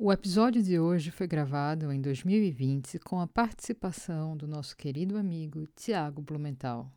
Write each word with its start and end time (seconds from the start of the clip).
O 0.00 0.12
episódio 0.12 0.62
de 0.62 0.78
hoje 0.78 1.10
foi 1.10 1.26
gravado 1.26 1.90
em 1.92 2.00
2020 2.00 3.00
com 3.00 3.18
a 3.20 3.26
participação 3.26 4.36
do 4.36 4.46
nosso 4.46 4.76
querido 4.76 5.18
amigo 5.18 5.66
Tiago 5.74 6.22
Blumenthal. 6.22 6.88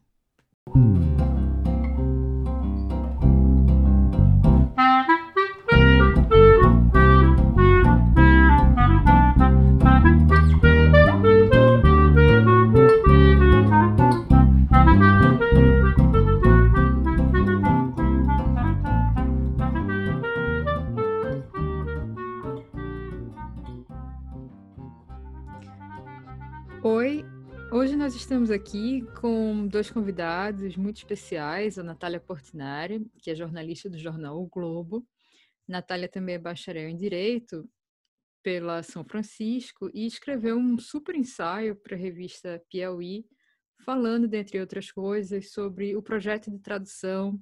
Estamos 28.22 28.52
aqui 28.52 29.02
com 29.20 29.68
dois 29.68 29.90
convidados 29.90 30.78
muito 30.78 30.98
especiais, 30.98 31.80
a 31.80 31.84
Natália 31.84 32.20
Portinari, 32.20 33.04
que 33.18 33.32
é 33.32 33.36
jornalista 33.36 33.90
do 33.90 33.98
jornal 33.98 34.40
O 34.40 34.46
Globo. 34.46 35.04
Natália 35.68 36.08
também 36.08 36.36
é 36.36 36.38
bacharel 36.38 36.88
em 36.88 36.96
Direito 36.96 37.68
pela 38.44 38.84
São 38.84 39.04
Francisco 39.04 39.90
e 39.92 40.06
escreveu 40.06 40.56
um 40.56 40.78
super 40.78 41.16
ensaio 41.16 41.76
para 41.76 41.96
a 41.96 42.00
revista 42.00 42.64
Piauí, 42.70 43.26
falando, 43.84 44.28
dentre 44.28 44.60
outras 44.60 44.92
coisas, 44.92 45.52
sobre 45.52 45.96
o 45.96 46.04
projeto 46.04 46.52
de 46.52 46.60
tradução 46.60 47.42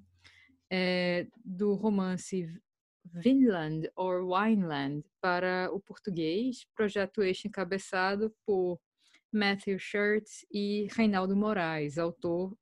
é, 0.72 1.28
do 1.44 1.74
romance 1.74 2.48
Vinland 3.04 3.92
or 3.98 4.26
Wineland 4.26 5.04
para 5.20 5.70
o 5.74 5.80
português, 5.82 6.66
projeto 6.74 7.22
este 7.22 7.50
encabeçado 7.50 8.34
por 8.46 8.80
Matthew 9.32 9.80
Shirts 9.80 10.46
e 10.52 10.88
Reinaldo 10.92 11.36
Moraes, 11.36 11.98
autor 11.98 12.56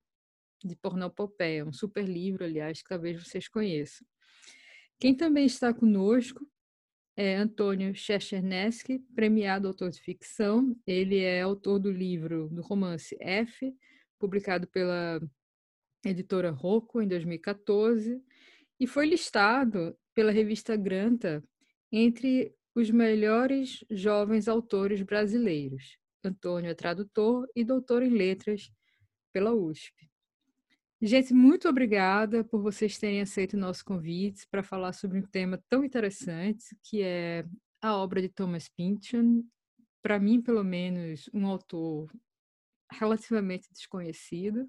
de 0.63 0.75
Pornopopeia, 0.75 1.65
um 1.65 1.71
super 1.71 2.07
livro, 2.07 2.43
aliás, 2.43 2.81
que 2.81 2.89
talvez 2.89 3.23
vocês 3.23 3.47
conheçam. 3.47 4.05
Quem 4.99 5.15
também 5.15 5.45
está 5.45 5.73
conosco 5.73 6.45
é 7.15 7.35
Antônio 7.35 7.95
Chechernesky, 7.95 8.99
premiado 9.15 9.67
autor 9.67 9.91
de 9.91 9.99
ficção. 9.99 10.75
Ele 10.85 11.19
é 11.19 11.41
autor 11.41 11.79
do 11.79 11.91
livro, 11.91 12.47
do 12.49 12.61
romance 12.61 13.15
F, 13.19 13.73
publicado 14.19 14.67
pela 14.67 15.19
editora 16.05 16.51
Rocco 16.51 17.01
em 17.01 17.07
2014, 17.07 18.21
e 18.79 18.88
foi 18.88 19.07
listado 19.07 19.97
pela 20.13 20.31
revista 20.31 20.75
Granta 20.75 21.43
entre 21.91 22.53
os 22.75 22.91
melhores 22.91 23.83
jovens 23.89 24.47
autores 24.47 25.01
brasileiros. 25.01 25.97
Antônio 26.28 26.70
é 26.70 26.73
tradutor 26.73 27.47
e 27.56 27.64
doutor 27.64 28.03
em 28.03 28.09
letras 28.09 28.72
pela 29.33 29.53
USP. 29.53 30.09
Gente, 31.02 31.34
muito 31.34 31.69
obrigada 31.69 32.44
por 32.44 32.61
vocês 32.61 32.97
terem 32.97 33.22
aceito 33.22 33.53
o 33.53 33.59
nosso 33.59 33.86
convite 33.86 34.47
para 34.50 34.64
falar 34.64 34.94
sobre 34.94 35.19
um 35.19 35.25
tema 35.25 35.61
tão 35.69 35.84
interessante 35.84 36.75
que 36.84 37.03
é 37.03 37.45
a 37.81 37.95
obra 37.95 38.22
de 38.22 38.30
Thomas 38.30 38.67
Pynchon. 38.67 39.44
Para 40.02 40.19
mim, 40.19 40.42
pelo 40.42 40.64
menos, 40.64 41.30
um 41.34 41.45
autor 41.45 42.11
relativamente 42.91 43.72
desconhecido. 43.72 44.67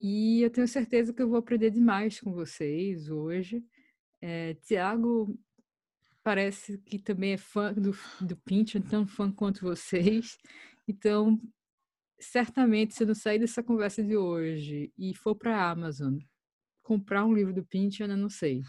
E 0.00 0.42
eu 0.42 0.50
tenho 0.50 0.68
certeza 0.68 1.12
que 1.12 1.22
eu 1.22 1.28
vou 1.28 1.38
aprender 1.38 1.70
demais 1.70 2.20
com 2.20 2.32
vocês 2.32 3.08
hoje. 3.08 3.64
É, 4.20 4.54
Tiago 4.54 5.36
parece 6.22 6.78
que 6.78 6.98
também 6.98 7.32
é 7.32 7.38
fã 7.38 7.72
do, 7.72 7.92
do 8.20 8.36
Pynchon, 8.36 8.80
tão 8.80 9.06
fã 9.06 9.30
quanto 9.30 9.62
vocês. 9.62 10.38
Então, 10.88 11.40
certamente, 12.20 12.94
se 12.94 13.02
eu 13.02 13.08
não 13.08 13.14
sair 13.14 13.38
dessa 13.38 13.62
conversa 13.62 14.02
de 14.02 14.16
hoje 14.16 14.92
e 14.98 15.14
for 15.14 15.34
para 15.34 15.56
a 15.56 15.70
Amazon 15.70 16.18
comprar 16.82 17.24
um 17.24 17.34
livro 17.34 17.52
do 17.52 17.64
Pynchon, 17.64 18.04
eu 18.04 18.16
não 18.16 18.28
sei. 18.28 18.62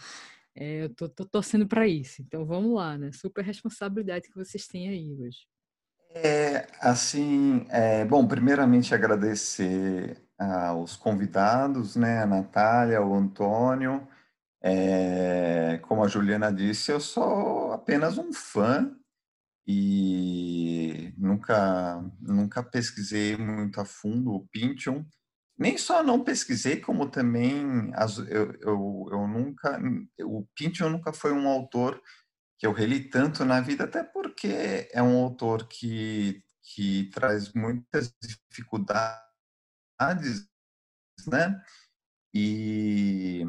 É, 0.56 0.84
eu 0.84 0.94
tô, 0.94 1.10
tô 1.10 1.26
torcendo 1.26 1.68
para 1.68 1.88
isso. 1.88 2.22
Então, 2.22 2.46
vamos 2.46 2.76
lá, 2.76 2.98
né? 2.98 3.12
Super 3.12 3.44
responsabilidade 3.44 4.30
que 4.30 4.36
vocês 4.36 4.68
têm 4.68 4.90
aí 4.90 5.12
hoje. 5.20 5.48
É, 6.16 6.68
assim, 6.80 7.66
é, 7.70 8.06
bom, 8.06 8.28
primeiramente 8.28 8.94
agradecer 8.94 10.16
aos 10.38 10.96
convidados, 10.96 11.96
né, 11.96 12.22
a 12.22 12.26
Natália, 12.26 13.02
o 13.02 13.16
Antônio, 13.16 14.08
é, 14.64 15.78
como 15.84 16.04
a 16.04 16.08
Juliana 16.08 16.52
disse, 16.52 16.92
eu 16.92 17.00
sou 17.02 17.74
apenas 17.74 18.18
um 18.18 18.32
fã 18.32 18.96
e 19.68 21.14
nunca, 21.18 22.02
nunca 22.20 22.64
pesquisei 22.64 23.38
muito 23.38 23.80
a 23.82 23.86
fundo 23.86 24.32
o 24.34 24.48
Pynchon. 24.48 25.06
Nem 25.58 25.78
só 25.78 26.02
não 26.02 26.24
pesquisei, 26.24 26.80
como 26.80 27.10
também 27.10 27.92
as, 27.96 28.18
eu, 28.18 28.54
eu, 28.62 29.08
eu 29.12 29.28
nunca. 29.28 29.80
O 30.22 30.48
Pynchon 30.56 30.90
nunca 30.90 31.14
foi 31.14 31.32
um 31.32 31.48
autor 31.48 32.02
que 32.58 32.66
eu 32.66 32.74
reli 32.74 33.10
tanto 33.10 33.46
na 33.46 33.62
vida, 33.62 33.84
até 33.84 34.04
porque 34.04 34.90
é 34.92 35.04
um 35.04 35.18
autor 35.24 35.68
que, 35.68 36.42
que 36.64 37.10
traz 37.14 37.54
muitas 37.54 38.14
dificuldades, 38.50 39.20
né? 41.28 41.62
E, 42.34 43.46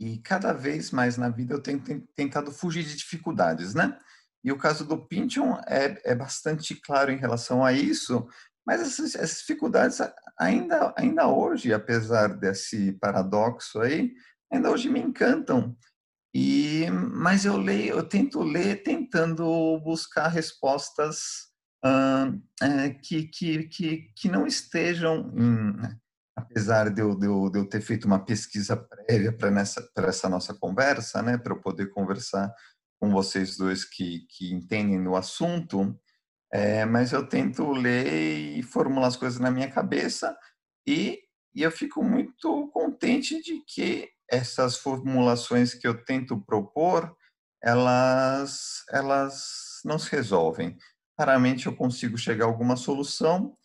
e 0.00 0.18
cada 0.18 0.52
vez 0.52 0.90
mais 0.90 1.16
na 1.16 1.28
vida 1.28 1.54
eu 1.54 1.62
tenho 1.62 1.80
tentado 2.14 2.52
fugir 2.52 2.84
de 2.84 2.96
dificuldades, 2.96 3.74
né? 3.74 3.98
E 4.44 4.52
o 4.52 4.58
caso 4.58 4.84
do 4.84 4.96
Pynchon 4.96 5.60
é, 5.66 6.00
é 6.04 6.14
bastante 6.14 6.74
claro 6.74 7.10
em 7.10 7.16
relação 7.16 7.64
a 7.64 7.72
isso, 7.72 8.28
mas 8.64 8.80
essas, 8.80 9.14
essas, 9.14 9.38
dificuldades 9.38 9.98
ainda, 10.38 10.94
ainda 10.96 11.26
hoje, 11.26 11.72
apesar 11.72 12.28
desse 12.28 12.92
paradoxo 12.92 13.80
aí, 13.80 14.12
ainda 14.52 14.70
hoje 14.70 14.88
me 14.88 15.00
encantam. 15.00 15.76
E, 16.34 16.86
mas 16.90 17.44
eu 17.44 17.56
leio, 17.56 17.96
eu 17.96 18.02
tento 18.04 18.42
ler 18.42 18.82
tentando 18.82 19.80
buscar 19.80 20.28
respostas 20.28 21.48
é, 22.62 22.90
que, 22.90 23.24
que, 23.24 23.64
que, 23.64 24.12
que 24.14 24.28
não 24.28 24.46
estejam 24.46 25.32
em, 25.36 25.98
apesar 26.38 26.90
de 26.90 27.02
eu, 27.02 27.14
de, 27.14 27.26
eu, 27.26 27.50
de 27.50 27.58
eu 27.58 27.68
ter 27.68 27.80
feito 27.80 28.04
uma 28.04 28.24
pesquisa 28.24 28.76
prévia 28.76 29.32
para 29.32 30.08
essa 30.08 30.28
nossa 30.28 30.54
conversa, 30.54 31.20
né, 31.22 31.36
para 31.36 31.52
eu 31.52 31.60
poder 31.60 31.90
conversar 31.90 32.52
com 33.00 33.10
vocês 33.10 33.56
dois 33.56 33.84
que, 33.84 34.26
que 34.30 34.52
entendem 34.52 35.02
do 35.02 35.16
assunto, 35.16 35.98
é, 36.52 36.84
mas 36.84 37.12
eu 37.12 37.28
tento 37.28 37.70
ler 37.72 38.58
e 38.58 38.62
formular 38.62 39.08
as 39.08 39.16
coisas 39.16 39.38
na 39.38 39.50
minha 39.50 39.70
cabeça 39.70 40.36
e, 40.86 41.20
e 41.54 41.62
eu 41.62 41.70
fico 41.70 42.02
muito 42.02 42.68
contente 42.68 43.42
de 43.42 43.62
que 43.66 44.08
essas 44.30 44.76
formulações 44.76 45.74
que 45.74 45.86
eu 45.86 46.04
tento 46.04 46.40
propor, 46.40 47.14
elas, 47.62 48.84
elas 48.90 49.80
não 49.84 49.98
se 49.98 50.10
resolvem. 50.10 50.76
Raramente 51.18 51.66
eu 51.66 51.74
consigo 51.74 52.16
chegar 52.16 52.44
a 52.44 52.48
alguma 52.48 52.76
solução, 52.76 53.56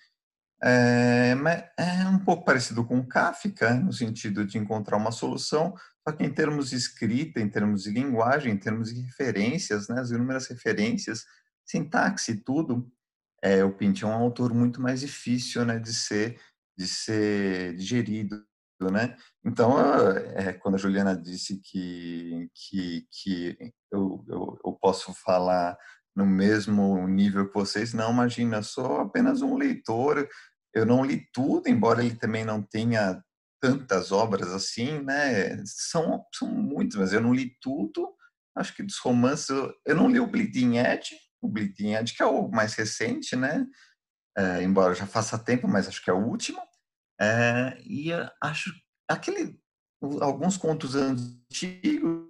é, 0.64 1.36
é 1.78 2.08
um 2.08 2.20
pouco 2.20 2.46
parecido 2.46 2.86
com 2.86 3.06
Kafka, 3.06 3.74
no 3.76 3.92
sentido 3.92 4.46
de 4.46 4.58
encontrar 4.58 4.98
uma 4.98 5.12
solução, 5.12 5.76
só 6.08 6.16
que 6.16 6.24
em 6.24 6.34
termos 6.34 6.70
de 6.70 6.76
escrita, 6.76 7.40
em 7.40 7.50
termos 7.50 7.84
de 7.84 7.92
linguagem, 7.92 8.54
em 8.54 8.58
termos 8.58 8.94
de 8.94 9.02
referências, 9.02 9.88
né, 9.90 10.00
as 10.00 10.12
inúmeras 10.12 10.48
referências, 10.48 11.26
sintaxe, 11.66 12.36
tudo, 12.36 12.90
é, 13.42 13.64
o 13.64 13.74
Pinto 13.74 14.06
é 14.06 14.10
um 14.10 14.14
autor 14.14 14.54
muito 14.54 14.82
mais 14.82 15.02
difícil 15.02 15.66
né, 15.66 15.80
de 15.80 15.94
ser 15.94 16.40
de 16.76 16.88
ser 16.88 17.76
digerido, 17.76 18.44
né? 18.92 19.16
Então, 19.46 19.76
é, 20.36 20.54
quando 20.54 20.74
a 20.76 20.78
Juliana 20.80 21.16
disse 21.16 21.60
que 21.60 22.50
que, 22.54 23.08
que 23.12 23.74
eu, 23.92 24.26
eu, 24.28 24.60
eu 24.66 24.74
posso 24.74 25.14
falar 25.14 25.78
no 26.16 26.26
mesmo 26.26 27.08
nível 27.08 27.48
que 27.48 27.54
vocês, 27.54 27.94
não, 27.94 28.12
imagina, 28.12 28.62
sou 28.62 29.02
apenas 29.02 29.42
um 29.42 29.56
leitor, 29.56 30.28
eu 30.74 30.86
não 30.86 31.06
li 31.06 31.28
tudo, 31.32 31.68
embora 31.68 32.04
ele 32.04 32.16
também 32.16 32.44
não 32.44 32.62
tenha 32.62 33.24
tantas 33.62 34.12
obras 34.12 34.50
assim, 34.50 35.00
né? 35.02 35.64
São, 35.66 36.26
são 36.34 36.50
muitas, 36.50 37.00
mas 37.00 37.14
eu 37.14 37.22
não 37.22 37.34
li 37.34 37.56
tudo. 37.62 38.14
Acho 38.56 38.76
que 38.76 38.84
dos 38.84 38.98
romances, 38.98 39.50
eu, 39.86 39.96
não 39.96 40.10
li 40.10 40.20
o 40.20 40.28
Bleeding 40.28 40.78
Edge, 40.78 41.16
o 41.42 41.48
Bleeding 41.48 41.94
Edge, 41.94 42.16
que 42.16 42.22
é 42.22 42.26
o 42.26 42.50
mais 42.50 42.74
recente, 42.74 43.36
né? 43.36 43.66
É, 44.38 44.64
embora 44.64 44.96
já 44.96 45.06
faça 45.06 45.38
tempo, 45.38 45.68
mas 45.68 45.88
acho 45.88 46.04
que 46.04 46.10
é 46.10 46.14
o 46.14 46.26
último. 46.26 46.62
É, 47.22 47.78
e 47.86 48.10
acho 48.42 48.74
aquele 49.08 49.62
alguns 50.22 50.58
contos 50.58 50.96
antigos 50.96 52.28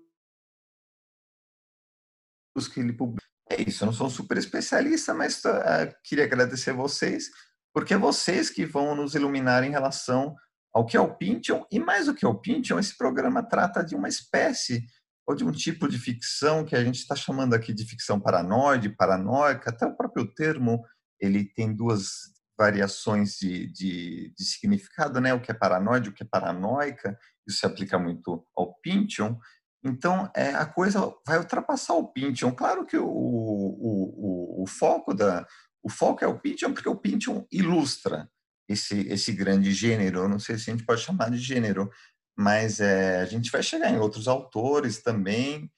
que 2.72 2.80
ele 2.80 2.94
publica. 2.94 3.26
É 3.50 3.62
isso, 3.62 3.84
eu 3.84 3.88
não 3.88 3.94
sou 3.94 4.08
um 4.08 4.10
super 4.10 4.38
especialista, 4.38 5.14
mas 5.14 5.44
uh, 5.46 5.94
queria 6.04 6.26
agradecer 6.26 6.72
a 6.72 6.76
vocês 6.76 7.30
porque 7.74 7.94
é 7.94 7.98
vocês 7.98 8.50
que 8.50 8.66
vão 8.66 8.96
nos 8.96 9.16
iluminar 9.16 9.64
em 9.64 9.72
relação 9.72 10.36
ao 10.74 10.86
que 10.86 10.98
é 10.98 11.00
o 11.00 11.16
Pynchon, 11.16 11.66
e 11.72 11.80
mais 11.80 12.08
do 12.08 12.16
que 12.16 12.26
o 12.26 12.36
Pynchon, 12.36 12.80
esse 12.80 12.98
programa 12.98 13.44
trata 13.44 13.84
de 13.84 13.96
uma 13.96 14.08
espécie 14.08 14.86
ou 15.28 15.36
de 15.36 15.44
um 15.44 15.52
tipo 15.52 15.88
de 15.88 15.98
ficção 15.98 16.66
que 16.66 16.76
a 16.76 16.84
gente 16.84 17.00
está 17.00 17.16
chamando 17.16 17.54
aqui 17.54 17.74
de 17.74 17.86
ficção 17.86 18.20
paranoide, 18.20 18.90
paranoica, 18.90 19.70
até 19.70 19.86
o 19.86 19.96
próprio 19.96 20.26
termo 20.34 20.84
ele 21.20 21.46
tem 21.46 21.74
duas 21.74 22.34
variações 22.58 23.38
de, 23.38 23.68
de, 23.68 24.34
de, 24.38 24.44
significado, 24.44 25.22
né? 25.22 25.34
O 25.34 25.40
que 25.40 25.52
é 25.52 25.54
paranoide, 25.54 26.10
o 26.10 26.14
que 26.14 26.24
é 26.24 26.28
paranoica, 26.30 27.18
isso 27.48 27.60
se 27.60 27.66
aplica 27.66 27.98
muito 27.98 28.46
ao 28.56 28.74
Pynchon. 28.82 29.40
Então, 29.84 30.30
é, 30.36 30.54
a 30.54 30.66
coisa 30.66 31.14
vai 31.26 31.38
ultrapassar 31.38 31.94
o 31.94 32.08
Pynchon. 32.08 32.52
Claro 32.52 32.86
que 32.86 32.98
o, 32.98 33.08
o, 33.08 34.60
o, 34.60 34.64
o 34.64 34.68
foco 34.68 35.14
da 35.14 35.46
o 35.84 35.90
foco 35.90 36.24
é 36.24 36.28
o 36.28 36.40
Pynchon, 36.40 36.74
porque 36.74 36.90
o 36.90 36.96
Pynchon 36.96 37.46
ilustra 37.52 38.30
esse, 38.68 39.08
esse 39.10 39.32
grande 39.34 39.72
gênero. 39.74 40.28
Não 40.30 40.40
sei 40.40 40.58
se 40.58 40.70
a 40.70 40.74
gente 40.74 40.86
pode 40.86 41.02
chamar 41.02 41.30
de 41.30 41.38
gênero, 41.38 41.90
mas 42.38 42.80
é, 42.80 43.22
a 43.22 43.26
gente 43.26 43.52
vai 43.52 43.62
chegar 43.62 43.92
em 43.92 44.00
outros 44.00 44.28
autores 44.28 45.02
também. 45.04 45.70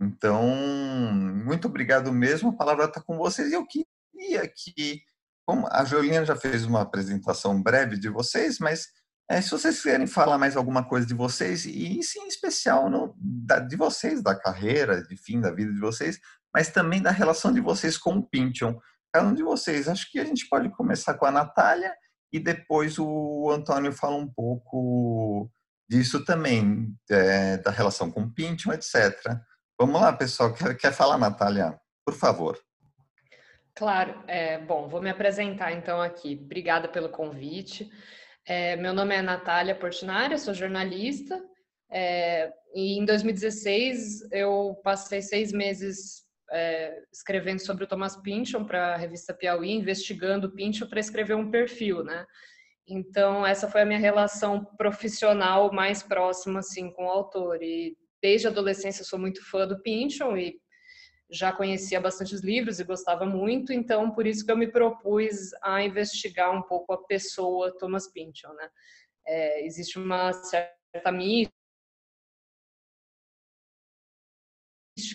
Então, 0.00 0.44
muito 1.44 1.66
obrigado 1.66 2.12
mesmo. 2.12 2.50
A 2.50 2.56
palavra 2.56 2.84
está 2.84 3.00
com 3.00 3.16
vocês. 3.16 3.50
E 3.50 3.54
eu 3.54 3.66
queria 3.66 4.46
que, 4.46 5.00
como 5.46 5.66
a 5.70 5.84
Jolina 5.84 6.24
já 6.24 6.36
fez 6.36 6.64
uma 6.64 6.82
apresentação 6.82 7.60
breve 7.62 7.98
de 7.98 8.08
vocês, 8.08 8.58
mas 8.58 8.88
é, 9.30 9.40
se 9.40 9.50
vocês 9.50 9.76
quiserem 9.76 10.06
falar 10.06 10.36
mais 10.36 10.56
alguma 10.56 10.84
coisa 10.84 11.06
de 11.06 11.14
vocês, 11.14 11.64
e 11.64 12.02
sim, 12.02 12.20
em 12.20 12.28
especial 12.28 12.90
no, 12.90 13.14
da, 13.18 13.58
de 13.58 13.74
vocês, 13.74 14.22
da 14.22 14.34
carreira, 14.34 15.02
de 15.02 15.16
fim 15.16 15.40
da 15.40 15.50
vida 15.50 15.72
de 15.72 15.80
vocês, 15.80 16.20
mas 16.54 16.68
também 16.68 17.00
da 17.00 17.10
relação 17.10 17.52
de 17.52 17.60
vocês 17.60 17.96
com 17.96 18.16
o 18.18 18.22
Pynchon. 18.22 18.78
Cada 19.14 19.28
um 19.28 19.34
de 19.34 19.44
vocês, 19.44 19.86
acho 19.86 20.10
que 20.10 20.18
a 20.18 20.24
gente 20.24 20.48
pode 20.48 20.68
começar 20.70 21.14
com 21.14 21.24
a 21.24 21.30
Natália 21.30 21.94
e 22.32 22.40
depois 22.40 22.98
o 22.98 23.48
Antônio 23.48 23.92
fala 23.92 24.16
um 24.16 24.26
pouco 24.26 25.48
disso 25.88 26.24
também, 26.24 26.92
é, 27.08 27.58
da 27.58 27.70
relação 27.70 28.10
com 28.10 28.22
o 28.22 28.34
Pynchon, 28.34 28.72
etc. 28.72 29.14
Vamos 29.78 30.00
lá, 30.00 30.12
pessoal. 30.12 30.52
Quer, 30.52 30.76
quer 30.76 30.92
falar, 30.92 31.16
Natália? 31.16 31.78
Por 32.04 32.12
favor. 32.12 32.58
Claro. 33.76 34.20
É, 34.26 34.58
bom, 34.58 34.88
vou 34.88 35.00
me 35.00 35.10
apresentar 35.10 35.70
então 35.70 36.02
aqui. 36.02 36.36
Obrigada 36.44 36.88
pelo 36.88 37.08
convite. 37.08 37.88
É, 38.44 38.74
meu 38.74 38.92
nome 38.92 39.14
é 39.14 39.22
Natália 39.22 39.76
Portinari, 39.76 40.36
sou 40.40 40.54
jornalista. 40.54 41.40
É, 41.88 42.52
e 42.74 42.98
em 42.98 43.04
2016 43.04 44.32
eu 44.32 44.74
passei 44.82 45.22
seis 45.22 45.52
meses 45.52 46.23
é, 46.54 47.02
escrevendo 47.12 47.58
sobre 47.58 47.84
o 47.84 47.86
Thomas 47.86 48.16
Pynchon 48.16 48.64
para 48.64 48.94
a 48.94 48.96
revista 48.96 49.34
Piauí, 49.34 49.72
investigando 49.72 50.52
Pynchon 50.52 50.86
para 50.86 51.00
escrever 51.00 51.34
um 51.34 51.50
perfil, 51.50 52.04
né? 52.04 52.24
Então 52.86 53.44
essa 53.44 53.68
foi 53.68 53.82
a 53.82 53.86
minha 53.86 53.98
relação 53.98 54.64
profissional 54.76 55.72
mais 55.72 56.02
próxima 56.02 56.60
assim 56.60 56.92
com 56.92 57.06
o 57.06 57.10
autor. 57.10 57.60
E 57.62 57.96
desde 58.22 58.46
a 58.46 58.50
adolescência 58.50 59.04
sou 59.04 59.18
muito 59.18 59.44
fã 59.44 59.66
do 59.66 59.82
Pynchon 59.82 60.36
e 60.36 60.56
já 61.30 61.50
conhecia 61.52 62.00
bastante 62.00 62.34
os 62.34 62.44
livros 62.44 62.78
e 62.78 62.84
gostava 62.84 63.26
muito, 63.26 63.72
então 63.72 64.10
por 64.12 64.26
isso 64.26 64.44
que 64.44 64.52
eu 64.52 64.56
me 64.56 64.70
propus 64.70 65.52
a 65.62 65.82
investigar 65.82 66.52
um 66.54 66.62
pouco 66.62 66.92
a 66.92 67.02
pessoa 67.06 67.76
Thomas 67.78 68.10
Pynchon, 68.12 68.52
né? 68.52 68.68
É, 69.26 69.66
existe 69.66 69.98
uma 69.98 70.32
certa 70.32 71.10
mística 71.10 71.63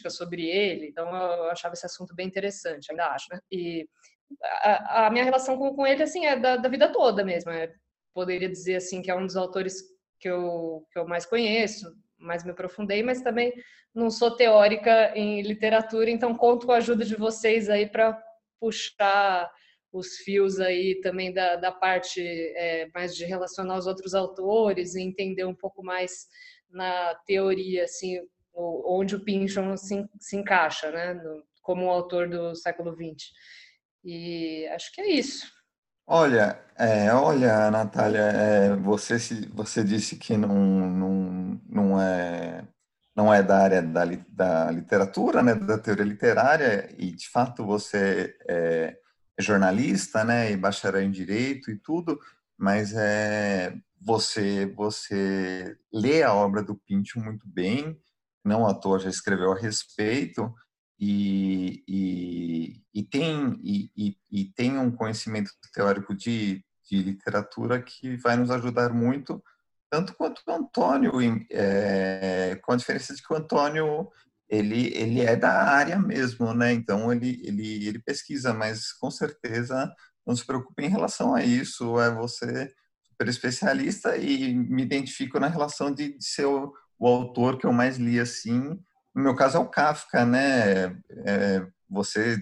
sobre 0.09 0.47
ele, 0.47 0.88
então 0.88 1.07
eu 1.15 1.50
achava 1.50 1.74
esse 1.74 1.86
assunto 1.86 2.15
bem 2.15 2.27
interessante, 2.27 2.88
ainda 2.89 3.07
acho, 3.07 3.27
né? 3.31 3.39
E 3.51 3.88
a, 4.44 5.07
a 5.07 5.09
minha 5.09 5.24
relação 5.24 5.57
com, 5.57 5.74
com, 5.75 5.88
ele, 5.88 6.03
assim, 6.03 6.25
é 6.25 6.38
da, 6.38 6.57
da 6.57 6.69
vida 6.69 6.91
toda 6.91 7.24
mesmo, 7.24 7.51
é, 7.51 7.71
poderia 8.13 8.50
dizer, 8.50 8.75
assim, 8.75 9.01
que 9.01 9.09
é 9.09 9.15
um 9.15 9.25
dos 9.25 9.36
autores 9.36 9.81
que 10.19 10.30
eu, 10.30 10.86
que 10.91 11.00
eu 11.00 11.07
mais 11.07 11.25
conheço, 11.25 11.91
mais 12.18 12.44
me 12.44 12.51
aprofundei, 12.51 13.01
mas 13.01 13.21
também 13.21 13.53
não 13.94 14.09
sou 14.09 14.36
teórica 14.36 15.12
em 15.15 15.41
literatura, 15.41 16.09
então 16.09 16.35
conto 16.35 16.65
com 16.65 16.74
a 16.74 16.77
ajuda 16.77 17.06
de 17.06 17.15
vocês 17.15 17.69
aí 17.69 17.88
para 17.89 18.21
puxar 18.59 19.50
os 19.92 20.18
fios 20.18 20.59
aí 20.59 21.00
também 21.01 21.33
da, 21.33 21.56
da 21.56 21.71
parte 21.71 22.21
é, 22.21 22.88
mais 22.94 23.15
de 23.15 23.25
relacionar 23.25 23.77
os 23.77 23.88
outros 23.88 24.13
autores 24.13 24.95
e 24.95 25.01
entender 25.01 25.45
um 25.45 25.56
pouco 25.56 25.83
mais 25.83 26.27
na 26.69 27.15
teoria, 27.25 27.85
assim, 27.85 28.19
onde 28.54 29.16
o 29.16 29.24
Pynchon 29.24 29.78
se, 29.78 30.07
se 30.19 30.38
encaixa, 30.38 30.92
né, 30.92 31.13
no, 31.13 31.44
como 31.62 31.86
um 31.86 31.90
autor 31.90 32.28
do 32.30 32.56
século 32.56 32.94
XX. 32.94 33.30
E 34.04 34.68
acho 34.68 34.94
que 34.94 35.01
é 35.01 35.10
isso. 35.10 35.48
Olha, 36.07 36.60
é, 36.75 37.13
olha, 37.13 37.69
Natália, 37.69 38.22
é, 38.22 38.75
você, 38.75 39.18
você 39.54 39.84
disse 39.84 40.16
que 40.16 40.36
não, 40.36 40.50
não, 40.50 41.62
não 41.69 42.01
é 42.01 42.63
não 43.16 43.34
é 43.34 43.44
da 43.44 43.57
área 43.57 43.81
da, 43.81 44.06
da 44.30 44.72
literatura, 44.72 45.44
né, 45.44 45.54
da 45.54 45.78
teoria 45.78 46.06
literária, 46.06 46.90
e 46.98 47.12
de 47.12 47.28
fato 47.28 47.66
você 47.66 48.34
é, 48.48 48.98
é 49.38 49.42
jornalista, 49.42 50.24
né, 50.24 50.52
e 50.52 50.57
bacharel 50.57 51.02
em 51.02 51.12
direito 51.12 51.69
e 51.69 51.78
tudo, 51.78 52.18
mas 52.57 52.94
é, 52.95 53.75
você 54.02 54.66
você 54.68 55.78
lê 55.94 56.24
a 56.24 56.34
obra 56.34 56.63
do 56.63 56.75
Pinto 56.75 57.19
muito 57.19 57.45
bem, 57.48 58.00
não 58.44 58.68
à 58.68 58.74
toa 58.74 59.00
já 59.00 59.09
escreveu 59.09 59.51
a 59.51 59.57
respeito, 59.57 60.53
e, 61.00 61.83
e, 61.88 62.83
e 62.94 63.03
tem, 63.03 63.57
e, 63.63 64.18
e, 64.30 64.45
tem 64.53 64.77
um 64.77 64.91
conhecimento 64.91 65.51
teórico 65.74 66.13
de, 66.13 66.63
de 66.89 67.01
literatura 67.01 67.81
que 67.81 68.18
vai 68.18 68.36
nos 68.36 68.51
ajudar 68.51 68.94
muito 68.94 69.41
tanto 69.89 70.13
quanto 70.13 70.41
o 70.45 70.51
Antônio, 70.51 71.13
é, 71.50 72.59
com 72.62 72.74
a 72.74 72.75
diferença 72.75 73.15
de 73.15 73.24
que 73.24 73.33
o 73.33 73.38
Antônio 73.38 74.09
ele, 74.47 74.94
ele 74.95 75.21
é 75.21 75.35
da 75.35 75.63
área 75.63 75.97
mesmo, 75.97 76.53
né? 76.53 76.74
Então 76.74 77.12
ele, 77.12 77.42
ele, 77.44 77.88
ele 77.88 78.00
pesquisa, 78.00 78.53
mas 78.53 78.92
com 78.94 79.12
certeza 79.12 79.92
não 80.25 80.35
se 80.35 80.45
preocupe 80.45 80.83
em 80.83 80.89
relação 80.89 81.35
a 81.35 81.44
isso. 81.44 82.00
É 82.00 82.13
você 82.13 82.71
super 83.03 83.27
especialista 83.27 84.18
e 84.18 84.53
me 84.53 84.83
identifico 84.83 85.39
na 85.39 85.47
relação 85.47 85.92
de, 85.92 86.18
de 86.18 86.25
ser 86.25 86.47
o, 87.00 87.07
autor 87.07 87.57
que 87.57 87.66
eu 87.66 87.74
mais 87.74 87.98
li 87.98 88.19
assim. 88.19 88.60
No 89.16 89.24
meu 89.24 89.36
caso 89.36 89.57
é 89.57 89.60
o 89.60 89.69
Kafka, 89.69 90.25
né? 90.25 91.00
É, 91.25 91.66
você 91.90 92.38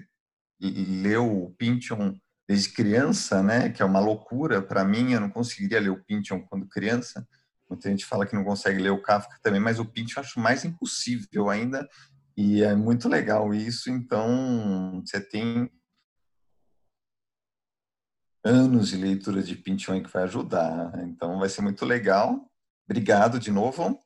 leu 0.59 1.43
o 1.43 1.51
Pynchon 1.55 2.17
desde 2.47 2.73
criança, 2.73 3.43
né? 3.43 3.69
Que 3.69 3.81
é 3.81 3.85
uma 3.85 3.99
loucura 3.99 4.61
para 4.61 4.83
mim. 4.83 5.13
Eu 5.13 5.21
não 5.21 5.29
conseguiria 5.29 5.79
ler 5.79 5.89
o 5.89 6.03
Pynchon 6.03 6.41
quando 6.41 6.67
criança. 6.67 7.27
Muita 7.69 7.89
gente 7.89 8.05
fala 8.05 8.25
que 8.25 8.35
não 8.35 8.43
consegue 8.43 8.81
ler 8.81 8.91
o 8.91 9.01
Kafka 9.01 9.37
também, 9.41 9.59
mas 9.59 9.79
o 9.79 9.85
Pinch 9.85 10.15
eu 10.15 10.23
acho 10.23 10.39
mais 10.39 10.63
impossível 10.63 11.49
ainda. 11.49 11.87
E 12.35 12.63
é 12.63 12.73
muito 12.75 13.09
legal 13.09 13.53
isso. 13.53 13.89
Então, 13.89 15.01
você 15.05 15.19
tem 15.19 15.69
anos 18.43 18.89
de 18.89 18.97
leitura 18.97 19.43
de 19.43 19.55
Pynchon 19.55 20.01
que 20.01 20.09
vai 20.09 20.23
ajudar. 20.23 20.93
Então, 21.03 21.39
vai 21.39 21.49
ser 21.49 21.61
muito 21.61 21.85
legal. 21.85 22.49
Obrigado 22.85 23.39
de 23.39 23.51
novo. 23.51 23.99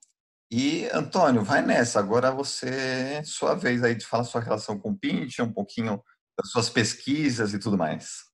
E, 0.51 0.89
Antônio, 0.93 1.43
vai 1.43 1.61
nessa. 1.61 1.99
Agora 1.99 2.29
você, 2.29 3.23
sua 3.23 3.55
vez 3.55 3.81
aí 3.83 3.95
de 3.95 4.05
falar 4.05 4.25
sua 4.25 4.41
relação 4.41 4.77
com 4.77 4.89
o 4.89 4.97
Pynchon, 4.97 5.43
um 5.43 5.53
pouquinho 5.53 6.03
das 6.37 6.51
suas 6.51 6.69
pesquisas 6.69 7.53
e 7.53 7.59
tudo 7.59 7.77
mais. 7.77 8.29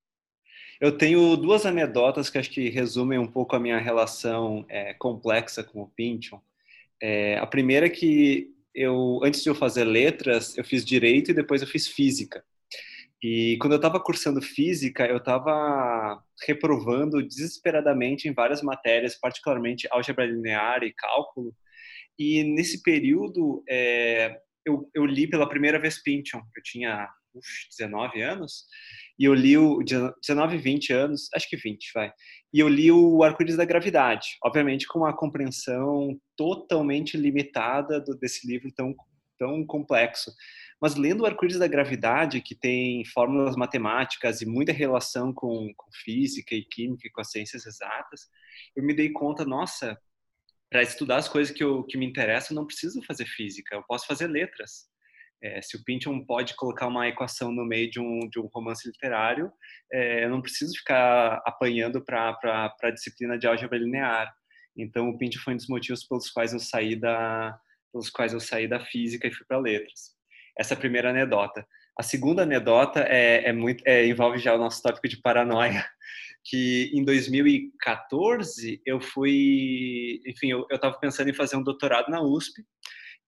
Eu 0.82 0.98
tenho 0.98 1.36
duas 1.38 1.66
anedotas 1.66 2.30
que 2.30 2.40
acho 2.40 2.50
que 2.50 2.70
resumem 2.70 3.20
um 3.20 3.28
pouco 3.28 3.56
a 3.56 3.60
minha 3.60 3.78
relação 3.78 4.66
é, 4.68 4.96
complexa 4.96 5.64
com 5.64 5.82
o 5.82 5.90
Pynchon. 5.90 6.42
É, 7.02 7.38
a 7.38 7.46
primeira 7.46 7.86
é 7.86 7.90
que 7.90 8.52
eu, 8.74 9.20
antes 9.24 9.44
de 9.44 9.50
eu 9.50 9.56
fazer 9.56 9.84
letras, 9.84 10.58
eu 10.58 10.64
fiz 10.64 10.84
direito 10.84 11.30
e 11.30 11.36
depois 11.36 11.62
eu 11.62 11.68
fiz 11.68 11.88
física. 11.88 12.44
E 13.22 13.58
quando 13.60 13.74
eu 13.74 13.78
estava 13.78 14.00
cursando 14.00 14.42
física, 14.42 15.06
eu 15.06 15.18
estava 15.18 16.24
reprovando 16.48 17.22
desesperadamente 17.22 18.28
em 18.28 18.34
várias 18.34 18.62
matérias, 18.62 19.16
particularmente 19.16 19.88
álgebra 19.92 20.26
linear 20.26 20.84
e 20.84 20.94
cálculo. 20.94 21.54
E 22.18 22.44
nesse 22.44 22.82
período, 22.82 23.64
é, 23.70 24.40
eu, 24.66 24.90
eu, 24.94 25.06
li 25.06 25.28
pela 25.28 25.48
primeira 25.48 25.80
vez 25.80 26.02
Pynchon. 26.02 26.42
Eu 26.56 26.64
tinha 26.64 27.08
uf, 27.34 27.48
19 27.78 28.22
anos 28.22 28.66
e 29.20 29.26
eu 29.26 29.34
li 29.34 29.58
o 29.58 29.80
19, 29.84 30.58
20 30.58 30.94
anos, 30.94 31.30
acho 31.34 31.50
que 31.50 31.58
20, 31.58 31.92
vai. 31.94 32.12
E 32.54 32.60
eu 32.60 32.68
li 32.68 32.92
o 32.92 33.24
Arco-Íris 33.24 33.58
da 33.58 33.66
Gravidade, 33.66 34.38
obviamente 34.44 34.88
com 34.88 35.00
uma 35.00 35.16
compreensão 35.16 36.20
totalmente 36.36 37.18
limitada 37.18 38.00
do, 38.00 38.16
desse 38.16 38.48
livro 38.48 38.72
tão 38.74 38.96
tão 39.38 39.66
complexo. 39.66 40.32
Mas 40.82 40.96
lendo 40.96 41.22
o 41.22 41.26
Arco-Íris 41.26 41.60
da 41.60 41.68
Gravidade, 41.68 42.42
que 42.42 42.56
tem 42.56 43.04
fórmulas 43.06 43.56
matemáticas 43.56 44.42
e 44.42 44.46
muita 44.46 44.72
relação 44.72 45.34
com, 45.34 45.72
com 45.76 45.92
física 46.04 46.54
e 46.54 46.64
química 46.64 47.08
e 47.08 47.12
com 47.12 47.22
as 47.22 47.32
ciências 47.32 47.66
exatas, 47.66 48.28
eu 48.76 48.84
me 48.84 48.94
dei 48.94 49.12
conta, 49.12 49.46
nossa, 49.46 49.98
para 50.78 50.84
estudar 50.84 51.18
as 51.18 51.28
coisas 51.28 51.52
que, 51.52 51.64
eu, 51.64 51.84
que 51.86 51.98
me 51.98 52.06
interessam, 52.06 52.54
não 52.54 52.68
preciso 52.68 53.02
fazer 53.02 53.26
física, 53.26 53.76
eu 53.76 53.84
posso 53.88 54.06
fazer 54.06 54.28
letras. 54.28 54.86
É, 55.42 55.60
se 55.60 55.76
o 55.76 55.84
Pynchon 55.84 56.24
pode 56.24 56.56
colocar 56.56 56.86
uma 56.86 57.08
equação 57.08 57.52
no 57.52 57.66
meio 57.66 57.90
de 57.90 58.00
um, 58.00 58.30
de 58.30 58.40
um 58.40 58.48
romance 58.54 58.88
literário, 58.88 59.52
é, 59.92 60.26
eu 60.26 60.30
não 60.30 60.40
preciso 60.40 60.78
ficar 60.78 61.42
apanhando 61.48 62.04
para 62.06 62.38
a 62.84 62.92
disciplina 62.92 63.40
de 63.40 63.48
álgebra 63.48 63.80
linear. 63.80 64.32
Então, 64.78 65.10
o 65.10 65.18
Pynchon 65.18 65.40
foi 65.40 65.54
um 65.56 65.58
dos 65.58 65.68
motivos 65.68 66.04
pelos 66.06 66.30
quais 66.30 66.54
eu 66.54 66.60
saí 66.60 66.96
da, 66.96 67.60
pelos 67.92 68.12
quais 68.12 68.34
eu 68.34 68.40
saí 68.40 68.68
da 68.68 68.80
física 68.80 69.28
e 69.28 69.34
fui 69.34 69.48
para 69.48 69.58
letras. 69.58 70.16
Essa 70.60 70.76
é 70.76 70.78
a 70.78 70.80
primeira 70.80 71.10
anedota. 71.10 71.66
A 71.98 72.04
segunda 72.04 72.44
anedota 72.44 73.00
é, 73.00 73.50
é 73.50 73.52
muito, 73.52 73.84
é, 73.84 74.06
envolve 74.06 74.38
já 74.38 74.54
o 74.54 74.60
nosso 74.60 74.84
tópico 74.84 75.08
de 75.08 75.20
paranoia, 75.20 75.84
que 76.50 76.90
em 76.94 77.04
2014 77.04 78.82
eu 78.86 79.02
fui, 79.02 80.22
enfim, 80.26 80.52
eu 80.52 80.66
estava 80.72 80.98
pensando 80.98 81.30
em 81.30 81.34
fazer 81.34 81.58
um 81.58 81.64
doutorado 81.64 82.10
na 82.10 82.22
USP 82.22 82.64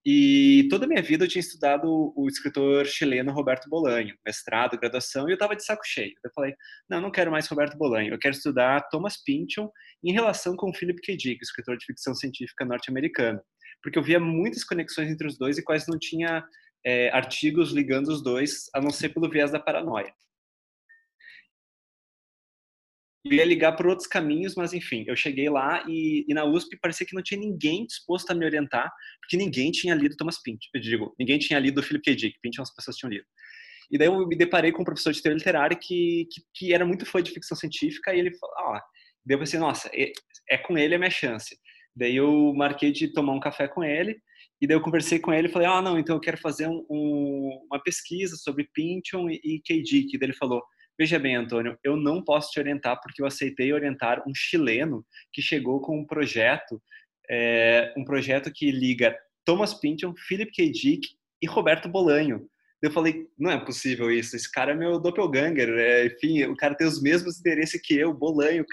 e 0.06 0.66
toda 0.70 0.86
a 0.86 0.88
minha 0.88 1.02
vida 1.02 1.24
eu 1.24 1.28
tinha 1.28 1.40
estudado 1.40 1.84
o 2.16 2.26
escritor 2.26 2.86
chileno 2.86 3.32
Roberto 3.32 3.68
Bolanho, 3.68 4.16
mestrado, 4.24 4.78
graduação, 4.78 5.28
e 5.28 5.32
eu 5.32 5.34
estava 5.34 5.54
de 5.54 5.62
saco 5.62 5.82
cheio. 5.84 6.14
Eu 6.24 6.30
falei, 6.34 6.54
não, 6.88 7.02
não 7.02 7.10
quero 7.10 7.30
mais 7.30 7.46
Roberto 7.46 7.76
Bolanho, 7.76 8.14
eu 8.14 8.18
quero 8.18 8.34
estudar 8.34 8.88
Thomas 8.88 9.22
Pynchon 9.22 9.70
em 10.02 10.12
relação 10.12 10.56
com 10.56 10.72
Philip 10.72 11.02
K. 11.02 11.14
Dick, 11.14 11.42
escritor 11.42 11.76
de 11.76 11.84
ficção 11.84 12.14
científica 12.14 12.64
norte-americano. 12.64 13.40
Porque 13.82 13.98
eu 13.98 14.02
via 14.02 14.18
muitas 14.18 14.64
conexões 14.64 15.10
entre 15.10 15.26
os 15.26 15.36
dois 15.36 15.58
e 15.58 15.62
quase 15.62 15.86
não 15.90 15.98
tinha 15.98 16.42
é, 16.84 17.10
artigos 17.10 17.70
ligando 17.70 18.08
os 18.08 18.22
dois, 18.22 18.70
a 18.74 18.80
não 18.80 18.90
ser 18.90 19.10
pelo 19.10 19.28
viés 19.28 19.50
da 19.50 19.60
paranoia 19.60 20.10
eu 23.24 23.32
ia 23.32 23.44
ligar 23.44 23.72
por 23.72 23.86
outros 23.86 24.06
caminhos, 24.06 24.54
mas 24.54 24.72
enfim, 24.72 25.04
eu 25.06 25.14
cheguei 25.14 25.50
lá 25.50 25.84
e, 25.86 26.24
e, 26.26 26.32
na 26.32 26.44
USP 26.44 26.78
parecia 26.80 27.06
que 27.06 27.14
não 27.14 27.22
tinha 27.22 27.38
ninguém 27.38 27.86
disposto 27.86 28.30
a 28.30 28.34
me 28.34 28.46
orientar, 28.46 28.90
porque 29.20 29.36
ninguém 29.36 29.70
tinha 29.70 29.94
lido 29.94 30.16
Thomas 30.16 30.40
Pynchon. 30.42 30.68
Eu 30.74 30.80
digo, 30.80 31.14
ninguém 31.18 31.38
tinha 31.38 31.58
lido 31.58 31.82
Philip 31.82 32.02
K. 32.02 32.14
Dick, 32.14 32.38
Pynchon 32.42 32.62
as 32.62 32.74
pessoas 32.74 32.96
tinham 32.96 33.10
lido. 33.10 33.24
E 33.90 33.98
daí 33.98 34.06
eu 34.06 34.26
me 34.26 34.36
deparei 34.36 34.72
com 34.72 34.82
um 34.82 34.84
professor 34.84 35.12
de 35.12 35.20
teoria 35.20 35.36
literária 35.36 35.76
que, 35.76 36.26
que, 36.30 36.42
que 36.54 36.72
era 36.72 36.86
muito 36.86 37.04
fã 37.04 37.22
de 37.22 37.32
ficção 37.32 37.56
científica 37.56 38.14
e 38.14 38.20
ele 38.20 38.32
falou, 38.38 38.54
ah, 38.58 38.82
daí 39.26 39.34
eu 39.34 39.38
pensei, 39.38 39.58
nossa, 39.58 39.90
é, 39.92 40.12
é 40.48 40.56
com 40.56 40.78
ele 40.78 40.94
a 40.94 40.98
minha 40.98 41.10
chance. 41.10 41.58
Daí 41.94 42.16
eu 42.16 42.54
marquei 42.54 42.92
de 42.92 43.12
tomar 43.12 43.32
um 43.32 43.40
café 43.40 43.68
com 43.68 43.82
ele 43.84 44.16
e 44.62 44.66
daí 44.66 44.76
eu 44.76 44.80
conversei 44.80 45.18
com 45.18 45.32
ele 45.32 45.48
e 45.48 45.50
falei, 45.50 45.66
ah, 45.66 45.82
não, 45.82 45.98
então 45.98 46.16
eu 46.16 46.20
quero 46.20 46.38
fazer 46.38 46.68
um, 46.68 46.86
um, 46.88 47.66
uma 47.70 47.82
pesquisa 47.82 48.36
sobre 48.36 48.68
Pynchon 48.72 49.28
e, 49.28 49.40
e 49.42 49.60
K. 49.60 49.82
Dick. 49.82 50.14
E 50.14 50.18
daí 50.18 50.28
ele 50.28 50.36
falou, 50.36 50.62
Veja 51.00 51.18
bem, 51.18 51.34
Antônio, 51.34 51.78
eu 51.82 51.96
não 51.96 52.22
posso 52.22 52.50
te 52.50 52.60
orientar 52.60 53.00
porque 53.00 53.22
eu 53.22 53.26
aceitei 53.26 53.72
orientar 53.72 54.22
um 54.28 54.34
chileno 54.34 55.02
que 55.32 55.40
chegou 55.40 55.80
com 55.80 55.98
um 55.98 56.04
projeto, 56.06 56.78
é, 57.30 57.90
um 57.96 58.04
projeto 58.04 58.52
que 58.54 58.70
liga 58.70 59.16
Thomas 59.42 59.72
Pynchon, 59.72 60.12
Philip 60.28 60.52
K. 60.52 60.70
Dick 60.70 61.08
e 61.40 61.46
Roberto 61.46 61.88
Bolanho. 61.88 62.46
Eu 62.82 62.90
falei, 62.90 63.26
não 63.38 63.50
é 63.50 63.58
possível 63.64 64.10
isso, 64.10 64.36
esse 64.36 64.52
cara 64.52 64.72
é 64.72 64.74
meu 64.74 65.00
doppelganger, 65.00 65.70
é, 65.70 66.04
enfim, 66.04 66.44
o 66.44 66.54
cara 66.54 66.74
tem 66.74 66.86
os 66.86 67.00
mesmos 67.00 67.40
interesses 67.40 67.80
que 67.82 67.94
eu, 67.94 68.12
Bolanho. 68.12 68.66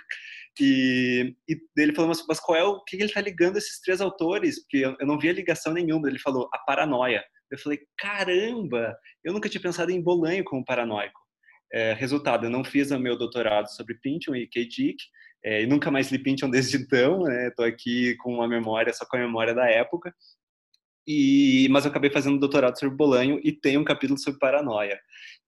E, 0.59 1.33
e 1.47 1.57
ele 1.77 1.95
falou, 1.95 2.09
mas, 2.09 2.25
mas 2.27 2.41
qual 2.41 2.57
é 2.57 2.63
o 2.65 2.83
que 2.83 2.97
ele 2.97 3.05
está 3.05 3.21
ligando 3.21 3.55
esses 3.55 3.79
três 3.79 4.01
autores? 4.01 4.59
Porque 4.63 4.79
eu, 4.79 4.97
eu 4.99 5.07
não 5.07 5.17
via 5.17 5.31
ligação 5.31 5.71
nenhuma. 5.71 6.09
Ele 6.09 6.19
falou, 6.19 6.49
a 6.53 6.57
paranoia. 6.57 7.23
Eu 7.49 7.57
falei, 7.57 7.79
caramba, 7.97 8.97
eu 9.23 9.31
nunca 9.31 9.47
tinha 9.47 9.61
pensado 9.61 9.91
em 9.91 10.01
Bolanho 10.01 10.43
como 10.43 10.65
paranoico. 10.65 11.26
É, 11.71 11.93
resultado, 11.93 12.45
eu 12.45 12.49
não 12.49 12.63
fiz 12.63 12.91
o 12.91 12.99
meu 12.99 13.17
doutorado 13.17 13.67
sobre 13.67 13.95
Pynchon 13.95 14.35
e 14.35 14.47
K-Dick, 14.47 14.97
é, 15.43 15.63
e 15.63 15.67
nunca 15.67 15.91
mais 15.91 16.11
li 16.11 16.19
Pynchon 16.19 16.49
desde 16.49 16.77
então, 16.77 17.23
né? 17.23 17.51
aqui 17.59 18.15
com 18.17 18.33
uma 18.33 18.47
memória, 18.47 18.93
só 18.93 19.05
com 19.05 19.17
a 19.17 19.19
memória 19.19 19.53
da 19.53 19.69
época. 19.69 20.13
E, 21.07 21.69
mas 21.71 21.85
eu 21.85 21.91
acabei 21.91 22.09
fazendo 22.09 22.37
doutorado 22.37 22.77
sobre 22.77 22.93
Bolanho 22.97 23.39
e 23.41 23.53
tem 23.53 23.77
um 23.77 23.83
capítulo 23.83 24.19
sobre 24.19 24.39
paranoia. 24.39 24.99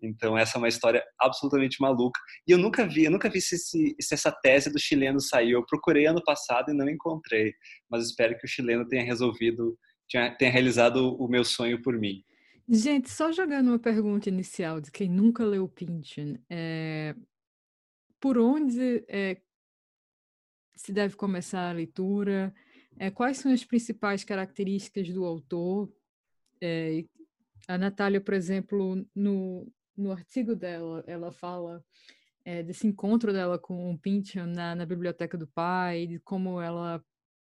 Então 0.02 0.38
essa 0.38 0.58
é 0.58 0.60
uma 0.60 0.70
história 0.70 1.04
absolutamente 1.20 1.82
maluca. 1.82 2.18
E 2.48 2.52
eu 2.52 2.58
nunca 2.58 2.88
vi, 2.88 3.04
eu 3.04 3.12
nunca 3.12 3.30
vi 3.30 3.42
se, 3.42 3.58
se, 3.58 3.94
se, 4.00 4.14
essa 4.14 4.32
tese 4.32 4.72
do 4.72 4.80
chileno 4.80 5.20
saiu. 5.20 5.60
Eu 5.60 5.66
procurei 5.66 6.06
ano 6.06 6.24
passado 6.24 6.72
e 6.72 6.74
não 6.74 6.88
encontrei. 6.88 7.54
Mas 7.90 8.06
espero 8.06 8.38
que 8.38 8.46
o 8.46 8.50
chileno 8.50 8.88
tenha 8.88 9.04
resolvido, 9.04 9.78
tenha, 10.10 10.34
tenha 10.34 10.52
realizado 10.52 11.14
o 11.22 11.28
meu 11.28 11.44
sonho 11.44 11.82
por 11.82 12.00
mim. 12.00 12.24
Gente, 12.72 13.10
só 13.10 13.32
jogando 13.32 13.70
uma 13.70 13.80
pergunta 13.80 14.30
inicial 14.30 14.80
de 14.80 14.92
quem 14.92 15.10
nunca 15.10 15.44
leu 15.44 15.68
Pynchon, 15.68 16.38
é, 16.48 17.16
por 18.20 18.38
onde 18.38 19.04
é, 19.08 19.42
se 20.76 20.94
deve 20.94 21.16
começar 21.16 21.68
a 21.68 21.74
leitura? 21.74 22.54
É, 23.00 23.10
quais 23.10 23.40
são 23.40 23.52
as 23.52 23.66
principais 23.66 24.24
características 24.24 25.10
do 25.10 25.26
autor? 25.26 25.92
A 27.68 27.76
Natália, 27.76 28.22
por 28.22 28.36
exemplo, 28.36 29.04
no, 29.16 29.68
no 29.98 30.12
artigo 30.12 30.56
dela, 30.56 31.04
ela 31.08 31.32
fala 31.32 31.84
desse 32.66 32.88
encontro 32.88 33.32
dela 33.32 33.58
com 33.60 33.92
o 33.92 33.98
Pynchon 33.98 34.46
na, 34.46 34.76
na 34.76 34.86
biblioteca 34.86 35.38
do 35.38 35.48
pai, 35.48 36.06
de 36.06 36.20
como 36.20 36.62
ela 36.62 37.04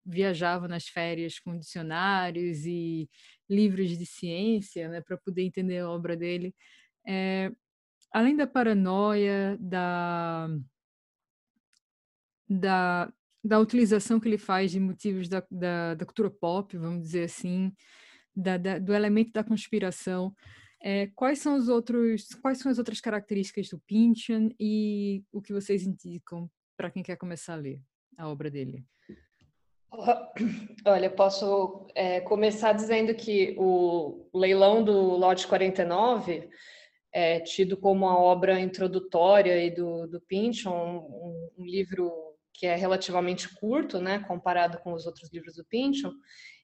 viajava 0.06 0.68
nas 0.68 0.86
férias 0.86 1.38
com 1.38 1.58
dicionários 1.58 2.64
e 2.64 3.10
livros 3.48 3.96
de 3.96 4.06
ciência, 4.06 4.88
né, 4.88 5.00
para 5.00 5.16
poder 5.16 5.42
entender 5.42 5.78
a 5.78 5.90
obra 5.90 6.16
dele. 6.16 6.54
É, 7.06 7.52
além 8.12 8.36
da 8.36 8.46
paranoia, 8.46 9.56
da, 9.60 10.48
da, 12.48 13.12
da 13.42 13.58
utilização 13.60 14.18
que 14.18 14.28
ele 14.28 14.38
faz 14.38 14.70
de 14.70 14.80
motivos 14.80 15.28
da, 15.28 15.44
da, 15.50 15.94
da 15.94 16.06
cultura 16.06 16.30
pop, 16.30 16.76
vamos 16.76 17.02
dizer 17.02 17.24
assim, 17.24 17.72
da, 18.34 18.56
da, 18.56 18.78
do 18.78 18.94
elemento 18.94 19.32
da 19.32 19.44
conspiração, 19.44 20.34
é, 20.82 21.06
quais 21.08 21.38
são 21.38 21.56
os 21.56 21.68
outros, 21.68 22.28
quais 22.42 22.58
são 22.58 22.70
as 22.70 22.78
outras 22.78 23.00
características 23.00 23.68
do 23.68 23.80
Pynchon 23.86 24.50
e 24.60 25.24
o 25.32 25.40
que 25.40 25.52
vocês 25.52 25.86
indicam 25.86 26.50
para 26.76 26.90
quem 26.90 27.02
quer 27.02 27.16
começar 27.16 27.54
a 27.54 27.56
ler 27.56 27.80
a 28.16 28.28
obra 28.28 28.50
dele? 28.50 28.84
Olha, 30.86 31.10
posso 31.10 31.86
é, 31.94 32.20
começar 32.20 32.72
dizendo 32.72 33.14
que 33.14 33.54
o 33.58 34.28
leilão 34.34 34.82
do 34.82 34.92
lote 35.16 35.46
49 35.46 36.48
é 37.12 37.40
tido 37.40 37.76
como 37.76 38.06
a 38.06 38.18
obra 38.18 38.60
introdutória 38.60 39.64
e 39.64 39.70
do, 39.70 40.06
do 40.06 40.20
Pynchon, 40.20 40.70
um, 40.70 41.50
um, 41.58 41.64
livro 41.64 42.12
que 42.52 42.66
é 42.66 42.74
relativamente 42.74 43.54
curto, 43.56 44.00
né, 44.00 44.24
comparado 44.26 44.78
com 44.78 44.92
os 44.92 45.06
outros 45.06 45.30
livros 45.32 45.56
do 45.56 45.64
Pynchon. 45.64 46.12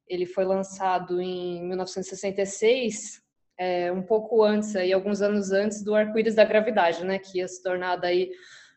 Ele 0.06 0.26
foi 0.26 0.44
lançado 0.44 1.20
em 1.20 1.62
1966, 1.66 3.22
é, 3.58 3.92
um 3.92 4.02
pouco 4.02 4.42
antes, 4.42 4.74
aí, 4.76 4.92
alguns 4.92 5.22
anos 5.22 5.52
antes 5.52 5.82
do 5.82 5.94
Arco-Íris 5.94 6.34
da 6.34 6.44
Gravidade, 6.44 7.04
né, 7.04 7.18
que 7.18 7.38
ia 7.38 7.48
se 7.48 7.62
tornar 7.62 7.96
daí 7.96 8.30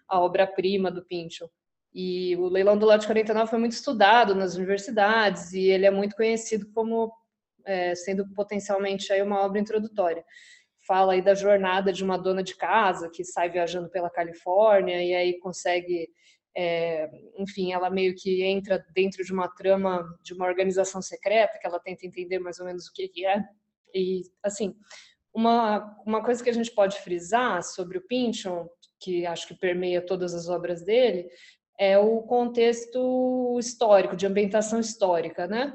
a 0.08 0.20
obra-prima 0.20 0.92
do 0.92 1.04
Pynchon. 1.04 1.50
E 1.98 2.36
o 2.36 2.50
leilão 2.50 2.78
do 2.78 2.86
lote 2.86 3.08
49 3.08 3.50
foi 3.50 3.58
muito 3.58 3.72
estudado 3.72 4.36
nas 4.36 4.56
universidades 4.56 5.54
e 5.54 5.62
ele 5.62 5.86
é 5.86 5.92
muito 5.92 6.14
conhecido 6.14 6.70
como 6.74 7.10
é, 7.64 7.96
sendo 7.96 8.28
potencialmente 8.34 9.14
aí 9.14 9.22
uma 9.22 9.40
obra 9.40 9.62
introdutória. 9.62 10.22
Fala 10.86 11.14
aí 11.14 11.22
da 11.22 11.34
jornada 11.34 11.94
de 11.94 12.04
uma 12.04 12.18
dona 12.18 12.44
de 12.44 12.54
casa 12.58 13.10
que 13.10 13.24
sai 13.24 13.50
viajando 13.50 13.90
pela 13.90 14.10
Califórnia 14.10 15.02
e 15.02 15.16
aí 15.16 15.40
consegue, 15.40 16.10
é, 16.54 17.10
enfim, 17.40 17.72
ela 17.72 17.90
meio 17.90 18.14
que 18.14 18.44
entra 18.44 18.86
dentro 18.94 19.24
de 19.24 19.32
uma 19.32 19.48
trama 19.48 20.06
de 20.22 20.34
uma 20.34 20.48
organização 20.48 21.02
secreta 21.02 21.58
que 21.58 21.66
ela 21.66 21.80
tenta 21.80 22.06
entender 22.06 22.40
mais 22.40 22.60
ou 22.60 22.66
menos 22.66 22.88
o 22.88 22.94
que, 22.94 23.26
é. 23.26 23.42
E, 23.94 24.24
assim, 24.44 24.76
uma, 25.34 25.98
uma 26.06 26.22
coisa 26.22 26.44
que 26.44 26.50
a 26.50 26.54
gente 26.54 26.72
pode 26.72 27.00
frisar 27.00 27.64
sobre 27.64 27.98
o 27.98 28.06
Pynchon, 28.06 28.68
que 29.00 29.26
acho 29.26 29.48
que 29.48 29.56
permeia 29.56 30.06
todas 30.06 30.34
as 30.34 30.50
obras 30.50 30.84
dele, 30.84 31.30
é 31.78 31.98
o 31.98 32.22
contexto 32.22 33.58
histórico, 33.60 34.16
de 34.16 34.26
ambientação 34.26 34.80
histórica, 34.80 35.48
né? 35.48 35.74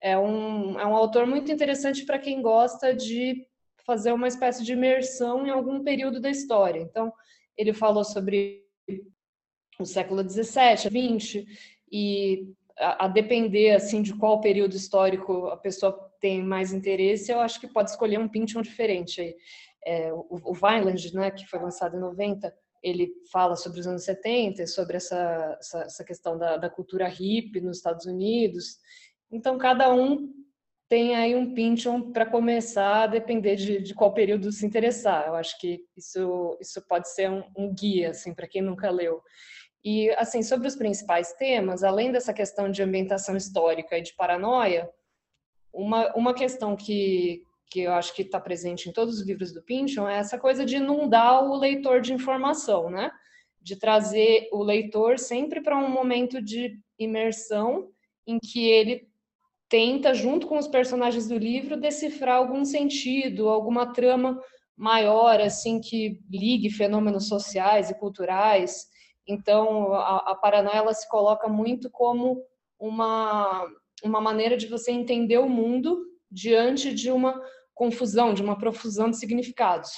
É 0.00 0.18
um, 0.18 0.78
é 0.80 0.86
um 0.86 0.96
autor 0.96 1.26
muito 1.26 1.52
interessante 1.52 2.04
para 2.04 2.18
quem 2.18 2.42
gosta 2.42 2.94
de 2.94 3.46
fazer 3.84 4.12
uma 4.12 4.28
espécie 4.28 4.64
de 4.64 4.72
imersão 4.72 5.46
em 5.46 5.50
algum 5.50 5.82
período 5.82 6.20
da 6.20 6.30
história. 6.30 6.80
Então, 6.80 7.12
ele 7.56 7.72
falou 7.72 8.04
sobre 8.04 8.64
o 9.78 9.84
século 9.84 10.28
XVII, 10.28 10.88
XX, 10.90 11.44
e 11.90 12.48
a, 12.78 13.04
a 13.04 13.08
depender 13.08 13.72
assim 13.72 14.02
de 14.02 14.14
qual 14.14 14.40
período 14.40 14.74
histórico 14.74 15.46
a 15.48 15.56
pessoa 15.56 16.10
tem 16.20 16.42
mais 16.42 16.72
interesse, 16.72 17.32
eu 17.32 17.40
acho 17.40 17.60
que 17.60 17.66
pode 17.66 17.90
escolher 17.90 18.18
um 18.18 18.28
Pynchon 18.28 18.62
diferente. 18.62 19.36
É, 19.84 20.12
o, 20.12 20.26
o 20.30 20.54
Vineland, 20.54 21.14
né, 21.14 21.30
que 21.30 21.46
foi 21.46 21.58
lançado 21.60 21.96
em 21.96 22.00
90, 22.00 22.54
ele 22.82 23.12
fala 23.30 23.54
sobre 23.54 23.80
os 23.80 23.86
anos 23.86 24.04
70, 24.04 24.66
sobre 24.66 24.96
essa, 24.96 25.56
essa, 25.60 25.78
essa 25.82 26.04
questão 26.04 26.36
da, 26.36 26.56
da, 26.56 26.68
cultura 26.68 27.06
hippie 27.06 27.60
nos 27.60 27.76
Estados 27.76 28.06
Unidos. 28.06 28.78
Então, 29.30 29.56
cada 29.56 29.92
um 29.94 30.32
tem 30.88 31.14
aí 31.14 31.34
um 31.34 31.54
Pynchon 31.54 32.12
para 32.12 32.26
começar 32.26 33.04
a 33.04 33.06
depender 33.06 33.56
de, 33.56 33.80
de, 33.80 33.94
qual 33.94 34.12
período 34.12 34.50
se 34.52 34.66
interessar. 34.66 35.26
Eu 35.26 35.34
acho 35.34 35.58
que 35.58 35.80
isso, 35.96 36.58
isso 36.60 36.82
pode 36.86 37.08
ser 37.08 37.30
um, 37.30 37.42
um 37.56 37.72
guia 37.72 38.10
assim, 38.10 38.34
para 38.34 38.48
quem 38.48 38.60
nunca 38.60 38.90
leu. 38.90 39.22
E, 39.84 40.10
assim, 40.10 40.42
sobre 40.42 40.68
os 40.68 40.76
principais 40.76 41.32
temas, 41.34 41.82
além 41.82 42.12
dessa 42.12 42.32
questão 42.32 42.70
de 42.70 42.82
ambientação 42.82 43.36
histórica 43.36 43.96
e 43.96 44.02
de 44.02 44.14
paranoia, 44.14 44.88
uma, 45.72 46.12
uma 46.14 46.34
questão 46.34 46.76
que, 46.76 47.42
que 47.72 47.80
eu 47.80 47.92
acho 47.94 48.14
que 48.14 48.22
está 48.22 48.38
presente 48.38 48.88
em 48.88 48.92
todos 48.92 49.18
os 49.18 49.26
livros 49.26 49.50
do 49.52 49.62
Pynchon, 49.62 50.06
é 50.06 50.18
essa 50.18 50.38
coisa 50.38 50.64
de 50.64 50.76
inundar 50.76 51.42
o 51.44 51.56
leitor 51.56 52.02
de 52.02 52.12
informação, 52.12 52.90
né? 52.90 53.10
De 53.60 53.76
trazer 53.76 54.48
o 54.52 54.62
leitor 54.62 55.18
sempre 55.18 55.62
para 55.62 55.78
um 55.78 55.88
momento 55.88 56.42
de 56.42 56.78
imersão 56.98 57.88
em 58.26 58.38
que 58.38 58.68
ele 58.68 59.08
tenta, 59.70 60.12
junto 60.12 60.46
com 60.46 60.58
os 60.58 60.68
personagens 60.68 61.26
do 61.26 61.38
livro, 61.38 61.80
decifrar 61.80 62.36
algum 62.36 62.62
sentido, 62.62 63.48
alguma 63.48 63.90
trama 63.90 64.38
maior, 64.76 65.40
assim, 65.40 65.80
que 65.80 66.20
ligue 66.30 66.68
fenômenos 66.68 67.26
sociais 67.26 67.88
e 67.88 67.98
culturais. 67.98 68.86
Então, 69.26 69.94
a, 69.94 70.32
a 70.32 70.34
paranoia 70.34 70.76
ela 70.76 70.92
se 70.92 71.08
coloca 71.08 71.48
muito 71.48 71.88
como 71.90 72.44
uma, 72.78 73.66
uma 74.04 74.20
maneira 74.20 74.58
de 74.58 74.66
você 74.66 74.92
entender 74.92 75.38
o 75.38 75.48
mundo 75.48 76.04
diante 76.30 76.92
de 76.92 77.10
uma 77.10 77.40
confusão, 77.74 78.34
de 78.34 78.42
uma 78.42 78.58
profusão 78.58 79.10
de 79.10 79.18
significados. 79.18 79.90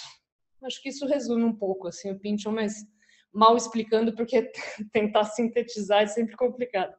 Acho 0.62 0.80
que 0.80 0.88
isso 0.88 1.06
resume 1.06 1.44
um 1.44 1.54
pouco 1.54 1.88
assim 1.88 2.10
o 2.10 2.18
Pynchon, 2.18 2.52
mas 2.52 2.86
mal 3.32 3.56
explicando 3.56 4.14
porque 4.14 4.50
tentar 4.92 5.24
sintetizar 5.24 6.02
é 6.02 6.06
sempre 6.06 6.36
complicado. 6.36 6.94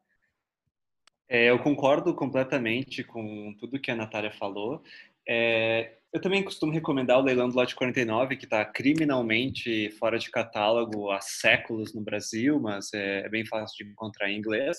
É, 1.28 1.50
eu 1.50 1.58
concordo 1.60 2.14
completamente 2.14 3.04
com 3.04 3.56
tudo 3.60 3.80
que 3.80 3.90
a 3.90 3.96
Natália 3.96 4.32
falou. 4.32 4.84
É, 5.28 5.98
eu 6.14 6.22
também 6.22 6.44
costumo 6.44 6.72
recomendar 6.72 7.20
o 7.20 7.24
Leilão 7.24 7.50
do 7.50 7.56
Lote 7.56 7.76
49, 7.76 8.38
que 8.38 8.46
está 8.46 8.64
criminalmente 8.64 9.90
fora 9.92 10.20
de 10.20 10.30
catálogo 10.30 11.10
há 11.10 11.20
séculos 11.20 11.94
no 11.94 12.02
Brasil, 12.02 12.60
mas 12.60 12.94
é, 12.94 13.26
é 13.26 13.30
bem 13.30 13.46
fácil 13.46 13.84
de 13.84 13.92
encontrar 13.92 14.30
em 14.30 14.38
inglês. 14.38 14.78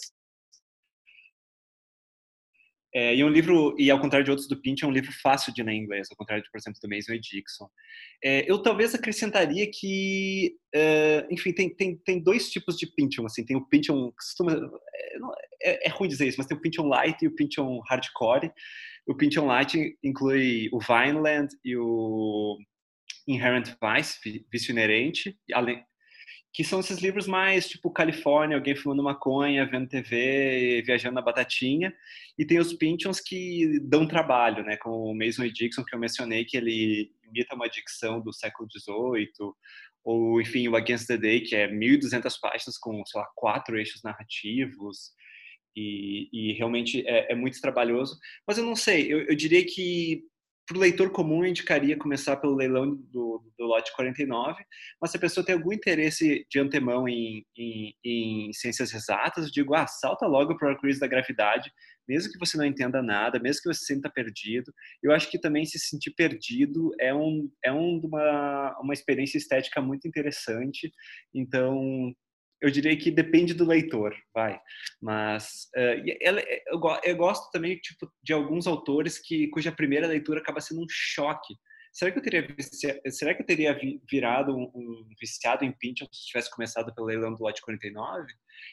É, 2.96 3.14
e 3.14 3.22
um 3.22 3.28
livro, 3.28 3.74
e 3.78 3.90
ao 3.90 4.00
contrário 4.00 4.24
de 4.24 4.30
outros 4.30 4.48
do 4.48 4.58
Pinch, 4.58 4.82
é 4.82 4.86
um 4.86 4.90
livro 4.90 5.12
fácil 5.20 5.52
de 5.52 5.62
ler 5.62 5.72
em 5.72 5.82
inglês, 5.82 6.08
ao 6.10 6.16
contrário, 6.16 6.42
de, 6.42 6.50
por 6.50 6.56
exemplo, 6.56 6.80
do 6.82 6.88
Mason 6.88 7.12
e 7.12 7.20
Dixon. 7.20 7.68
É, 8.24 8.50
eu 8.50 8.62
talvez 8.62 8.94
acrescentaria 8.94 9.70
que, 9.70 10.56
é, 10.74 11.26
enfim, 11.30 11.52
tem, 11.52 11.68
tem, 11.68 11.98
tem 11.98 12.22
dois 12.22 12.48
tipos 12.48 12.78
de 12.78 12.86
Pynchon, 12.86 13.26
assim, 13.26 13.44
tem 13.44 13.54
o 13.54 13.68
Pynchon, 13.68 14.10
costuma, 14.12 14.54
é, 15.62 15.72
é, 15.72 15.88
é, 15.88 15.90
ruim 15.90 16.08
dizer 16.08 16.26
isso, 16.26 16.38
mas 16.38 16.46
tem 16.46 16.56
o 16.56 16.60
Pynchon 16.62 16.88
Light 16.88 17.22
e 17.22 17.28
o 17.28 17.34
Pynchon 17.34 17.82
Hardcore. 17.86 18.50
O 19.06 19.14
Pynchon 19.14 19.44
Light 19.44 19.76
inclui 20.02 20.70
o 20.72 20.78
Vineland 20.80 21.48
e 21.62 21.76
o 21.76 22.56
Inherent 23.28 23.74
Vice, 23.78 24.46
Vício 24.50 24.72
Inerente, 24.72 25.38
além, 25.52 25.84
que 26.56 26.64
são 26.64 26.80
esses 26.80 27.00
livros 27.00 27.26
mais 27.26 27.68
tipo 27.68 27.90
Califórnia, 27.90 28.56
alguém 28.56 28.74
fumando 28.74 29.02
maconha, 29.02 29.66
vendo 29.66 29.90
TV, 29.90 30.82
viajando 30.86 31.16
na 31.16 31.20
batatinha, 31.20 31.94
e 32.38 32.46
tem 32.46 32.58
os 32.58 32.72
Pynchons 32.72 33.20
que 33.20 33.78
dão 33.80 34.08
trabalho, 34.08 34.64
né, 34.64 34.74
como 34.78 35.04
o 35.04 35.14
Mason 35.14 35.44
e 35.44 35.52
Dixon 35.52 35.84
que 35.84 35.94
eu 35.94 35.98
mencionei, 35.98 36.46
que 36.46 36.56
ele 36.56 37.12
imita 37.28 37.54
uma 37.54 37.68
dicção 37.68 38.22
do 38.22 38.32
século 38.32 38.66
XVIII, 38.70 39.52
ou 40.02 40.40
enfim, 40.40 40.66
o 40.66 40.76
Against 40.76 41.06
the 41.06 41.18
Day, 41.18 41.42
que 41.42 41.54
é 41.54 41.68
1.200 41.68 42.40
páginas 42.40 42.78
com, 42.78 43.04
sei 43.04 43.20
lá, 43.20 43.26
quatro 43.36 43.76
eixos 43.78 44.02
narrativos, 44.02 45.12
e, 45.76 46.30
e 46.32 46.52
realmente 46.54 47.06
é, 47.06 47.32
é, 47.32 47.34
muito 47.34 47.60
trabalhoso. 47.60 48.18
Mas 48.46 48.56
eu 48.56 48.64
não 48.64 48.74
sei, 48.74 49.12
eu, 49.12 49.26
eu 49.26 49.36
diria 49.36 49.62
que 49.62 50.22
para 50.66 50.76
o 50.76 50.80
leitor 50.80 51.10
comum, 51.10 51.44
eu 51.44 51.50
indicaria 51.50 51.96
começar 51.96 52.36
pelo 52.36 52.56
leilão 52.56 52.96
do, 52.96 53.42
do, 53.56 53.64
lote 53.64 53.94
49, 53.94 54.64
mas 55.00 55.12
se 55.12 55.16
a 55.16 55.20
pessoa 55.20 55.46
tem 55.46 55.54
algum 55.54 55.72
interesse 55.72 56.44
de 56.50 56.58
antemão 56.58 57.08
em, 57.08 57.46
em, 57.56 57.94
em 58.04 58.52
ciências 58.52 58.92
exatas, 58.92 59.44
eu 59.44 59.50
digo, 59.52 59.74
ah, 59.74 59.86
salta 59.86 60.26
logo 60.26 60.56
para 60.56 60.72
a 60.72 60.78
crise 60.78 60.98
da 60.98 61.06
gravidade, 61.06 61.72
mesmo 62.08 62.32
que 62.32 62.38
você 62.38 62.56
não 62.56 62.64
entenda 62.64 63.00
nada, 63.00 63.38
mesmo 63.38 63.62
que 63.62 63.68
você 63.68 63.80
se 63.80 63.94
sinta 63.94 64.10
perdido. 64.10 64.72
Eu 65.00 65.12
acho 65.12 65.30
que 65.30 65.38
também 65.38 65.64
se 65.64 65.78
sentir 65.78 66.10
perdido 66.12 66.92
é, 67.00 67.14
um, 67.14 67.48
é 67.64 67.72
um, 67.72 68.00
uma, 68.02 68.76
uma 68.80 68.92
experiência 68.92 69.38
estética 69.38 69.80
muito 69.80 70.08
interessante, 70.08 70.90
então 71.32 72.12
eu 72.60 72.70
diria 72.70 72.96
que 72.96 73.10
depende 73.10 73.54
do 73.54 73.66
leitor, 73.66 74.14
vai. 74.34 74.58
Mas 75.00 75.68
uh, 75.76 76.02
ela, 76.20 76.40
eu, 76.40 76.80
eu, 77.04 77.16
gosto 77.16 77.50
também 77.50 77.78
tipo, 77.78 78.10
de 78.22 78.32
alguns 78.32 78.66
autores 78.66 79.18
que 79.18 79.48
cuja 79.48 79.70
primeira 79.72 80.06
leitura 80.06 80.40
acaba 80.40 80.60
sendo 80.60 80.82
um 80.82 80.86
choque. 80.88 81.54
Será 81.92 82.10
que 82.10 82.18
eu 82.18 82.22
teria, 82.22 82.46
será 83.10 83.34
que 83.34 83.42
eu 83.42 83.46
teria 83.46 83.78
virado 84.10 84.54
um, 84.54 84.70
um 84.74 85.08
viciado 85.18 85.64
em 85.64 85.72
Pynchon 85.72 86.06
se 86.12 86.26
tivesse 86.26 86.50
começado 86.50 86.94
pelo 86.94 87.06
leilão 87.06 87.34
do 87.34 87.42
lote 87.42 87.62
49? 87.62 88.26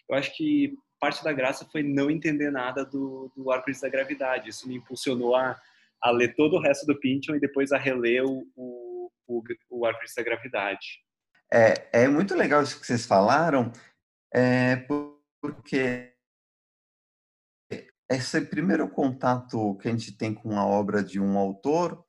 Eu 0.09 0.15
acho 0.15 0.35
que 0.35 0.73
parte 0.99 1.23
da 1.23 1.31
graça 1.31 1.65
foi 1.71 1.83
não 1.83 2.09
entender 2.09 2.51
nada 2.51 2.85
do, 2.85 3.31
do 3.35 3.51
Arco-Íris 3.51 3.81
da 3.81 3.89
Gravidade. 3.89 4.49
Isso 4.49 4.67
me 4.67 4.75
impulsionou 4.75 5.35
a, 5.35 5.59
a 6.01 6.11
ler 6.11 6.35
todo 6.35 6.55
o 6.55 6.61
resto 6.61 6.85
do 6.85 6.99
Pynchon 6.99 7.35
e 7.35 7.39
depois 7.39 7.71
a 7.71 7.77
reler 7.77 8.25
o, 8.25 8.45
o, 8.55 9.11
o, 9.27 9.43
o 9.69 9.85
Arco-Íris 9.85 10.15
da 10.15 10.23
Gravidade. 10.23 11.02
É, 11.55 12.03
é 12.05 12.07
muito 12.07 12.33
legal 12.33 12.63
isso 12.63 12.79
que 12.79 12.87
vocês 12.87 13.05
falaram, 13.05 13.71
é, 14.33 14.77
porque 15.39 16.11
esse 18.09 18.41
primeiro 18.41 18.89
contato 18.89 19.77
que 19.77 19.87
a 19.87 19.91
gente 19.91 20.17
tem 20.17 20.33
com 20.33 20.57
a 20.57 20.65
obra 20.65 21.03
de 21.03 21.19
um 21.19 21.37
autor, 21.37 22.03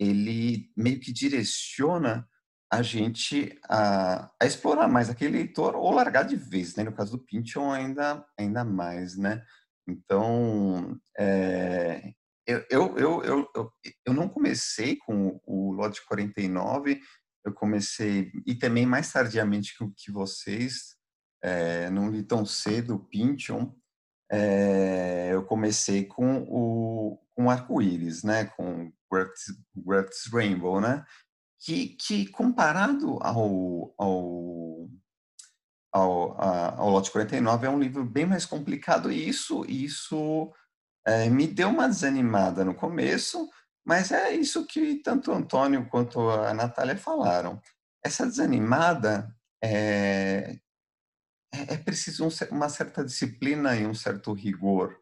ele 0.00 0.72
meio 0.74 0.98
que 0.98 1.12
direciona 1.12 2.26
a 2.72 2.80
gente 2.80 3.60
a, 3.68 4.32
a 4.40 4.46
explorar 4.46 4.88
mais 4.88 5.10
aquele 5.10 5.36
leitor 5.36 5.76
ou 5.76 5.92
largar 5.92 6.24
de 6.24 6.36
vez, 6.36 6.74
né? 6.74 6.84
No 6.84 6.92
caso 6.92 7.18
do 7.18 7.24
Pynchon, 7.24 7.70
ainda, 7.70 8.24
ainda 8.38 8.64
mais, 8.64 9.14
né? 9.14 9.44
Então, 9.86 10.98
é, 11.18 12.12
eu, 12.46 12.64
eu, 12.96 13.22
eu, 13.22 13.50
eu, 14.06 14.14
não 14.14 14.28
comecei 14.28 14.96
com 14.96 15.38
o 15.44 15.72
Lote 15.72 16.04
49, 16.06 17.00
eu 17.46 17.52
comecei, 17.54 18.32
e 18.44 18.54
também 18.54 18.84
mais 18.84 19.12
tardiamente 19.12 19.74
que 19.96 20.10
vocês, 20.10 20.96
é, 21.42 21.88
não 21.90 22.10
li 22.10 22.22
tão 22.22 22.44
cedo, 22.44 22.98
Pynchon, 23.10 23.74
é, 24.30 25.30
eu 25.32 25.44
comecei 25.44 26.04
com 26.04 26.44
o 26.48 27.22
com 27.36 27.50
arco-íris, 27.50 28.22
né, 28.22 28.46
com 28.46 28.90
Greatest 29.76 30.32
Rainbow, 30.32 30.80
né, 30.80 31.04
que, 31.60 31.88
que 31.88 32.26
comparado 32.28 33.18
ao, 33.22 33.94
ao, 33.98 34.88
ao, 35.92 36.42
ao 36.42 36.90
Lote 36.90 37.10
49 37.10 37.66
é 37.66 37.70
um 37.70 37.78
livro 37.78 38.04
bem 38.04 38.24
mais 38.24 38.46
complicado 38.46 39.12
e 39.12 39.28
isso, 39.28 39.66
isso 39.68 40.50
é, 41.06 41.28
me 41.28 41.46
deu 41.46 41.68
uma 41.68 41.86
desanimada 41.86 42.64
no 42.64 42.74
começo, 42.74 43.48
mas 43.86 44.10
é 44.10 44.32
isso 44.32 44.66
que 44.66 44.96
tanto 44.96 45.30
o 45.30 45.34
Antônio 45.34 45.88
quanto 45.88 46.28
a 46.28 46.52
Natália 46.52 46.96
falaram. 46.96 47.62
Essa 48.04 48.26
desanimada 48.26 49.32
é, 49.62 50.58
é, 51.54 51.74
é 51.74 51.76
preciso 51.76 52.26
um, 52.26 52.28
uma 52.50 52.68
certa 52.68 53.04
disciplina 53.04 53.76
e 53.76 53.86
um 53.86 53.94
certo 53.94 54.32
rigor 54.32 54.98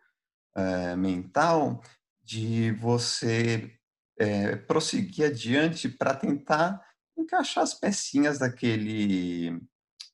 é, 0.55 0.95
mental 0.97 1.83
de 2.23 2.73
você 2.73 3.75
é, 4.19 4.57
prosseguir 4.57 5.27
adiante 5.27 5.89
para 5.89 6.15
tentar 6.15 6.85
encaixar 7.17 7.65
as 7.65 7.73
pecinhas 7.73 8.39
daquele 8.39 9.63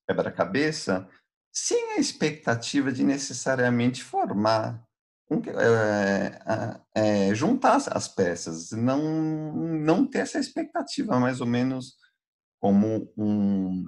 quebra-cabeça 0.07 1.09
sem 1.53 1.95
a 1.95 1.99
expectativa 1.99 2.93
de 2.93 3.03
necessariamente 3.03 4.05
formar 4.05 4.81
é, 5.33 6.81
é, 6.95 7.35
juntar 7.35 7.77
as 7.91 8.09
peças, 8.09 8.73
não, 8.73 9.53
não 9.53 10.07
ter 10.07 10.21
essa 10.21 10.39
expectativa, 10.39 11.21
mais 11.21 11.41
ou 11.41 11.47
menos 11.47 11.95
como 12.61 13.13
um, 13.17 13.85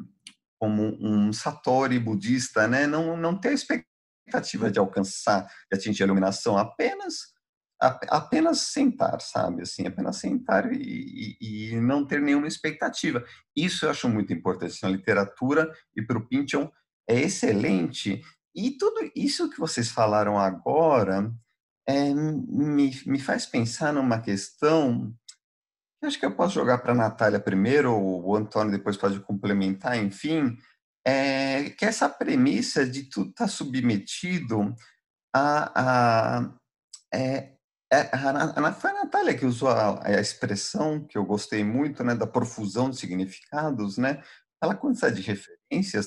como 0.58 0.82
um 1.00 1.32
satori 1.32 1.98
budista, 1.98 2.68
né? 2.68 2.86
não, 2.86 3.16
não 3.16 3.38
ter 3.38 3.48
a 3.48 3.52
expectativa 3.52 4.70
de 4.70 4.78
alcançar, 4.78 5.46
de 5.70 5.76
atingir 5.76 6.04
a 6.04 6.06
iluminação, 6.06 6.56
apenas 6.56 7.32
apenas 8.08 8.60
sentar, 8.60 9.20
sabe? 9.20 9.62
Assim, 9.62 9.86
apenas 9.86 10.16
sentar 10.16 10.72
e, 10.72 11.36
e, 11.40 11.72
e, 11.72 11.80
não 11.80 12.06
ter 12.06 12.20
nenhuma 12.20 12.46
expectativa. 12.46 13.24
Isso 13.56 13.84
eu 13.84 13.90
acho 13.90 14.08
muito 14.08 14.32
importante 14.32 14.80
na 14.82 14.88
literatura 14.88 15.68
e 15.96 16.00
para 16.00 16.16
o 16.16 16.24
Pynchon 16.26 16.70
é 17.08 17.20
excelente 17.20 18.22
e 18.54 18.72
tudo 18.72 19.10
isso 19.16 19.50
que 19.50 19.58
vocês 19.58 19.90
falaram 19.90 20.38
agora 20.38 21.32
é, 21.86 22.12
me, 22.14 22.90
me 23.06 23.18
faz 23.18 23.46
pensar 23.46 23.92
numa 23.92 24.20
questão 24.20 25.12
que 26.00 26.06
acho 26.06 26.18
que 26.18 26.26
eu 26.26 26.34
posso 26.34 26.54
jogar 26.54 26.78
para 26.78 26.92
a 26.92 26.96
Natália 26.96 27.38
primeiro, 27.38 27.92
ou 27.94 28.24
o 28.24 28.36
Antônio 28.36 28.72
depois 28.72 28.96
pode 28.96 29.20
complementar, 29.20 29.96
enfim, 29.96 30.56
é, 31.06 31.70
que 31.70 31.84
é 31.84 31.88
essa 31.88 32.08
premissa 32.08 32.84
de 32.84 33.04
tudo 33.04 33.30
estar 33.30 33.44
tá 33.44 33.48
submetido 33.48 34.74
a, 35.34 36.38
a, 36.40 36.54
é, 37.14 37.54
a, 37.92 38.72
foi 38.72 38.90
a 38.90 39.04
Natália 39.04 39.36
que 39.36 39.46
usou 39.46 39.68
a, 39.68 40.06
a, 40.06 40.20
expressão 40.20 41.04
que 41.04 41.16
eu 41.16 41.24
gostei 41.24 41.62
muito, 41.62 42.02
né, 42.02 42.14
da 42.14 42.26
profusão 42.26 42.90
de 42.90 42.96
significados, 42.96 43.96
né, 43.98 44.22
aquela 44.60 44.74
quantidade 44.74 45.16
de 45.16 45.22
referências, 45.22 45.61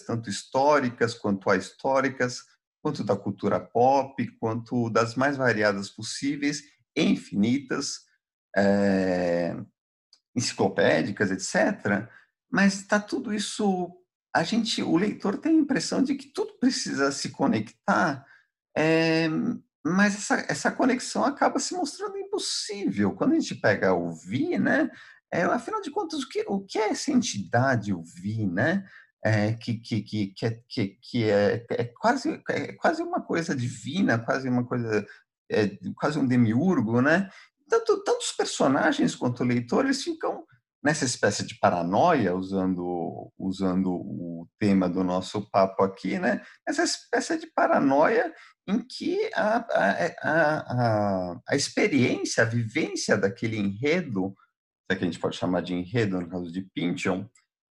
tanto 0.06 0.30
históricas 0.30 1.14
quanto 1.14 1.50
ahistóricas, 1.50 2.44
quanto 2.82 3.04
da 3.04 3.16
cultura 3.16 3.60
pop, 3.60 4.28
quanto 4.40 4.90
das 4.90 5.16
mais 5.16 5.38
variadas 5.38 5.90
possíveis, 5.90 6.62
infinitas, 6.96 8.02
é, 8.56 9.56
enciclopédicas, 10.36 11.32
etc. 11.32 12.08
Mas 12.52 12.76
está 12.76 13.00
tudo 13.00 13.34
isso, 13.34 13.92
a 14.36 14.44
gente, 14.44 14.84
o 14.84 14.98
leitor 14.98 15.38
tem 15.38 15.58
a 15.58 15.62
impressão 15.62 16.04
de 16.04 16.16
que 16.16 16.28
tudo 16.28 16.54
precisa 16.60 17.12
se 17.12 17.30
conectar, 17.30 18.26
é, 18.78 19.28
mas 19.86 20.16
essa, 20.16 20.46
essa 20.50 20.72
conexão 20.72 21.24
acaba 21.24 21.60
se 21.60 21.74
mostrando 21.76 22.18
impossível. 22.18 23.14
Quando 23.14 23.34
a 23.34 23.40
gente 23.40 23.56
pega 23.56 23.94
o 23.94 24.12
Vi, 24.12 24.58
né? 24.58 24.90
É, 25.32 25.44
afinal 25.44 25.82
de 25.82 25.92
contas, 25.92 26.24
o 26.24 26.30
que, 26.30 26.44
o 26.48 26.60
que 26.62 26.80
é 26.80 26.90
essa 26.90 27.12
entidade, 27.12 27.94
o 27.94 28.02
Vi, 28.04 28.46
né? 28.48 28.88
É, 29.28 29.54
que, 29.54 29.74
que, 29.80 30.04
que, 30.04 30.28
que, 30.28 30.46
é, 30.46 30.62
que, 30.70 30.88
que 31.02 31.24
é, 31.32 31.66
é, 31.72 31.84
quase, 31.86 32.44
é 32.48 32.74
quase 32.74 33.02
uma 33.02 33.20
coisa 33.20 33.56
divina, 33.56 34.20
quase 34.20 34.48
uma 34.48 34.64
coisa, 34.64 35.04
é, 35.50 35.80
quase 35.96 36.20
um 36.20 36.28
demiurgo, 36.28 37.02
né? 37.02 37.28
Tanto, 37.68 38.04
tanto 38.04 38.20
os 38.20 38.32
personagens 38.34 39.16
quanto 39.16 39.42
o 39.42 39.46
leitor, 39.48 39.86
eles 39.86 40.04
ficam 40.04 40.46
nessa 40.84 41.06
espécie 41.06 41.44
de 41.44 41.58
paranoia, 41.58 42.36
usando, 42.36 43.34
usando 43.40 43.92
o 43.92 44.48
tema 44.60 44.88
do 44.88 45.04
nosso 45.04 45.50
papo 45.50 45.82
aqui, 45.82 46.20
né? 46.20 46.44
Essa 46.64 46.84
espécie 46.84 47.40
de 47.40 47.48
paranoia 47.48 48.32
em 48.68 48.80
que 48.80 49.28
a, 49.34 49.58
a, 49.58 50.06
a, 50.22 51.42
a, 51.50 51.56
experiência, 51.56 52.44
a 52.44 52.48
vivência 52.48 53.18
daquele 53.18 53.58
enredo, 53.58 54.36
é 54.88 54.96
que 54.96 55.04
a 55.04 55.08
gente 55.08 55.20
pode 55.20 55.36
chamar 55.36 55.62
de 55.62 55.74
enredo 55.74 56.22
no 56.22 56.30
caso 56.30 56.52
de 56.52 56.62
Pynchon, 56.62 57.28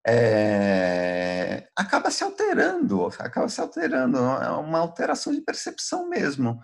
é, 0.07 1.69
acaba 1.77 2.11
se 2.11 2.23
alterando, 2.23 3.07
acaba 3.19 3.49
se 3.49 3.61
alterando, 3.61 4.19
é 4.19 4.51
uma 4.51 4.79
alteração 4.79 5.33
de 5.33 5.41
percepção 5.41 6.09
mesmo. 6.09 6.61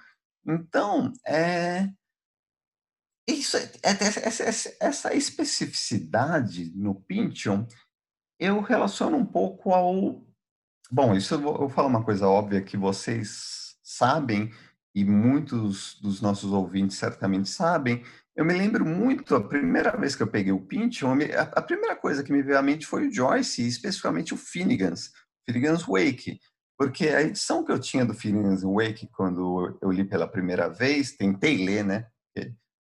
Então, 0.47 1.13
é, 1.27 1.89
isso, 3.29 3.57
é, 3.57 3.63
é, 3.83 3.91
essa, 3.91 4.77
essa 4.81 5.15
especificidade 5.15 6.73
no 6.75 6.95
Pynchon, 6.95 7.67
eu 8.39 8.61
relaciono 8.61 9.17
um 9.17 9.27
pouco 9.27 9.73
ao... 9.73 10.25
Bom, 10.91 11.15
isso 11.15 11.35
eu 11.35 11.41
vou, 11.41 11.53
eu 11.53 11.59
vou 11.61 11.69
falar 11.69 11.89
uma 11.89 12.05
coisa 12.05 12.27
óbvia 12.27 12.63
que 12.63 12.77
vocês 12.77 13.77
sabem, 13.83 14.53
e 14.95 15.05
muitos 15.05 16.01
dos 16.01 16.21
nossos 16.21 16.53
ouvintes 16.53 16.97
certamente 16.97 17.49
sabem, 17.49 18.03
eu 18.41 18.47
me 18.47 18.55
lembro 18.55 18.87
muito, 18.87 19.35
a 19.35 19.47
primeira 19.47 19.95
vez 19.99 20.17
que 20.17 20.23
eu 20.23 20.27
peguei 20.27 20.51
o 20.51 20.65
Pynchon, 20.65 21.19
a, 21.37 21.61
primeira 21.61 21.95
coisa 21.95 22.25
que 22.25 22.33
me 22.33 22.43
veio 22.43 22.57
à 22.57 22.63
mente 22.63 22.87
foi 22.87 23.07
o 23.07 23.13
Joyce, 23.13 23.69
especificamente 23.69 24.33
o 24.33 24.37
Finnegan's, 24.39 25.11
Finnegan's 25.47 25.85
Wake, 25.87 26.41
porque 26.79 27.09
a 27.11 27.21
edição 27.21 27.63
que 27.63 27.71
eu 27.71 27.79
tinha 27.79 28.03
do 28.03 28.15
Finnegan's 28.15 28.63
Wake, 28.63 29.11
quando 29.13 29.79
eu 29.83 29.91
li 29.91 30.05
pela 30.05 30.27
primeira 30.27 30.71
vez, 30.71 31.15
tentei 31.15 31.63
ler, 31.63 31.85
né? 31.85 32.07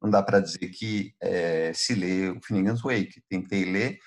não 0.02 0.08
dá 0.08 0.22
para 0.22 0.40
dizer 0.40 0.66
que 0.70 1.12
é, 1.20 1.74
se 1.74 1.94
lê 1.94 2.30
o 2.30 2.40
Finnegan's 2.42 2.80
Wake. 2.80 3.22
Tentei 3.28 3.70
ler, 3.70 3.98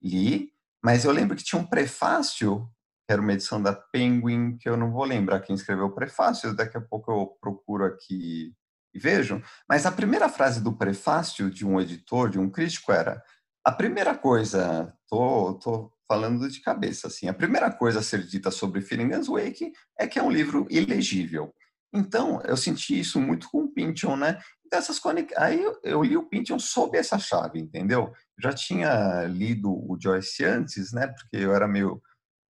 li, 0.00 0.52
mas 0.80 1.04
eu 1.04 1.10
lembro 1.10 1.36
que 1.36 1.42
tinha 1.42 1.60
um 1.60 1.66
prefácio, 1.66 2.68
que 3.04 3.12
era 3.12 3.20
uma 3.20 3.32
edição 3.32 3.60
da 3.60 3.72
Penguin, 3.72 4.56
que 4.56 4.68
eu 4.68 4.76
não 4.76 4.92
vou 4.92 5.04
lembrar 5.04 5.40
quem 5.40 5.56
escreveu 5.56 5.86
o 5.86 5.94
prefácio, 5.94 6.54
daqui 6.54 6.76
a 6.76 6.80
pouco 6.80 7.10
eu 7.10 7.36
procuro 7.40 7.84
aqui 7.84 8.54
e 8.92 8.98
vejo. 8.98 9.42
Mas 9.68 9.86
a 9.86 9.92
primeira 9.92 10.28
frase 10.28 10.60
do 10.60 10.76
prefácio 10.76 11.50
de 11.50 11.66
um 11.66 11.80
editor, 11.80 12.30
de 12.30 12.38
um 12.38 12.50
crítico, 12.50 12.92
era: 12.92 13.22
a 13.64 13.72
primeira 13.72 14.16
coisa, 14.16 14.92
tô, 15.08 15.54
tô 15.54 15.92
falando 16.08 16.48
de 16.48 16.60
cabeça, 16.60 17.06
assim, 17.06 17.28
a 17.28 17.34
primeira 17.34 17.70
coisa 17.70 18.00
a 18.00 18.02
ser 18.02 18.26
dita 18.26 18.50
sobre 18.50 18.80
Finnegan's 18.80 19.28
Wake 19.28 19.72
é 19.98 20.06
que 20.06 20.18
é 20.18 20.22
um 20.22 20.30
livro 20.30 20.66
ilegível. 20.70 21.54
Então, 21.92 22.40
eu 22.42 22.56
senti 22.56 22.98
isso 22.98 23.20
muito 23.20 23.48
com 23.50 23.64
o 23.64 23.72
Pynchon, 23.72 24.16
né? 24.16 24.38
dessas 24.70 24.98
conex... 24.98 25.36
Aí 25.36 25.60
eu, 25.82 26.02
li 26.02 26.16
o 26.16 26.28
Pynchon 26.28 26.58
sob 26.58 26.96
essa 26.96 27.18
chave, 27.18 27.58
entendeu? 27.58 28.12
Já 28.40 28.52
tinha 28.52 29.24
lido 29.24 29.70
o 29.70 29.98
Joyce 30.00 30.44
antes, 30.44 30.92
né? 30.92 31.08
Porque 31.08 31.36
eu 31.36 31.52
era 31.52 31.66
meio 31.66 32.00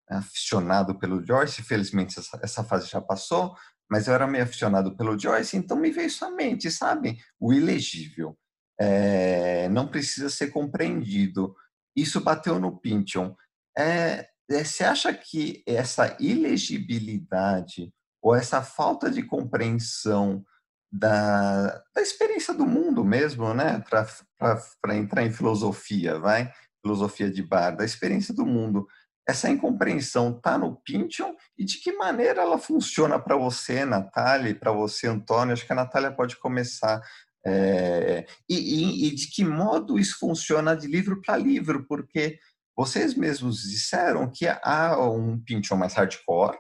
aficionado 0.10 0.98
pelo 0.98 1.26
Joyce, 1.26 1.64
felizmente 1.64 2.20
essa 2.42 2.64
fase 2.64 2.88
já 2.88 3.02
passou, 3.02 3.56
mas 3.90 4.08
eu 4.08 4.14
era 4.14 4.28
meio 4.28 4.44
aficionado 4.44 4.96
pelo 4.96 5.18
Joyce, 5.18 5.58
então 5.58 5.78
me 5.78 5.92
veio 5.92 6.08
isso 6.08 6.26
à 6.26 6.32
mente, 6.32 6.72
sabe? 6.72 7.18
O 7.40 7.54
ilegível. 7.54 8.38
É, 8.80 9.70
não 9.70 9.88
precisa 9.88 10.30
ser 10.30 10.48
compreendido. 10.48 11.56
Isso 11.96 12.22
bateu 12.22 12.60
no 12.60 12.78
Pynchon. 12.78 13.36
É, 13.78 14.28
é, 14.50 14.64
você 14.64 14.84
acha 14.84 15.14
que 15.14 15.64
essa 15.66 16.16
ilegibilidade 16.20 17.92
ou 18.22 18.36
essa 18.36 18.62
falta 18.62 19.10
de 19.10 19.24
compreensão 19.24 20.44
da, 20.92 21.84
da 21.94 22.02
experiência 22.02 22.54
do 22.54 22.66
mundo 22.66 23.04
mesmo, 23.04 23.54
né? 23.54 23.84
Para 23.90 24.96
entrar 24.96 25.24
em 25.24 25.32
filosofia, 25.32 26.20
vai? 26.20 26.52
Filosofia 26.82 27.30
de 27.30 27.44
bar, 27.44 27.72
da 27.72 27.86
experiência 27.86 28.34
do 28.34 28.46
mundo. 28.46 28.88
Essa 29.28 29.50
incompreensão 29.50 30.36
está 30.36 30.58
no 30.58 30.76
Pynchon 30.76 31.36
e 31.58 31.66
de 31.66 31.80
que 31.80 31.92
maneira 31.94 32.42
ela 32.42 32.60
funciona 32.60 33.18
para 33.20 33.36
você, 33.36 33.84
Natália, 33.84 34.50
e 34.50 34.54
para 34.56 34.72
você, 34.72 35.08
Antônio? 35.08 35.54
Acho 35.54 35.66
que 35.66 35.74
a 35.74 35.76
Natália 35.76 36.12
pode 36.12 36.38
começar. 36.38 37.02
É, 37.46 38.26
e, 38.50 38.56
e, 38.56 39.08
e 39.08 39.16
de 39.16 39.28
que 39.28 39.44
modo 39.44 39.98
isso 39.98 40.18
funciona 40.20 40.76
de 40.76 40.88
livro 40.88 41.22
para 41.22 41.38
livro? 41.38 41.86
Porque 41.88 42.40
vocês 42.76 43.16
mesmos 43.16 43.62
disseram 43.64 44.30
que 44.30 44.48
há 44.48 45.00
um 45.00 45.40
Pynchon 45.40 45.78
mais 45.78 45.94
hardcore, 45.94 46.58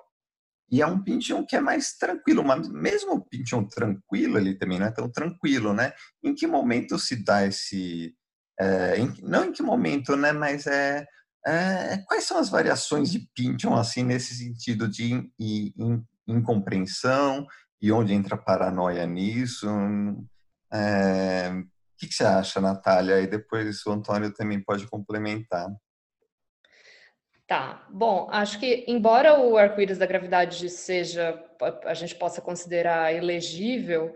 e 0.72 0.82
é 0.82 0.88
um 0.88 1.02
Pynchon 1.02 1.46
que 1.46 1.56
é 1.56 1.62
mais 1.62 1.96
tranquilo, 1.98 2.44
mas 2.44 2.68
mesmo 2.70 3.14
o 3.14 3.22
Pynchon 3.24 3.66
tranquilo, 3.66 4.38
ele 4.38 4.56
também 4.56 4.80
não 4.80 4.88
é 4.88 4.92
tão 4.92 5.10
tranquilo, 5.10 5.74
né? 5.74 5.94
Em 6.24 6.34
que 6.34 6.48
momento 6.48 6.98
se 6.98 7.24
dá 7.24 7.46
esse... 7.46 8.16
É, 8.60 8.98
em, 8.98 9.14
não 9.22 9.46
em 9.46 9.52
que 9.52 9.62
momento, 9.62 10.16
né? 10.16 10.32
Mas 10.32 10.66
é, 10.66 11.06
é, 11.46 11.98
quais 12.08 12.24
são 12.24 12.38
as 12.38 12.50
variações 12.50 13.12
de 13.12 13.20
Pynchon, 13.36 13.76
assim, 13.76 14.04
nesse 14.04 14.34
sentido 14.36 14.88
de 14.88 15.32
incompreensão 16.28 17.46
e 17.82 17.92
onde 17.92 18.14
entra 18.14 18.36
paranoia 18.36 19.06
nisso? 19.06 19.68
É, 20.74 21.52
o 21.52 21.98
que, 21.98 22.08
que 22.08 22.14
você 22.14 22.26
acha, 22.26 22.60
Natália? 22.60 23.22
E 23.22 23.28
depois 23.28 23.86
o 23.86 23.92
Antônio 23.92 24.34
também 24.34 24.60
pode 24.60 24.88
complementar. 24.88 25.68
Tá, 27.48 27.86
bom, 27.92 28.28
acho 28.32 28.60
que 28.60 28.84
embora 28.88 29.40
o 29.40 29.56
arco-íris 29.56 30.00
da 30.00 30.08
gravidade 30.08 30.68
seja, 30.68 31.40
a 31.84 31.94
gente 31.94 32.16
possa 32.16 32.42
considerar 32.42 33.14
elegível, 33.14 34.16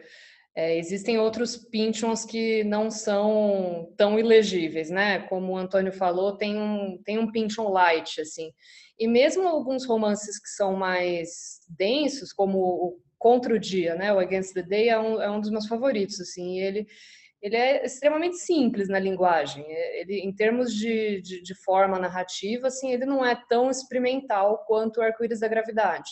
é, 0.60 0.78
existem 0.78 1.18
outros 1.18 1.56
Pynchons 1.56 2.26
que 2.26 2.66
não 2.66 2.92
são 2.92 3.94
tão 3.96 4.20
ilegíveis, 4.20 4.90
né? 4.90 5.20
Como 5.20 5.54
o 5.54 5.58
Antônio 5.58 5.94
falou, 5.94 6.36
tem 6.36 6.58
um, 6.58 7.02
tem 7.06 7.18
um 7.18 7.32
Pynchon 7.32 7.70
light, 7.70 8.20
assim. 8.20 8.52
E 9.00 9.08
mesmo 9.08 9.48
alguns 9.48 9.86
romances 9.86 10.38
que 10.38 10.50
são 10.50 10.76
mais 10.76 11.62
densos, 11.70 12.34
como 12.34 12.58
o 12.58 13.00
Contra 13.18 13.56
o 13.56 13.60
Dia, 13.60 13.96
né? 13.96 14.12
O 14.12 14.20
Against 14.20 14.54
the 14.54 14.62
Day 14.62 14.90
é 14.90 15.00
um, 15.00 15.22
é 15.22 15.32
um 15.32 15.40
dos 15.40 15.50
meus 15.50 15.66
favoritos, 15.66 16.20
assim. 16.20 16.60
ele 16.60 16.86
ele 17.42 17.56
é 17.56 17.86
extremamente 17.86 18.36
simples 18.36 18.90
na 18.90 19.00
linguagem. 19.00 19.64
Ele, 19.66 20.20
em 20.20 20.36
termos 20.36 20.74
de, 20.74 21.22
de, 21.22 21.42
de, 21.42 21.56
forma 21.56 21.98
narrativa, 21.98 22.68
assim, 22.68 22.92
ele 22.92 23.06
não 23.06 23.26
é 23.26 23.34
tão 23.48 23.72
experimental 23.72 24.66
quanto 24.68 24.98
o 24.98 25.02
Arco-Íris 25.02 25.40
da 25.40 25.48
Gravidade. 25.48 26.12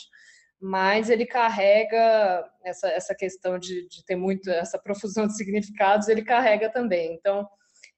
Mas 0.59 1.09
ele 1.09 1.25
carrega 1.25 2.49
essa, 2.63 2.87
essa 2.89 3.15
questão 3.15 3.59
de, 3.59 3.87
de 3.87 4.03
ter 4.03 4.15
muito 4.15 4.49
essa 4.49 4.79
profusão 4.79 5.27
de 5.27 5.35
significados, 5.35 6.07
ele 6.07 6.23
carrega 6.23 6.69
também. 6.69 7.13
Então, 7.13 7.47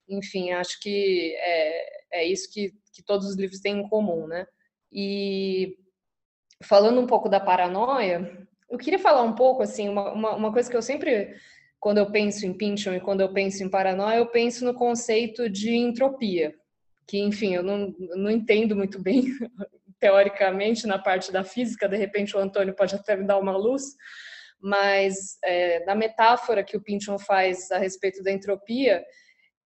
enfim, 0.08 0.50
acho 0.52 0.78
que 0.80 1.34
é, 1.38 2.20
é 2.20 2.24
isso 2.24 2.50
que, 2.52 2.72
que 2.92 3.02
todos 3.02 3.26
os 3.26 3.36
livros 3.36 3.60
têm 3.60 3.78
em 3.78 3.88
comum, 3.88 4.26
né? 4.26 4.46
E 4.92 5.76
falando 6.62 7.00
um 7.00 7.06
pouco 7.06 7.28
da 7.28 7.40
paranoia, 7.40 8.46
eu 8.68 8.76
queria 8.78 8.98
falar 8.98 9.22
um 9.22 9.34
pouco, 9.34 9.62
assim, 9.62 9.88
uma, 9.88 10.12
uma, 10.12 10.36
uma 10.36 10.52
coisa 10.52 10.70
que 10.70 10.76
eu 10.76 10.82
sempre 10.82 11.34
quando 11.80 11.96
eu 11.96 12.10
penso 12.10 12.46
em 12.46 12.52
Pynchon 12.52 12.92
e 12.92 13.00
quando 13.00 13.22
eu 13.22 13.32
penso 13.32 13.64
em 13.64 13.70
paranoia, 13.70 14.18
eu 14.18 14.26
penso 14.26 14.66
no 14.66 14.74
conceito 14.74 15.48
de 15.48 15.74
entropia, 15.74 16.54
que, 17.06 17.18
enfim, 17.18 17.54
eu 17.54 17.62
não, 17.62 17.94
não 17.98 18.30
entendo 18.30 18.76
muito 18.76 19.00
bem 19.00 19.24
teoricamente 20.00 20.86
na 20.86 20.98
parte 20.98 21.30
da 21.30 21.44
física, 21.44 21.88
de 21.88 21.96
repente 21.96 22.36
o 22.36 22.40
Antônio 22.40 22.74
pode 22.74 22.94
até 22.94 23.14
me 23.14 23.26
dar 23.26 23.38
uma 23.38 23.56
luz, 23.56 23.94
mas 24.58 25.38
é, 25.44 25.84
na 25.84 25.94
metáfora 25.94 26.64
que 26.64 26.76
o 26.76 26.82
Pynchon 26.82 27.18
faz 27.18 27.70
a 27.70 27.78
respeito 27.78 28.22
da 28.22 28.32
entropia, 28.32 29.04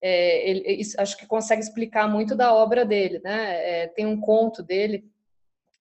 é, 0.01 0.49
ele, 0.49 0.81
acho 0.97 1.17
que 1.17 1.25
consegue 1.25 1.61
explicar 1.61 2.07
muito 2.07 2.35
da 2.35 2.53
obra 2.53 2.85
dele, 2.85 3.19
né? 3.23 3.83
É, 3.83 3.87
tem 3.87 4.05
um 4.05 4.19
conto 4.19 4.61
dele, 4.61 5.09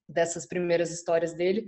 dessas 0.09 0.47
primeiras 0.47 0.90
histórias 0.90 1.35
dele, 1.35 1.67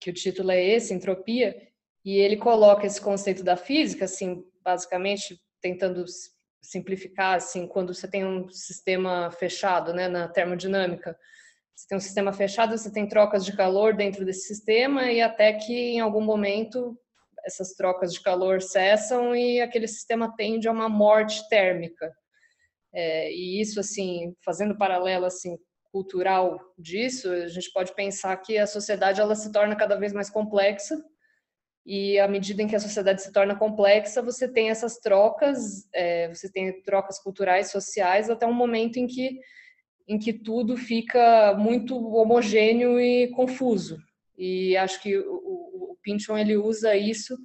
que 0.00 0.10
o 0.10 0.12
título 0.12 0.50
é 0.50 0.62
esse, 0.62 0.92
Entropia, 0.92 1.56
e 2.04 2.18
ele 2.18 2.36
coloca 2.36 2.86
esse 2.86 3.00
conceito 3.00 3.42
da 3.42 3.56
física, 3.56 4.04
assim, 4.04 4.44
basicamente 4.62 5.40
tentando 5.60 6.04
simplificar, 6.60 7.36
assim, 7.36 7.66
quando 7.66 7.94
você 7.94 8.06
tem 8.08 8.24
um 8.24 8.48
sistema 8.48 9.30
fechado, 9.30 9.92
né, 9.92 10.08
na 10.08 10.28
termodinâmica, 10.28 11.18
você 11.74 11.86
tem 11.88 11.98
um 11.98 12.00
sistema 12.00 12.32
fechado, 12.32 12.76
você 12.76 12.90
tem 12.90 13.08
trocas 13.08 13.44
de 13.44 13.56
calor 13.56 13.94
dentro 13.94 14.24
desse 14.24 14.46
sistema 14.46 15.10
e 15.10 15.20
até 15.20 15.52
que 15.52 15.72
em 15.72 16.00
algum 16.00 16.20
momento 16.20 16.96
essas 17.44 17.74
trocas 17.74 18.12
de 18.12 18.22
calor 18.22 18.62
cessam 18.62 19.34
e 19.34 19.60
aquele 19.60 19.86
sistema 19.86 20.34
tende 20.36 20.68
a 20.68 20.72
uma 20.72 20.88
morte 20.88 21.46
térmica. 21.48 22.10
É, 22.94 23.30
e 23.30 23.60
isso, 23.60 23.80
assim, 23.80 24.34
fazendo 24.44 24.78
paralelo, 24.78 25.26
assim, 25.26 25.58
cultural 25.92 26.58
disso, 26.78 27.30
a 27.30 27.48
gente 27.48 27.70
pode 27.72 27.94
pensar 27.94 28.36
que 28.38 28.56
a 28.56 28.66
sociedade 28.66 29.20
ela 29.20 29.34
se 29.34 29.52
torna 29.52 29.76
cada 29.76 29.96
vez 29.96 30.12
mais 30.12 30.30
complexa 30.30 30.96
e 31.86 32.18
à 32.18 32.26
medida 32.26 32.62
em 32.62 32.66
que 32.66 32.74
a 32.74 32.80
sociedade 32.80 33.22
se 33.22 33.30
torna 33.30 33.54
complexa, 33.54 34.22
você 34.22 34.48
tem 34.48 34.70
essas 34.70 34.96
trocas, 34.98 35.86
é, 35.94 36.28
você 36.28 36.50
tem 36.50 36.82
trocas 36.82 37.18
culturais, 37.18 37.70
sociais, 37.70 38.30
até 38.30 38.46
um 38.46 38.54
momento 38.54 38.96
em 38.96 39.06
que, 39.06 39.38
em 40.06 40.18
que 40.18 40.32
tudo 40.32 40.76
fica 40.76 41.54
muito 41.54 41.96
homogêneo 42.14 43.00
e 43.00 43.28
confuso. 43.28 43.98
E 44.36 44.76
acho 44.76 45.00
que 45.00 45.16
o, 45.16 45.92
o, 45.92 45.98
Pynchon 46.02 46.36
ele 46.36 46.56
usa 46.56 46.94
isso 46.94 47.38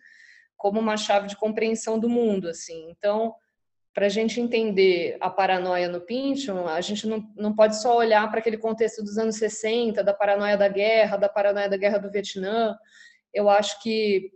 como 0.58 0.80
uma 0.80 0.98
chave 0.98 1.28
de 1.28 1.38
compreensão 1.38 1.98
do 1.98 2.10
mundo, 2.10 2.50
assim. 2.50 2.90
Então, 2.90 3.34
para 3.94 4.08
a 4.08 4.10
gente 4.10 4.42
entender 4.42 5.18
a 5.22 5.30
paranoia 5.30 5.88
no 5.88 6.02
Pynchon, 6.02 6.68
a 6.68 6.82
gente 6.82 7.08
não, 7.08 7.26
não 7.36 7.56
pode 7.56 7.82
só 7.82 7.96
olhar 7.96 8.30
para 8.30 8.40
aquele 8.40 8.58
contexto 8.58 9.02
dos 9.02 9.18
anos 9.18 9.38
60, 9.38 10.04
da 10.04 10.14
paranoia 10.14 10.58
da 10.58 10.68
guerra, 10.68 11.18
da 11.18 11.30
paranoia 11.30 11.70
da 11.70 11.78
guerra 11.78 11.98
do 11.98 12.12
Vietnã, 12.12 12.78
eu 13.34 13.50
acho 13.50 13.82
que 13.82 14.32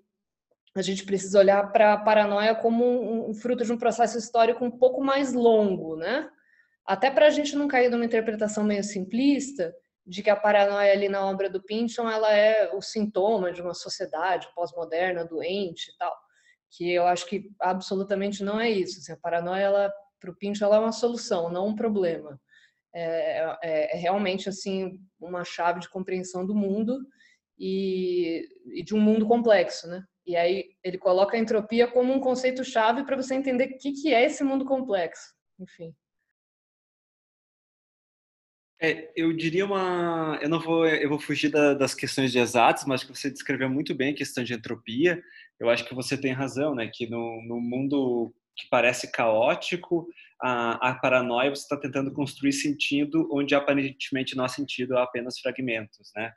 a 0.76 0.82
gente 0.82 1.06
precisa 1.06 1.40
olhar 1.40 1.72
para 1.72 1.94
a 1.94 1.98
paranoia 1.98 2.56
como 2.56 2.84
um, 2.84 3.30
um, 3.30 3.34
fruto 3.34 3.64
de 3.64 3.72
um 3.72 3.78
processo 3.78 4.18
histórico 4.18 4.66
um 4.66 4.72
pouco 4.72 5.04
mais 5.04 5.34
longo, 5.34 5.96
né? 5.96 6.28
Até 6.86 7.10
para 7.10 7.28
a 7.28 7.30
gente 7.30 7.56
não 7.56 7.68
cair 7.68 7.90
numa 7.90 8.06
interpretação 8.06 8.64
meio 8.64 8.84
simplista 8.84 9.74
de 10.06 10.22
que 10.22 10.30
a 10.30 10.36
paranoia 10.36 10.92
ali 10.92 11.08
na 11.08 11.26
obra 11.26 11.50
do 11.50 11.64
Pynchon 11.64 12.10
ela 12.10 12.32
é 12.34 12.74
o 12.74 12.82
sintoma 12.82 13.54
de 13.54 13.62
uma 13.62 13.74
sociedade 13.74 14.50
pós-moderna 14.54 15.24
doente 15.24 15.92
e 15.92 15.98
tal, 15.98 16.14
que 16.70 16.92
eu 16.92 17.08
acho 17.08 17.26
que 17.26 17.50
absolutamente 17.60 18.44
não 18.44 18.60
é 18.60 18.70
isso. 18.70 19.00
Assim, 19.00 19.14
a 19.14 19.18
paranoia 19.18 19.92
para 20.20 20.32
o 20.32 20.36
Pynchon 20.36 20.66
ela 20.66 20.78
é 20.78 20.80
uma 20.80 20.92
solução, 20.92 21.50
não 21.50 21.68
um 21.68 21.76
problema. 21.76 22.40
É, 22.94 23.58
é, 23.64 23.96
é 23.96 23.98
realmente 23.98 24.50
assim 24.50 25.00
uma 25.20 25.44
chave 25.44 25.80
de 25.80 25.90
compreensão 25.90 26.46
do 26.46 26.54
mundo 26.54 27.00
e, 27.58 28.48
e 28.68 28.84
de 28.84 28.94
um 28.94 29.00
mundo 29.00 29.26
complexo, 29.26 29.88
né? 29.88 30.04
E 30.26 30.36
aí 30.36 30.70
ele 30.84 30.98
coloca 30.98 31.36
a 31.36 31.40
entropia 31.40 31.88
como 31.88 32.14
um 32.14 32.20
conceito 32.20 32.64
chave 32.64 33.04
para 33.04 33.16
você 33.16 33.36
entender 33.36 33.66
o 33.66 33.78
que, 33.78 33.92
que 33.94 34.14
é 34.14 34.24
esse 34.26 34.44
mundo 34.44 34.66
complexo. 34.66 35.34
Enfim. 35.60 35.94
É, 38.84 39.10
eu 39.16 39.32
diria 39.32 39.66
uma, 39.66 40.38
eu 40.42 40.50
não 40.50 40.60
vou, 40.60 40.86
eu 40.86 41.08
vou 41.08 41.18
fugir 41.18 41.50
da, 41.50 41.74
das 41.74 41.96
questões 41.96 42.34
de 42.34 42.40
exatos, 42.40 42.84
mas 42.86 43.02
que 43.02 43.16
você 43.16 43.32
descreveu 43.32 43.70
muito 43.70 43.96
bem 43.96 44.12
a 44.12 44.16
questão 44.16 44.44
de 44.44 44.54
entropia. 44.54 45.24
Eu 45.58 45.70
acho 45.70 45.86
que 45.86 45.96
você 45.96 46.18
tem 46.18 46.34
razão, 46.34 46.76
né? 46.76 46.92
Que 46.94 47.10
no, 47.10 47.42
no 47.48 47.62
mundo 47.62 48.36
que 48.58 48.68
parece 48.70 49.10
caótico, 49.10 50.06
a, 50.42 50.90
a 50.90 50.96
paranoia 50.96 51.50
você 51.50 51.62
está 51.62 51.78
tentando 51.78 52.12
construir 52.12 52.52
sentido 52.52 53.30
onde 53.32 53.56
aparentemente 53.56 54.36
não 54.36 54.44
há 54.44 54.50
sentido, 54.50 54.98
há 54.98 55.04
apenas 55.04 55.40
fragmentos, 55.40 56.12
né? 56.14 56.34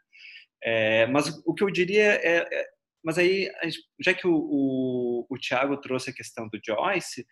É, 0.62 1.06
mas 1.08 1.42
o 1.44 1.52
que 1.52 1.64
eu 1.64 1.70
diria 1.70 2.12
é, 2.12 2.46
é 2.50 2.66
mas 3.04 3.18
aí, 3.18 3.48
já 4.00 4.12
que 4.14 4.26
o, 4.26 4.34
o, 4.34 5.26
o 5.30 5.38
Tiago 5.38 5.76
trouxe 5.76 6.10
a 6.10 6.12
questão 6.12 6.48
do 6.48 6.58
Joyce, 6.64 7.24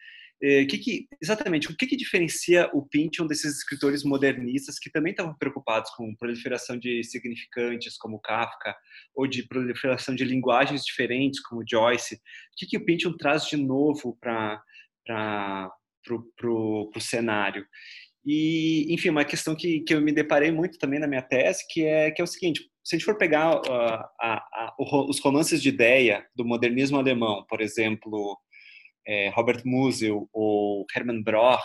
é, 0.42 0.64
que 0.64 0.78
que, 0.78 1.06
exatamente, 1.22 1.70
o 1.70 1.76
que, 1.76 1.86
que 1.86 1.96
diferencia 1.96 2.68
o 2.72 2.86
Pynchon 2.86 3.26
desses 3.26 3.58
escritores 3.58 4.04
modernistas 4.04 4.78
que 4.78 4.90
também 4.90 5.12
estavam 5.12 5.34
preocupados 5.38 5.90
com 5.92 6.14
proliferação 6.16 6.78
de 6.78 7.02
significantes, 7.04 7.96
como 7.96 8.20
Kafka, 8.20 8.74
ou 9.14 9.26
de 9.26 9.46
proliferação 9.46 10.14
de 10.14 10.24
linguagens 10.24 10.84
diferentes, 10.84 11.40
como 11.40 11.64
Joyce? 11.68 12.16
O 12.16 12.18
que, 12.56 12.66
que 12.66 12.76
o 12.76 12.84
Pynchon 12.84 13.16
traz 13.16 13.46
de 13.46 13.56
novo 13.56 14.18
para 14.20 14.62
o 16.46 17.00
cenário? 17.00 17.64
E, 18.26 18.86
enfim, 18.92 19.10
uma 19.10 19.24
questão 19.24 19.54
que, 19.54 19.80
que 19.80 19.94
eu 19.94 20.00
me 20.00 20.12
deparei 20.12 20.50
muito 20.50 20.78
também 20.78 20.98
na 20.98 21.06
minha 21.06 21.22
tese, 21.22 21.64
que 21.68 21.84
é, 21.84 22.10
que 22.10 22.22
é 22.22 22.24
o 22.24 22.26
seguinte, 22.26 22.62
se 22.82 22.94
a 22.94 22.98
gente 22.98 23.04
for 23.04 23.16
pegar 23.16 23.56
uh, 23.56 24.04
a, 24.20 24.36
a, 24.52 24.74
os 24.78 25.20
romances 25.20 25.62
de 25.62 25.68
ideia 25.68 26.26
do 26.34 26.44
modernismo 26.44 26.98
alemão, 26.98 27.44
por 27.48 27.60
exemplo, 27.60 28.38
é, 29.06 29.28
Robert 29.30 29.62
Musil 29.64 30.28
ou 30.32 30.86
Hermann 30.94 31.22
Broch, 31.22 31.62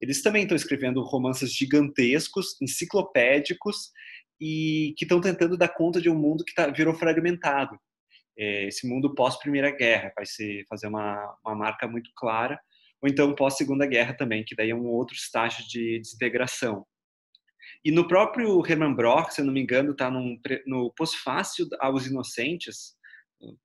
eles 0.00 0.22
também 0.22 0.42
estão 0.42 0.56
escrevendo 0.56 1.02
romances 1.02 1.52
gigantescos, 1.52 2.60
enciclopédicos, 2.60 3.90
e 4.40 4.94
que 4.96 5.04
estão 5.04 5.20
tentando 5.20 5.56
dar 5.56 5.68
conta 5.68 6.00
de 6.00 6.10
um 6.10 6.18
mundo 6.18 6.44
que 6.44 6.54
tá, 6.54 6.68
virou 6.68 6.94
fragmentado. 6.94 7.78
É, 8.38 8.68
esse 8.68 8.86
mundo 8.86 9.14
pós-Primeira 9.14 9.70
Guerra, 9.70 10.12
vai 10.14 10.26
ser, 10.26 10.64
fazer 10.68 10.88
uma, 10.88 11.38
uma 11.44 11.54
marca 11.54 11.88
muito 11.88 12.10
clara, 12.14 12.60
ou 13.00 13.08
então 13.08 13.34
pós-Segunda 13.34 13.86
Guerra 13.86 14.14
também, 14.14 14.44
que 14.44 14.54
daí 14.54 14.70
é 14.70 14.74
um 14.74 14.86
outro 14.86 15.14
estágio 15.14 15.66
de 15.68 15.98
desintegração. 16.00 16.84
E 17.84 17.90
no 17.90 18.06
próprio 18.06 18.64
Hermann 18.66 18.94
Broch, 18.94 19.30
se 19.30 19.40
eu 19.40 19.44
não 19.44 19.52
me 19.52 19.60
engano, 19.60 19.92
está 19.92 20.10
no 20.10 20.92
Pós-Fácil 20.94 21.66
aos 21.80 22.06
Inocentes, 22.06 22.95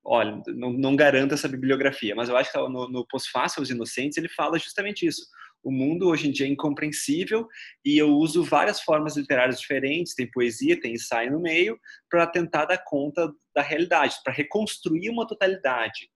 olha, 0.04 0.42
não, 0.48 0.72
não, 0.72 0.96
garanto 0.96 1.34
essa 1.34 1.48
bibliografia, 1.48 2.14
mas 2.14 2.28
eu 2.28 2.36
acho 2.36 2.52
que 2.52 2.58
no, 2.58 2.88
no 2.88 3.06
Pós-Fácil 3.06 3.60
aos 3.60 3.70
Inocentes 3.70 4.18
ele 4.18 4.28
fala 4.28 4.58
justamente 4.58 5.06
isso. 5.06 5.22
O 5.62 5.70
mundo 5.70 6.08
hoje 6.08 6.28
em 6.28 6.32
dia 6.32 6.46
é 6.46 6.50
incompreensível 6.50 7.46
e 7.84 7.96
eu 7.96 8.10
uso 8.10 8.42
várias 8.42 8.80
formas 8.80 9.16
literárias 9.16 9.60
diferentes, 9.60 10.14
tem 10.14 10.28
poesia, 10.30 10.80
tem 10.80 10.94
ensaio 10.94 11.30
no 11.30 11.40
meio, 11.40 11.78
para 12.10 12.26
tentar 12.26 12.64
dar 12.64 12.78
conta 12.78 13.32
da 13.54 13.62
realidade, 13.62 14.16
para 14.24 14.32
reconstruir 14.32 15.08
uma 15.08 15.26
totalidade. 15.26 16.10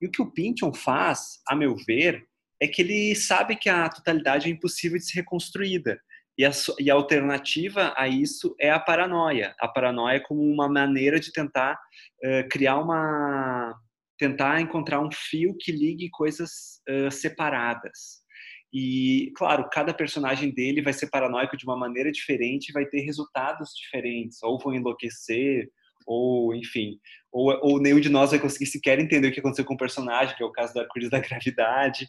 E 0.00 0.06
o 0.06 0.10
que 0.10 0.22
o 0.22 0.30
Pynchon 0.30 0.72
faz, 0.72 1.40
a 1.48 1.56
meu 1.56 1.74
ver, 1.74 2.24
é 2.60 2.68
que 2.68 2.82
ele 2.82 3.14
sabe 3.16 3.56
que 3.56 3.68
a 3.68 3.88
totalidade 3.88 4.48
é 4.48 4.52
impossível 4.52 4.96
de 4.96 5.04
ser 5.04 5.20
reconstruída. 5.20 6.00
E 6.36 6.44
a, 6.44 6.50
e 6.80 6.90
a, 6.90 6.94
alternativa 6.94 7.94
a 7.96 8.08
isso 8.08 8.54
é 8.60 8.70
a 8.70 8.80
paranoia. 8.80 9.54
A 9.60 9.68
paranoia 9.68 10.20
como 10.20 10.42
uma 10.42 10.68
maneira 10.68 11.20
de 11.20 11.32
tentar 11.32 11.74
uh, 11.74 12.48
criar 12.50 12.78
uma. 12.78 13.74
tentar 14.18 14.60
encontrar 14.60 15.00
um 15.00 15.10
fio 15.12 15.56
que 15.58 15.70
ligue 15.70 16.10
coisas 16.10 16.80
uh, 16.88 17.10
separadas. 17.10 18.24
E, 18.72 19.30
claro, 19.36 19.68
cada 19.72 19.94
personagem 19.94 20.52
dele 20.52 20.82
vai 20.82 20.92
ser 20.92 21.08
paranoico 21.08 21.56
de 21.56 21.64
uma 21.64 21.76
maneira 21.76 22.10
diferente, 22.10 22.72
vai 22.72 22.84
ter 22.84 23.02
resultados 23.02 23.70
diferentes, 23.72 24.42
ou 24.42 24.58
vão 24.58 24.74
enlouquecer, 24.74 25.70
ou, 26.04 26.52
enfim, 26.52 26.98
ou, 27.32 27.56
ou 27.62 27.80
nenhum 27.80 28.00
de 28.00 28.08
nós 28.08 28.30
vai 28.30 28.40
conseguir 28.40 28.66
sequer 28.66 28.98
entender 28.98 29.28
o 29.28 29.32
que 29.32 29.38
aconteceu 29.38 29.64
com 29.64 29.74
o 29.74 29.78
personagem, 29.78 30.36
que 30.36 30.42
é 30.42 30.46
o 30.46 30.52
caso 30.52 30.74
do 30.74 30.80
arco-íris 30.80 31.08
da 31.10 31.20
gravidade. 31.20 32.08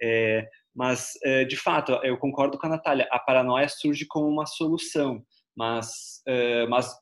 É, 0.00 0.48
mas, 0.76 1.12
é, 1.24 1.44
de 1.44 1.56
fato, 1.56 1.92
eu 2.02 2.18
concordo 2.18 2.58
com 2.58 2.66
a 2.66 2.70
Natália, 2.70 3.08
a 3.10 3.18
paranoia 3.18 3.66
surge 3.66 4.04
como 4.06 4.28
uma 4.28 4.44
solução, 4.44 5.24
mas, 5.56 6.20
é, 6.26 6.66
mas 6.66 6.94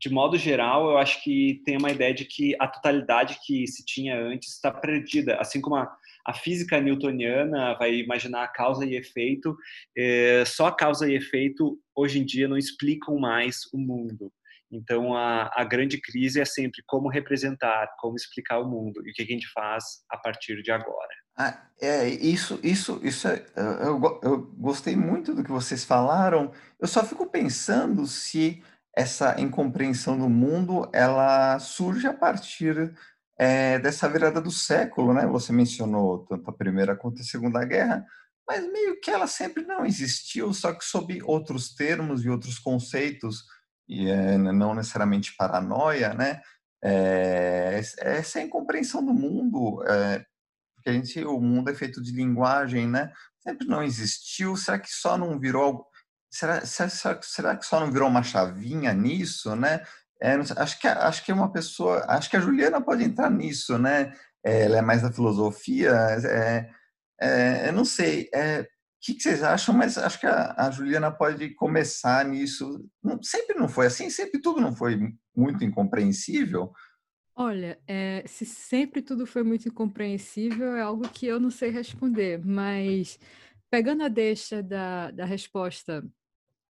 de 0.00 0.08
modo 0.08 0.38
geral, 0.38 0.90
eu 0.90 0.96
acho 0.96 1.22
que 1.22 1.60
tem 1.64 1.76
uma 1.76 1.90
ideia 1.90 2.14
de 2.14 2.24
que 2.24 2.56
a 2.58 2.66
totalidade 2.66 3.38
que 3.44 3.66
se 3.66 3.84
tinha 3.84 4.18
antes 4.18 4.54
está 4.54 4.70
perdida, 4.70 5.36
assim 5.36 5.60
como 5.60 5.76
a, 5.76 5.94
a 6.24 6.32
física 6.32 6.80
newtoniana 6.80 7.74
vai 7.74 7.96
imaginar 7.96 8.44
a 8.44 8.48
causa 8.48 8.86
e 8.86 8.94
efeito, 8.94 9.54
é, 9.96 10.44
só 10.46 10.68
a 10.68 10.74
causa 10.74 11.10
e 11.10 11.14
efeito 11.14 11.78
hoje 11.94 12.20
em 12.20 12.24
dia 12.24 12.48
não 12.48 12.56
explicam 12.56 13.18
mais 13.18 13.62
o 13.74 13.78
mundo. 13.78 14.32
Então, 14.70 15.16
a, 15.16 15.50
a 15.54 15.64
grande 15.64 16.00
crise 16.00 16.40
é 16.40 16.44
sempre 16.44 16.82
como 16.86 17.08
representar, 17.08 17.88
como 17.98 18.16
explicar 18.16 18.58
o 18.58 18.68
mundo 18.68 19.00
e 19.06 19.10
o 19.10 19.14
que 19.14 19.22
a 19.22 19.26
gente 19.26 19.50
faz 19.52 19.84
a 20.10 20.18
partir 20.18 20.62
de 20.62 20.70
agora. 20.70 21.14
Ah, 21.36 21.68
é, 21.80 22.08
isso, 22.08 22.58
isso, 22.62 23.00
isso 23.02 23.28
é, 23.28 23.44
eu, 23.56 24.20
eu 24.22 24.42
gostei 24.58 24.96
muito 24.96 25.34
do 25.34 25.44
que 25.44 25.50
vocês 25.50 25.84
falaram. 25.84 26.52
Eu 26.80 26.88
só 26.88 27.04
fico 27.04 27.26
pensando 27.26 28.06
se 28.06 28.62
essa 28.94 29.40
incompreensão 29.40 30.18
do 30.18 30.28
mundo 30.28 30.90
ela 30.92 31.58
surge 31.60 32.06
a 32.06 32.12
partir 32.12 32.92
é, 33.38 33.78
dessa 33.78 34.08
virada 34.08 34.40
do 34.40 34.50
século, 34.50 35.14
né? 35.14 35.26
Você 35.28 35.52
mencionou 35.52 36.26
tanto 36.26 36.50
a 36.50 36.52
Primeira 36.52 36.96
quanto 36.96 37.22
a 37.22 37.24
Segunda 37.24 37.64
Guerra, 37.64 38.04
mas 38.46 38.66
meio 38.72 39.00
que 39.00 39.10
ela 39.10 39.28
sempre 39.28 39.64
não 39.64 39.86
existiu, 39.86 40.52
só 40.52 40.72
que 40.72 40.84
sob 40.84 41.22
outros 41.22 41.72
termos 41.74 42.24
e 42.24 42.28
outros 42.28 42.58
conceitos, 42.58 43.44
e 43.88 44.08
é, 44.08 44.36
não 44.36 44.74
necessariamente 44.74 45.34
paranoia, 45.36 46.14
né? 46.14 46.40
É, 46.82 47.80
essa 47.98 48.40
incompreensão 48.40 49.04
do 49.04 49.12
mundo, 49.12 49.82
é, 49.86 50.24
porque 50.74 50.90
a 50.90 50.92
gente, 50.92 51.24
o 51.24 51.40
mundo 51.40 51.70
é 51.70 51.74
feito 51.74 52.02
de 52.02 52.12
linguagem, 52.12 52.86
né? 52.88 53.12
Sempre 53.40 53.66
não 53.66 53.82
existiu. 53.82 54.56
Será 54.56 54.78
que 54.78 54.90
só 54.90 55.16
não 55.16 55.38
virou 55.38 55.86
será, 56.30 56.64
será, 56.64 57.18
será 57.22 57.56
que 57.56 57.66
só 57.66 57.80
não 57.80 57.90
virou 57.90 58.08
uma 58.08 58.22
chavinha 58.22 58.92
nisso, 58.92 59.56
né? 59.56 59.82
É, 60.20 60.34
acho 60.34 60.80
que 60.80 60.88
acho 60.88 61.24
que 61.24 61.32
uma 61.32 61.50
pessoa, 61.50 62.04
acho 62.08 62.28
que 62.28 62.36
a 62.36 62.40
Juliana 62.40 62.80
pode 62.80 63.04
entrar 63.04 63.30
nisso, 63.30 63.78
né? 63.78 64.12
É, 64.44 64.64
ela 64.64 64.78
é 64.78 64.82
mais 64.82 65.02
da 65.02 65.12
filosofia. 65.12 65.90
É, 65.90 66.70
é, 67.20 67.68
eu 67.68 67.72
não 67.72 67.84
sei. 67.84 68.28
É, 68.34 68.68
que, 69.00 69.14
que, 69.14 69.22
vocês 69.22 69.42
acham? 69.42 69.74
Mas 69.74 69.96
acho 69.96 70.20
que 70.20 70.26
a, 70.26 70.54
a, 70.56 70.70
Juliana 70.70 71.10
pode 71.10 71.50
começar 71.54 72.24
nisso. 72.24 72.84
Não, 73.02 73.22
sempre 73.22 73.56
não 73.56 73.68
foi 73.68 73.86
assim. 73.86 74.10
Sempre 74.10 74.40
tudo 74.40 74.60
não 74.60 74.74
foi 74.74 74.98
muito 75.36 75.64
incompreensível. 75.64 76.72
Olha, 77.34 77.78
é, 77.86 78.24
se 78.26 78.44
sempre 78.44 79.00
tudo 79.00 79.24
foi 79.24 79.44
muito 79.44 79.68
incompreensível, 79.68 80.74
é 80.74 80.80
algo 80.80 81.08
que 81.08 81.24
eu 81.24 81.38
não 81.38 81.52
sei 81.52 81.70
responder, 81.70 82.44
mas 82.44 83.16
pegando 83.70 84.02
a 84.02 84.08
deixa 84.08 84.60
da, 84.60 85.12
da 85.12 85.24
resposta 85.24 86.04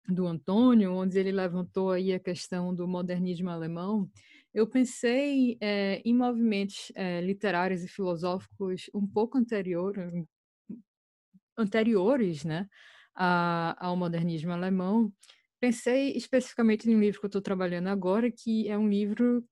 do 0.06 0.28
Antônio, 0.28 0.92
onde 0.92 1.18
ele 1.18 1.32
levantou 1.32 1.92
aí 1.92 2.12
a 2.14 2.20
questão 2.20 2.76
do 2.76 2.88
modernismo 2.88 3.50
alemão, 3.50 4.10
eu 4.54 4.68
pensei 4.68 5.58
é, 5.62 6.02
em 6.04 6.14
movimentos 6.14 6.92
é, 6.96 7.22
literários 7.22 7.84
e 7.84 7.88
filosóficos 7.88 8.90
um 8.94 9.08
pouco 9.08 9.38
anterior, 9.38 9.96
anteriores 11.60 12.44
né, 12.44 12.68
ao 13.16 13.96
modernismo 13.96 14.52
alemão. 14.52 15.12
Pensei 15.60 16.14
especificamente 16.14 16.90
no 16.90 17.00
livro 17.00 17.20
que 17.20 17.26
eu 17.26 17.30
estou 17.30 17.42
trabalhando 17.42 17.88
agora, 17.88 18.32
que 18.32 18.70
é 18.70 18.78
um 18.78 18.88
livro 18.88 19.46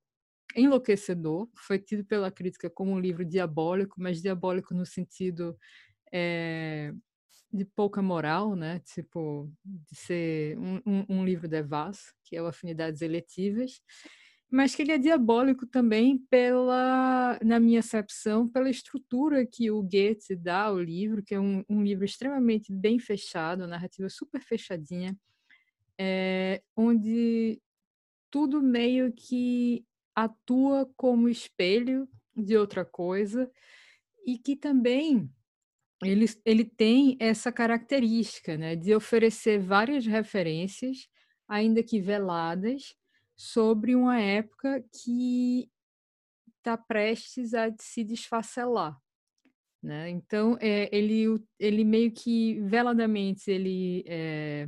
enlouquecedor, 0.55 1.49
foi 1.55 1.77
tido 1.77 2.05
pela 2.05 2.31
crítica 2.31 2.69
como 2.69 2.91
um 2.91 2.99
livro 2.99 3.25
diabólico, 3.25 3.95
mas 3.99 4.21
diabólico 4.21 4.73
no 4.73 4.85
sentido 4.85 5.57
é, 6.11 6.93
de 7.51 7.65
pouca 7.65 8.01
moral, 8.01 8.55
né? 8.55 8.79
Tipo, 8.79 9.51
de 9.63 9.95
ser 9.95 10.57
um, 10.57 10.81
um, 10.85 11.05
um 11.09 11.25
livro 11.25 11.47
devasso, 11.47 12.13
que 12.23 12.35
é 12.35 12.41
o 12.41 12.47
Afinidades 12.47 13.01
Eletivas, 13.01 13.81
mas 14.49 14.73
que 14.73 14.81
ele 14.81 14.93
é 14.93 14.97
diabólico 14.97 15.67
também 15.67 16.17
pela, 16.29 17.37
na 17.43 17.59
minha 17.59 17.79
acepção, 17.79 18.47
pela 18.47 18.69
estrutura 18.69 19.45
que 19.45 19.69
o 19.69 19.81
Goethe 19.81 20.35
dá 20.35 20.63
ao 20.63 20.79
livro, 20.79 21.21
que 21.21 21.35
é 21.35 21.39
um, 21.39 21.63
um 21.69 21.83
livro 21.83 22.05
extremamente 22.05 22.71
bem 22.71 22.97
fechado, 22.97 23.67
narrativa 23.67 24.09
super 24.09 24.41
fechadinha, 24.41 25.17
é, 25.99 26.61
onde 26.75 27.61
tudo 28.31 28.61
meio 28.61 29.11
que 29.11 29.85
atua 30.15 30.89
como 30.95 31.27
espelho 31.27 32.07
de 32.35 32.55
outra 32.55 32.85
coisa 32.85 33.51
e 34.25 34.37
que 34.37 34.55
também 34.55 35.29
ele, 36.03 36.25
ele 36.45 36.63
tem 36.63 37.17
essa 37.19 37.51
característica 37.51 38.57
né, 38.57 38.75
de 38.75 38.93
oferecer 38.95 39.59
várias 39.59 40.05
referências, 40.05 41.09
ainda 41.47 41.81
que 41.81 41.99
veladas, 41.99 42.95
sobre 43.37 43.95
uma 43.95 44.19
época 44.19 44.83
que 44.91 45.69
está 46.57 46.75
prestes 46.75 47.53
a 47.53 47.71
se 47.79 48.03
desfacelar. 48.03 48.99
Né? 49.81 50.09
Então, 50.09 50.57
é, 50.59 50.89
ele, 50.91 51.25
ele 51.59 51.85
meio 51.85 52.11
que 52.11 52.59
veladamente 52.61 53.49
ele 53.49 54.03
é, 54.07 54.67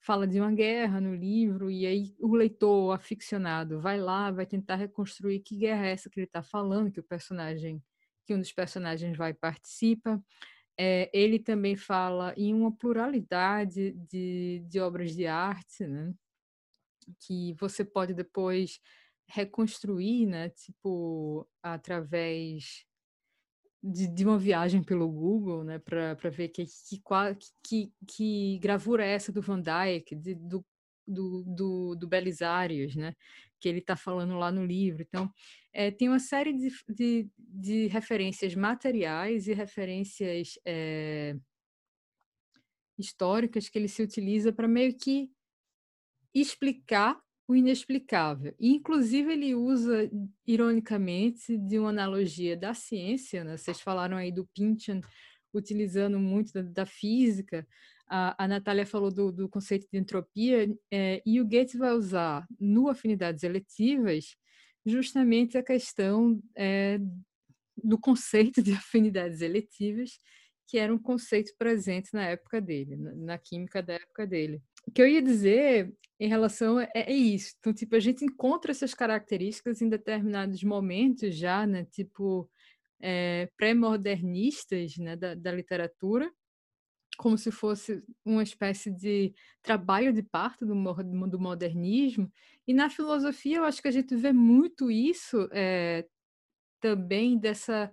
fala 0.00 0.26
de 0.26 0.38
uma 0.38 0.52
guerra 0.52 1.00
no 1.00 1.14
livro, 1.14 1.70
e 1.70 1.86
aí 1.86 2.14
o 2.20 2.36
leitor 2.36 2.94
aficionado 2.94 3.80
vai 3.80 3.98
lá, 3.98 4.30
vai 4.30 4.46
tentar 4.46 4.76
reconstruir 4.76 5.40
que 5.40 5.56
guerra 5.56 5.86
é 5.86 5.92
essa 5.92 6.10
que 6.10 6.20
ele 6.20 6.26
está 6.26 6.42
falando, 6.42 6.92
que 6.92 7.00
o 7.00 7.04
personagem 7.04 7.82
que 8.26 8.34
um 8.34 8.38
dos 8.40 8.52
personagens 8.52 9.16
vai 9.16 9.32
participa. 9.32 10.20
É, 10.78 11.08
ele 11.14 11.38
também 11.38 11.76
fala 11.76 12.34
em 12.36 12.52
uma 12.52 12.70
pluralidade 12.70 13.92
de, 13.92 14.62
de 14.68 14.80
obras 14.80 15.14
de 15.14 15.26
arte, 15.26 15.86
né? 15.86 16.12
Que 17.20 17.54
você 17.54 17.84
pode 17.84 18.14
depois 18.14 18.80
reconstruir, 19.28 20.26
né? 20.26 20.50
tipo, 20.50 21.48
através 21.62 22.86
de, 23.82 24.06
de, 24.08 24.24
uma 24.24 24.38
viagem 24.38 24.82
pelo 24.82 25.08
Google, 25.08 25.62
né, 25.62 25.78
para 25.78 26.30
ver 26.30 26.48
que, 26.48 26.64
que, 26.64 27.02
que, 27.62 27.92
que, 28.06 28.58
gravura 28.58 29.04
é 29.04 29.10
essa 29.10 29.32
do 29.32 29.42
Van 29.42 29.60
Dyck, 29.60 30.14
de, 30.16 30.34
do, 30.34 30.64
do, 31.06 31.44
do, 31.44 31.94
do 31.94 32.08
Belisarius, 32.08 32.96
né, 32.96 33.14
que 33.60 33.68
ele 33.68 33.78
está 33.78 33.96
falando 33.96 34.34
lá 34.38 34.50
no 34.50 34.64
livro. 34.64 35.02
Então, 35.02 35.30
é, 35.72 35.90
tem 35.90 36.08
uma 36.08 36.18
série 36.18 36.52
de, 36.52 36.68
de, 36.88 37.30
de, 37.38 37.86
referências 37.86 38.54
materiais 38.54 39.46
e 39.46 39.52
referências 39.52 40.58
é, 40.64 41.36
históricas 42.98 43.68
que 43.68 43.78
ele 43.78 43.88
se 43.88 44.02
utiliza 44.02 44.52
para 44.52 44.66
meio 44.66 44.96
que 44.96 45.30
explicar 46.40 47.20
o 47.48 47.54
inexplicável. 47.54 48.54
inclusive, 48.58 49.32
ele 49.32 49.54
usa, 49.54 50.10
ironicamente, 50.46 51.56
de 51.56 51.78
uma 51.78 51.90
analogia 51.90 52.56
da 52.56 52.74
ciência. 52.74 53.44
Né? 53.44 53.56
Vocês 53.56 53.80
falaram 53.80 54.16
aí 54.16 54.32
do 54.32 54.46
Pynchon 54.46 55.00
utilizando 55.54 56.18
muito 56.18 56.52
da, 56.52 56.62
da 56.62 56.86
física, 56.86 57.66
a, 58.08 58.44
a 58.44 58.48
Natália 58.48 58.86
falou 58.86 59.10
do, 59.10 59.32
do, 59.32 59.48
conceito 59.48 59.86
de 59.90 59.98
entropia, 59.98 60.72
é, 60.90 61.22
e 61.26 61.40
o 61.40 61.46
Gates 61.46 61.74
vai 61.76 61.92
usar 61.92 62.46
no 62.58 62.88
afinidades 62.88 63.42
eletivas 63.42 64.36
justamente 64.84 65.58
a 65.58 65.62
questão 65.62 66.40
é, 66.54 66.98
do 67.82 67.98
conceito 67.98 68.62
de 68.62 68.72
afinidades 68.72 69.40
eletivas, 69.40 70.18
que 70.68 70.78
era 70.78 70.94
um 70.94 70.98
conceito 70.98 71.52
presente 71.58 72.10
na 72.12 72.24
época 72.24 72.60
dele, 72.60 72.96
na, 72.96 73.14
na 73.14 73.38
química 73.38 73.82
da 73.82 73.94
época 73.94 74.26
dele. 74.26 74.62
O 74.86 74.90
que 74.92 75.02
eu 75.02 75.08
ia 75.08 75.20
dizer 75.20 75.92
em 76.18 76.28
relação 76.28 76.80
é, 76.80 76.90
é, 76.94 77.12
isso. 77.12 77.54
Então, 77.58 77.72
tipo, 77.72 77.94
a 77.94 78.00
gente 78.00 78.24
encontra 78.24 78.70
essas 78.70 78.94
características 78.94 79.82
em 79.82 79.88
determinados 79.88 80.62
momentos 80.62 81.34
já, 81.36 81.66
né? 81.66 81.84
Tipo, 81.84 82.48
é, 83.00 83.50
pré-modernistas 83.56 84.96
né? 84.96 85.16
Da, 85.16 85.34
da, 85.34 85.52
literatura, 85.52 86.32
como 87.18 87.36
se 87.36 87.50
fosse 87.50 88.02
uma 88.24 88.42
espécie 88.42 88.90
de 88.90 89.34
trabalho 89.62 90.12
de 90.12 90.22
parto 90.22 90.64
do, 90.64 90.74
do 91.28 91.38
modernismo. 91.40 92.32
E 92.66 92.72
na 92.72 92.88
filosofia 92.90 93.58
eu 93.58 93.64
acho 93.64 93.82
que 93.82 93.88
a 93.88 93.92
gente 93.92 94.14
vê 94.16 94.32
muito 94.32 94.90
isso 94.90 95.48
é, 95.52 96.06
também 96.80 97.38
dessa 97.38 97.92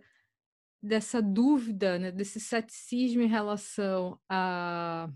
dessa 0.81 1.21
dúvida, 1.21 1.97
né, 1.97 2.11
desse 2.11 2.41
ceticismo 2.41 3.21
em 3.21 3.27
relação 3.27 4.19
a, 4.27 5.09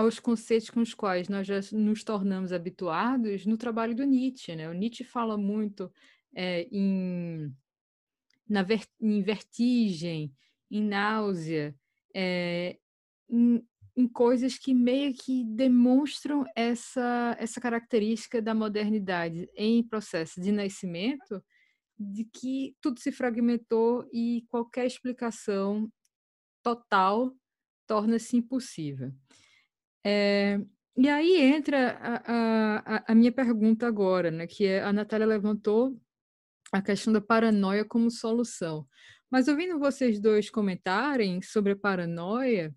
aos 0.00 0.18
conceitos 0.18 0.70
com 0.70 0.80
os 0.80 0.94
quais 0.94 1.28
nós 1.28 1.46
já 1.46 1.60
nos 1.72 2.02
tornamos 2.02 2.52
habituados 2.52 3.46
no 3.46 3.56
trabalho 3.56 3.94
do 3.94 4.04
Nietzsche. 4.04 4.54
Né? 4.54 4.68
O 4.68 4.72
Nietzsche 4.72 5.04
fala 5.04 5.36
muito 5.36 5.92
é, 6.34 6.66
em, 6.70 7.54
na 8.48 8.62
ver, 8.62 8.82
em 9.00 9.22
vertigem, 9.22 10.34
em 10.70 10.82
náusea, 10.82 11.74
é, 12.14 12.78
em, 13.28 13.62
em 13.96 14.08
coisas 14.08 14.58
que 14.58 14.74
meio 14.74 15.14
que 15.14 15.44
demonstram 15.44 16.44
essa, 16.56 17.36
essa 17.38 17.60
característica 17.60 18.40
da 18.40 18.54
modernidade 18.54 19.48
em 19.54 19.82
processo 19.82 20.40
de 20.40 20.50
nascimento, 20.50 21.42
de 21.98 22.24
que 22.24 22.74
tudo 22.80 22.98
se 22.98 23.12
fragmentou 23.12 24.08
e 24.12 24.44
qualquer 24.48 24.86
explicação 24.86 25.92
total 26.62 27.34
torna-se 27.86 28.36
impossível. 28.36 29.12
É, 30.04 30.58
e 30.96 31.08
aí 31.08 31.40
entra 31.40 31.98
a, 32.00 32.96
a, 32.96 33.04
a, 33.12 33.14
minha 33.14 33.32
pergunta 33.32 33.86
agora, 33.86 34.30
né, 34.30 34.46
que 34.46 34.66
é, 34.66 34.82
a 34.82 34.92
Natália 34.92 35.26
levantou 35.26 35.98
a 36.72 36.82
questão 36.82 37.12
da 37.12 37.20
paranoia 37.20 37.84
como 37.84 38.10
solução. 38.10 38.86
Mas 39.30 39.48
ouvindo 39.48 39.78
vocês 39.78 40.20
dois 40.20 40.50
comentarem 40.50 41.40
sobre 41.42 41.72
a 41.72 41.76
paranoia, 41.76 42.74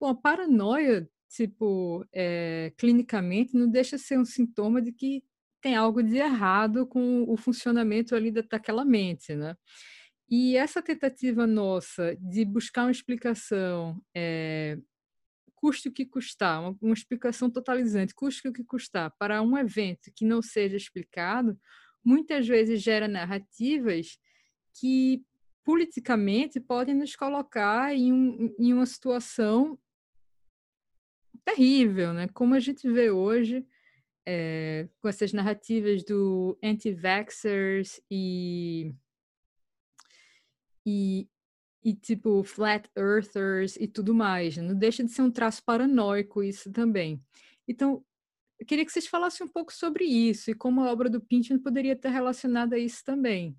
bom, 0.00 0.08
a 0.08 0.14
paranoia, 0.14 1.08
tipo, 1.30 2.04
é, 2.12 2.72
clinicamente, 2.76 3.54
não 3.54 3.68
deixa 3.70 3.96
ser 3.98 4.18
um 4.18 4.24
sintoma 4.24 4.82
de 4.82 4.92
que 4.92 5.22
tem 5.60 5.76
algo 5.76 6.02
de 6.02 6.16
errado 6.16 6.86
com 6.86 7.24
o 7.28 7.36
funcionamento 7.36 8.16
ali 8.16 8.32
daquela 8.32 8.84
mente, 8.84 9.34
né? 9.34 9.54
E 10.28 10.56
essa 10.56 10.82
tentativa 10.82 11.46
nossa 11.46 12.16
de 12.18 12.44
buscar 12.44 12.84
uma 12.84 12.90
explicação, 12.90 14.02
é, 14.14 14.78
custe 15.62 15.88
o 15.88 15.92
que 15.92 16.04
custar, 16.04 16.60
uma, 16.60 16.76
uma 16.82 16.92
explicação 16.92 17.48
totalizante, 17.48 18.16
custe 18.16 18.48
o 18.48 18.52
que 18.52 18.64
custar, 18.64 19.14
para 19.16 19.40
um 19.40 19.56
evento 19.56 20.10
que 20.12 20.24
não 20.24 20.42
seja 20.42 20.76
explicado, 20.76 21.56
muitas 22.04 22.48
vezes 22.48 22.82
gera 22.82 23.06
narrativas 23.06 24.18
que 24.74 25.24
politicamente 25.62 26.58
podem 26.58 26.96
nos 26.96 27.14
colocar 27.14 27.94
em, 27.94 28.12
um, 28.12 28.52
em 28.58 28.72
uma 28.72 28.84
situação 28.86 29.78
terrível, 31.44 32.12
né? 32.12 32.26
Como 32.34 32.56
a 32.56 32.60
gente 32.60 32.90
vê 32.90 33.12
hoje 33.12 33.64
é, 34.26 34.88
com 34.98 35.08
essas 35.08 35.32
narrativas 35.32 36.02
do 36.02 36.58
anti-vaxxers 36.60 38.00
e, 38.10 38.92
e, 40.84 41.28
e 41.84 41.94
tipo 41.94 42.42
flat 42.44 42.88
earthers 42.96 43.76
e 43.76 43.86
tudo 43.86 44.14
mais. 44.14 44.56
Né? 44.56 44.62
Não 44.62 44.74
deixa 44.74 45.02
de 45.02 45.10
ser 45.10 45.22
um 45.22 45.30
traço 45.30 45.62
paranoico 45.64 46.42
isso 46.42 46.70
também. 46.72 47.20
Então, 47.66 48.04
eu 48.58 48.66
queria 48.66 48.84
que 48.84 48.92
vocês 48.92 49.06
falassem 49.06 49.46
um 49.46 49.50
pouco 49.50 49.72
sobre 49.72 50.04
isso 50.04 50.50
e 50.50 50.54
como 50.54 50.82
a 50.82 50.92
obra 50.92 51.10
do 51.10 51.20
Pynchon 51.20 51.58
poderia 51.58 51.94
estar 51.94 52.10
relacionada 52.10 52.76
a 52.76 52.78
isso 52.78 53.04
também. 53.04 53.56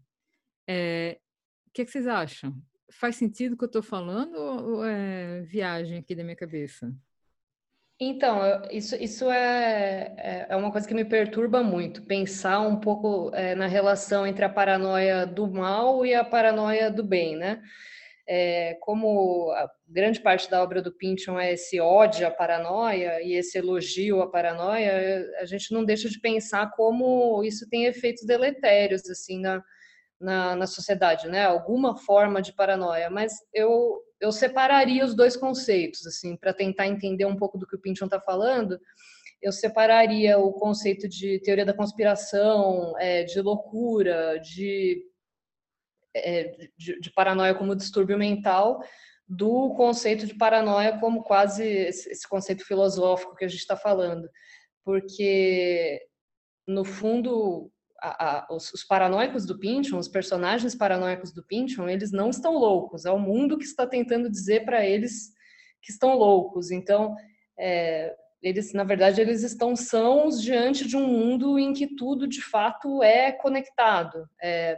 É, 0.67 1.19
o 1.67 1.71
que, 1.71 1.82
é 1.82 1.86
que 1.86 1.91
vocês 1.91 2.07
acham? 2.07 2.55
Faz 2.89 3.15
sentido 3.15 3.53
o 3.53 3.57
que 3.57 3.63
eu 3.63 3.67
estou 3.67 3.84
falando 3.84 4.36
ou 4.36 4.86
é 4.86 5.41
viagem 5.41 5.97
aqui 5.97 6.15
da 6.15 6.24
minha 6.24 6.36
cabeça? 6.36 6.93
Então, 7.99 8.39
isso, 8.71 8.95
isso 8.95 9.30
é, 9.30 10.13
é, 10.17 10.47
é 10.49 10.55
uma 10.55 10.71
coisa 10.71 10.88
que 10.88 10.93
me 10.93 11.05
perturba 11.05 11.63
muito, 11.63 12.03
pensar 12.03 12.59
um 12.61 12.80
pouco 12.80 13.30
é, 13.34 13.55
na 13.55 13.67
relação 13.67 14.26
entre 14.26 14.43
a 14.43 14.49
paranoia 14.49 15.26
do 15.26 15.49
mal 15.49 16.05
e 16.05 16.13
a 16.13 16.24
paranoia 16.24 16.89
do 16.89 17.03
bem, 17.03 17.36
né? 17.36 17.61
É, 18.28 18.76
como 18.82 19.53
grande 19.88 20.21
parte 20.21 20.49
da 20.49 20.63
obra 20.63 20.82
do 20.82 20.91
Pynchon 20.91 21.38
é 21.39 21.53
esse 21.53 21.80
ódio 21.80 22.26
à 22.26 22.32
paranoia 22.32 23.21
e 23.21 23.34
esse 23.34 23.57
elogio 23.57 24.21
à 24.21 24.30
paranoia, 24.30 25.26
a 25.39 25.45
gente 25.45 25.74
não 25.74 25.84
deixa 25.84 26.09
de 26.09 26.19
pensar 26.19 26.71
como 26.71 27.43
isso 27.43 27.67
tem 27.69 27.86
efeitos 27.86 28.26
deletérios 28.26 29.09
assim 29.09 29.39
na, 29.41 29.61
na, 30.19 30.55
na 30.55 30.67
sociedade, 30.67 31.28
né? 31.28 31.43
Alguma 31.45 31.97
forma 31.97 32.41
de 32.41 32.53
paranoia. 32.53 33.09
Mas 33.09 33.34
eu 33.53 34.01
eu 34.21 34.32
separaria 34.32 35.03
os 35.03 35.13
dois 35.13 35.36
conceitos 35.36 36.07
assim 36.07 36.38
para 36.38 36.53
tentar 36.53 36.88
entender 36.88 37.26
um 37.26 37.36
pouco 37.36 37.57
do 37.57 37.67
que 37.67 37.76
o 37.76 37.80
Pynchon 37.80 38.05
está 38.05 38.21
falando. 38.21 38.80
Eu 39.41 39.51
separaria 39.51 40.39
o 40.39 40.53
conceito 40.53 41.09
de 41.09 41.41
teoria 41.41 41.65
da 41.65 41.74
conspiração, 41.74 42.97
é, 42.97 43.24
de 43.24 43.41
loucura, 43.41 44.39
de 44.39 45.03
de, 46.78 46.99
de, 46.99 47.11
paranoia 47.14 47.55
como 47.55 47.76
distúrbio 47.76 48.18
mental 48.18 48.82
do 49.28 49.74
conceito 49.76 50.28
de 50.28 50.36
paranoia 50.36 50.99
como 50.99 51.24
quase 51.24 51.66
esse, 51.66 52.09
esse 52.11 52.28
conceito 52.28 52.66
filosófico 52.66 53.36
que 53.36 53.45
a 53.45 53.47
gente 53.47 53.61
está 53.61 53.76
falando, 53.76 54.30
porque 54.84 56.01
no 56.68 56.86
fundo 56.86 57.72
a, 58.01 58.26
a, 58.26 58.53
os, 58.53 58.72
os, 58.74 58.84
paranoicos 58.84 59.45
do 59.45 59.57
Pynchon, 59.57 59.97
os 59.97 60.09
personagens 60.09 60.76
paranoicos 60.76 61.32
do 61.32 61.43
Pynchon, 61.43 61.88
eles 61.88 62.11
não 62.11 62.30
estão 62.30 62.53
loucos, 62.53 63.05
é 63.05 63.11
o 63.11 63.20
mundo 63.20 63.57
que 63.57 63.64
está 63.64 63.88
tentando 63.88 64.30
dizer 64.30 64.66
para 64.66 64.86
eles 64.86 65.32
que 65.82 65.91
estão 65.91 66.16
loucos. 66.16 66.72
Então, 66.72 67.16
é, 67.57 68.16
eles, 68.41 68.74
na 68.74 68.84
verdade, 68.84 69.22
eles 69.22 69.41
estão 69.43 69.76
sãos 69.76 70.41
diante 70.41 70.88
de 70.88 70.97
um 70.97 71.07
mundo 71.07 71.57
em 71.57 71.74
que 71.74 71.95
tudo 71.95 72.28
de 72.28 72.41
fato 72.41 73.01
é 73.01 73.32
conectado. 73.32 74.28
É, 74.41 74.78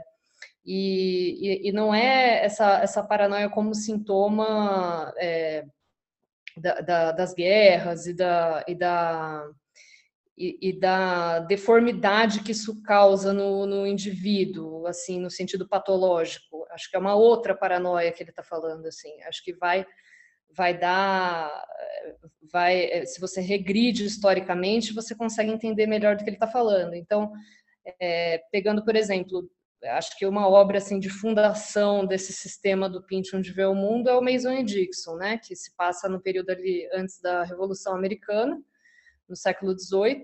e, 0.65 1.37
e, 1.65 1.69
e, 1.69 1.71
não 1.71 1.93
é 1.93 2.43
essa, 2.43 2.79
essa 2.79 3.03
paranoia 3.03 3.49
como 3.49 3.75
sintoma 3.75 5.13
é, 5.17 5.63
da, 6.57 6.81
da, 6.81 7.11
das 7.11 7.33
guerras 7.33 8.07
e 8.07 8.13
da, 8.13 8.63
e, 8.67 8.73
da, 8.73 9.47
e, 10.35 10.69
e, 10.69 10.79
da 10.79 11.39
deformidade 11.39 12.41
que 12.41 12.51
isso 12.51 12.81
causa 12.81 13.31
no, 13.31 13.65
no 13.67 13.85
indivíduo, 13.85 14.87
assim, 14.87 15.19
no 15.19 15.29
sentido 15.29 15.67
patológico. 15.67 16.65
Acho 16.71 16.89
que 16.89 16.95
é 16.95 16.99
uma 16.99 17.15
outra 17.15 17.55
paranoia 17.55 18.11
que 18.11 18.23
ele 18.23 18.31
está 18.31 18.43
falando, 18.43 18.87
assim. 18.87 19.21
Acho 19.23 19.43
que 19.43 19.53
vai 19.53 19.85
vai 20.55 20.77
dar, 20.77 21.51
vai, 22.51 23.05
se 23.05 23.19
você 23.19 23.41
regride 23.41 24.05
historicamente, 24.05 24.93
você 24.93 25.13
consegue 25.13 25.51
entender 25.51 25.85
melhor 25.85 26.15
do 26.15 26.23
que 26.23 26.29
ele 26.29 26.37
está 26.37 26.47
falando. 26.47 26.93
Então, 26.93 27.31
é, 27.99 28.41
pegando, 28.51 28.83
por 28.83 28.95
exemplo, 28.95 29.49
acho 29.89 30.17
que 30.17 30.25
uma 30.25 30.47
obra 30.47 30.77
assim 30.77 30.99
de 30.99 31.09
fundação 31.09 32.05
desse 32.05 32.33
sistema 32.33 32.89
do 32.89 33.03
Pynchon 33.03 33.41
de 33.41 33.51
ver 33.51 33.67
o 33.67 33.75
mundo 33.75 34.09
é 34.09 34.15
o 34.15 34.21
Mason 34.21 34.63
Dixon, 34.63 35.15
né, 35.15 35.37
que 35.37 35.55
se 35.55 35.75
passa 35.75 36.09
no 36.09 36.21
período 36.21 36.49
ali 36.49 36.87
antes 36.93 37.19
da 37.21 37.43
Revolução 37.43 37.95
Americana, 37.95 38.61
no 39.27 39.35
século 39.35 39.77
XVIII, 39.77 40.23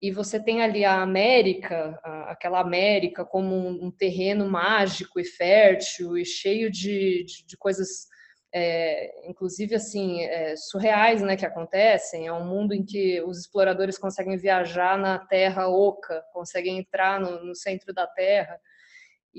e 0.00 0.12
você 0.12 0.42
tem 0.42 0.62
ali 0.62 0.84
a 0.84 1.02
América, 1.02 1.98
aquela 2.28 2.60
América 2.60 3.24
como 3.24 3.54
um, 3.54 3.90
terreno 3.90 4.48
mágico 4.48 5.18
e 5.18 5.24
fértil 5.24 6.16
e 6.16 6.24
cheio 6.24 6.70
de, 6.70 7.24
de, 7.24 7.44
de 7.44 7.56
coisas, 7.56 8.06
é, 8.54 9.28
inclusive 9.28 9.74
assim, 9.74 10.22
é, 10.22 10.54
surreais, 10.56 11.20
né, 11.20 11.36
que 11.36 11.44
acontecem. 11.44 12.28
É 12.28 12.32
um 12.32 12.46
mundo 12.46 12.74
em 12.74 12.84
que 12.84 13.20
os 13.22 13.40
exploradores 13.40 13.98
conseguem 13.98 14.36
viajar 14.36 14.96
na 14.96 15.18
Terra 15.18 15.68
oca, 15.68 16.22
conseguem 16.32 16.78
entrar 16.78 17.20
no, 17.20 17.44
no 17.44 17.54
centro 17.54 17.92
da 17.92 18.06
Terra 18.06 18.58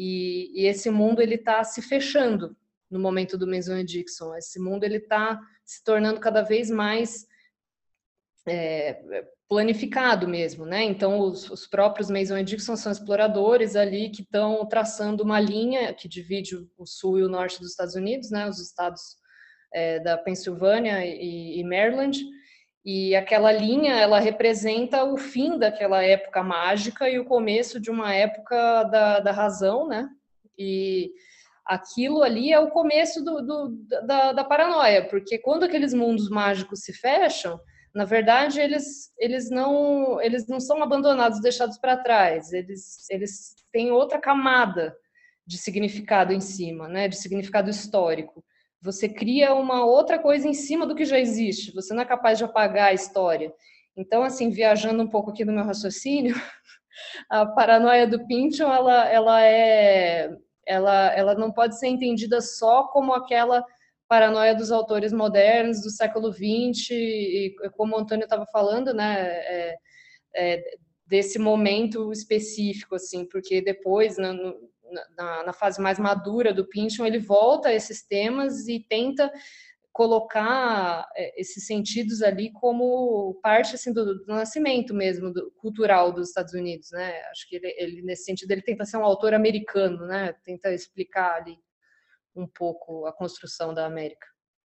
e, 0.02 0.50
e 0.56 0.66
esse 0.66 0.90
mundo 0.90 1.22
ele 1.22 1.36
está 1.36 1.62
se 1.62 1.82
fechando 1.82 2.56
no 2.90 2.98
momento 2.98 3.38
do 3.38 3.46
Mason 3.46 3.84
Dixon. 3.84 4.34
Esse 4.34 4.58
mundo 4.58 4.86
ele 4.86 4.96
está 4.96 5.38
se 5.66 5.84
tornando 5.84 6.22
cada 6.22 6.42
vez 6.42 6.70
mais 6.70 7.28
é, 8.48 8.98
planificado 9.50 10.26
mesmo, 10.26 10.66
né? 10.66 10.86
Então 10.86 11.20
os, 11.20 11.52
os, 11.52 11.68
próprios 11.68 12.10
Mason 12.10 12.42
Dixon 12.42 12.78
são 12.78 12.94
exploradores 12.94 13.76
ali 13.76 14.10
que 14.10 14.22
estão 14.22 14.66
traçando 14.66 15.22
uma 15.22 15.38
linha 15.38 15.94
que 15.94 16.08
divide 16.08 16.56
o 16.78 16.86
sul 16.86 17.20
e 17.20 17.24
o 17.24 17.30
norte 17.30 17.60
dos 17.60 17.72
Estados 17.72 17.96
Unidos, 17.96 18.32
né? 18.32 18.48
Os 18.48 18.62
estados 18.62 19.02
é, 19.74 20.00
da 20.00 20.18
Pensilvânia 20.18 21.06
e, 21.06 21.60
e 21.60 21.64
Maryland 21.66 22.24
e 22.84 23.16
aquela 23.16 23.52
linha, 23.52 23.94
ela 23.96 24.20
representa 24.20 25.04
o 25.04 25.18
fim 25.18 25.58
daquela 25.58 26.04
época 26.04 26.42
mágica 26.42 27.10
e 27.10 27.20
o 27.20 27.26
começo 27.26 27.80
de 27.80 27.92
uma 27.92 28.14
época 28.14 28.84
da, 28.86 29.20
da 29.20 29.32
razão, 29.32 29.88
né? 29.88 30.10
E 30.58 31.12
aquilo 31.66 32.24
ali 32.24 32.52
é 32.52 32.60
o 32.60 32.72
começo 32.72 33.24
do, 33.24 33.42
do, 33.42 33.70
da, 34.06 34.32
da, 34.32 34.44
paranoia, 34.44 35.08
porque 35.08 35.38
quando 35.38 35.64
aqueles 35.64 35.94
mundos 35.94 36.30
mágicos 36.30 36.80
se 36.80 36.94
fecham, 36.94 37.60
na 37.94 38.06
verdade 38.06 38.60
eles, 38.60 39.12
eles, 39.20 39.50
não, 39.52 40.20
eles 40.22 40.48
não 40.48 40.60
são 40.60 40.82
abandonados, 40.82 41.42
deixados 41.42 41.78
para 41.78 41.98
trás, 41.98 42.52
eles, 42.54 43.08
eles 43.10 43.56
têm 43.72 43.92
outra 43.92 44.20
camada 44.20 44.96
de 45.46 45.58
significado 45.58 46.32
em 46.32 46.40
cima, 46.40 46.88
né? 46.88 47.08
De 47.08 47.18
significado 47.18 47.70
histórico. 47.70 48.44
Você 48.82 49.10
cria 49.10 49.54
uma 49.54 49.86
outra 49.86 50.18
coisa 50.18 50.48
em 50.48 50.54
cima 50.54 50.86
do 50.86 50.96
que 50.96 51.06
já 51.06 51.20
existe. 51.20 51.74
Você 51.74 51.94
não 51.94 52.02
é 52.02 52.06
capaz 52.06 52.38
de 52.38 52.44
apagar 52.44 52.90
a 52.90 52.94
história. 52.94 53.54
Então, 53.96 54.24
assim, 54.24 54.50
viajando 54.50 55.04
um 55.04 55.10
pouco 55.10 55.32
aqui 55.32 55.44
no 55.44 55.52
meu 55.52 55.66
raciocínio, 55.66 56.34
a 57.30 57.46
paranoia 57.46 58.08
do 58.08 58.26
Pynchon, 58.26 58.72
ela, 58.72 59.10
ela 59.10 59.44
é, 59.44 60.30
ela, 60.66 61.14
ela 61.14 61.36
não 61.36 61.52
pode 61.52 61.78
ser 61.78 61.88
entendida 61.88 62.40
só 62.40 62.84
como 62.88 63.14
aquela 63.14 63.66
paranoia 64.08 64.56
dos 64.56 64.72
autores 64.72 65.12
modernos 65.12 65.82
do 65.82 65.90
século 65.90 66.32
XX 66.32 66.90
e 66.92 67.56
como 67.76 67.96
o 67.96 68.00
Antônio 68.00 68.24
estava 68.24 68.46
falando, 68.48 68.94
né, 68.94 69.20
é, 69.20 69.76
é, 70.36 70.64
desse 71.06 71.38
momento 71.38 72.12
específico, 72.12 72.96
assim, 72.96 73.26
porque 73.26 73.62
depois, 73.62 74.18
no, 74.18 74.56
na, 75.18 75.44
na, 75.44 75.54
fase 75.54 75.82
mais 75.82 76.00
madura 76.00 76.54
do 76.54 76.68
Pynchon, 76.68 77.06
ele 77.06 77.20
volta 77.20 77.70
a 77.70 77.74
esses 77.74 78.06
temas 78.06 78.68
e 78.68 78.80
tenta 78.80 79.32
colocar 79.92 81.08
é, 81.16 81.40
esses 81.42 81.66
sentidos 81.66 82.22
ali 82.22 82.52
como 82.54 83.40
parte 83.42 83.76
assim 83.76 83.92
do, 83.92 84.24
do 84.24 84.28
nascimento 84.28 84.94
mesmo 84.94 85.34
do, 85.34 85.52
cultural 85.58 86.12
dos 86.12 86.30
Estados 86.30 86.54
Unidos, 86.54 86.90
né? 86.92 87.22
Acho 87.32 87.48
que 87.50 87.56
ele, 87.58 87.76
ele, 87.78 88.02
nesse 88.02 88.24
sentido 88.24 88.52
ele 88.52 88.62
tenta 88.62 88.86
ser 88.86 88.98
um 88.98 89.04
autor 89.04 89.34
americano, 89.34 90.06
né? 90.06 90.34
Tenta 90.46 90.74
explicar 90.74 91.36
ali 91.36 91.58
um 92.36 92.48
pouco 92.48 93.06
a 93.06 93.14
construção 93.14 93.74
da 93.74 93.86
América. 93.86 94.26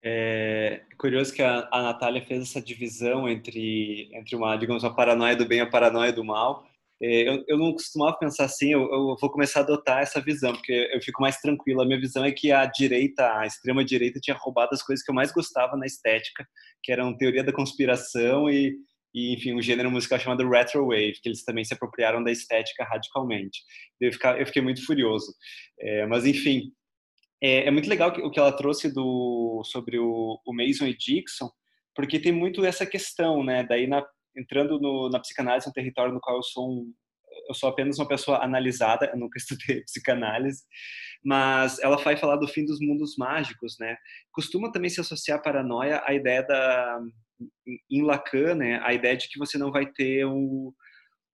É 0.03 0.83
curioso 0.97 1.33
que 1.33 1.41
a, 1.41 1.67
a 1.71 1.81
Natália 1.81 2.25
fez 2.25 2.43
essa 2.43 2.61
divisão 2.61 3.27
entre 3.27 4.09
entre 4.15 4.35
uma 4.35 4.55
digamos 4.55 4.83
uma 4.83 4.95
paranoia 4.95 5.35
do 5.35 5.47
bem 5.47 5.57
e 5.57 5.61
a 5.61 5.69
paranoia 5.69 6.13
do 6.13 6.23
mal 6.23 6.65
é, 6.65 6.76
eu, 6.99 7.43
eu 7.47 7.57
não 7.57 7.73
costumava 7.73 8.17
pensar 8.17 8.45
assim, 8.45 8.71
eu, 8.71 8.81
eu, 8.81 9.15
vou 9.19 9.29
começar 9.29 9.59
a 9.59 9.63
adotar 9.63 10.01
essa 10.01 10.19
visão, 10.19 10.53
porque 10.53 10.89
eu 10.91 11.01
fico 11.01 11.21
mais 11.21 11.39
tranquilo. 11.39 11.81
A 11.81 11.85
minha 11.85 11.99
visão 11.99 12.25
é 12.25 12.31
que 12.31 12.51
a 12.51 12.65
direita, 12.65 13.37
a 13.37 13.45
extrema-direita, 13.45 14.19
tinha 14.19 14.35
roubado 14.35 14.69
as 14.73 14.81
coisas 14.81 15.05
que 15.05 15.11
eu 15.11 15.15
mais 15.15 15.31
gostava 15.31 15.77
na 15.77 15.85
estética, 15.85 16.47
que 16.83 16.91
eram 16.91 17.15
teoria 17.15 17.43
da 17.43 17.53
conspiração 17.53 18.49
e, 18.49 18.75
e 19.13 19.33
enfim, 19.35 19.53
um 19.53 19.61
gênero 19.61 19.91
musical 19.91 20.19
chamado 20.19 20.49
Retro 20.49 20.87
Wave, 20.87 21.19
que 21.21 21.29
eles 21.29 21.43
também 21.43 21.63
se 21.63 21.73
apropriaram 21.73 22.23
da 22.23 22.31
estética 22.31 22.83
radicalmente. 22.83 23.61
Eu, 24.01 24.11
eu 24.39 24.45
fiquei 24.47 24.61
muito 24.61 24.83
furioso. 24.83 25.31
É, 25.79 26.07
mas, 26.07 26.25
enfim, 26.25 26.71
é, 27.41 27.67
é, 27.67 27.71
muito 27.71 27.89
legal 27.89 28.09
o 28.09 28.31
que 28.31 28.39
ela 28.39 28.51
trouxe 28.51 28.91
do, 28.91 29.61
sobre 29.65 29.99
o, 29.99 30.39
o 30.45 30.53
Mason 30.53 30.87
e 30.87 30.97
Dixon, 30.97 31.49
porque 31.95 32.19
tem 32.19 32.31
muito 32.31 32.65
essa 32.65 32.85
questão, 32.85 33.43
né? 33.43 33.63
Daí 33.63 33.85
na 33.87 34.03
entrando 34.37 34.79
no, 34.79 35.09
na 35.09 35.19
psicanálise, 35.19 35.69
um 35.69 35.73
território 35.73 36.13
no 36.13 36.19
qual 36.19 36.37
eu 36.37 36.43
sou 36.43 36.69
um, 36.69 36.93
eu 37.47 37.53
sou 37.53 37.69
apenas 37.69 37.97
uma 37.97 38.07
pessoa 38.07 38.43
analisada, 38.43 39.09
eu 39.11 39.17
nunca 39.17 39.37
estudei 39.39 39.81
psicanálise, 39.83 40.63
mas 41.23 41.79
ela 41.79 41.97
vai 41.97 42.17
falar 42.17 42.37
do 42.37 42.47
fim 42.47 42.65
dos 42.65 42.79
mundos 42.79 43.15
mágicos, 43.17 43.77
né? 43.79 43.97
Costuma 44.31 44.71
também 44.71 44.89
se 44.89 45.01
associar 45.01 45.39
a 45.39 45.41
paranoia 45.41 46.01
à 46.05 46.13
ideia 46.13 46.43
da 46.43 46.99
em 47.89 48.01
Lacan, 48.03 48.55
né? 48.55 48.79
A 48.83 48.93
ideia 48.93 49.15
de 49.15 49.29
que 49.29 49.37
você 49.37 49.57
não 49.57 49.71
vai 49.71 49.85
ter 49.85 50.25
o, 50.25 50.73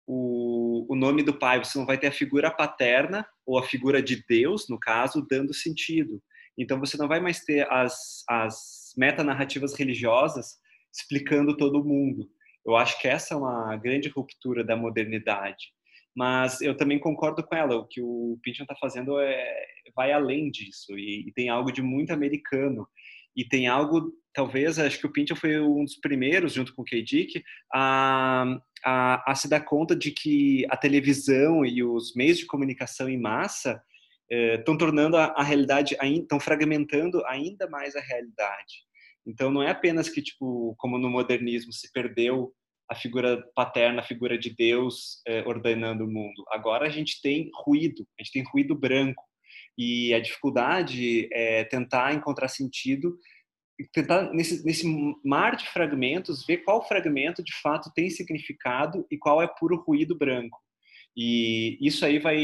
o, 0.06 0.86
o 0.88 0.96
nome 0.96 1.22
do 1.22 1.38
pai, 1.38 1.58
você 1.62 1.78
não 1.78 1.86
vai 1.86 1.98
ter 1.98 2.06
a 2.06 2.12
figura 2.12 2.50
paterna 2.50 3.26
ou 3.44 3.58
a 3.58 3.62
figura 3.62 4.02
de 4.02 4.24
Deus, 4.26 4.66
no 4.68 4.78
caso, 4.78 5.26
dando 5.28 5.52
sentido. 5.52 6.22
Então 6.58 6.78
você 6.78 6.96
não 6.96 7.08
vai 7.08 7.20
mais 7.20 7.44
ter 7.44 7.70
as, 7.70 8.22
as 8.28 8.92
metanarrativas 8.96 9.74
religiosas 9.74 10.58
explicando 10.92 11.56
todo 11.56 11.84
mundo. 11.84 12.28
Eu 12.64 12.76
acho 12.76 13.00
que 13.00 13.08
essa 13.08 13.34
é 13.34 13.36
uma 13.36 13.76
grande 13.76 14.08
ruptura 14.08 14.62
da 14.62 14.76
modernidade. 14.76 15.72
Mas 16.14 16.60
eu 16.60 16.76
também 16.76 16.98
concordo 16.98 17.42
com 17.42 17.54
ela. 17.54 17.76
O 17.76 17.86
que 17.86 18.00
o 18.02 18.38
Pynchon 18.42 18.64
está 18.64 18.74
fazendo 18.76 19.18
é, 19.18 19.64
vai 19.94 20.12
além 20.12 20.50
disso 20.50 20.98
e, 20.98 21.28
e, 21.28 21.32
tem 21.32 21.48
algo 21.48 21.72
de 21.72 21.82
muito 21.82 22.12
americano. 22.12 22.86
E 23.36 23.44
tem 23.44 23.68
algo, 23.68 24.12
talvez, 24.34 24.78
acho 24.78 24.98
que 24.98 25.06
o 25.06 25.12
Pynchon 25.12 25.36
foi 25.36 25.60
um 25.60 25.84
dos 25.84 25.96
primeiros, 25.96 26.52
junto 26.52 26.74
com 26.74 26.82
o 26.82 26.84
K. 26.84 27.02
Dick, 27.02 27.42
a, 27.72 28.58
a, 28.84 29.32
a 29.32 29.34
se 29.34 29.48
dar 29.48 29.60
conta 29.60 29.94
de 29.94 30.10
que 30.10 30.66
a 30.68 30.76
televisão 30.76 31.64
e 31.64 31.82
os 31.82 32.14
meios 32.14 32.38
de 32.38 32.46
comunicação 32.46 33.08
em 33.08 33.20
massa 33.20 33.80
estão 34.30 34.76
tornando 34.76 35.16
a, 35.16 35.26
a 35.36 35.42
realidade, 35.42 35.96
estão 36.02 36.38
fragmentando 36.38 37.24
ainda 37.26 37.68
mais 37.68 37.96
a 37.96 38.00
realidade. 38.00 38.89
Então 39.26 39.50
não 39.50 39.62
é 39.62 39.70
apenas 39.70 40.08
que 40.08 40.22
tipo 40.22 40.74
como 40.78 40.98
no 40.98 41.10
modernismo 41.10 41.72
se 41.72 41.90
perdeu 41.92 42.52
a 42.88 42.94
figura 42.94 43.44
paterna, 43.54 44.00
a 44.00 44.04
figura 44.04 44.36
de 44.36 44.50
Deus 44.50 45.22
eh, 45.26 45.44
ordenando 45.46 46.04
o 46.04 46.10
mundo. 46.10 46.44
Agora 46.50 46.86
a 46.86 46.90
gente 46.90 47.20
tem 47.22 47.50
ruído, 47.64 48.06
a 48.18 48.22
gente 48.22 48.32
tem 48.32 48.42
ruído 48.42 48.74
branco 48.74 49.22
e 49.78 50.12
a 50.12 50.20
dificuldade 50.20 51.28
é 51.32 51.64
tentar 51.64 52.12
encontrar 52.12 52.48
sentido 52.48 53.16
tentar 53.92 54.32
nesse, 54.32 54.64
nesse 54.64 54.86
mar 55.24 55.56
de 55.56 55.66
fragmentos 55.68 56.44
ver 56.44 56.58
qual 56.58 56.86
fragmento 56.86 57.42
de 57.42 57.54
fato 57.62 57.90
tem 57.94 58.10
significado 58.10 59.06
e 59.10 59.16
qual 59.16 59.40
é 59.40 59.46
puro 59.46 59.76
ruído 59.76 60.16
branco. 60.16 60.58
E 61.16 61.78
isso 61.80 62.04
aí 62.04 62.18
vai. 62.18 62.38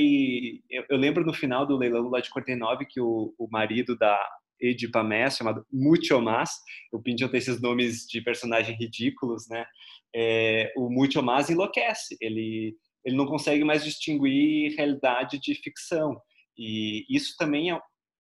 Eu, 0.70 0.85
eu 0.91 0.97
lembro 0.97 1.24
no 1.24 1.33
final 1.33 1.66
do 1.66 1.77
leilão 1.77 2.09
lá 2.09 2.20
de 2.20 2.31
49 2.31 2.87
que 2.87 3.01
o, 3.01 3.35
o 3.39 3.49
marido 3.51 3.97
da 3.97 4.18
Edipa 4.61 5.03
Mess, 5.03 5.37
chamado 5.37 5.65
Mucho 5.73 6.21
Mas, 6.21 6.51
o 6.93 7.01
Pynchon 7.01 7.29
tem 7.29 7.39
esses 7.39 7.61
nomes 7.61 8.07
de 8.07 8.21
personagem 8.21 8.77
ridículos, 8.77 9.49
né? 9.49 9.65
É, 10.15 10.73
o 10.77 10.89
Mucho 10.91 11.23
Mas 11.23 11.51
enlouquece, 11.51 12.17
ele, 12.21 12.75
ele 13.05 13.17
não 13.17 13.27
consegue 13.27 13.65
mais 13.65 13.85
distinguir 13.85 14.75
realidade 14.77 15.39
de 15.39 15.55
ficção. 15.55 16.21
E 16.57 17.05
isso 17.09 17.35
também 17.39 17.73
é, 17.73 17.81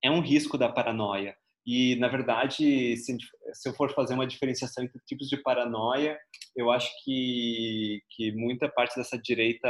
é 0.03 0.11
um 0.11 0.21
risco 0.21 0.57
da 0.57 0.69
paranoia. 0.69 1.35
E, 1.65 1.97
na 1.97 2.07
verdade, 2.07 2.95
se, 2.95 3.17
se 3.53 3.69
eu 3.69 3.73
for 3.73 3.93
fazer 3.93 4.13
uma 4.13 4.25
diferenciação 4.25 4.85
entre 4.85 5.01
tipos 5.05 5.27
de 5.27 5.35
paranoia, 5.41 6.17
eu 6.55 6.71
acho 6.71 6.89
que, 7.03 8.01
que 8.11 8.31
muita 8.31 8.69
parte 8.69 8.95
dessa 8.95 9.17
direita 9.17 9.69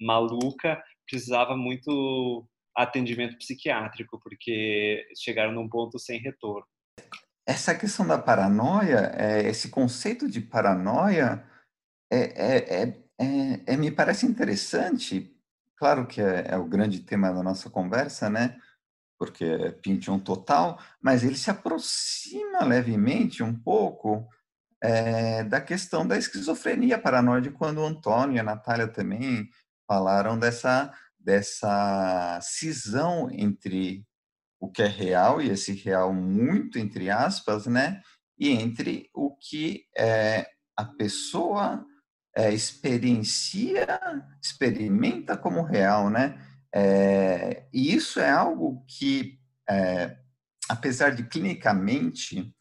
maluca 0.00 0.80
precisava 1.08 1.56
muito 1.56 2.46
atendimento 2.74 3.36
psiquiátrico, 3.38 4.18
porque 4.20 5.06
chegaram 5.16 5.52
num 5.52 5.68
ponto 5.68 5.98
sem 5.98 6.20
retorno. 6.20 6.66
Essa 7.46 7.74
questão 7.74 8.06
da 8.06 8.18
paranoia, 8.18 9.12
é, 9.16 9.48
esse 9.48 9.68
conceito 9.68 10.28
de 10.28 10.40
paranoia, 10.40 11.44
é, 12.10 12.18
é, 12.18 12.82
é, 12.82 13.02
é, 13.18 13.60
é 13.66 13.76
me 13.76 13.90
parece 13.90 14.26
interessante. 14.26 15.34
Claro 15.76 16.06
que 16.06 16.20
é, 16.20 16.46
é, 16.50 16.56
o 16.56 16.64
grande 16.64 17.00
tema 17.00 17.32
da 17.32 17.42
nossa 17.42 17.68
conversa, 17.68 18.30
né? 18.30 18.56
Porque 19.18 19.44
é 19.44 19.70
Pynchon 19.72 20.18
total, 20.18 20.80
mas 21.00 21.24
ele 21.24 21.36
se 21.36 21.50
aproxima 21.50 22.64
levemente 22.64 23.42
um 23.42 23.54
pouco 23.54 24.28
é, 24.82 25.44
da 25.44 25.60
questão 25.60 26.06
da 26.06 26.16
esquizofrenia 26.16 26.98
paranoide, 26.98 27.50
quando 27.50 27.78
o 27.78 27.86
Antônio 27.86 28.36
e 28.36 28.40
a 28.40 28.44
Natália 28.44 28.88
também 28.88 29.48
falaram 29.88 30.38
dessa 30.38 30.92
dessa 31.24 32.38
cisão 32.42 33.28
entre 33.30 34.04
o 34.60 34.70
que 34.70 34.82
é 34.82 34.86
real 34.86 35.40
e 35.40 35.50
esse 35.50 35.72
real 35.72 36.12
muito 36.14 36.78
entre 36.78 37.10
aspas, 37.10 37.66
né? 37.66 38.00
E 38.38 38.50
entre 38.50 39.10
o 39.14 39.36
que 39.36 39.84
é, 39.96 40.46
a 40.76 40.84
pessoa 40.84 41.84
é, 42.36 42.52
experiencia, 42.52 44.00
experimenta 44.42 45.36
como 45.36 45.62
real, 45.62 46.08
né? 46.08 46.40
É, 46.74 47.66
e 47.72 47.94
isso 47.94 48.18
é 48.20 48.30
algo 48.30 48.84
que, 48.86 49.38
é, 49.68 50.16
apesar 50.68 51.10
de 51.10 51.24
clinicamente, 51.24 52.54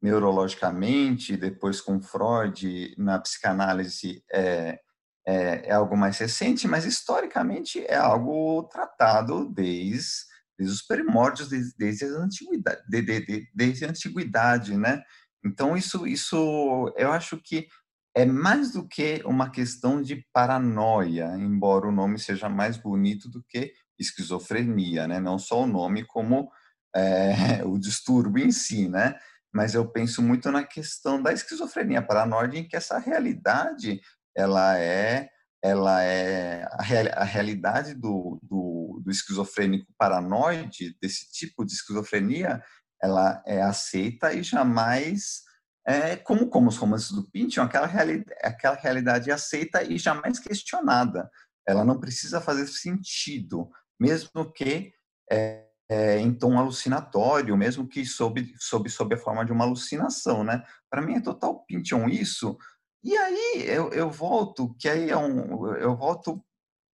neurologicamente, 0.00 1.36
depois 1.36 1.80
com 1.80 2.00
Freud 2.00 2.94
na 2.96 3.18
psicanálise 3.18 4.22
é, 4.32 4.78
é, 5.26 5.68
é, 5.68 5.72
algo 5.72 5.96
mais 5.96 6.18
recente, 6.18 6.68
mas 6.68 6.84
historicamente 6.84 7.84
é 7.86 7.96
algo 7.96 8.62
tratado 8.64 9.48
desde, 9.52 10.24
desde 10.56 10.74
os 10.74 10.82
primórdios, 10.82 11.48
desde, 11.48 11.74
desde 11.76 12.04
a 12.04 12.18
antiguidade, 12.18 12.80
de, 12.88 13.02
de, 13.02 13.26
de, 13.26 13.48
desde 13.52 13.84
a 13.84 13.88
antiguidade, 13.88 14.76
né? 14.76 15.02
Então 15.44 15.76
isso, 15.76 16.06
isso, 16.06 16.92
eu 16.96 17.12
acho 17.12 17.38
que 17.38 17.66
é 18.14 18.24
mais 18.24 18.72
do 18.72 18.86
que 18.86 19.20
uma 19.24 19.50
questão 19.50 20.00
de 20.00 20.24
paranoia, 20.32 21.34
embora 21.36 21.86
o 21.86 21.92
nome 21.92 22.18
seja 22.18 22.48
mais 22.48 22.76
bonito 22.76 23.28
do 23.28 23.42
que 23.48 23.72
esquizofrenia, 23.98 25.06
né? 25.06 25.20
Não 25.20 25.38
só 25.38 25.62
o 25.62 25.66
nome 25.66 26.04
como 26.04 26.50
é, 26.94 27.64
o 27.66 27.78
distúrbio 27.78 28.44
em 28.44 28.50
si, 28.50 28.88
né? 28.88 29.16
Mas 29.52 29.74
eu 29.74 29.90
penso 29.90 30.22
muito 30.22 30.50
na 30.50 30.64
questão 30.64 31.20
da 31.20 31.32
esquizofrenia 31.32 32.02
paranoide, 32.02 32.58
em 32.58 32.68
que 32.68 32.76
essa 32.76 32.98
realidade 32.98 34.00
ela 34.36 34.78
é 34.78 35.28
ela 35.62 36.02
é 36.02 36.64
a, 36.70 36.82
real, 36.82 37.06
a 37.14 37.24
realidade 37.24 37.94
do, 37.94 38.38
do, 38.42 39.00
do, 39.02 39.10
esquizofrênico 39.10 39.92
paranoide, 39.98 40.96
desse 41.00 41.30
tipo 41.32 41.64
de 41.64 41.72
esquizofrenia, 41.72 42.62
ela 43.02 43.42
é 43.44 43.60
aceita 43.62 44.32
e 44.32 44.44
jamais, 44.44 45.42
é, 45.84 46.14
como, 46.16 46.48
como 46.48 46.68
os 46.68 46.76
romances 46.76 47.10
do 47.10 47.28
Pynchon, 47.30 47.62
aquela, 47.62 47.86
reali, 47.86 48.24
aquela 48.42 48.76
realidade 48.76 49.30
é 49.30 49.34
aceita 49.34 49.82
e 49.82 49.98
jamais 49.98 50.38
questionada. 50.38 51.28
Ela 51.66 51.84
não 51.84 51.98
precisa 51.98 52.40
fazer 52.40 52.68
sentido, 52.68 53.68
mesmo 53.98 54.52
que 54.52 54.92
é, 55.30 55.66
é, 55.88 56.18
em 56.18 56.32
tom 56.32 56.58
alucinatório, 56.58 57.56
mesmo 57.56 57.88
que 57.88 58.04
sob, 58.04 58.54
sob, 58.58 58.88
sob 58.88 59.14
a 59.14 59.18
forma 59.18 59.44
de 59.44 59.52
uma 59.52 59.64
alucinação, 59.64 60.44
né? 60.44 60.62
Para 60.90 61.02
mim 61.02 61.14
é 61.14 61.20
total 61.20 61.64
Pynchon 61.66 62.08
isso, 62.08 62.56
e 63.02 63.16
aí 63.16 63.64
eu, 63.66 63.90
eu 63.90 64.10
volto, 64.10 64.74
que 64.78 64.88
aí 64.88 65.10
é 65.10 65.16
um, 65.16 65.74
eu 65.76 65.96
volto 65.96 66.44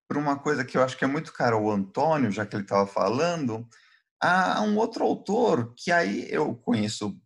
para 0.09 0.19
uma 0.19 0.39
coisa 0.39 0.65
que 0.65 0.77
eu 0.77 0.83
acho 0.83 0.97
que 0.97 1.05
é 1.05 1.09
muito 1.09 1.33
caro 1.33 1.57
ao 1.57 1.71
Antônio, 1.71 2.31
já 2.31 2.45
que 2.45 2.55
ele 2.55 2.65
estava 2.65 2.87
falando, 2.87 3.67
a 4.21 4.61
um 4.63 4.77
outro 4.77 5.05
autor 5.05 5.75
que 5.77 5.91
aí 5.91 6.27
eu 6.31 6.55
conheço 6.55 7.19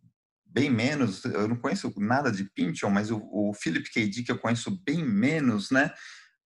bem 0.45 0.69
menos, 0.69 1.23
eu 1.25 1.47
não 1.47 1.55
conheço 1.57 1.93
nada 1.97 2.31
de 2.31 2.45
Pynchon, 2.45 2.89
mas 2.89 3.11
o, 3.11 3.21
o 3.31 3.53
Philip 3.53 3.91
K. 3.91 4.07
Dick 4.07 4.29
eu 4.29 4.39
conheço 4.39 4.71
bem 4.83 5.05
menos, 5.05 5.69
né? 5.69 5.93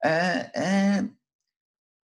É, 0.03 0.51
é, 0.53 1.09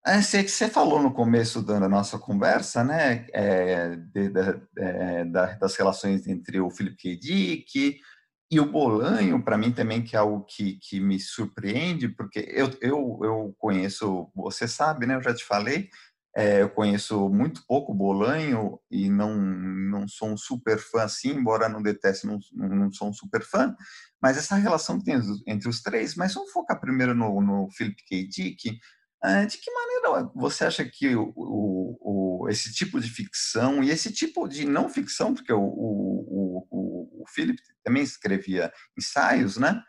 é, 0.07 0.23
você 0.23 0.69
falou 0.69 1.03
no 1.03 1.13
começo 1.13 1.61
da 1.61 1.89
nossa 1.89 2.19
conversa, 2.19 2.85
né, 2.85 3.27
é, 3.33 3.97
de, 3.97 4.29
de, 4.29 4.61
é, 4.79 5.25
das 5.25 5.75
relações 5.77 6.27
entre 6.29 6.61
o 6.61 6.71
Philip 6.71 6.97
K. 6.97 7.17
Dick, 7.17 8.01
e 8.51 8.59
o 8.59 8.65
Bolanho, 8.71 9.43
para 9.43 9.59
mim 9.59 9.71
também, 9.71 10.03
que 10.03 10.17
é 10.17 10.19
algo 10.19 10.43
que, 10.45 10.79
que 10.81 10.99
me 11.01 11.21
surpreende, 11.21 12.09
porque 12.09 12.39
eu, 12.51 12.71
eu, 12.81 13.21
eu 13.23 13.55
conheço, 13.59 14.31
você 14.35 14.67
sabe, 14.67 15.05
né? 15.07 15.17
Eu 15.17 15.23
já 15.23 15.35
te 15.35 15.45
falei, 15.45 15.91
é, 16.35 16.63
eu 16.63 16.71
conheço 16.71 17.29
muito 17.29 17.63
pouco 17.67 17.93
Bolanho 17.93 18.79
e 18.91 19.11
não, 19.11 19.37
não 19.37 20.09
sou 20.09 20.31
um 20.31 20.37
super 20.37 20.79
fã 20.79 21.03
assim, 21.03 21.31
embora 21.31 21.69
não 21.69 21.83
deteste, 21.83 22.27
não, 22.27 22.39
não 22.55 22.91
sou 22.91 23.09
um 23.09 23.13
super 23.13 23.43
fã, 23.43 23.77
mas 24.21 24.39
essa 24.39 24.57
relação 24.57 24.99
que 24.99 25.05
tem 25.05 25.21
entre 25.47 25.69
os 25.69 25.83
três, 25.83 26.15
mas 26.15 26.33
vamos 26.33 26.51
focar 26.51 26.81
primeiro 26.81 27.15
no, 27.15 27.41
no 27.43 27.69
Philip 27.71 28.03
K. 28.05 28.29
Dick, 28.29 28.79
é, 29.23 29.47
de 29.47 29.59
que 29.59 29.71
maneira 29.71 30.31
você 30.35 30.65
acha 30.65 30.85
que 30.85 31.15
o, 31.17 31.33
o, 31.35 32.43
o, 32.45 32.49
esse 32.49 32.73
tipo 32.73 33.01
de 33.01 33.11
ficção 33.11 33.83
e 33.83 33.91
esse 33.91 34.13
tipo 34.13 34.47
de 34.47 34.65
não 34.65 34.89
ficção, 34.89 35.35
porque 35.35 35.53
o, 35.53 35.59
Philip 37.33 37.61
também 37.85 38.03
escrevia 38.03 38.73
ensaios, 38.97 39.57
né? 39.57 39.83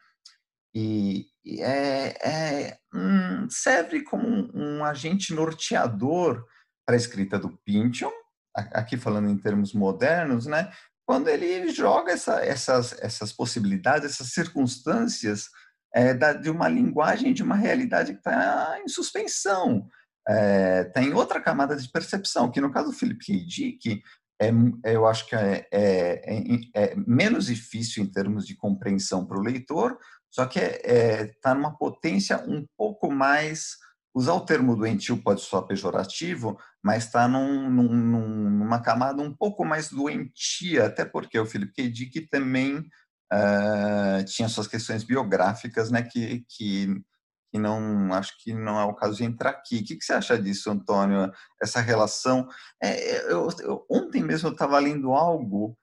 E, 0.74 1.26
e 1.44 1.62
é, 1.62 2.16
é 2.22 2.80
um, 2.94 3.50
serve 3.50 4.04
como 4.04 4.28
um, 4.28 4.52
um, 4.54 4.86
agente 4.86 5.34
norteador 5.34 6.46
para 6.86 6.96
a 6.96 6.98
escrita 6.98 7.40
do 7.40 7.58
Pynchon, 7.66 8.12
aqui 8.56 8.98
falando 8.98 9.30
em 9.30 9.38
termos 9.38 9.74
modernos, 9.74 10.46
né? 10.46 10.72
Quando 11.06 11.28
ele 11.28 11.70
joga 11.72 12.12
essa, 12.12 12.44
essas, 12.46 12.94
essas 13.02 13.34
possibilidades, 13.34 14.12
essas 14.12 14.32
circunstâncias 14.32 15.50
é, 15.94 16.14
da, 16.14 16.34
de 16.34 16.50
uma 16.50 16.68
linguagem, 16.68 17.34
de 17.34 17.42
uma 17.42 17.56
realidade 17.56 18.14
que 18.14 18.20
está 18.20 18.80
em 18.84 18.88
suspensão, 18.88 19.90
está 20.28 21.02
é, 21.02 21.04
em 21.04 21.14
outra 21.14 21.42
camada 21.42 21.76
de 21.76 21.90
percepção, 21.92 22.52
que 22.52 22.62
no 22.62 22.72
caso 22.72 22.92
do 22.92 22.96
Philip 22.96 23.26
K. 23.26 23.46
Dick, 23.46 24.04
é, 24.42 24.52
eu 24.96 25.06
acho 25.06 25.28
que 25.28 25.36
é, 25.36 25.68
é, 25.72 26.34
é, 26.34 26.60
é, 26.74 26.96
menos 26.96 27.48
difícil 27.48 28.04
em 28.04 28.08
termos 28.08 28.48
de 28.48 28.56
compreensão 28.56 29.26
para 29.26 29.38
o 29.38 29.44
leitor, 29.44 29.98
só 30.32 30.46
que 30.46 30.60
está 30.60 31.50
é, 31.50 31.52
é, 31.52 31.54
numa 31.54 31.78
potência 31.78 32.44
um 32.48 32.66
pouco 32.78 33.12
mais. 33.12 33.78
Usar 34.14 34.34
o 34.34 34.46
termo 34.46 34.76
doentio 34.76 35.22
pode 35.22 35.42
soar 35.42 35.64
pejorativo, 35.64 36.58
mas 36.84 37.06
está 37.06 37.28
num, 37.28 37.70
num, 37.70 38.50
numa 38.50 38.82
camada 38.82 39.22
um 39.22 39.34
pouco 39.34 39.64
mais 39.64 39.90
doentia, 39.90 40.86
até 40.86 41.06
porque 41.06 41.38
o 41.38 41.46
Philip 41.46 41.72
K. 41.74 41.90
Dick 41.90 42.22
também 42.28 42.78
uh, 43.32 44.26
tinha 44.26 44.50
suas 44.50 44.68
questões 44.68 45.04
biográficas, 45.04 45.92
né, 45.92 46.02
que, 46.02 46.44
que 46.50 46.88
que 47.52 47.60
não 47.60 48.14
acho 48.14 48.34
que 48.40 48.54
não 48.54 48.80
é 48.80 48.86
o 48.86 48.94
caso 48.94 49.18
de 49.18 49.24
entrar 49.24 49.52
aqui. 49.52 49.80
O 49.80 49.84
que, 49.84 49.96
que 49.96 50.04
você 50.06 50.14
acha 50.14 50.40
disso, 50.42 50.70
Antônio? 50.70 51.32
Essa 51.62 51.82
relação? 51.82 52.48
É, 52.82 53.32
eu, 53.32 53.48
eu, 53.60 53.86
ontem 53.90 54.24
mesmo 54.24 54.50
eu 54.50 54.54
estava 54.54 54.78
lendo 54.80 55.14
algo 55.14 55.78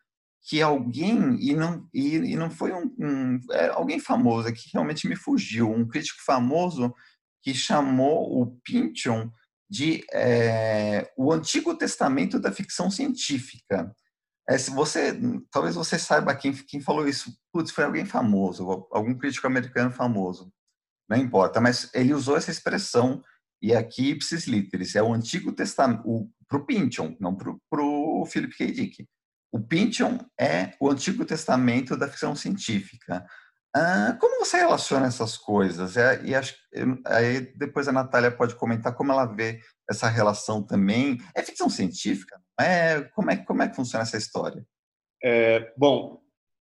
que 0.49 0.63
alguém 0.63 1.37
e 1.41 1.55
não 1.55 1.89
e, 1.93 2.17
e 2.17 2.37
não 2.37 2.51
foi 2.51 2.73
um, 2.73 2.95
um 2.99 3.41
é, 3.51 3.69
alguém 3.71 3.99
famoso 3.99 4.53
que 4.53 4.71
realmente 4.73 5.09
me 5.09 5.17
fugiu, 5.17 5.71
um 5.71 5.87
crítico 5.87 6.21
famoso 6.25 6.95
que 7.43 7.53
chamou 7.53 8.41
o 8.41 8.47
Pynchon 8.65 9.31
de 9.69 10.05
é, 10.13 11.13
o 11.17 11.33
Antigo 11.33 11.77
Testamento 11.77 12.39
da 12.39 12.53
ficção 12.53 12.91
científica. 12.91 13.93
É, 14.49 14.57
se 14.57 14.71
você, 14.71 15.19
talvez 15.51 15.75
você 15.75 15.99
saiba 15.99 16.35
quem, 16.35 16.53
quem 16.53 16.81
falou 16.81 17.09
isso. 17.09 17.33
Putz, 17.53 17.73
foi 17.73 17.85
alguém 17.85 18.05
famoso, 18.05 18.87
algum 18.93 19.17
crítico 19.17 19.47
americano 19.47 19.91
famoso. 19.91 20.53
Não 21.09 21.17
importa, 21.17 21.61
mas 21.61 21.91
ele 21.95 22.13
usou 22.13 22.37
essa 22.37 22.51
expressão 22.51 23.23
e 23.63 23.75
aqui 23.75 24.11
ipsis 24.11 24.47
literis 24.47 24.95
é 24.95 25.03
o 25.03 25.13
Antigo 25.13 25.53
Testamento 25.53 26.29
para 26.49 26.59
o 26.59 26.67
Pynchon, 26.67 27.17
não 27.19 27.35
para 27.35 27.83
o 27.83 28.27
Philip 28.27 28.57
K. 28.57 28.71
Dick. 28.71 29.07
O 29.53 29.61
Pynchon 29.61 30.19
é 30.39 30.73
o 30.81 30.91
Antigo 30.91 31.25
Testamento 31.25 31.97
da 31.97 32.09
ficção 32.09 32.35
científica. 32.35 33.25
Ah, 33.75 34.17
como 34.21 34.45
você 34.45 34.57
relaciona 34.57 35.07
essas 35.07 35.37
coisas? 35.37 35.97
É, 35.97 36.23
e 36.25 36.35
acho, 36.35 36.55
aí 37.07 37.53
depois 37.57 37.89
a 37.89 37.93
Natália 37.93 38.31
pode 38.31 38.55
comentar 38.55 38.95
como 38.95 39.13
ela 39.13 39.27
vê 39.27 39.61
essa 39.89 40.09
relação 40.09 40.63
também. 40.63 41.19
É 41.35 41.43
ficção 41.43 41.69
científica? 41.69 42.41
É, 42.59 43.03
como, 43.15 43.31
é, 43.31 43.37
como 43.37 43.63
é 43.63 43.69
que 43.69 43.77
funciona 43.77 44.03
essa 44.03 44.17
história? 44.17 44.65
É, 45.23 45.73
bom, 45.77 46.21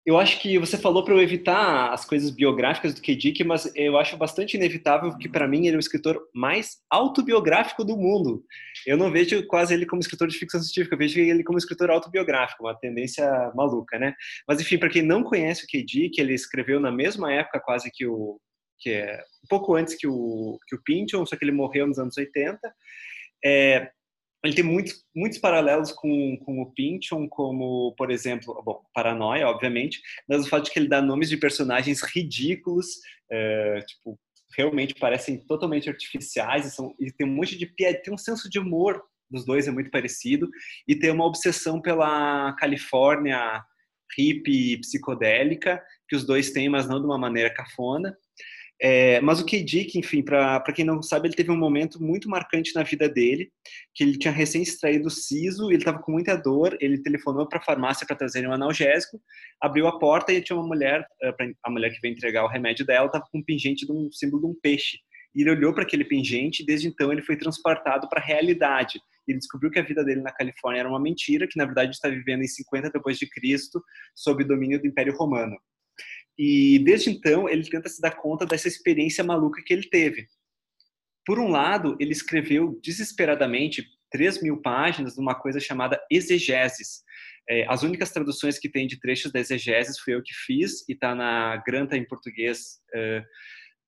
eu 0.04 0.18
acho 0.18 0.40
que 0.40 0.58
você 0.58 0.76
falou 0.76 1.04
para 1.04 1.14
eu 1.14 1.22
evitar 1.22 1.92
as 1.92 2.04
coisas 2.04 2.30
biográficas 2.30 2.92
do 2.92 3.00
K. 3.00 3.14
Dick, 3.14 3.44
mas 3.44 3.70
eu 3.76 3.96
acho 3.96 4.16
bastante 4.16 4.56
inevitável 4.56 5.16
que 5.16 5.28
para 5.28 5.46
mim 5.46 5.66
ele 5.66 5.76
é 5.76 5.78
o 5.78 5.80
escritor 5.80 6.20
mais 6.34 6.78
autobiográfico 6.90 7.84
do 7.84 7.96
mundo. 7.96 8.44
Eu 8.84 8.96
não 8.96 9.12
vejo 9.12 9.46
quase 9.46 9.72
ele 9.72 9.86
como 9.86 10.00
escritor 10.00 10.26
de 10.26 10.36
ficção 10.36 10.60
científica, 10.60 10.94
eu 10.94 10.98
vejo 10.98 11.20
ele 11.20 11.44
como 11.44 11.56
escritor 11.56 11.88
autobiográfico, 11.88 12.64
uma 12.64 12.74
tendência 12.74 13.52
maluca, 13.54 13.96
né? 13.96 14.12
Mas 14.46 14.60
enfim, 14.60 14.76
para 14.76 14.90
quem 14.90 15.02
não 15.02 15.22
conhece 15.22 15.64
o 15.64 15.68
K. 15.68 15.84
Dick, 15.84 16.20
ele 16.20 16.34
escreveu 16.34 16.80
na 16.80 16.90
mesma 16.90 17.32
época 17.32 17.60
quase 17.60 17.88
que 17.92 18.04
o 18.04 18.40
que 18.80 18.90
é 18.90 19.22
um 19.44 19.48
pouco 19.48 19.76
antes 19.76 19.94
que 19.94 20.08
o 20.08 20.58
que 20.66 20.74
o 20.74 20.82
Pynchon, 20.82 21.24
só 21.24 21.36
que 21.36 21.44
ele 21.44 21.52
morreu 21.52 21.86
nos 21.86 22.00
anos 22.00 22.16
80. 22.16 22.58
É, 23.44 23.88
ele 24.44 24.54
tem 24.54 24.64
muitos, 24.64 25.04
muitos 25.14 25.38
paralelos 25.38 25.92
com, 25.92 26.36
com 26.44 26.60
o 26.60 26.72
Pynchon, 26.72 27.28
como, 27.28 27.94
por 27.96 28.10
exemplo, 28.10 28.60
bom, 28.64 28.82
Paranoia, 28.92 29.48
obviamente, 29.48 30.00
mas 30.28 30.44
o 30.44 30.48
fato 30.48 30.64
de 30.64 30.70
que 30.72 30.78
ele 30.78 30.88
dá 30.88 31.00
nomes 31.00 31.28
de 31.28 31.36
personagens 31.36 32.02
ridículos, 32.02 32.86
é, 33.30 33.80
tipo, 33.86 34.18
realmente 34.56 34.94
parecem 34.94 35.38
totalmente 35.46 35.88
artificiais, 35.88 36.66
e, 36.66 36.70
são, 36.70 36.94
e 36.98 37.10
tem 37.12 37.26
um 37.26 37.34
monte 37.34 37.56
de 37.56 37.66
piada, 37.66 38.02
tem 38.02 38.12
um 38.12 38.18
senso 38.18 38.50
de 38.50 38.58
humor 38.58 39.02
dos 39.30 39.46
dois, 39.46 39.66
é 39.66 39.70
muito 39.70 39.90
parecido, 39.90 40.48
e 40.86 40.94
tem 40.94 41.10
uma 41.10 41.24
obsessão 41.24 41.80
pela 41.80 42.52
Califórnia 42.54 43.62
hippie 44.16 44.78
psicodélica, 44.78 45.82
que 46.08 46.16
os 46.16 46.24
dois 46.24 46.50
têm, 46.50 46.68
mas 46.68 46.88
não 46.88 47.00
de 47.00 47.06
uma 47.06 47.18
maneira 47.18 47.52
cafona. 47.52 48.14
É, 48.84 49.20
mas 49.20 49.40
o 49.40 49.46
K. 49.46 49.62
Dick, 49.62 49.96
enfim, 49.96 50.24
para 50.24 50.60
quem 50.74 50.84
não 50.84 51.00
sabe, 51.00 51.28
ele 51.28 51.36
teve 51.36 51.52
um 51.52 51.56
momento 51.56 52.02
muito 52.02 52.28
marcante 52.28 52.74
na 52.74 52.82
vida 52.82 53.08
dele, 53.08 53.48
que 53.94 54.02
ele 54.02 54.18
tinha 54.18 54.32
recém 54.32 54.60
extraído 54.60 55.06
o 55.06 55.10
siso, 55.10 55.70
ele 55.70 55.76
estava 55.76 56.00
com 56.00 56.10
muita 56.10 56.34
dor, 56.34 56.76
ele 56.80 57.00
telefonou 57.00 57.46
para 57.48 57.60
a 57.60 57.62
farmácia 57.62 58.04
para 58.04 58.16
trazer 58.16 58.44
um 58.44 58.52
analgésico, 58.52 59.20
abriu 59.60 59.86
a 59.86 60.00
porta 60.00 60.32
e 60.32 60.42
tinha 60.42 60.56
uma 60.56 60.66
mulher, 60.66 61.06
eh, 61.22 61.32
a 61.62 61.70
mulher 61.70 61.90
que 61.92 62.00
veio 62.00 62.12
entregar 62.12 62.42
o 62.42 62.48
remédio 62.48 62.84
dela, 62.84 63.06
estava 63.06 63.24
com 63.30 63.38
um 63.38 63.44
pingente 63.44 63.86
de 63.86 63.92
um 63.92 64.10
símbolo 64.10 64.42
de 64.42 64.48
um 64.48 64.60
peixe. 64.60 64.98
E 65.32 65.42
ele 65.42 65.52
olhou 65.52 65.72
para 65.72 65.84
aquele 65.84 66.04
pingente 66.04 66.64
e 66.64 66.66
desde 66.66 66.88
então 66.88 67.12
ele 67.12 67.22
foi 67.22 67.36
transportado 67.36 68.08
para 68.08 68.20
a 68.20 68.24
realidade. 68.24 69.00
Ele 69.28 69.38
descobriu 69.38 69.70
que 69.70 69.78
a 69.78 69.82
vida 69.82 70.04
dele 70.04 70.22
na 70.22 70.32
Califórnia 70.32 70.80
era 70.80 70.88
uma 70.88 71.00
mentira, 71.00 71.46
que 71.46 71.56
na 71.56 71.66
verdade 71.66 71.92
está 71.92 72.08
vivendo 72.08 72.42
em 72.42 72.48
50 72.48 72.90
depois 72.90 73.16
de 73.16 73.30
Cristo, 73.30 73.80
sob 74.12 74.42
domínio 74.42 74.80
do 74.80 74.88
Império 74.88 75.16
Romano. 75.16 75.56
E 76.38 76.78
desde 76.80 77.10
então 77.10 77.48
ele 77.48 77.68
tenta 77.68 77.88
se 77.88 78.00
dar 78.00 78.12
conta 78.12 78.46
dessa 78.46 78.68
experiência 78.68 79.22
maluca 79.22 79.62
que 79.64 79.72
ele 79.72 79.88
teve. 79.88 80.26
Por 81.24 81.38
um 81.38 81.48
lado, 81.48 81.96
ele 82.00 82.12
escreveu 82.12 82.80
desesperadamente 82.82 83.86
3 84.10 84.42
mil 84.42 84.60
páginas 84.60 85.14
de 85.14 85.20
uma 85.20 85.34
coisa 85.34 85.60
chamada 85.60 86.00
exegeses. 86.10 87.02
É, 87.48 87.66
as 87.68 87.82
únicas 87.82 88.10
traduções 88.10 88.58
que 88.58 88.68
tem 88.68 88.86
de 88.86 89.00
trechos 89.00 89.32
da 89.32 89.40
exegeses 89.40 89.98
foi 89.98 90.14
eu 90.14 90.22
que 90.22 90.34
fiz 90.34 90.88
e 90.88 90.92
está 90.92 91.14
na 91.14 91.56
Granta 91.66 91.96
em 91.96 92.06
português 92.06 92.80
uh, 92.94 93.22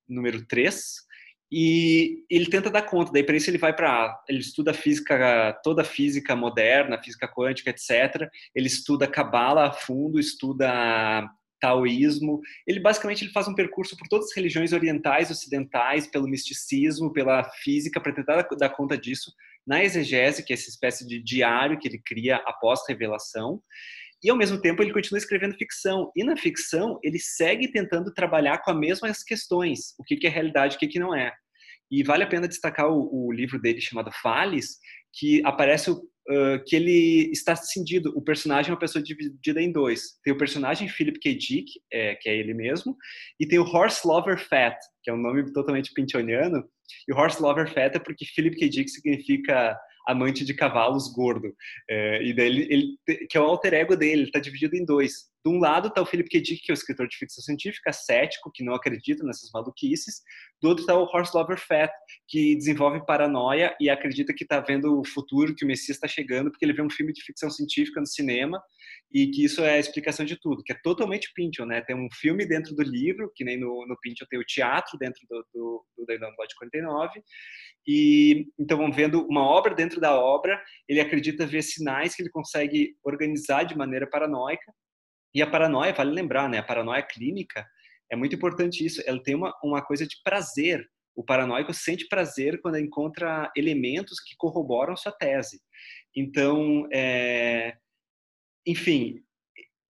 número 0.07 0.45
3. 0.45 1.05
E 1.51 2.25
ele 2.29 2.47
tenta 2.47 2.69
dar 2.69 2.81
conta, 2.81 3.11
daí 3.11 3.23
para 3.23 3.37
isso 3.37 3.49
ele 3.49 3.57
vai 3.57 3.73
para, 3.73 4.19
ele 4.27 4.39
estuda 4.39 4.73
física, 4.73 5.53
toda 5.63 5.83
a 5.83 5.85
física 5.85 6.35
moderna, 6.35 7.01
física 7.01 7.27
quântica, 7.27 7.69
etc. 7.69 8.27
Ele 8.53 8.67
estuda 8.67 9.07
cabala 9.07 9.67
a 9.67 9.71
fundo, 9.71 10.19
estuda 10.19 11.29
taoísmo. 11.65 12.39
Ele 12.67 12.79
basicamente 12.79 13.23
ele 13.23 13.31
faz 13.31 13.47
um 13.47 13.55
percurso 13.55 13.97
por 13.97 14.07
todas 14.07 14.27
as 14.27 14.35
religiões 14.35 14.71
orientais, 14.71 15.31
ocidentais, 15.31 16.05
pelo 16.07 16.27
misticismo, 16.27 17.11
pela 17.11 17.43
física, 17.63 17.99
para 17.99 18.13
tentar 18.13 18.47
dar 18.57 18.69
conta 18.69 18.95
disso 18.97 19.31
na 19.65 19.83
exegese, 19.83 20.43
que 20.43 20.53
é 20.53 20.55
essa 20.55 20.69
espécie 20.69 21.07
de 21.07 21.21
diário 21.21 21.79
que 21.79 21.87
ele 21.87 21.99
cria 22.05 22.35
após 22.45 22.81
revelação. 22.87 23.61
E 24.23 24.29
ao 24.29 24.37
mesmo 24.37 24.61
tempo 24.61 24.81
ele 24.81 24.93
continua 24.93 25.17
escrevendo 25.17 25.57
ficção. 25.57 26.11
E 26.15 26.23
na 26.23 26.37
ficção 26.37 26.99
ele 27.03 27.19
segue 27.19 27.71
tentando 27.71 28.13
trabalhar 28.13 28.59
com 28.59 28.71
as 28.71 28.77
mesmas 28.77 29.23
questões: 29.23 29.95
o 29.97 30.03
que 30.03 30.25
é 30.27 30.29
realidade, 30.29 30.75
o 30.75 30.79
que 30.79 30.99
não 30.99 31.15
é. 31.15 31.33
E 31.89 32.03
vale 32.03 32.23
a 32.23 32.27
pena 32.27 32.47
destacar 32.47 32.89
o, 32.89 33.27
o 33.27 33.31
livro 33.31 33.59
dele 33.59 33.81
chamado 33.81 34.11
Fales, 34.21 34.77
que 35.13 35.41
aparece 35.45 35.91
o, 35.91 36.01
uh, 36.29 36.63
que 36.65 36.75
ele 36.75 37.29
está 37.31 37.55
cindido. 37.55 38.11
O 38.15 38.21
personagem 38.21 38.69
é 38.69 38.73
uma 38.73 38.79
pessoa 38.79 39.03
dividida 39.03 39.61
em 39.61 39.71
dois. 39.71 40.19
Tem 40.23 40.33
o 40.33 40.37
personagem 40.37 40.87
Philip 40.87 41.19
K. 41.19 41.35
Dick, 41.35 41.71
é, 41.91 42.15
que 42.15 42.29
é 42.29 42.35
ele 42.35 42.53
mesmo, 42.53 42.95
e 43.39 43.47
tem 43.47 43.59
o 43.59 43.63
Horse 43.63 44.07
Lover 44.07 44.37
Fat, 44.37 44.77
que 45.03 45.11
é 45.11 45.13
um 45.13 45.21
nome 45.21 45.51
totalmente 45.51 45.91
pintoniano. 45.93 46.63
E 47.07 47.13
o 47.13 47.17
Horse 47.17 47.41
Lover 47.41 47.71
Fat 47.71 47.95
é 47.95 47.99
porque 47.99 48.25
Philip 48.25 48.57
K. 48.57 48.69
Dick 48.69 48.89
significa 48.89 49.77
amante 50.07 50.45
de 50.45 50.53
cavalos 50.53 51.11
gordo. 51.11 51.53
É, 51.89 52.23
e 52.23 52.33
daí 52.33 52.47
ele, 52.47 52.67
ele, 52.71 53.27
que 53.29 53.37
é 53.37 53.41
o 53.41 53.45
alter 53.45 53.73
ego 53.73 53.95
dele, 53.95 54.21
ele 54.21 54.23
está 54.23 54.39
dividido 54.39 54.75
em 54.75 54.85
dois. 54.85 55.33
De 55.45 55.51
um 55.51 55.59
lado 55.59 55.89
está 55.89 56.01
o 56.01 56.05
Philip 56.07 56.27
K. 56.27 56.41
Dick, 56.41 56.63
que 56.63 56.71
é 56.71 56.73
o 56.73 56.75
escritor 56.75 57.07
de 57.07 57.15
ficção 57.15 57.43
científica, 57.43 57.93
cético, 57.93 58.51
que 58.51 58.63
não 58.63 58.73
acredita 58.73 59.23
nessas 59.23 59.51
maluquices. 59.53 60.23
Do 60.59 60.69
outro 60.69 60.81
está 60.81 60.97
o 60.97 61.03
Horse 61.03 61.37
Lover 61.37 61.59
Fat, 61.59 61.91
que 62.27 62.55
desenvolve 62.55 63.05
paranoia 63.05 63.75
e 63.79 63.87
acredita 63.87 64.33
que 64.33 64.43
está 64.43 64.59
vendo 64.59 64.99
o 64.99 65.05
futuro, 65.05 65.53
que 65.53 65.63
o 65.63 65.67
Messias 65.67 65.97
está 65.97 66.07
chegando, 66.07 66.49
porque 66.49 66.65
ele 66.65 66.73
vê 66.73 66.81
um 66.81 66.89
filme 66.89 67.13
de 67.13 67.21
ficção 67.21 67.51
científica 67.51 67.99
no 67.99 68.07
cinema 68.07 68.59
e 69.13 69.27
que 69.27 69.45
isso 69.45 69.61
é 69.61 69.75
a 69.75 69.79
explicação 69.79 70.25
de 70.25 70.35
tudo, 70.35 70.63
que 70.63 70.73
é 70.73 70.79
totalmente 70.83 71.31
Pynchon, 71.35 71.65
né? 71.65 71.81
Tem 71.81 71.95
um 71.95 72.09
filme 72.11 72.43
dentro 72.47 72.73
do 72.73 72.81
livro, 72.81 73.31
que 73.35 73.45
nem 73.45 73.59
no, 73.59 73.85
no 73.87 73.95
Pynchon 74.01 74.25
tem 74.27 74.39
o 74.39 74.43
teatro 74.43 74.97
dentro 74.97 75.21
do, 75.29 75.45
do, 75.53 75.85
do 75.95 76.05
Dailão 76.07 76.31
49, 76.35 77.21
e 77.87 78.47
então 78.59 78.79
vão 78.79 78.91
vendo 78.91 79.25
uma 79.27 79.43
obra 79.43 79.75
dentro 79.75 80.01
da 80.01 80.19
obra, 80.19 80.59
ele 80.89 80.99
acredita 80.99 81.45
ver 81.45 81.61
sinais 81.61 82.15
que 82.15 82.23
ele 82.23 82.31
consegue 82.31 82.95
organizar 83.03 83.63
de 83.63 83.77
maneira 83.77 84.07
paranoica, 84.09 84.73
e 85.35 85.41
a 85.41 85.47
paranoia, 85.47 85.93
vale 85.93 86.11
lembrar, 86.11 86.47
né? 86.49 86.59
A 86.59 86.63
paranoia 86.63 87.03
clínica 87.03 87.67
é 88.09 88.15
muito 88.15 88.33
importante 88.33 88.85
isso. 88.85 89.03
Ela 89.05 89.21
tem 89.21 89.35
uma, 89.35 89.53
uma 89.61 89.81
coisa 89.85 90.07
de 90.07 90.15
prazer. 90.23 90.89
O 91.13 91.25
paranoico 91.25 91.73
sente 91.73 92.07
prazer 92.07 92.61
quando 92.61 92.79
encontra 92.79 93.51
elementos 93.55 94.21
que 94.21 94.33
corroboram 94.37 94.95
sua 94.95 95.11
tese. 95.11 95.59
Então, 96.15 96.87
é... 96.93 97.75
enfim, 98.65 99.21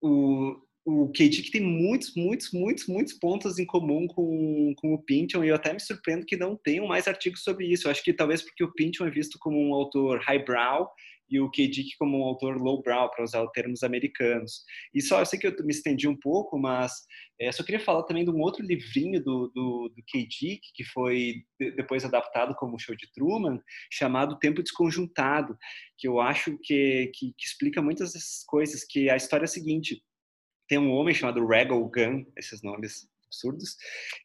o, 0.02 0.60
o 0.84 1.12
K.D. 1.12 1.52
tem 1.52 1.62
muitos, 1.62 2.16
muitos, 2.16 2.52
muitos, 2.52 2.88
muitos 2.88 3.14
pontos 3.14 3.60
em 3.60 3.66
comum 3.68 4.08
com, 4.08 4.74
com 4.78 4.96
o 4.96 5.04
Pynchon 5.04 5.43
e 5.43 5.50
eu 5.50 5.56
até 5.56 5.72
me 5.74 5.80
surpreendo 5.80 6.26
que 6.26 6.36
não 6.36 6.56
tenham 6.56 6.88
mais 6.88 7.08
artigos 7.08 7.43
sobre 7.43 7.68
isso. 7.68 7.88
Eu 7.88 7.91
acho 7.91 8.04
que 8.04 8.14
talvez 8.14 8.41
porque 8.41 8.64
o 8.64 8.74
Pynchon 8.74 9.06
é 9.06 9.12
visto 9.12 9.38
como 9.39 9.60
um 9.60 9.76
autor 9.76 10.20
highbrow 10.22 10.89
e 11.30 11.39
o 11.39 11.49
K. 11.49 11.67
Dick 11.67 11.97
como 11.97 12.19
um 12.19 12.23
autor 12.23 12.57
lowbrow, 12.57 13.09
para 13.09 13.23
usar 13.23 13.43
os 13.43 13.51
termos 13.51 13.84
americanos. 13.84 14.63
E 14.93 15.01
só, 15.01 15.19
eu 15.19 15.26
sei 15.26 15.39
que 15.39 15.47
eu 15.47 15.55
me 15.63 15.71
estendi 15.71 16.07
um 16.07 16.17
pouco, 16.17 16.57
mas 16.57 16.91
é, 17.39 17.51
só 17.51 17.63
queria 17.63 17.80
falar 17.80 18.03
também 18.03 18.23
de 18.23 18.32
um 18.32 18.39
outro 18.39 18.65
livrinho 18.65 19.23
do, 19.23 19.51
do, 19.53 19.89
do 19.95 20.03
K. 20.07 20.28
Dick, 20.28 20.61
que 20.73 20.84
foi 20.84 21.43
depois 21.59 22.05
adaptado 22.05 22.55
como 22.55 22.80
Show 22.80 22.95
de 22.95 23.11
Truman, 23.13 23.59
chamado 23.91 24.39
Tempo 24.39 24.61
Desconjuntado, 24.61 25.57
que 25.97 26.07
eu 26.07 26.19
acho 26.19 26.57
que, 26.61 27.11
que, 27.13 27.34
que 27.38 27.45
explica 27.45 27.82
muitas 27.82 28.13
dessas 28.13 28.43
coisas, 28.45 28.84
que 28.84 29.09
a 29.09 29.15
história 29.15 29.43
é 29.43 29.45
a 29.45 29.47
seguinte, 29.47 30.01
tem 30.67 30.78
um 30.78 30.91
homem 30.91 31.13
chamado 31.13 31.45
Regal 31.45 31.84
Gunn, 31.89 32.26
esses 32.38 32.61
nomes 32.63 33.07
absurdos, 33.36 33.75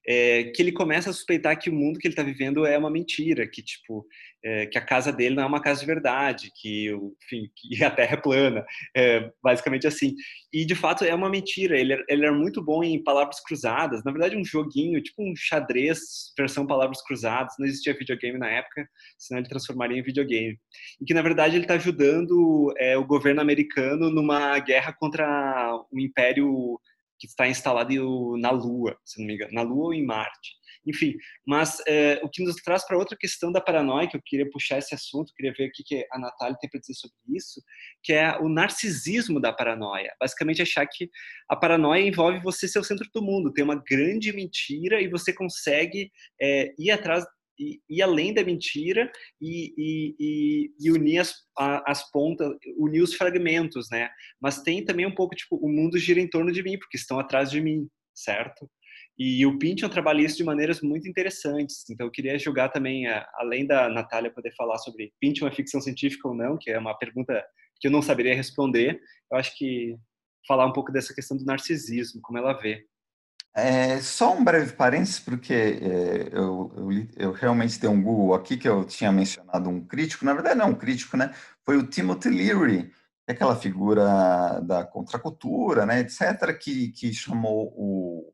é, 0.06 0.44
que 0.44 0.62
ele 0.62 0.72
começa 0.72 1.11
a 1.11 1.12
suspeitar 1.12 1.58
que 1.58 1.68
o 1.68 1.74
mundo 1.74 1.98
que 1.98 2.06
ele 2.06 2.12
está 2.12 2.22
vivendo 2.22 2.64
é 2.64 2.78
uma 2.78 2.90
mentira, 2.90 3.48
que 3.48 3.62
tipo 3.62 4.06
é, 4.42 4.66
que 4.66 4.78
a 4.78 4.84
casa 4.84 5.12
dele 5.12 5.34
não 5.34 5.42
é 5.42 5.46
uma 5.46 5.61
casa 5.61 5.80
de 5.80 5.86
verdade, 5.86 6.50
que, 6.54 6.90
enfim, 7.24 7.50
que 7.54 7.70
a 7.84 7.90
Terra 7.90 8.14
é 8.14 8.16
plana, 8.16 8.64
é, 8.96 9.30
basicamente 9.42 9.86
assim. 9.86 10.14
E 10.52 10.64
de 10.64 10.74
fato 10.74 11.04
é 11.04 11.14
uma 11.14 11.28
mentira. 11.28 11.78
Ele, 11.78 12.02
ele 12.08 12.24
era 12.24 12.32
muito 12.32 12.62
bom 12.62 12.82
em 12.82 13.02
palavras 13.02 13.40
cruzadas. 13.40 14.02
Na 14.04 14.12
verdade, 14.12 14.36
um 14.36 14.44
joguinho, 14.44 15.02
tipo 15.02 15.22
um 15.22 15.34
xadrez 15.36 16.32
versão 16.36 16.66
palavras 16.66 17.02
cruzadas. 17.02 17.54
Não 17.58 17.66
existia 17.66 17.96
videogame 17.96 18.38
na 18.38 18.48
época, 18.48 18.88
senão 19.18 19.40
ele 19.40 19.48
transformaria 19.48 19.98
em 19.98 20.02
videogame. 20.02 20.58
E 21.00 21.04
que 21.04 21.14
na 21.14 21.22
verdade 21.22 21.56
ele 21.56 21.64
está 21.64 21.74
ajudando 21.74 22.72
é, 22.78 22.96
o 22.96 23.06
governo 23.06 23.40
americano 23.40 24.11
numa 24.11 24.58
guerra 24.58 24.92
contra 24.92 25.70
o 25.90 26.00
império 26.00 26.80
que 27.21 27.27
está 27.27 27.47
instalado 27.47 28.37
na 28.39 28.51
Lua, 28.51 28.97
se 29.05 29.21
não 29.21 29.27
me 29.27 29.35
engano, 29.35 29.53
na 29.53 29.62
Lua 29.62 29.87
ou 29.87 29.95
em 29.95 30.05
Marte. 30.05 30.59
Enfim, 30.87 31.14
mas 31.47 31.77
é, 31.87 32.18
o 32.23 32.29
que 32.31 32.43
nos 32.43 32.57
traz 32.57 32.87
para 32.87 32.97
outra 32.97 33.16
questão 33.16 33.53
da 33.53 33.61
paranoia, 33.61 34.09
que 34.09 34.16
eu 34.16 34.23
queria 34.25 34.49
puxar 34.51 34.79
esse 34.79 34.95
assunto, 34.95 35.35
queria 35.37 35.53
ver 35.53 35.68
o 35.68 35.71
que 35.73 36.07
a 36.11 36.18
Natália 36.18 36.57
tem 36.59 36.71
para 36.71 36.81
dizer 36.81 36.95
sobre 36.95 37.16
isso, 37.37 37.61
que 38.03 38.14
é 38.14 38.39
o 38.39 38.49
narcisismo 38.49 39.39
da 39.39 39.53
paranoia. 39.53 40.11
Basicamente, 40.18 40.62
achar 40.62 40.87
que 40.87 41.11
a 41.51 41.55
paranoia 41.55 42.01
envolve 42.01 42.41
você 42.41 42.66
ser 42.66 42.79
o 42.79 42.85
centro 42.85 43.07
do 43.14 43.23
mundo, 43.23 43.53
ter 43.53 43.62
uma 43.62 43.77
grande 43.77 44.33
mentira 44.33 45.03
e 45.03 45.09
você 45.09 45.35
consegue 45.35 46.11
é, 46.41 46.73
ir 46.79 46.91
atrás 46.91 47.27
ir 47.88 48.02
além 48.02 48.32
da 48.32 48.42
mentira 48.42 49.11
e, 49.40 49.74
e, 49.76 50.16
e, 50.18 50.70
e 50.80 50.90
unir 50.90 51.18
as, 51.18 51.34
as 51.58 52.11
pontas, 52.11 52.52
unir 52.78 53.02
os 53.02 53.14
fragmentos, 53.14 53.88
né? 53.90 54.11
Mas 54.40 54.62
tem 54.62 54.84
também 54.84 55.06
um 55.06 55.14
pouco, 55.14 55.34
tipo, 55.34 55.56
o 55.56 55.68
mundo 55.68 55.98
gira 55.98 56.20
em 56.20 56.28
torno 56.28 56.52
de 56.52 56.62
mim, 56.62 56.78
porque 56.78 56.96
estão 56.96 57.18
atrás 57.18 57.50
de 57.50 57.61
mim, 57.61 57.86
certo? 58.14 58.68
E 59.18 59.44
o 59.44 59.58
Pynchon 59.58 59.90
trabalha 59.90 60.22
isso 60.22 60.38
de 60.38 60.44
maneiras 60.44 60.80
muito 60.80 61.06
interessantes. 61.06 61.84
Então, 61.90 62.06
eu 62.06 62.11
queria 62.11 62.38
jogar 62.38 62.70
também, 62.70 63.06
além 63.34 63.66
da 63.66 63.88
Natália 63.88 64.32
poder 64.32 64.54
falar 64.54 64.78
sobre 64.78 65.12
Pynchon 65.20 65.46
é 65.46 65.52
ficção 65.52 65.80
científica 65.80 66.26
ou 66.26 66.34
não, 66.34 66.56
que 66.58 66.70
é 66.70 66.78
uma 66.78 66.96
pergunta 66.96 67.44
que 67.78 67.88
eu 67.88 67.90
não 67.90 68.00
saberia 68.00 68.34
responder, 68.34 69.00
eu 69.30 69.38
acho 69.38 69.56
que 69.56 69.94
falar 70.46 70.66
um 70.66 70.72
pouco 70.72 70.90
dessa 70.90 71.14
questão 71.14 71.36
do 71.36 71.44
narcisismo, 71.44 72.20
como 72.22 72.38
ela 72.38 72.54
vê. 72.54 72.84
É, 73.55 74.01
só 74.01 74.32
um 74.32 74.44
breve 74.44 74.72
parênteses, 74.74 75.18
porque 75.18 75.53
é, 75.53 76.28
eu, 76.32 76.72
eu, 76.76 77.09
eu, 77.16 77.32
realmente 77.32 77.80
dei 77.80 77.90
um 77.90 78.01
Google 78.01 78.34
aqui 78.34 78.57
que 78.57 78.68
eu 78.68 78.84
tinha 78.84 79.11
mencionado 79.11 79.68
um 79.68 79.84
crítico, 79.84 80.24
na 80.24 80.32
verdade 80.32 80.57
não 80.59 80.70
um 80.70 80.74
crítico, 80.74 81.16
né? 81.16 81.34
Foi 81.64 81.76
o 81.76 81.86
Timothy 81.86 82.28
Leary, 82.30 82.92
é 83.28 83.32
aquela 83.32 83.57
figura 83.57 84.61
da 84.61 84.84
contracultura, 84.84 85.84
né, 85.84 86.01
etc., 86.01 86.57
que, 86.59 86.88
que 86.92 87.12
chamou 87.12 87.72
o... 87.76 88.32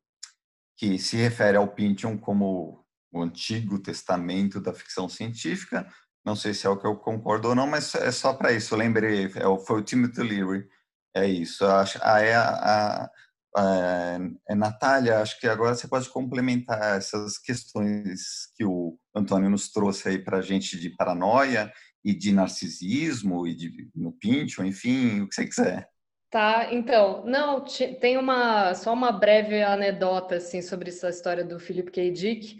que 0.76 0.98
se 0.98 1.16
refere 1.16 1.56
ao 1.56 1.68
Pynchon 1.68 2.18
como 2.18 2.84
o 3.12 3.22
Antigo 3.22 3.78
Testamento 3.78 4.60
da 4.60 4.74
ficção 4.74 5.08
científica, 5.08 5.86
não 6.24 6.36
sei 6.36 6.52
se 6.52 6.66
é 6.66 6.70
o 6.70 6.76
que 6.76 6.86
eu 6.86 6.96
concordo 6.96 7.48
ou 7.48 7.54
não, 7.54 7.66
mas 7.66 7.94
é 7.94 8.10
só 8.12 8.34
para 8.34 8.52
isso, 8.52 8.74
eu 8.74 8.78
lembrei, 8.78 9.26
é, 9.26 9.30
foi 9.66 9.80
o 9.80 9.82
Timothy 9.82 10.22
Leary, 10.22 10.68
é 11.14 11.26
isso, 11.26 11.64
ah, 11.64 12.20
é 12.20 12.34
a, 12.34 12.48
a 12.50 13.10
é, 13.56 14.54
Natália, 14.54 15.20
acho 15.20 15.40
que 15.40 15.46
agora 15.46 15.74
você 15.74 15.88
pode 15.88 16.08
complementar 16.10 16.98
essas 16.98 17.38
questões 17.38 18.52
que 18.54 18.64
o 18.64 18.98
Antônio 19.14 19.48
nos 19.48 19.70
trouxe 19.70 20.08
aí 20.08 20.18
para 20.18 20.38
a 20.38 20.42
gente 20.42 20.78
de 20.78 20.90
paranoia 20.90 21.72
e 22.04 22.14
de 22.14 22.32
narcisismo 22.32 23.46
e 23.46 23.54
de 23.54 23.90
no 23.94 24.12
Pincho, 24.12 24.64
enfim, 24.64 25.22
o 25.22 25.28
que 25.28 25.34
você 25.34 25.46
quiser. 25.46 25.88
Tá, 26.30 26.68
então, 26.72 27.24
não, 27.24 27.64
tem 28.00 28.18
uma 28.18 28.74
só 28.74 28.92
uma 28.92 29.10
breve 29.10 29.62
anedota 29.62 30.36
assim 30.36 30.60
sobre 30.60 30.90
essa 30.90 31.08
história 31.08 31.44
do 31.44 31.58
Philip 31.58 31.90
K. 31.90 32.10
Dick, 32.10 32.58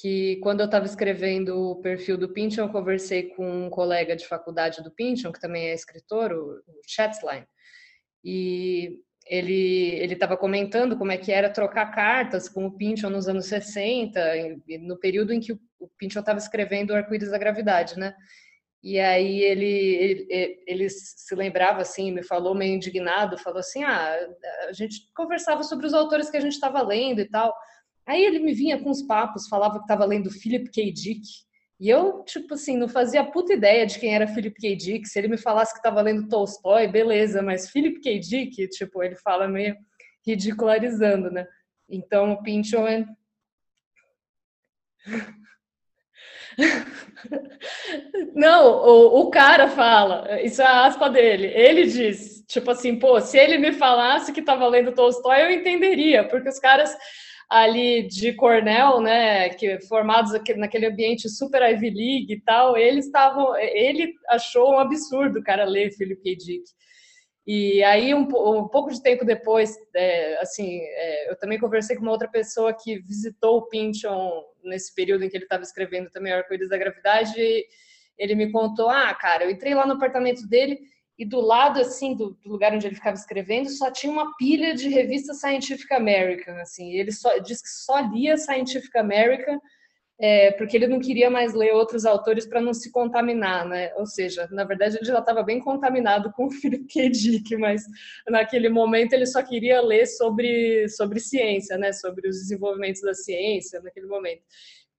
que 0.00 0.36
quando 0.42 0.60
eu 0.60 0.66
estava 0.66 0.84
escrevendo 0.84 1.56
o 1.58 1.76
perfil 1.80 2.18
do 2.18 2.28
Pynchon, 2.28 2.62
eu 2.62 2.68
conversei 2.68 3.30
com 3.30 3.66
um 3.66 3.70
colega 3.70 4.14
de 4.14 4.26
faculdade 4.26 4.82
do 4.82 4.90
Pynchon, 4.90 5.32
que 5.32 5.40
também 5.40 5.68
é 5.68 5.74
escritor, 5.74 6.32
o, 6.32 6.58
o 6.58 6.80
Chatsline, 6.86 7.46
e 8.24 9.00
ele 9.34 10.12
estava 10.12 10.36
comentando 10.36 10.96
como 10.96 11.10
é 11.10 11.16
que 11.16 11.32
era 11.32 11.48
trocar 11.48 11.86
cartas 11.90 12.50
com 12.50 12.66
o 12.66 12.70
Pynchon 12.70 13.08
nos 13.08 13.26
anos 13.26 13.46
60, 13.46 14.20
no 14.80 14.98
período 14.98 15.32
em 15.32 15.40
que 15.40 15.52
o, 15.54 15.60
o 15.80 15.88
Pynchon 15.96 16.20
estava 16.20 16.38
escrevendo 16.38 16.90
o 16.90 16.94
Arco-Íris 16.96 17.30
da 17.30 17.38
Gravidade, 17.38 17.98
né? 17.98 18.14
E 18.82 18.98
aí 18.98 19.40
ele, 19.40 19.64
ele, 19.64 20.64
ele 20.66 20.90
se 20.90 21.34
lembrava 21.34 21.80
assim, 21.80 22.12
me 22.12 22.22
falou 22.22 22.54
meio 22.54 22.74
indignado, 22.74 23.38
falou 23.38 23.60
assim, 23.60 23.82
ah, 23.84 24.18
a 24.68 24.72
gente 24.74 25.08
conversava 25.14 25.62
sobre 25.62 25.86
os 25.86 25.94
autores 25.94 26.28
que 26.28 26.36
a 26.36 26.40
gente 26.40 26.52
estava 26.52 26.82
lendo 26.82 27.20
e 27.20 27.28
tal. 27.28 27.54
Aí 28.04 28.22
ele 28.22 28.40
me 28.40 28.52
vinha 28.52 28.82
com 28.82 28.90
uns 28.90 29.02
papos, 29.02 29.48
falava 29.48 29.78
que 29.78 29.84
estava 29.84 30.04
lendo 30.04 30.30
Philip 30.30 30.68
K. 30.70 30.92
Dick, 30.92 31.22
e 31.82 31.90
eu, 31.90 32.22
tipo 32.22 32.54
assim, 32.54 32.76
não 32.76 32.86
fazia 32.86 33.24
puta 33.24 33.54
ideia 33.54 33.84
de 33.84 33.98
quem 33.98 34.14
era 34.14 34.28
Philip 34.28 34.54
K. 34.54 34.76
Dick. 34.76 35.08
Se 35.08 35.18
ele 35.18 35.26
me 35.26 35.36
falasse 35.36 35.72
que 35.72 35.80
estava 35.80 36.00
lendo 36.00 36.28
Tolstói, 36.28 36.86
beleza, 36.86 37.42
mas 37.42 37.68
Philip 37.68 38.00
K. 38.00 38.20
Dick, 38.20 38.68
tipo, 38.68 39.02
ele 39.02 39.16
fala 39.16 39.48
meio 39.48 39.76
ridicularizando, 40.24 41.28
né? 41.28 41.44
Então, 41.88 42.34
o 42.34 42.42
Pynchon 42.44 42.86
é... 42.86 43.04
Não, 48.32 48.64
o, 48.64 49.22
o 49.22 49.30
cara 49.30 49.66
fala, 49.66 50.40
isso 50.40 50.62
é 50.62 50.64
a 50.64 50.86
aspa 50.86 51.10
dele. 51.10 51.48
Ele 51.48 51.86
diz, 51.86 52.44
tipo 52.46 52.70
assim, 52.70 52.96
pô, 52.96 53.20
se 53.20 53.36
ele 53.36 53.58
me 53.58 53.72
falasse 53.72 54.32
que 54.32 54.38
estava 54.38 54.68
lendo 54.68 54.94
Tolstói, 54.94 55.42
eu 55.42 55.50
entenderia, 55.50 56.28
porque 56.28 56.48
os 56.48 56.60
caras 56.60 56.96
ali 57.48 58.06
de 58.06 58.32
Cornell, 58.32 59.00
né, 59.00 59.50
que 59.50 59.80
formados 59.82 60.32
naquele 60.56 60.86
ambiente 60.86 61.28
super 61.28 61.62
Ivy 61.62 61.90
League 61.90 62.32
e 62.32 62.40
tal, 62.40 62.76
eles 62.76 63.06
estavam, 63.06 63.56
ele 63.56 64.14
achou 64.28 64.74
um 64.74 64.78
absurdo 64.78 65.38
o 65.38 65.42
cara 65.42 65.64
ler 65.64 65.92
Philip 65.92 66.22
K. 66.22 66.36
Dick. 66.36 66.64
E 67.44 67.82
aí, 67.82 68.14
um, 68.14 68.20
um 68.20 68.68
pouco 68.68 68.92
de 68.92 69.02
tempo 69.02 69.24
depois, 69.24 69.76
é, 69.96 70.40
assim, 70.40 70.78
é, 70.80 71.30
eu 71.30 71.36
também 71.36 71.58
conversei 71.58 71.96
com 71.96 72.02
uma 72.02 72.12
outra 72.12 72.28
pessoa 72.28 72.72
que 72.72 73.00
visitou 73.00 73.58
o 73.58 73.68
Pynchon 73.68 74.44
nesse 74.62 74.94
período 74.94 75.24
em 75.24 75.28
que 75.28 75.36
ele 75.36 75.44
estava 75.44 75.64
escrevendo 75.64 76.08
também 76.08 76.32
Arco-Íris 76.32 76.68
da 76.68 76.78
Gravidade, 76.78 77.34
ele 78.16 78.34
me 78.36 78.52
contou, 78.52 78.88
ah, 78.88 79.12
cara, 79.14 79.44
eu 79.44 79.50
entrei 79.50 79.74
lá 79.74 79.84
no 79.84 79.94
apartamento 79.94 80.46
dele 80.46 80.78
e 81.22 81.24
do 81.24 81.40
lado 81.40 81.80
assim 81.80 82.16
do, 82.16 82.36
do, 82.42 82.50
lugar 82.50 82.74
onde 82.74 82.84
ele 82.84 82.96
ficava 82.96 83.14
escrevendo 83.14 83.70
só 83.70 83.92
tinha 83.92 84.12
uma 84.12 84.36
pilha 84.36 84.74
de 84.74 84.88
revista 84.88 85.32
Scientific 85.32 85.94
American 85.94 86.56
assim. 86.56 86.90
Ele 86.90 87.12
só 87.12 87.38
diz 87.38 87.62
que 87.62 87.68
só 87.68 88.00
lia 88.00 88.36
Scientific 88.36 88.98
American 88.98 89.60
é, 90.20 90.50
porque 90.52 90.76
ele 90.76 90.88
não 90.88 90.98
queria 90.98 91.30
mais 91.30 91.54
ler 91.54 91.72
outros 91.74 92.04
autores 92.04 92.44
para 92.44 92.60
não 92.60 92.74
se 92.74 92.90
contaminar 92.90 93.64
né? 93.68 93.92
Ou 93.94 94.04
seja 94.04 94.48
na 94.50 94.64
verdade 94.64 94.96
ele 94.96 95.04
já 95.04 95.16
estava 95.20 95.44
bem 95.44 95.60
contaminado 95.60 96.32
com 96.32 96.46
o 96.46 96.50
Philip 96.50 96.86
K. 96.86 97.08
Dick 97.08 97.56
mas 97.56 97.84
naquele 98.26 98.68
momento 98.68 99.12
ele 99.12 99.26
só 99.26 99.44
queria 99.44 99.80
ler 99.80 100.06
sobre 100.06 100.88
sobre 100.88 101.20
ciência 101.20 101.78
né? 101.78 101.92
Sobre 101.92 102.28
os 102.28 102.36
desenvolvimentos 102.36 103.00
da 103.00 103.14
ciência 103.14 103.80
naquele 103.80 104.06
momento 104.06 104.42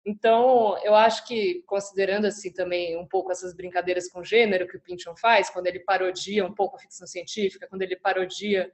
então, 0.05 0.77
eu 0.83 0.95
acho 0.95 1.25
que, 1.25 1.63
considerando 1.65 2.25
assim 2.25 2.51
também 2.51 2.97
um 2.97 3.07
pouco 3.07 3.31
essas 3.31 3.53
brincadeiras 3.55 4.09
com 4.09 4.23
gênero 4.23 4.67
que 4.67 4.75
o 4.75 4.81
Pynchon 4.81 5.15
faz, 5.15 5.49
quando 5.49 5.67
ele 5.67 5.79
parodia 5.79 6.45
um 6.45 6.53
pouco 6.53 6.75
a 6.75 6.79
ficção 6.79 7.07
científica, 7.07 7.67
quando 7.69 7.83
ele 7.83 7.95
parodia 7.95 8.69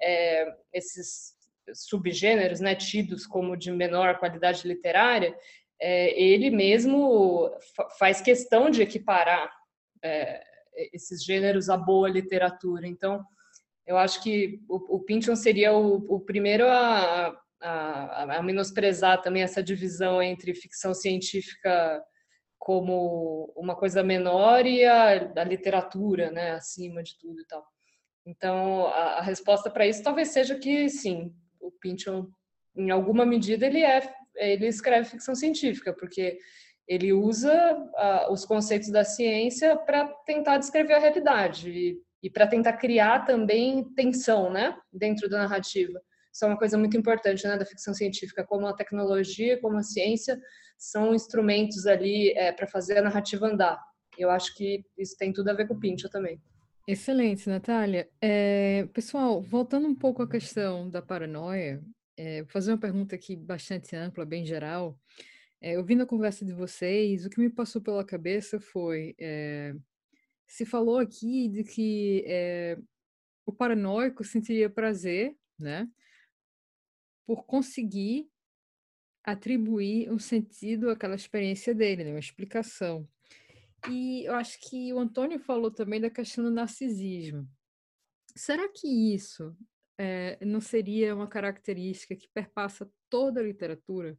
é, 0.00 0.46
esses 0.72 1.34
subgêneros 1.72 2.60
né, 2.60 2.74
tidos 2.74 3.26
como 3.26 3.56
de 3.56 3.72
menor 3.72 4.18
qualidade 4.18 4.68
literária, 4.68 5.36
é, 5.80 6.18
ele 6.20 6.50
mesmo 6.50 7.50
faz 7.98 8.20
questão 8.20 8.68
de 8.68 8.82
equiparar 8.82 9.50
é, 10.02 10.42
esses 10.92 11.24
gêneros 11.24 11.70
à 11.70 11.76
boa 11.76 12.08
literatura. 12.08 12.86
Então, 12.86 13.24
eu 13.86 13.96
acho 13.96 14.22
que 14.22 14.60
o, 14.68 14.96
o 14.96 15.00
Pynchon 15.00 15.36
seria 15.36 15.72
o, 15.72 15.96
o 16.14 16.20
primeiro 16.20 16.66
a 16.68 17.40
a, 17.60 18.36
a 18.38 18.42
menosprezar 18.42 19.22
também 19.22 19.42
essa 19.42 19.62
divisão 19.62 20.22
entre 20.22 20.54
ficção 20.54 20.94
científica 20.94 22.02
como 22.58 23.52
uma 23.56 23.76
coisa 23.76 24.02
menor 24.02 24.66
e 24.66 24.84
a, 24.84 25.32
a 25.36 25.44
literatura, 25.44 26.30
né, 26.30 26.52
acima 26.52 27.02
de 27.02 27.16
tudo 27.18 27.40
e 27.40 27.46
tal. 27.46 27.64
Então, 28.26 28.86
a, 28.86 29.18
a 29.18 29.22
resposta 29.22 29.70
para 29.70 29.86
isso 29.86 30.02
talvez 30.02 30.28
seja 30.28 30.58
que 30.58 30.88
sim, 30.88 31.32
o 31.60 31.70
Pynchon, 31.70 32.28
em 32.76 32.90
alguma 32.90 33.24
medida, 33.24 33.66
ele 33.66 33.82
é, 33.82 34.02
ele 34.36 34.66
escreve 34.66 35.08
ficção 35.08 35.34
científica, 35.34 35.92
porque 35.92 36.38
ele 36.88 37.12
usa 37.12 37.76
os 38.30 38.44
conceitos 38.44 38.90
da 38.90 39.04
ciência 39.04 39.76
para 39.76 40.06
tentar 40.24 40.58
descrever 40.58 40.94
a 40.94 41.00
realidade 41.00 41.70
e, 41.70 42.00
e 42.22 42.30
para 42.30 42.46
tentar 42.46 42.74
criar 42.74 43.24
também 43.24 43.84
tensão, 43.94 44.50
né, 44.50 44.76
dentro 44.92 45.28
da 45.28 45.38
narrativa. 45.38 46.00
Isso 46.36 46.44
é 46.44 46.48
uma 46.48 46.58
coisa 46.58 46.76
muito 46.76 46.94
importante 46.98 47.48
né, 47.48 47.56
da 47.56 47.64
ficção 47.64 47.94
científica, 47.94 48.44
como 48.44 48.66
a 48.66 48.74
tecnologia, 48.74 49.58
como 49.58 49.78
a 49.78 49.82
ciência 49.82 50.38
são 50.76 51.14
instrumentos 51.14 51.86
ali 51.86 52.30
é, 52.32 52.52
para 52.52 52.66
fazer 52.66 52.98
a 52.98 53.02
narrativa 53.02 53.46
andar. 53.46 53.82
Eu 54.18 54.28
acho 54.28 54.54
que 54.54 54.84
isso 54.98 55.16
tem 55.16 55.32
tudo 55.32 55.48
a 55.48 55.54
ver 55.54 55.66
com 55.66 55.72
o 55.72 55.80
Pincho 55.80 56.10
também. 56.10 56.38
Excelente, 56.86 57.48
Natália. 57.48 58.06
É, 58.20 58.86
pessoal, 58.92 59.40
voltando 59.40 59.88
um 59.88 59.94
pouco 59.94 60.22
à 60.22 60.28
questão 60.28 60.90
da 60.90 61.00
paranoia, 61.00 61.82
é, 62.18 62.42
vou 62.42 62.50
fazer 62.50 62.70
uma 62.70 62.78
pergunta 62.78 63.14
aqui 63.14 63.34
bastante 63.34 63.96
ampla, 63.96 64.26
bem 64.26 64.44
geral. 64.44 65.00
É, 65.58 65.78
ouvindo 65.78 66.02
a 66.02 66.06
conversa 66.06 66.44
de 66.44 66.52
vocês, 66.52 67.24
o 67.24 67.30
que 67.30 67.40
me 67.40 67.48
passou 67.48 67.80
pela 67.80 68.04
cabeça 68.04 68.60
foi: 68.60 69.14
é, 69.18 69.74
se 70.46 70.66
falou 70.66 70.98
aqui 70.98 71.48
de 71.48 71.64
que 71.64 72.22
é, 72.26 72.76
o 73.46 73.52
paranoico 73.54 74.22
sentiria 74.22 74.68
prazer, 74.68 75.34
né? 75.58 75.88
Por 77.26 77.44
conseguir 77.44 78.30
atribuir 79.24 80.10
um 80.10 80.18
sentido 80.18 80.88
àquela 80.88 81.16
experiência 81.16 81.74
dele, 81.74 82.04
né? 82.04 82.10
uma 82.10 82.20
explicação. 82.20 83.06
E 83.90 84.24
eu 84.24 84.34
acho 84.34 84.58
que 84.60 84.92
o 84.92 84.98
Antônio 84.98 85.38
falou 85.38 85.70
também 85.70 86.00
da 86.00 86.08
questão 86.08 86.44
do 86.44 86.50
narcisismo. 86.50 87.48
Será 88.34 88.68
que 88.68 88.86
isso 89.14 89.56
é, 89.98 90.38
não 90.44 90.60
seria 90.60 91.14
uma 91.14 91.26
característica 91.26 92.14
que 92.14 92.28
perpassa 92.32 92.90
toda 93.10 93.40
a 93.40 93.44
literatura? 93.44 94.16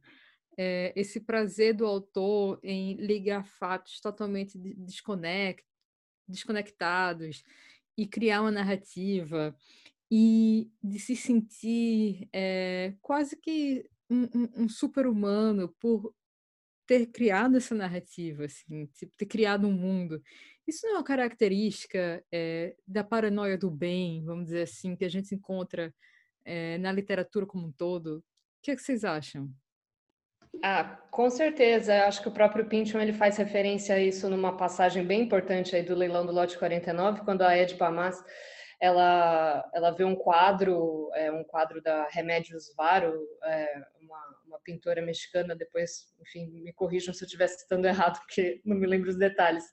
É, 0.56 0.92
esse 0.96 1.20
prazer 1.20 1.74
do 1.74 1.86
autor 1.86 2.58
em 2.62 2.94
ligar 2.94 3.46
fatos 3.46 4.00
totalmente 4.00 4.58
desconect, 4.58 5.64
desconectados 6.26 7.42
e 7.96 8.06
criar 8.06 8.42
uma 8.42 8.50
narrativa 8.50 9.56
e 10.10 10.70
de 10.82 10.98
se 10.98 11.14
sentir 11.14 12.28
é, 12.32 12.94
quase 13.02 13.36
que 13.36 13.88
um, 14.10 14.22
um, 14.34 14.64
um 14.64 14.68
super-humano 14.68 15.74
por 15.78 16.14
ter 16.86 17.06
criado 17.06 17.58
essa 17.58 17.74
narrativa, 17.74 18.46
assim, 18.46 18.86
tipo, 18.86 19.14
ter 19.16 19.26
criado 19.26 19.68
um 19.68 19.72
mundo. 19.72 20.22
Isso 20.66 20.86
não 20.86 20.94
é 20.94 20.98
uma 20.98 21.04
característica 21.04 22.24
é, 22.32 22.74
da 22.86 23.04
paranoia 23.04 23.58
do 23.58 23.70
bem, 23.70 24.24
vamos 24.24 24.46
dizer 24.46 24.62
assim, 24.62 24.96
que 24.96 25.04
a 25.04 25.08
gente 25.08 25.34
encontra 25.34 25.94
é, 26.44 26.78
na 26.78 26.90
literatura 26.90 27.44
como 27.44 27.66
um 27.66 27.72
todo. 27.72 28.18
O 28.18 28.22
que, 28.62 28.70
é 28.70 28.76
que 28.76 28.82
vocês 28.82 29.04
acham? 29.04 29.50
Ah, 30.62 30.84
com 31.10 31.28
certeza. 31.28 32.06
Acho 32.06 32.22
que 32.22 32.28
o 32.28 32.32
próprio 32.32 32.66
Pynchon 32.66 33.00
ele 33.00 33.12
faz 33.12 33.36
referência 33.36 33.94
a 33.94 34.00
isso 34.00 34.28
numa 34.30 34.56
passagem 34.56 35.04
bem 35.04 35.22
importante 35.22 35.76
aí 35.76 35.82
do 35.82 35.94
leilão 35.94 36.24
do 36.24 36.32
lote 36.32 36.58
49, 36.58 37.20
quando 37.20 37.42
a 37.42 37.56
Ed 37.56 37.74
Pamas 37.76 38.24
ela, 38.80 39.68
ela 39.74 39.90
vê 39.90 40.04
um 40.04 40.14
quadro, 40.14 41.10
é, 41.14 41.32
um 41.32 41.42
quadro 41.42 41.82
da 41.82 42.08
Remédios 42.08 42.72
Varo, 42.76 43.26
é, 43.44 43.82
uma, 44.00 44.40
uma 44.46 44.58
pintora 44.60 45.02
mexicana, 45.02 45.56
depois, 45.56 46.12
enfim, 46.20 46.46
me 46.62 46.72
corrijam 46.72 47.12
se 47.12 47.24
eu 47.24 47.26
estiver 47.26 47.48
citando 47.48 47.86
errado, 47.86 48.18
porque 48.26 48.60
não 48.64 48.76
me 48.76 48.86
lembro 48.86 49.10
os 49.10 49.18
detalhes, 49.18 49.64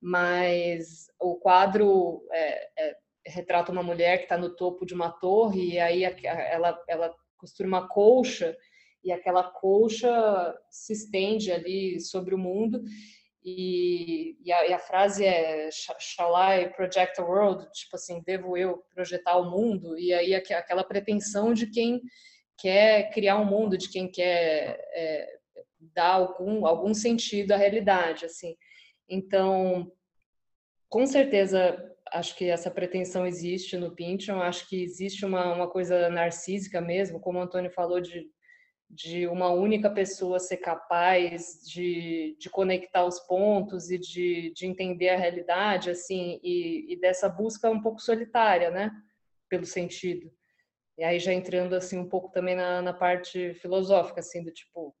mas 0.00 1.06
o 1.20 1.36
quadro 1.36 2.26
é, 2.32 2.88
é 2.88 2.96
retrata 3.26 3.72
uma 3.72 3.82
mulher 3.82 4.18
que 4.18 4.24
está 4.24 4.38
no 4.38 4.54
topo 4.54 4.86
de 4.86 4.94
uma 4.94 5.10
torre 5.10 5.72
e 5.72 5.78
aí 5.80 6.04
ela, 6.04 6.80
ela 6.88 7.14
costura 7.36 7.68
uma 7.68 7.88
colcha 7.88 8.56
e 9.02 9.12
aquela 9.12 9.42
colcha 9.42 10.08
se 10.70 10.92
estende 10.92 11.50
ali 11.50 12.00
sobre 12.00 12.34
o 12.34 12.38
mundo 12.38 12.82
e, 13.48 14.36
e, 14.44 14.52
a, 14.52 14.66
e, 14.66 14.72
a, 14.72 14.78
frase 14.80 15.24
é 15.24 15.70
Shall 15.70 16.34
I 16.36 16.68
project 16.70 17.20
a 17.20 17.24
world? 17.24 17.64
Tipo 17.72 17.94
assim, 17.94 18.20
devo 18.26 18.56
eu 18.56 18.82
projetar 18.92 19.36
o 19.36 19.48
mundo? 19.48 19.96
E 19.96 20.12
aí 20.12 20.34
aquela 20.34 20.82
pretensão 20.82 21.54
de 21.54 21.68
quem 21.68 22.02
quer 22.58 23.08
criar 23.12 23.38
um 23.38 23.44
mundo, 23.44 23.78
de 23.78 23.88
quem 23.88 24.10
quer 24.10 24.80
é, 24.92 25.38
dar 25.78 26.14
algum, 26.14 26.66
algum 26.66 26.92
sentido 26.92 27.52
à 27.52 27.56
realidade, 27.56 28.24
assim. 28.24 28.56
Então, 29.08 29.92
com 30.88 31.06
certeza, 31.06 31.78
acho 32.10 32.34
que 32.34 32.50
essa 32.50 32.68
pretensão 32.68 33.24
existe 33.24 33.76
no 33.76 33.94
Pynchon, 33.94 34.42
acho 34.42 34.68
que 34.68 34.82
existe 34.82 35.24
uma, 35.24 35.54
uma 35.54 35.70
coisa 35.70 36.08
narcísica 36.08 36.80
mesmo, 36.80 37.20
como 37.20 37.38
o 37.38 37.42
Antônio 37.42 37.70
falou, 37.70 38.00
de 38.00 38.28
de 38.88 39.26
uma 39.26 39.50
única 39.50 39.90
pessoa 39.90 40.38
ser 40.38 40.58
capaz 40.58 41.60
de, 41.66 42.36
de 42.38 42.48
conectar 42.48 43.04
os 43.04 43.18
pontos 43.20 43.90
e 43.90 43.98
de, 43.98 44.52
de 44.54 44.66
entender 44.66 45.10
a 45.10 45.16
realidade, 45.16 45.90
assim, 45.90 46.40
e, 46.42 46.92
e, 46.92 47.00
dessa 47.00 47.28
busca 47.28 47.68
um 47.68 47.82
pouco 47.82 48.00
solitária, 48.00 48.70
né, 48.70 48.90
pelo 49.48 49.66
sentido. 49.66 50.32
E 50.96 51.04
aí 51.04 51.18
já 51.18 51.32
entrando, 51.32 51.74
assim, 51.74 51.98
um 51.98 52.08
pouco 52.08 52.30
também 52.30 52.54
na, 52.54 52.80
na 52.80 52.92
parte 52.92 53.54
filosófica, 53.54 54.20
assim, 54.20 54.42
do 54.42 54.50
tipo, 54.50 54.96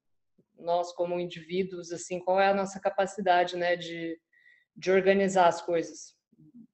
nós 0.58 0.92
como 0.92 1.20
indivíduos, 1.20 1.92
assim, 1.92 2.18
qual 2.18 2.40
é 2.40 2.48
a 2.48 2.54
nossa 2.54 2.80
capacidade, 2.80 3.56
né, 3.56 3.76
de, 3.76 4.18
de 4.76 4.90
organizar 4.90 5.46
as 5.46 5.62
coisas, 5.62 6.14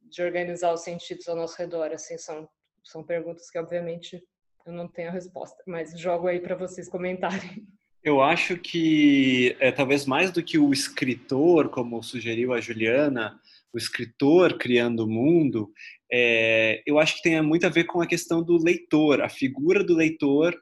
de 0.00 0.22
organizar 0.22 0.72
os 0.72 0.82
sentidos 0.82 1.28
ao 1.28 1.36
nosso 1.36 1.56
redor, 1.56 1.92
assim, 1.92 2.16
são, 2.16 2.48
são 2.82 3.04
perguntas 3.04 3.50
que, 3.50 3.58
obviamente, 3.58 4.22
eu 4.66 4.72
não 4.72 4.88
tenho 4.88 5.08
a 5.08 5.12
resposta, 5.12 5.62
mas 5.66 5.98
jogo 5.98 6.28
aí 6.28 6.40
para 6.40 6.54
vocês 6.54 6.88
comentarem. 6.88 7.66
Eu 8.04 8.20
acho 8.20 8.56
que 8.56 9.56
é, 9.60 9.70
talvez 9.70 10.06
mais 10.06 10.32
do 10.32 10.42
que 10.42 10.58
o 10.58 10.72
escritor, 10.72 11.68
como 11.68 12.02
sugeriu 12.02 12.52
a 12.52 12.60
Juliana, 12.60 13.38
o 13.72 13.78
escritor 13.78 14.58
criando 14.58 15.04
o 15.04 15.08
mundo, 15.08 15.72
é, 16.12 16.82
eu 16.84 16.98
acho 16.98 17.14
que 17.14 17.22
tem 17.22 17.40
muito 17.40 17.64
a 17.64 17.70
ver 17.70 17.84
com 17.84 18.02
a 18.02 18.06
questão 18.06 18.42
do 18.42 18.60
leitor, 18.60 19.22
a 19.22 19.28
figura 19.28 19.84
do 19.84 19.94
leitor 19.94 20.52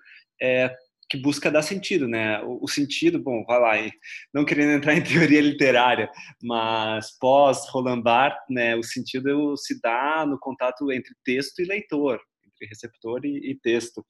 é, 0.41 0.71
que 1.09 1.17
busca 1.17 1.51
dar 1.51 1.63
sentido, 1.63 2.07
né? 2.07 2.43
O, 2.43 2.65
o, 2.65 2.69
sentido, 2.69 3.19
bom, 3.19 3.43
vai 3.47 3.59
lá, 3.59 3.93
não 4.35 4.45
querendo 4.45 4.73
entrar 4.73 4.95
em 4.95 5.03
teoria 5.03 5.41
literária, 5.41 6.11
mas 6.43 7.17
pós 7.19 7.67
Roland 7.71 8.03
Barthes, 8.03 8.45
né, 8.51 8.77
o 8.77 8.83
sentido 8.83 9.57
se 9.57 9.81
dá 9.81 10.27
no 10.27 10.39
contato 10.39 10.93
entre 10.93 11.15
texto 11.25 11.61
e 11.61 11.65
leitor 11.65 12.21
receptor 12.67 13.25
e, 13.25 13.51
e 13.51 13.55
texto. 13.55 14.05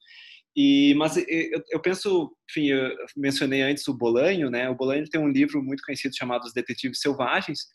E, 0.55 0.93
mas 0.95 1.15
eu, 1.15 1.63
eu, 1.69 1.79
penso, 1.79 2.35
enfim, 2.49 2.67
eu 2.67 2.93
mencionei 3.15 3.61
antes 3.61 3.87
o 3.87 3.97
Bolanho, 3.97 4.49
né? 4.49 4.69
O 4.69 4.75
Bolanho 4.75 5.07
tem 5.09 5.21
um 5.21 5.29
livro 5.29 5.63
muito 5.63 5.83
conhecido 5.83 6.15
chamado 6.15 6.43
Os 6.43 6.53
Detetives 6.53 6.99
Selvagens, 6.99 7.67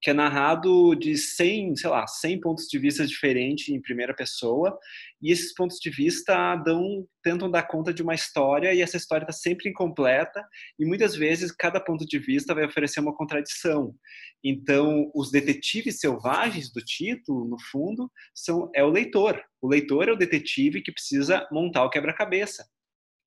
que 0.00 0.10
é 0.10 0.12
narrado 0.12 0.94
de 0.94 1.16
100, 1.16 1.76
sei 1.76 1.90
lá, 1.90 2.06
100 2.06 2.40
pontos 2.40 2.66
de 2.66 2.78
vista 2.78 3.06
diferentes 3.06 3.68
em 3.68 3.80
primeira 3.80 4.14
pessoa, 4.14 4.78
e 5.20 5.32
esses 5.32 5.54
pontos 5.54 5.78
de 5.78 5.90
vista 5.90 6.56
dão, 6.56 7.06
tentam 7.22 7.50
dar 7.50 7.62
conta 7.62 7.92
de 7.92 8.02
uma 8.02 8.14
história, 8.14 8.72
e 8.74 8.82
essa 8.82 8.96
história 8.96 9.24
está 9.24 9.32
sempre 9.32 9.70
incompleta, 9.70 10.44
e 10.78 10.84
muitas 10.84 11.16
vezes 11.16 11.50
cada 11.50 11.80
ponto 11.80 12.06
de 12.06 12.18
vista 12.18 12.54
vai 12.54 12.66
oferecer 12.66 13.00
uma 13.00 13.14
contradição. 13.14 13.94
Então, 14.44 15.10
os 15.14 15.30
detetives 15.30 15.98
selvagens 15.98 16.72
do 16.72 16.80
título, 16.80 17.48
no 17.48 17.56
fundo, 17.70 18.10
são 18.34 18.70
é 18.74 18.84
o 18.84 18.90
leitor. 18.90 19.42
O 19.60 19.68
leitor 19.68 20.08
é 20.08 20.12
o 20.12 20.16
detetive 20.16 20.82
que 20.82 20.92
precisa 20.92 21.46
montar 21.50 21.84
o 21.84 21.90
quebra-cabeça. 21.90 22.64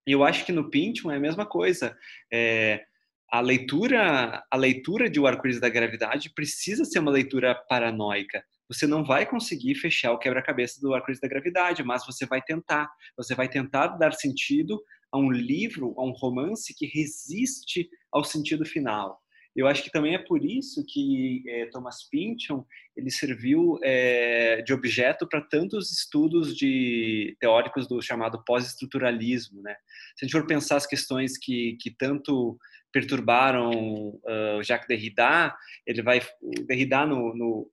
E 0.08 0.12
eu 0.12 0.24
acho 0.24 0.46
que 0.46 0.52
no 0.52 0.70
Pynchon 0.70 1.12
é 1.12 1.18
a 1.18 1.20
mesma 1.20 1.46
coisa. 1.46 1.96
É, 2.32 2.84
a 3.32 3.42
leitura, 3.42 4.44
a 4.50 4.58
leitura 4.58 5.10
de 5.10 5.20
O 5.20 5.28
Arco-Íris 5.28 5.60
da 5.60 5.70
Gravidade 5.70 6.32
precisa 6.34 6.84
ser 6.86 7.00
uma 7.00 7.12
leitura 7.12 7.56
paranoica. 7.56 8.44
Você 8.68 8.86
não 8.86 9.04
vai 9.04 9.26
conseguir 9.26 9.76
fechar 9.76 10.12
o 10.12 10.20
quebra-cabeça 10.20 10.80
do 10.82 10.94
Arco-Íris 10.94 11.22
da 11.22 11.28
Gravidade, 11.28 11.84
mas 11.84 12.06
você 12.06 12.26
vai 12.26 12.42
tentar. 12.42 12.90
Você 13.18 13.36
vai 13.36 13.48
tentar 13.48 13.88
dar 13.98 14.14
sentido 14.14 14.82
a 15.12 15.18
um 15.18 15.32
livro, 15.32 15.94
a 15.98 16.04
um 16.04 16.12
romance 16.12 16.74
que 16.76 16.86
resiste 16.86 17.90
ao 18.12 18.24
sentido 18.24 18.66
final. 18.66 19.20
Eu 19.56 19.68
acho 19.68 19.84
que 19.84 19.92
também 19.92 20.14
é 20.14 20.20
por 20.20 20.46
isso 20.46 20.86
que 20.88 21.44
é, 21.48 21.66
Thomas 21.66 22.08
Pynchon 22.10 22.64
ele 22.96 23.10
serviu 23.10 23.80
é, 23.84 24.62
de 24.62 24.72
objeto 24.72 25.28
para 25.28 25.42
tantos 25.42 25.92
estudos 25.92 26.56
de 26.56 27.36
teóricos 27.40 27.88
do 27.88 28.02
chamado 28.02 28.44
pós-estruturalismo, 28.46 29.62
né? 29.62 29.76
Se 30.16 30.24
a 30.24 30.28
gente 30.28 30.38
for 30.38 30.48
pensar 30.48 30.78
as 30.78 30.86
questões 30.86 31.38
que, 31.38 31.76
que 31.82 31.92
tanto 31.92 32.58
perturbaram 32.92 33.72
uh, 33.72 34.64
Jacques 34.64 34.88
Derrida, 34.88 35.56
ele 35.86 36.02
vai 36.02 36.22
Derrida 36.68 37.06
no, 37.06 37.36
no 37.36 37.72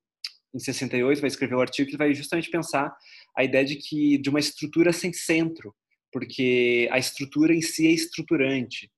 em 0.54 0.58
68 0.58 1.20
vai 1.20 1.28
escrever 1.28 1.54
o 1.54 1.58
um 1.58 1.60
artigo 1.60 1.90
que 1.90 1.96
vai 1.96 2.14
justamente 2.14 2.50
pensar 2.50 2.94
a 3.36 3.44
ideia 3.44 3.64
de 3.64 3.76
que 3.76 4.16
de 4.18 4.30
uma 4.30 4.40
estrutura 4.40 4.92
sem 4.92 5.12
centro, 5.12 5.74
porque 6.10 6.88
a 6.90 6.98
estrutura 6.98 7.54
em 7.54 7.60
si 7.60 7.86
é 7.86 7.90
estruturante 7.90 8.90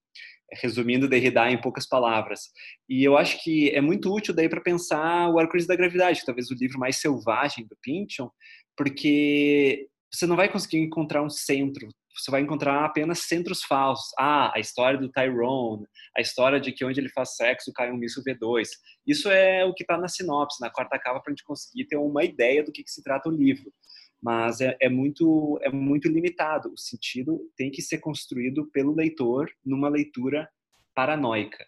resumindo 0.63 1.09
Derrida 1.09 1.51
em 1.51 1.61
poucas 1.61 1.87
palavras. 1.87 2.51
E 2.89 3.05
eu 3.05 3.19
acho 3.19 3.43
que 3.43 3.71
é 3.71 3.81
muito 3.81 4.13
útil 4.13 4.35
daí 4.35 4.49
para 4.49 4.61
pensar 4.61 5.29
o 5.29 5.39
Arco-Íris 5.39 5.67
da 5.67 5.77
Gravidade, 5.77 6.25
talvez 6.25 6.51
o 6.51 6.55
livro 6.55 6.79
mais 6.79 6.97
selvagem 6.97 7.67
do 7.67 7.77
Pynchon, 7.83 8.31
porque 8.77 9.89
você 10.13 10.27
não 10.27 10.37
vai 10.37 10.51
conseguir 10.51 10.79
encontrar 10.79 11.23
um 11.23 11.31
centro, 11.31 11.89
você 12.19 12.31
vai 12.31 12.41
encontrar 12.41 12.85
apenas 12.85 13.21
centros 13.21 13.63
falsos. 13.63 14.11
Ah, 14.19 14.53
a 14.55 14.59
história 14.59 14.99
do 14.99 15.09
Tyrone, 15.09 15.87
a 16.17 16.21
história 16.21 16.61
de 16.61 16.73
que 16.73 16.85
onde 16.85 16.99
ele 16.99 17.09
faz 17.09 17.37
sexo 17.37 17.73
cai 17.73 17.93
um 17.93 17.97
míssil 17.97 18.25
V2. 18.25 18.67
Isso 19.07 19.31
é 19.31 19.65
o 19.65 19.73
que 19.73 19.85
está 19.85 19.97
na 19.97 20.09
sinopse, 20.09 20.61
na 20.61 20.71
quarta 20.71 20.99
capa, 20.99 21.21
para 21.21 21.31
a 21.31 21.33
gente 21.33 21.45
conseguir 21.45 21.87
ter 21.87 21.97
uma 21.97 22.25
ideia 22.25 22.65
do 22.65 22.73
que, 22.73 22.83
que 22.83 22.91
se 22.91 23.03
trata 23.03 23.29
o 23.29 23.33
livro. 23.33 23.73
Mas 24.21 24.61
é, 24.61 24.77
é, 24.81 24.89
muito, 24.89 25.61
é 25.63 25.71
muito 25.71 26.09
limitado. 26.09 26.73
O 26.73 26.79
sentido 26.79 27.39
tem 27.57 27.71
que 27.71 27.81
ser 27.81 27.99
construído 27.99 28.69
pelo 28.73 28.95
leitor 28.95 29.49
numa 29.65 29.89
leitura 29.89 30.49
paranoica. 30.93 31.65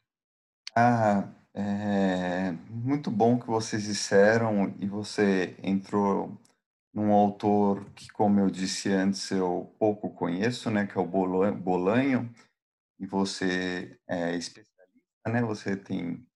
Ah, 0.74 1.28
é 1.55 2.53
muito 2.68 3.09
bom 3.09 3.38
que 3.38 3.47
vocês 3.47 3.84
disseram 3.84 4.74
e 4.80 4.86
você 4.88 5.55
entrou 5.62 6.36
num 6.93 7.12
autor 7.12 7.84
que, 7.93 8.09
como 8.11 8.41
eu 8.41 8.51
disse 8.51 8.91
antes, 8.91 9.30
eu 9.30 9.74
pouco 9.78 10.11
conheço, 10.11 10.70
né, 10.70 10.86
que 10.86 10.99
é 10.99 11.01
o 11.01 11.07
Bolanho, 11.07 12.32
e 12.99 13.07
você 13.07 13.99
é 14.09 14.36
especialista, 14.36 15.28
né, 15.28 15.43
você 15.43 15.76
tem 15.76 16.26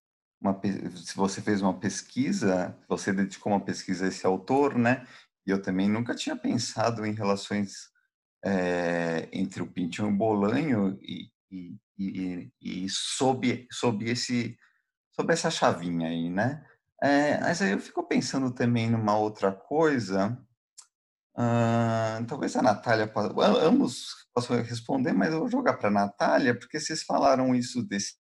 uma, 0.40 0.60
se 0.96 1.16
você 1.16 1.40
fez 1.42 1.60
uma 1.60 1.78
pesquisa, 1.78 2.78
você 2.88 3.12
dedicou 3.12 3.52
uma 3.52 3.64
pesquisa 3.64 4.04
a 4.04 4.08
esse 4.08 4.26
autor, 4.26 4.78
né, 4.78 5.06
e 5.46 5.50
eu 5.50 5.60
também 5.60 5.88
nunca 5.88 6.14
tinha 6.14 6.36
pensado 6.36 7.04
em 7.04 7.12
relações 7.12 7.90
é, 8.44 9.28
entre 9.32 9.62
o 9.62 9.66
Pintinho 9.66 10.08
e 10.08 10.12
o 10.12 10.16
Bolanho 10.16 10.98
e, 11.02 11.30
e, 11.50 11.76
e, 11.98 12.52
e 12.60 12.88
sob, 12.88 13.66
sob, 13.72 14.08
esse, 14.08 14.56
sob 15.12 15.32
essa 15.32 15.50
chavinha 15.50 16.08
aí, 16.08 16.30
né, 16.30 16.64
é, 17.02 17.38
mas 17.40 17.60
aí 17.62 17.72
eu 17.72 17.80
fico 17.80 18.06
pensando 18.06 18.52
também 18.52 18.90
numa 18.90 19.16
outra 19.16 19.52
coisa, 19.52 20.38
Uh, 21.36 22.24
talvez 22.28 22.54
a 22.54 22.62
Natália, 22.62 23.12
ambos 23.60 24.28
possam 24.32 24.62
responder, 24.62 25.12
mas 25.12 25.32
eu 25.32 25.40
vou 25.40 25.50
jogar 25.50 25.74
para 25.74 25.88
a 25.88 25.92
Natália, 25.92 26.56
porque 26.56 26.78
vocês 26.78 27.02
falaram 27.02 27.52
isso 27.54 27.82
desse, 27.82 28.14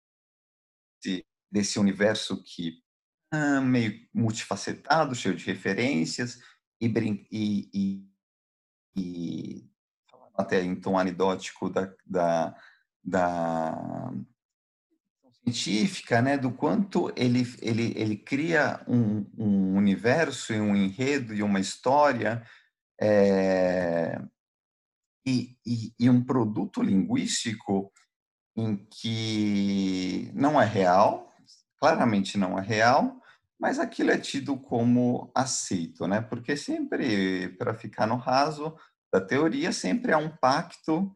desse 1.51 1.79
universo 1.81 2.41
que 2.45 2.81
uh, 3.35 3.61
meio 3.61 4.09
multifacetado, 4.15 5.17
cheio 5.17 5.35
de 5.35 5.45
referências, 5.45 6.39
e, 6.81 6.87
e, 7.33 7.71
e, 7.75 8.11
e 8.97 9.71
até 10.35 10.63
em 10.63 10.77
tom 10.81 10.97
anedótico 10.97 11.69
da, 11.69 11.93
da, 12.07 12.57
da 13.03 14.13
científica, 15.45 16.21
né, 16.21 16.37
do 16.37 16.53
quanto 16.53 17.13
ele, 17.17 17.43
ele, 17.61 17.93
ele 17.97 18.17
cria 18.17 18.83
um, 18.87 19.27
um 19.37 19.77
universo 19.77 20.53
e 20.53 20.61
um 20.61 20.77
enredo 20.77 21.35
e 21.35 21.43
uma 21.43 21.61
história 21.61 22.43
é, 23.01 24.21
e, 25.27 25.57
e, 25.67 25.93
e, 25.99 26.11
um 26.11 26.23
produto 26.23 26.83
linguístico 26.83 27.91
em 28.57 28.77
que 28.77 30.31
não 30.35 30.61
é 30.61 30.65
real, 30.65 31.33
claramente 31.79 32.37
não 32.37 32.59
é 32.59 32.63
real, 32.63 33.21
mas 33.59 33.79
aquilo 33.79 34.11
é 34.11 34.19
tido 34.19 34.57
como 34.57 35.31
aceito, 35.35 36.07
né? 36.07 36.21
Porque 36.21 36.57
sempre, 36.57 37.49
para 37.57 37.75
ficar 37.75 38.07
no 38.07 38.17
raso 38.17 38.75
da 39.13 39.21
teoria, 39.21 39.73
sempre 39.73 40.13
há 40.13 40.19
um 40.19 40.31
pacto 40.31 41.15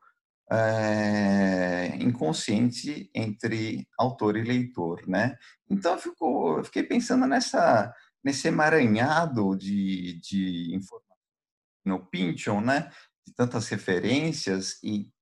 é, 0.50 1.96
inconsciente 2.00 3.10
entre 3.14 3.88
autor 3.98 4.36
e 4.36 4.42
leitor, 4.42 5.06
né? 5.08 5.36
Então 5.68 5.92
eu, 5.92 5.98
fico, 5.98 6.58
eu 6.58 6.64
fiquei 6.64 6.82
pensando 6.82 7.26
nessa 7.26 7.94
nesse 8.22 8.48
emaranhado 8.48 9.54
de, 9.54 10.18
de 10.20 10.74
informações 10.74 11.04
no 11.84 12.06
Pynchon, 12.06 12.62
né? 12.62 12.90
De 13.26 13.34
tantas 13.34 13.68
referências 13.68 14.82
e 14.82 15.12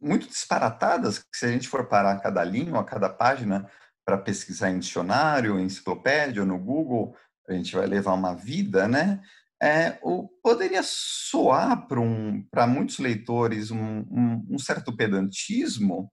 muito 0.00 0.28
disparatadas, 0.28 1.18
que 1.18 1.36
se 1.36 1.44
a 1.44 1.48
gente 1.48 1.68
for 1.68 1.88
parar 1.88 2.20
cada 2.20 2.44
linha, 2.44 2.78
a 2.78 2.84
cada 2.84 3.08
página, 3.08 3.68
para 4.04 4.16
pesquisar 4.16 4.70
em 4.70 4.78
dicionário, 4.78 5.58
em 5.58 5.64
enciclopédia, 5.64 6.42
ou 6.42 6.48
no 6.48 6.58
Google, 6.58 7.16
a 7.48 7.52
gente 7.52 7.74
vai 7.74 7.86
levar 7.86 8.12
uma 8.12 8.34
vida, 8.34 8.86
né? 8.86 9.20
É, 9.62 9.98
poderia 10.42 10.82
soar 10.82 11.86
para 11.86 12.00
um, 12.00 12.42
muitos 12.68 12.98
leitores 12.98 13.70
um, 13.70 14.00
um, 14.10 14.46
um 14.52 14.58
certo 14.58 14.96
pedantismo, 14.96 16.10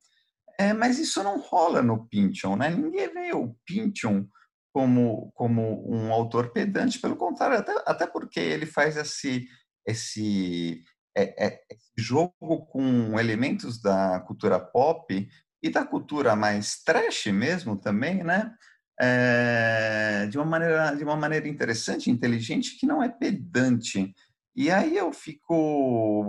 é, 0.60 0.74
mas 0.74 1.00
isso 1.00 1.24
não 1.24 1.40
rola 1.40 1.82
no 1.82 2.08
Pynchon, 2.08 2.58
né? 2.58 2.70
Ninguém 2.70 3.14
vê 3.14 3.34
o 3.34 3.56
Pynchon 3.66 4.28
como, 4.74 5.32
como 5.34 5.90
um 5.90 6.12
autor 6.12 6.52
pedante, 6.52 7.00
pelo 7.00 7.16
contrário, 7.16 7.58
até, 7.58 7.74
até 7.86 8.08
porque 8.08 8.40
ele 8.40 8.66
faz 8.66 8.98
esse, 8.98 9.48
esse, 9.88 10.84
é, 11.16 11.48
é, 11.48 11.62
esse 11.72 11.92
jogo 11.98 12.66
com 12.68 13.20
elementos 13.20 13.82
da 13.82 14.20
cultura 14.22 14.60
pop 14.60 15.28
e 15.64 15.70
da 15.70 15.86
cultura 15.86 16.36
mais 16.36 16.84
trash 16.84 17.28
mesmo 17.28 17.80
também, 17.80 18.24
né? 18.24 18.54
É, 19.00 20.28
de 20.28 20.38
uma 20.38 20.46
maneira 20.46 20.96
de 20.96 21.04
uma 21.04 21.16
maneira 21.16 21.48
interessante, 21.48 22.10
inteligente, 22.10 22.78
que 22.78 22.86
não 22.86 23.02
é 23.02 23.10
pedante. 23.10 24.14
E 24.56 24.72
aí 24.72 24.98
eu 24.98 25.14
fico 25.14 26.24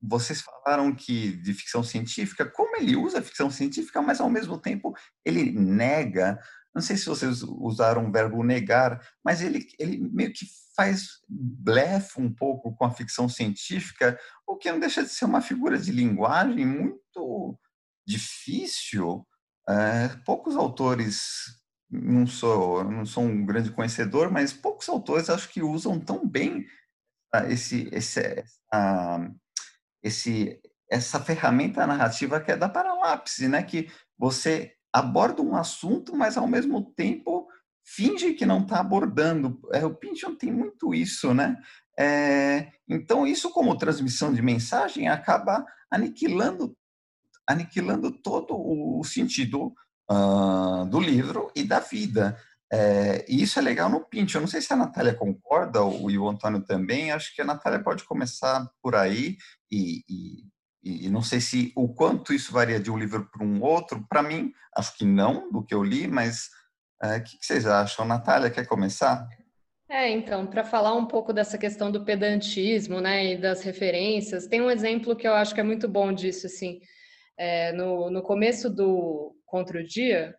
vocês 0.00 0.40
falaram 0.40 0.94
que 0.94 1.36
de 1.36 1.52
ficção 1.52 1.82
científica, 1.82 2.44
como 2.44 2.76
ele 2.76 2.96
usa 2.96 3.22
ficção 3.22 3.50
científica, 3.50 4.00
mas 4.00 4.20
ao 4.20 4.30
mesmo 4.30 4.58
tempo 4.58 4.94
ele 5.24 5.50
nega. 5.50 6.38
Não 6.74 6.82
sei 6.82 6.96
se 6.96 7.06
vocês 7.06 7.42
usaram 7.42 8.06
o 8.06 8.12
verbo 8.12 8.42
negar, 8.44 9.00
mas 9.24 9.40
ele, 9.40 9.66
ele 9.78 9.98
meio 9.98 10.32
que 10.32 10.46
faz 10.76 11.20
blefe 11.26 12.20
um 12.20 12.32
pouco 12.32 12.74
com 12.76 12.84
a 12.84 12.92
ficção 12.92 13.28
científica, 13.28 14.18
o 14.46 14.56
que 14.56 14.70
não 14.70 14.78
deixa 14.78 15.02
de 15.02 15.08
ser 15.08 15.24
uma 15.24 15.40
figura 15.40 15.78
de 15.78 15.90
linguagem 15.90 16.66
muito 16.66 17.58
difícil 18.06 19.26
é, 19.68 20.08
poucos 20.24 20.56
autores, 20.56 21.56
não 21.90 22.26
sou, 22.26 22.84
não 22.84 23.04
sou 23.04 23.24
um 23.24 23.44
grande 23.44 23.70
conhecedor, 23.70 24.30
mas 24.30 24.52
poucos 24.52 24.88
autores 24.88 25.30
acho 25.30 25.48
que 25.48 25.62
usam 25.62 25.98
tão 25.98 26.26
bem 26.26 26.66
esse, 27.48 27.88
esse, 27.92 28.20
essa, 28.20 29.30
esse, 30.02 30.60
essa 30.90 31.20
ferramenta 31.20 31.86
narrativa 31.86 32.40
que 32.40 32.52
é 32.52 32.56
da 32.56 32.68
paralapse, 32.68 33.48
né? 33.48 33.62
Que 33.62 33.90
você 34.16 34.72
aborda 34.92 35.42
um 35.42 35.56
assunto, 35.56 36.16
mas 36.16 36.36
ao 36.36 36.46
mesmo 36.46 36.92
tempo 36.94 37.46
finge 37.84 38.34
que 38.34 38.46
não 38.46 38.62
está 38.62 38.80
abordando. 38.80 39.60
É, 39.72 39.84
o 39.84 39.94
Pynchon 39.94 40.34
tem 40.34 40.50
muito 40.50 40.94
isso, 40.94 41.34
né? 41.34 41.56
É, 41.98 42.72
então, 42.88 43.26
isso 43.26 43.50
como 43.50 43.76
transmissão 43.78 44.32
de 44.32 44.42
mensagem 44.42 45.08
acaba 45.08 45.64
aniquilando 45.90 46.76
aniquilando 47.48 48.10
todo 48.10 48.54
o 48.56 49.02
sentido 49.04 49.72
uh, 50.10 50.84
do 50.86 51.00
livro 51.00 51.50
e 51.54 51.62
da 51.62 51.80
vida. 51.80 52.36
É, 52.72 53.24
e 53.28 53.42
isso 53.42 53.58
é 53.58 53.62
legal 53.62 53.88
no 53.88 54.04
Pinch. 54.04 54.34
Eu 54.34 54.40
não 54.40 54.48
sei 54.48 54.60
se 54.60 54.72
a 54.72 54.76
Natália 54.76 55.14
concorda, 55.14 55.82
ou, 55.82 56.10
e 56.10 56.18
o 56.18 56.28
Antônio 56.28 56.60
também. 56.62 57.12
Acho 57.12 57.34
que 57.34 57.42
a 57.42 57.44
Natália 57.44 57.82
pode 57.82 58.04
começar 58.04 58.68
por 58.82 58.94
aí, 58.94 59.36
e, 59.70 60.02
e, 60.08 61.06
e 61.06 61.08
não 61.08 61.22
sei 61.22 61.40
se 61.40 61.72
o 61.76 61.88
quanto 61.88 62.32
isso 62.32 62.52
varia 62.52 62.80
de 62.80 62.90
um 62.90 62.98
livro 62.98 63.28
para 63.30 63.44
um 63.44 63.62
outro. 63.62 64.04
Para 64.08 64.22
mim, 64.22 64.52
acho 64.76 64.96
que 64.96 65.04
não, 65.04 65.50
do 65.50 65.62
que 65.62 65.74
eu 65.74 65.82
li, 65.82 66.08
mas 66.08 66.48
o 67.02 67.06
é, 67.06 67.20
que, 67.20 67.38
que 67.38 67.46
vocês 67.46 67.66
acham? 67.66 68.04
Natália, 68.04 68.50
quer 68.50 68.66
começar? 68.66 69.28
É, 69.88 70.10
então, 70.10 70.46
para 70.46 70.64
falar 70.64 70.94
um 70.94 71.06
pouco 71.06 71.32
dessa 71.32 71.56
questão 71.56 71.92
do 71.92 72.04
pedantismo, 72.04 73.00
né, 73.00 73.34
e 73.34 73.36
das 73.36 73.62
referências, 73.62 74.48
tem 74.48 74.60
um 74.60 74.70
exemplo 74.70 75.14
que 75.14 75.28
eu 75.28 75.34
acho 75.34 75.54
que 75.54 75.60
é 75.60 75.64
muito 75.64 75.86
bom 75.86 76.12
disso, 76.12 76.46
assim. 76.46 76.80
É, 77.38 77.72
no, 77.72 78.10
no 78.10 78.22
começo 78.22 78.70
do 78.70 79.36
Contra 79.44 79.78
o 79.78 79.84
Dia, 79.84 80.34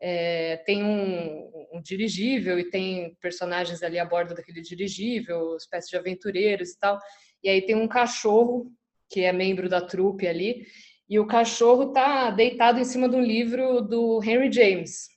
é, 0.00 0.58
tem 0.58 0.84
um, 0.84 1.50
um, 1.72 1.82
dirigível 1.82 2.58
e 2.58 2.70
tem 2.70 3.16
personagens 3.20 3.82
ali 3.82 3.98
a 3.98 4.04
bordo 4.04 4.34
daquele 4.34 4.60
dirigível, 4.60 5.56
espécie 5.56 5.90
de 5.90 5.96
aventureiros 5.96 6.70
e 6.70 6.78
tal. 6.78 6.98
E 7.42 7.48
aí 7.48 7.62
tem 7.62 7.74
um 7.74 7.88
cachorro 7.88 8.72
que 9.08 9.22
é 9.22 9.32
membro 9.32 9.68
da 9.68 9.80
trupe 9.80 10.26
ali, 10.26 10.66
e 11.08 11.18
o 11.18 11.26
cachorro 11.26 11.92
tá 11.92 12.30
deitado 12.30 12.78
em 12.78 12.84
cima 12.84 13.08
de 13.08 13.16
um 13.16 13.22
livro 13.22 13.80
do 13.80 14.22
Henry 14.22 14.52
James. 14.52 15.08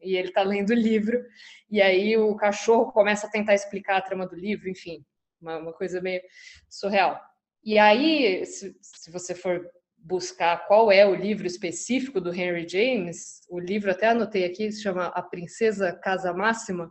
E 0.00 0.16
ele 0.16 0.30
tá 0.30 0.42
lendo 0.42 0.70
o 0.70 0.74
livro, 0.74 1.20
e 1.68 1.82
aí 1.82 2.16
o 2.16 2.34
cachorro 2.36 2.92
começa 2.92 3.26
a 3.26 3.30
tentar 3.30 3.54
explicar 3.54 3.96
a 3.96 4.00
trama 4.00 4.26
do 4.26 4.36
livro, 4.36 4.68
enfim, 4.68 5.04
uma, 5.40 5.58
uma 5.58 5.72
coisa 5.72 6.00
meio 6.00 6.22
surreal. 6.68 7.20
E 7.62 7.78
aí, 7.78 8.46
se, 8.46 8.74
se 8.80 9.10
você 9.10 9.34
for 9.34 9.68
buscar 10.02 10.66
qual 10.66 10.90
é 10.90 11.06
o 11.06 11.14
livro 11.14 11.46
específico 11.46 12.20
do 12.20 12.34
Henry 12.34 12.66
James, 12.68 13.40
o 13.48 13.58
livro 13.58 13.90
até 13.90 14.08
anotei 14.08 14.44
aqui, 14.44 14.70
se 14.72 14.82
chama 14.82 15.06
A 15.08 15.22
Princesa 15.22 15.92
Casa 15.92 16.32
Máxima, 16.32 16.90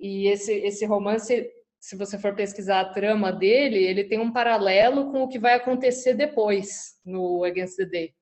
e 0.00 0.28
esse, 0.28 0.52
esse 0.52 0.84
romance, 0.86 1.48
se 1.80 1.96
você 1.96 2.18
for 2.18 2.34
pesquisar 2.34 2.80
a 2.80 2.92
trama 2.92 3.32
dele, 3.32 3.78
ele 3.78 4.04
tem 4.04 4.18
um 4.18 4.32
paralelo 4.32 5.10
com 5.10 5.22
o 5.22 5.28
que 5.28 5.38
vai 5.38 5.54
acontecer 5.54 6.14
depois 6.14 6.94
no 7.04 7.44
Against 7.44 7.76
the 7.76 7.84
Day. 7.84 8.14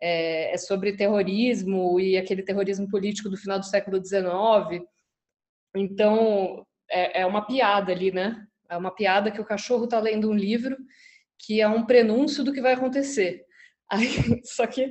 É, 0.00 0.52
é 0.52 0.56
sobre 0.58 0.96
terrorismo 0.96 1.98
e 2.00 2.16
aquele 2.16 2.42
terrorismo 2.42 2.88
político 2.88 3.28
do 3.28 3.36
final 3.36 3.58
do 3.58 3.66
século 3.66 4.04
XIX. 4.04 4.84
Então, 5.76 6.66
é, 6.90 7.20
é 7.22 7.26
uma 7.26 7.46
piada 7.46 7.92
ali, 7.92 8.10
né? 8.10 8.44
É 8.68 8.76
uma 8.76 8.90
piada 8.90 9.30
que 9.30 9.40
o 9.40 9.44
cachorro 9.44 9.84
está 9.84 10.00
lendo 10.00 10.28
um 10.30 10.34
livro 10.34 10.76
que 11.38 11.60
é 11.60 11.68
um 11.68 11.84
prenúncio 11.84 12.44
do 12.44 12.52
que 12.52 12.60
vai 12.60 12.74
acontecer. 12.74 13.44
Aí, 13.90 14.40
só 14.44 14.66
que, 14.66 14.90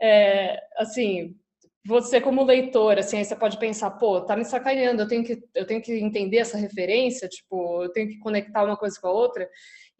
é, 0.00 0.60
assim, 0.76 1.36
você 1.84 2.20
como 2.20 2.44
leitor, 2.44 2.98
assim, 2.98 3.18
aí 3.18 3.24
você 3.24 3.34
pode 3.34 3.58
pensar, 3.58 3.90
pô, 3.92 4.20
tá 4.20 4.36
me 4.36 4.44
sacaneando, 4.44 5.02
eu 5.02 5.08
tenho 5.08 5.24
que, 5.24 5.42
eu 5.54 5.66
tenho 5.66 5.80
que 5.80 5.92
entender 5.92 6.38
essa 6.38 6.58
referência, 6.58 7.28
tipo, 7.28 7.82
eu 7.84 7.90
tenho 7.90 8.08
que 8.08 8.18
conectar 8.18 8.64
uma 8.64 8.76
coisa 8.76 8.98
com 9.00 9.08
a 9.08 9.12
outra, 9.12 9.48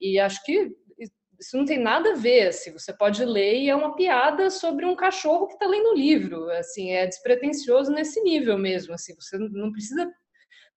e 0.01 0.19
acho 0.19 0.45
que 0.45 0.73
isso 1.41 1.57
não 1.57 1.65
tem 1.65 1.79
nada 1.79 2.13
a 2.13 2.17
ver, 2.17 2.49
assim, 2.49 2.73
você 2.73 2.93
pode 2.93 3.25
ler 3.25 3.63
e 3.63 3.69
é 3.69 3.75
uma 3.75 3.97
piada 3.97 4.49
sobre 4.49 4.87
um 4.87 4.95
cachorro 4.95 5.49
que 5.49 5.55
está 5.55 5.67
lendo 5.67 5.91
um 5.91 5.95
livro, 5.95 6.49
assim, 6.51 6.93
é 6.93 7.07
despretensioso 7.07 7.91
nesse 7.91 8.21
nível 8.23 8.57
mesmo, 8.57 8.95
assim, 8.95 9.15
você 9.15 9.37
não 9.37 9.73
precisa 9.73 10.09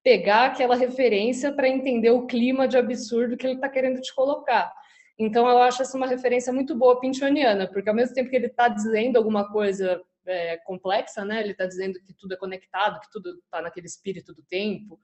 pegar 0.02 0.46
aquela 0.46 0.74
referência 0.74 1.52
para 1.52 1.68
entender 1.68 2.10
o 2.10 2.26
clima 2.26 2.66
de 2.66 2.76
absurdo 2.76 3.36
que 3.36 3.46
ele 3.46 3.54
está 3.54 3.68
querendo 3.68 4.00
te 4.00 4.14
colocar. 4.14 4.72
Então, 5.18 5.48
eu 5.48 5.58
acho 5.58 5.82
essa 5.82 5.96
uma 5.96 6.06
referência 6.06 6.52
muito 6.52 6.74
boa 6.74 7.00
pinchoniana, 7.00 7.66
porque 7.66 7.88
ao 7.88 7.94
mesmo 7.94 8.14
tempo 8.14 8.28
que 8.28 8.36
ele 8.36 8.46
está 8.46 8.68
dizendo 8.68 9.16
alguma 9.16 9.50
coisa 9.50 10.00
é, 10.26 10.56
complexa, 10.58 11.24
né? 11.24 11.40
Ele 11.40 11.52
está 11.52 11.66
dizendo 11.66 11.98
que 12.00 12.12
tudo 12.12 12.34
é 12.34 12.36
conectado, 12.36 13.00
que 13.00 13.10
tudo 13.10 13.38
está 13.44 13.62
naquele 13.62 13.86
espírito 13.86 14.34
do 14.34 14.42
tempo, 14.42 14.98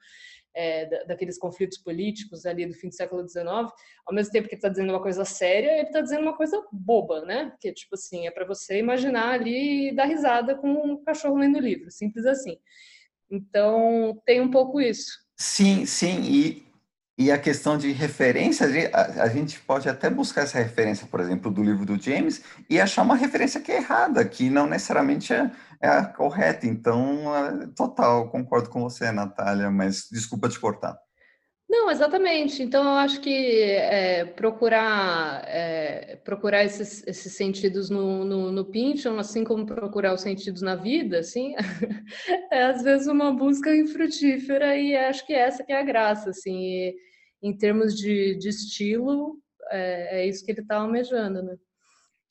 é, 0.55 1.05
daqueles 1.07 1.39
conflitos 1.39 1.79
políticos 1.79 2.45
ali 2.45 2.67
do 2.67 2.75
fim 2.75 2.89
do 2.89 2.95
século 2.95 3.27
XIX. 3.27 3.45
Ao 4.05 4.15
mesmo 4.15 4.33
tempo 4.33 4.49
que 4.49 4.55
ele 4.55 4.59
está 4.59 4.69
dizendo 4.69 4.91
uma 4.91 5.03
coisa 5.03 5.25
séria, 5.25 5.73
ele 5.79 5.87
está 5.87 6.01
dizendo 6.01 6.23
uma 6.23 6.37
coisa 6.37 6.63
boba, 6.71 7.25
né? 7.25 7.53
Que 7.61 7.73
tipo 7.73 7.95
assim 7.95 8.27
é 8.27 8.31
para 8.31 8.45
você 8.45 8.79
imaginar 8.79 9.31
ali 9.31 9.89
e 9.89 9.95
dar 9.95 10.05
risada 10.05 10.55
com 10.55 10.69
um 10.69 11.03
cachorro 11.03 11.37
lendo 11.37 11.59
livro, 11.59 11.91
simples 11.91 12.27
assim. 12.27 12.59
Então 13.31 14.21
tem 14.27 14.41
um 14.41 14.51
pouco 14.51 14.81
isso. 14.81 15.23
Sim, 15.37 15.87
sim. 15.87 16.21
E 16.23 16.72
E 17.23 17.31
a 17.31 17.39
questão 17.39 17.79
de 17.79 17.93
referência, 17.93 18.67
a, 18.93 19.29
gente 19.29 19.61
pode 19.61 19.89
até 19.89 20.11
buscar 20.11 20.43
essa 20.43 20.59
referência, 20.59 21.07
por 21.07 21.21
exemplo, 21.21 21.53
do 21.53 21.63
livro 21.63 21.87
do 21.87 21.97
James 21.97 22.43
e 22.69 22.81
achar 22.81 23.03
uma 23.03 23.15
referência 23.15 23.61
que 23.61 23.71
é 23.71 23.77
errada, 23.77 24.25
que 24.25 24.51
não 24.51 24.67
necessariamente 24.67 25.33
é, 25.33 25.49
é 25.81 25.89
a 25.89 26.05
correta. 26.05 26.67
Então, 26.67 27.33
é, 27.33 27.69
total, 27.77 28.29
concordo 28.29 28.69
com 28.71 28.83
você, 28.83 29.13
Natália, 29.13 29.71
mas 29.71 30.09
desculpa 30.11 30.49
te 30.49 30.59
cortar. 30.59 30.99
Não, 31.71 31.93
exatamente. 31.93 32.61
Então, 32.61 32.83
eu 32.83 32.97
acho 32.97 33.21
que 33.21 33.63
é, 33.63 34.25
procurar, 34.25 35.45
é, 35.47 36.17
procurar 36.25 36.65
esses, 36.65 37.07
esses 37.07 37.37
sentidos 37.37 37.89
no, 37.89 38.25
no, 38.25 38.51
no 38.51 38.65
Pynchon, 38.65 39.17
assim 39.17 39.45
como 39.45 39.65
procurar 39.65 40.13
os 40.13 40.23
sentidos 40.23 40.61
na 40.61 40.75
vida, 40.75 41.21
assim, 41.21 41.55
é 42.51 42.65
às 42.65 42.83
vezes 42.83 43.07
uma 43.07 43.31
busca 43.33 43.73
infrutífera 43.73 44.77
e 44.77 44.97
acho 44.97 45.25
que 45.25 45.33
essa 45.33 45.63
que 45.63 45.73
é 45.73 45.79
a 45.79 45.85
graça, 45.85 46.31
assim. 46.31 46.59
E, 46.59 47.12
em 47.43 47.57
termos 47.57 47.97
de, 47.97 48.37
de 48.37 48.49
estilo, 48.49 49.39
é, 49.71 50.23
é 50.23 50.29
isso 50.29 50.45
que 50.45 50.53
ele 50.53 50.61
está 50.61 50.77
almejando, 50.77 51.43
né? 51.43 51.57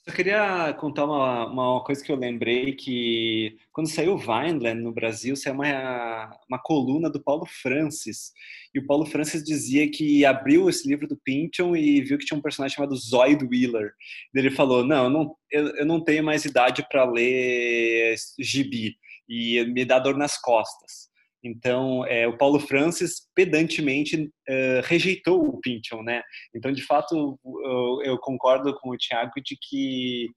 Eu 0.04 0.14
queria 0.14 0.74
contar 0.80 1.06
uma, 1.06 1.46
uma 1.46 1.84
coisa 1.84 2.04
que 2.04 2.12
eu 2.12 2.16
lembrei 2.16 2.74
que 2.74 3.56
quando 3.72 3.88
saiu 3.88 4.18
Vineland 4.18 4.82
no 4.82 4.92
Brasil, 4.92 5.36
saiu 5.36 5.54
uma, 5.54 6.36
uma 6.50 6.60
coluna 6.60 7.08
do 7.08 7.22
Paulo 7.22 7.46
Francis. 7.46 8.32
E 8.74 8.80
o 8.80 8.88
Paulo 8.88 9.06
Francis 9.06 9.44
dizia 9.44 9.90
que 9.92 10.26
abriu 10.26 10.68
esse 10.68 10.88
livro 10.88 11.08
do 11.08 11.20
Pynchon 11.24 11.76
e 11.76 12.02
viu 12.02 12.18
que 12.18 12.26
tinha 12.26 12.38
um 12.38 12.42
personagem 12.42 12.76
chamado 12.76 12.96
Zoid 12.96 13.46
Wheeler. 13.46 13.94
E 14.34 14.40
ele 14.40 14.50
falou, 14.50 14.84
não, 14.84 15.04
eu 15.04 15.10
não, 15.12 15.36
eu, 15.52 15.68
eu 15.76 15.86
não 15.86 16.04
tenho 16.04 16.24
mais 16.24 16.46
idade 16.46 16.84
para 16.90 17.06
ler 17.06 18.16
gibi. 18.40 18.98
E 19.30 19.64
me 19.66 19.86
dá 19.86 20.00
dor 20.00 20.18
nas 20.18 20.36
costas. 20.36 21.11
Então, 21.44 22.06
é, 22.06 22.28
o 22.28 22.38
Paulo 22.38 22.60
Francis 22.60 23.28
pedantemente 23.36 24.16
uh, 24.26 24.82
rejeitou 24.84 25.44
o 25.44 25.60
Pynchon, 25.60 26.04
né? 26.04 26.22
Então, 26.56 26.72
de 26.72 26.84
fato, 26.84 27.40
eu, 27.44 28.02
eu, 28.04 28.18
concordo 28.20 28.74
com 28.80 28.90
o 28.90 28.98
Tiago 28.98 29.34
de 29.44 29.58
que 29.60 30.28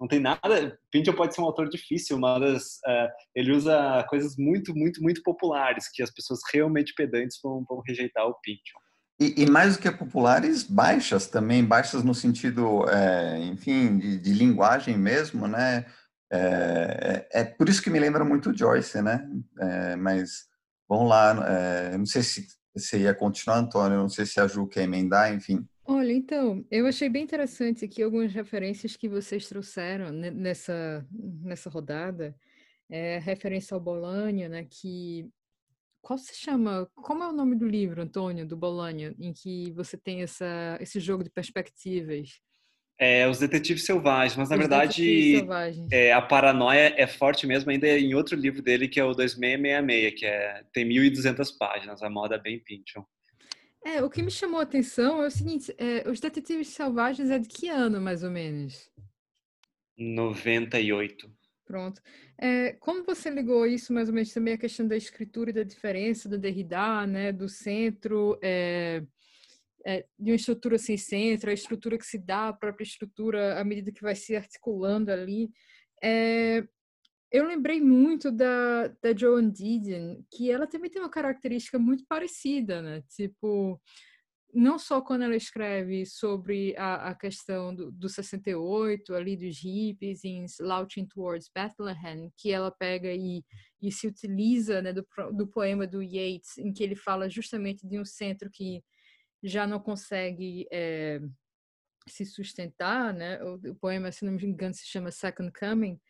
não 0.00 0.08
tem 0.08 0.20
nada. 0.20 0.78
Pynchon 0.90 1.12
pode 1.12 1.34
ser 1.34 1.40
um 1.40 1.44
autor 1.44 1.68
difícil, 1.68 2.18
mas 2.18 2.62
uh, 2.86 3.08
ele 3.34 3.52
usa 3.52 4.04
coisas 4.08 4.36
muito, 4.36 4.74
muito, 4.74 5.02
muito 5.02 5.22
populares 5.22 5.88
que 5.92 6.02
as 6.02 6.10
pessoas 6.10 6.40
realmente 6.52 6.92
pedantes 6.94 7.38
vão, 7.42 7.64
vão 7.68 7.80
rejeitar 7.86 8.26
o 8.26 8.34
Pynchon. 8.42 8.78
E, 9.20 9.42
e, 9.42 9.50
mais 9.50 9.76
do 9.76 9.82
que 9.82 9.90
populares, 9.90 10.62
baixas 10.62 11.26
também, 11.26 11.64
baixas 11.64 12.04
no 12.04 12.14
sentido, 12.14 12.88
é, 12.88 13.40
enfim, 13.46 13.98
de, 13.98 14.16
de, 14.16 14.32
linguagem 14.32 14.96
mesmo, 14.96 15.48
né? 15.48 15.84
É, 16.30 17.26
é, 17.32 17.40
é, 17.40 17.44
por 17.44 17.68
isso 17.68 17.82
que 17.82 17.90
me 17.90 17.98
lembra 17.98 18.24
muito 18.24 18.56
Joyce, 18.56 19.00
né? 19.00 19.26
É, 19.58 19.96
mas 19.96 20.46
vamos 20.88 21.08
lá, 21.08 21.46
é, 21.48 21.96
não 21.96 22.06
sei 22.06 22.22
se 22.22 22.46
você 22.74 22.98
ia 22.98 23.14
continuar, 23.14 23.58
Antônio, 23.58 23.98
não 23.98 24.08
sei 24.08 24.26
se 24.26 24.40
a 24.40 24.46
Ju 24.46 24.66
quer 24.66 24.82
emendar, 24.82 25.32
enfim. 25.32 25.66
Olha, 25.84 26.12
então, 26.12 26.64
eu 26.70 26.86
achei 26.86 27.08
bem 27.08 27.24
interessante 27.24 27.84
aqui 27.84 28.02
algumas 28.02 28.32
referências 28.32 28.94
que 28.94 29.08
vocês 29.08 29.48
trouxeram 29.48 30.12
nessa, 30.12 31.06
nessa 31.10 31.70
rodada. 31.70 32.36
É, 32.90 33.18
referência 33.18 33.74
ao 33.74 33.80
Bolânio, 33.80 34.48
né, 34.48 34.66
que... 34.68 35.28
Qual 36.00 36.18
se 36.18 36.34
chama... 36.34 36.88
Como 36.94 37.24
é 37.24 37.28
o 37.28 37.32
nome 37.32 37.56
do 37.56 37.66
livro, 37.66 38.02
Antônio, 38.02 38.46
do 38.46 38.56
Bolânio, 38.56 39.14
em 39.18 39.32
que 39.32 39.72
você 39.72 39.96
tem 39.96 40.22
essa, 40.22 40.78
esse 40.80 41.00
jogo 41.00 41.24
de 41.24 41.30
perspectivas? 41.30 42.40
É, 42.98 43.28
os 43.28 43.38
Detetives 43.38 43.84
Selvagens, 43.84 44.36
mas 44.36 44.48
na 44.48 44.56
os 44.56 44.60
verdade 44.60 45.46
é, 45.88 46.12
a 46.12 46.20
paranoia 46.20 46.92
é 46.96 47.06
forte 47.06 47.46
mesmo 47.46 47.70
ainda 47.70 47.86
em 47.86 48.12
outro 48.12 48.34
livro 48.34 48.60
dele 48.60 48.88
que 48.88 48.98
é 48.98 49.04
o 49.04 49.14
2666, 49.14 50.18
que 50.18 50.26
é, 50.26 50.64
tem 50.72 50.84
1.200 50.84 51.56
páginas, 51.56 52.02
a 52.02 52.10
moda 52.10 52.34
é 52.34 52.38
bem 52.38 52.58
Pynchon. 52.58 53.06
É, 53.84 54.02
o 54.02 54.10
que 54.10 54.20
me 54.20 54.32
chamou 54.32 54.58
a 54.58 54.64
atenção 54.64 55.22
é 55.22 55.28
o 55.28 55.30
seguinte, 55.30 55.72
é, 55.78 56.10
os 56.10 56.18
Detetives 56.18 56.68
Selvagens 56.68 57.30
é 57.30 57.38
de 57.38 57.48
que 57.48 57.68
ano, 57.68 58.00
mais 58.00 58.24
ou 58.24 58.30
menos? 58.30 58.90
98. 59.96 61.30
Pronto. 61.64 62.02
É, 62.36 62.72
como 62.80 63.04
você 63.04 63.30
ligou 63.30 63.64
isso, 63.64 63.92
mais 63.92 64.08
ou 64.08 64.14
menos, 64.14 64.32
também 64.32 64.54
a 64.54 64.58
questão 64.58 64.88
da 64.88 64.96
escritura 64.96 65.50
e 65.50 65.52
da 65.52 65.62
diferença 65.62 66.28
do 66.28 66.36
Derrida, 66.36 67.06
né, 67.06 67.30
do 67.30 67.48
centro... 67.48 68.36
É 68.42 68.48
é, 68.88 69.02
de 70.18 70.30
uma 70.30 70.36
estrutura 70.36 70.78
sem 70.78 70.96
centro, 70.96 71.50
a 71.50 71.54
estrutura 71.54 71.98
que 71.98 72.06
se 72.06 72.18
dá, 72.18 72.48
a 72.48 72.52
própria 72.52 72.84
estrutura 72.84 73.60
à 73.60 73.64
medida 73.64 73.92
que 73.92 74.02
vai 74.02 74.14
se 74.14 74.34
articulando 74.36 75.10
ali. 75.10 75.50
É, 76.02 76.66
eu 77.30 77.46
lembrei 77.46 77.80
muito 77.80 78.30
da, 78.32 78.88
da 79.02 79.14
Joan 79.16 79.50
Didion, 79.50 80.22
que 80.30 80.50
ela 80.50 80.66
também 80.66 80.90
tem 80.90 81.00
uma 81.02 81.10
característica 81.10 81.78
muito 81.78 82.04
parecida, 82.06 82.80
né? 82.80 83.02
Tipo, 83.08 83.80
não 84.52 84.78
só 84.78 85.00
quando 85.02 85.22
ela 85.22 85.36
escreve 85.36 86.06
sobre 86.06 86.74
a, 86.76 87.10
a 87.10 87.14
questão 87.14 87.74
do, 87.74 87.92
do 87.92 88.08
68, 88.08 89.14
ali 89.14 89.36
dos 89.36 89.62
hippies, 89.62 90.24
em 90.24 90.44
Slouching 90.44 91.06
Towards 91.06 91.50
Bethlehem, 91.54 92.32
que 92.36 92.50
ela 92.50 92.70
pega 92.70 93.12
e, 93.12 93.44
e 93.80 93.92
se 93.92 94.06
utiliza 94.06 94.80
né, 94.80 94.92
do, 94.92 95.06
do 95.34 95.46
poema 95.46 95.86
do 95.86 96.02
Yeats, 96.02 96.56
em 96.56 96.72
que 96.72 96.82
ele 96.82 96.96
fala 96.96 97.28
justamente 97.28 97.86
de 97.86 97.98
um 98.00 98.04
centro 98.06 98.50
que 98.50 98.82
já 99.42 99.66
não 99.66 99.80
consegue 99.80 100.66
é, 100.72 101.20
se 102.08 102.24
sustentar, 102.24 103.12
né? 103.12 103.42
O, 103.42 103.54
o, 103.70 103.74
poema, 103.74 104.10
se 104.12 104.24
não 104.24 104.32
me 104.32 104.44
engano, 104.44 104.74
se 104.74 104.86
chama 104.86 105.10
Second 105.10 105.52
Coming, 105.52 106.00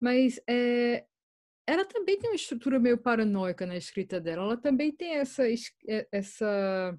mas 0.00 0.40
é, 0.48 1.04
ela 1.66 1.84
também 1.84 2.18
tem 2.18 2.30
uma 2.30 2.36
estrutura 2.36 2.78
meio 2.78 2.98
paranoica 2.98 3.66
na 3.66 3.76
escrita 3.76 4.20
dela. 4.20 4.42
Ela 4.42 4.56
também 4.56 4.92
tem 4.92 5.16
essa 5.16 5.44
eh, 5.48 6.08
essa 6.10 6.98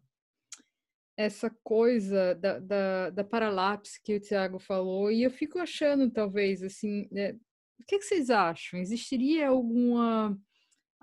essa 1.16 1.50
coisa 1.64 2.34
da, 2.36 2.60
da, 2.60 3.10
da 3.12 3.24
paralapse 3.24 4.02
que 4.02 4.16
o 4.16 4.20
Tiago 4.20 4.58
falou 4.58 5.12
e 5.12 5.22
eu 5.22 5.30
fico 5.30 5.60
achando 5.60 6.10
talvez 6.10 6.64
assim, 6.64 7.08
né? 7.12 7.34
o 7.80 7.86
que, 7.88 8.00
que 8.00 8.06
vocês 8.06 8.30
acham? 8.30 8.80
Existiria 8.80 9.50
alguma 9.50 10.38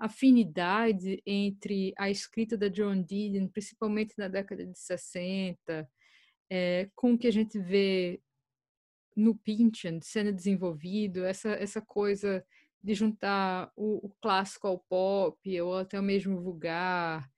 afinidade 0.01 1.21
entre 1.25 1.93
a 1.95 2.09
escrita 2.09 2.57
da 2.57 2.67
John 2.67 3.03
Didion, 3.03 3.47
principalmente 3.47 4.15
na 4.17 4.27
década 4.27 4.65
de 4.65 4.77
60, 4.77 5.87
é, 6.49 6.89
com 6.95 7.13
o 7.13 7.17
que 7.17 7.27
a 7.27 7.31
gente 7.31 7.59
vê 7.59 8.19
no 9.15 9.35
Pynchon 9.35 9.99
sendo 10.01 10.33
desenvolvido, 10.33 11.23
essa, 11.23 11.51
essa 11.51 11.79
coisa 11.81 12.43
de 12.83 12.95
juntar 12.95 13.71
o, 13.75 14.07
o 14.07 14.09
clássico 14.19 14.67
ao 14.67 14.79
pop, 14.79 15.61
ou 15.61 15.77
até 15.77 15.99
o 15.99 16.03
mesmo 16.03 16.41
vulgar, 16.41 17.29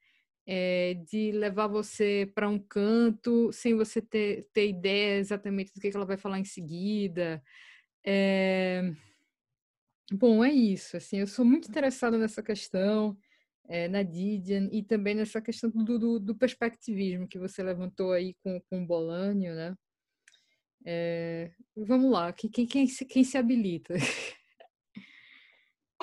é, 0.47 0.93
de 1.05 1.33
levar 1.33 1.67
você 1.67 2.31
para 2.33 2.47
um 2.47 2.57
canto 2.59 3.51
sem 3.51 3.75
você 3.75 4.01
ter, 4.01 4.47
ter 4.53 4.69
ideia 4.69 5.17
exatamente 5.17 5.73
do 5.73 5.81
que, 5.81 5.91
que 5.91 5.97
ela 5.97 6.05
vai 6.05 6.17
falar 6.17 6.39
em 6.39 6.45
seguida. 6.45 7.43
É, 8.05 8.93
Bom, 10.11 10.43
é 10.43 10.51
isso, 10.51 10.97
assim, 10.97 11.17
eu 11.19 11.27
sou 11.27 11.45
muito 11.45 11.69
interessada 11.69 12.17
nessa 12.17 12.43
questão, 12.43 13.17
eh, 13.69 13.87
na 13.87 14.03
Didion, 14.03 14.67
e 14.71 14.83
também 14.83 15.15
nessa 15.15 15.41
questão 15.41 15.69
do 15.69 15.97
do 15.97 16.19
do 16.19 16.35
perspectivismo 16.35 17.27
que 17.27 17.39
você 17.39 17.63
levantou 17.63 18.11
aí 18.11 18.33
com 18.43 18.59
com 18.69 18.83
o 18.83 18.85
Bolanho, 18.87 19.55
né. 19.55 19.75
Eh, 20.85 21.51
vamos 21.75 22.11
lá, 22.11 22.33
quem 22.33 22.49
quem 22.49 22.65
quem 22.67 22.87
se 22.87 23.05
quem 23.05 23.23
se 23.23 23.37
habilita? 23.37 23.93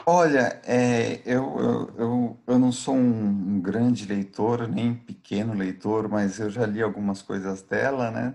Olha, 0.06 0.60
eh, 0.64 1.20
eu 1.26 1.58
eu 1.60 1.96
eu 1.98 2.42
eu 2.46 2.58
não 2.58 2.72
sou 2.72 2.94
um 2.96 3.56
um 3.56 3.60
grande 3.60 4.06
leitor, 4.06 4.66
nem 4.68 4.94
pequeno 4.94 5.52
leitor, 5.54 6.08
mas 6.08 6.38
eu 6.40 6.48
já 6.50 6.64
li 6.66 6.82
algumas 6.82 7.20
coisas 7.22 7.62
dela, 7.62 8.10
né, 8.10 8.34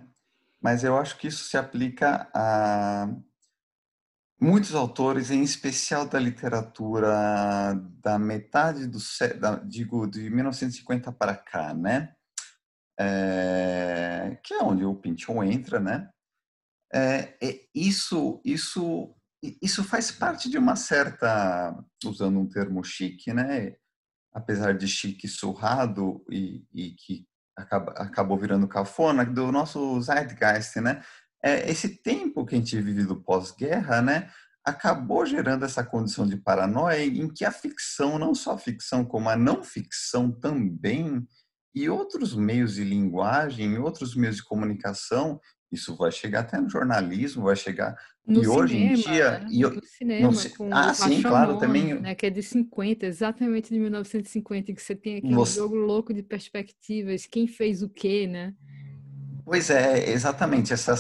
mas 0.61 0.83
eu 0.83 0.97
acho 0.97 1.17
que 1.17 1.27
isso 1.27 1.45
se 1.45 1.57
aplica 1.57 2.29
a 2.33 3.09
Muitos 4.39 4.75
autores, 4.75 5.31
em 5.31 5.41
especial 5.43 6.05
da 6.05 6.19
literatura 6.19 7.73
da 8.01 8.19
metade 8.19 8.85
do 8.85 8.99
da, 9.39 9.55
digo 9.55 10.05
de 10.05 10.29
1950 10.29 11.11
para 11.13 11.35
cá, 11.35 11.73
né? 11.73 12.13
É, 12.99 14.37
que 14.43 14.53
é 14.53 14.61
onde 14.61 14.83
o 14.83 14.95
Pynchon 14.95 15.43
entra, 15.43 15.79
né? 15.79 16.09
É, 16.93 17.37
é, 17.41 17.61
isso, 17.73 18.41
isso, 18.43 19.15
isso 19.61 19.83
faz 19.83 20.11
parte 20.11 20.49
de 20.49 20.57
uma 20.57 20.75
certa, 20.75 21.77
usando 22.05 22.39
um 22.39 22.47
termo 22.47 22.83
chique, 22.83 23.33
né? 23.33 23.75
Apesar 24.33 24.77
de 24.77 24.87
chique 24.87 25.29
surrado 25.29 26.25
e, 26.29 26.65
e 26.73 26.91
que 26.91 27.25
acaba, 27.57 27.93
acabou 27.93 28.37
virando 28.37 28.67
cafona, 28.67 29.25
do 29.25 29.49
nosso 29.51 30.01
zeitgeist, 30.01 30.75
né? 30.81 31.01
É, 31.45 31.69
esse 31.69 31.89
tempo 31.89 32.43
que 32.43 32.55
a 32.55 32.57
gente 32.57 32.81
vive 32.81 33.03
do 33.03 33.22
pós-guerra, 33.22 34.01
né, 34.01 34.31
acabou 34.63 35.23
gerando 35.27 35.63
essa 35.63 35.84
condição 35.84 36.26
de 36.27 36.38
paranoia 36.38 37.05
em 37.05 37.31
que 37.31 37.45
a 37.45 37.51
ficção, 37.51 38.17
não 38.17 38.34
só 38.34 38.53
a 38.53 38.57
ficção, 38.57 39.05
como 39.05 39.30
a 39.30 39.35
não 39.35 39.63
ficção 39.63 40.31
também, 40.31 41.23
e 41.76 41.88
outros 41.88 42.34
meios 42.35 42.76
de 42.76 42.84
linguagem, 42.84 43.77
outros 43.77 44.15
meios 44.15 44.38
de 44.38 44.43
comunicação 44.43 45.39
Isso 45.72 45.95
vai 45.95 46.11
chegar 46.11 46.39
até 46.39 46.59
no 46.59 46.69
jornalismo, 46.69 47.43
vai 47.43 47.55
chegar. 47.55 47.95
No 48.26 48.41
e 48.41 48.45
cinema, 48.45 48.63
hoje 48.63 48.77
em 48.77 48.93
dia. 48.95 49.39
né? 49.39 49.47
E, 49.51 49.61
no 49.61 49.84
cinema, 49.84 50.31
no, 50.31 50.49
com 50.51 50.73
ah, 50.73 50.91
o 50.91 50.95
sim, 50.95 51.22
claro, 51.22 51.59
também. 51.59 51.93
né, 51.93 52.15
que 52.15 52.26
é 52.26 52.30
de 52.31 52.41
50, 52.41 53.05
exatamente 53.05 53.72
de 53.72 53.80
1950, 53.80 54.73
que 54.73 54.81
você 54.81 54.95
tem 54.95 55.17
aquele 55.17 55.35
Você, 55.35 55.59
jogo 55.59 55.76
louco 55.76 56.11
de 56.11 56.23
perspectivas, 56.23 57.27
quem 57.27 57.45
fez 57.45 57.84
o 57.84 57.89
quê, 57.89 58.26
né? 58.26 58.55
pois 59.43 59.69
é, 59.69 60.09
exatamente, 60.09 60.73
essa 60.73 60.95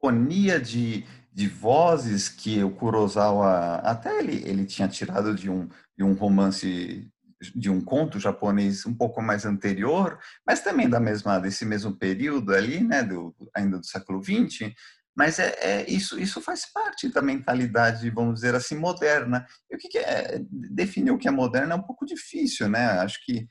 polifonia 0.00 0.58
de, 0.58 1.04
de 1.32 1.46
vozes 1.46 2.28
que 2.28 2.62
o 2.64 2.70
Kurosawa, 2.70 3.76
até 3.76 4.18
ele, 4.18 4.42
ele 4.48 4.64
tinha 4.64 4.88
tirado 4.88 5.34
de 5.34 5.50
um, 5.50 5.68
de 5.96 6.02
um 6.02 6.14
romance, 6.14 7.06
de 7.54 7.70
um 7.70 7.80
conto 7.80 8.18
japonês 8.18 8.86
um 8.86 8.94
pouco 8.94 9.20
mais 9.22 9.44
anterior, 9.44 10.18
mas 10.46 10.60
também 10.60 10.88
da 10.88 10.98
mesma, 10.98 11.38
desse 11.38 11.64
mesmo 11.64 11.94
período 11.96 12.54
ali, 12.54 12.82
né, 12.82 13.02
do, 13.02 13.34
ainda 13.54 13.78
do 13.78 13.86
século 13.86 14.22
XX, 14.22 14.72
mas 15.14 15.38
é, 15.38 15.54
é, 15.60 15.90
isso, 15.90 16.18
isso 16.18 16.40
faz 16.40 16.70
parte 16.72 17.08
da 17.12 17.20
mentalidade, 17.20 18.08
vamos 18.10 18.36
dizer 18.36 18.54
assim, 18.54 18.76
moderna. 18.76 19.44
E 19.70 19.74
o 19.74 19.78
que, 19.78 19.88
que 19.88 19.98
é 19.98 20.40
definir 20.50 21.10
o 21.10 21.18
que 21.18 21.28
é 21.28 21.30
moderno 21.30 21.72
é 21.72 21.76
um 21.76 21.82
pouco 21.82 22.06
difícil, 22.06 22.68
né? 22.68 22.86
Acho 23.00 23.22
que 23.24 23.46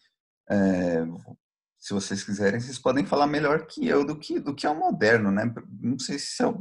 é, 0.49 1.05
se 1.79 1.93
vocês 1.93 2.23
quiserem, 2.23 2.59
vocês 2.59 2.77
podem 2.77 3.05
falar 3.05 3.25
melhor 3.25 3.65
que 3.65 3.87
eu 3.87 4.05
do 4.05 4.17
que 4.17 4.39
do 4.39 4.53
que 4.53 4.67
é 4.67 4.69
o 4.69 4.77
moderno, 4.77 5.31
né? 5.31 5.51
Não 5.81 5.97
sei 5.97 6.19
se 6.19 6.43
é, 6.43 6.53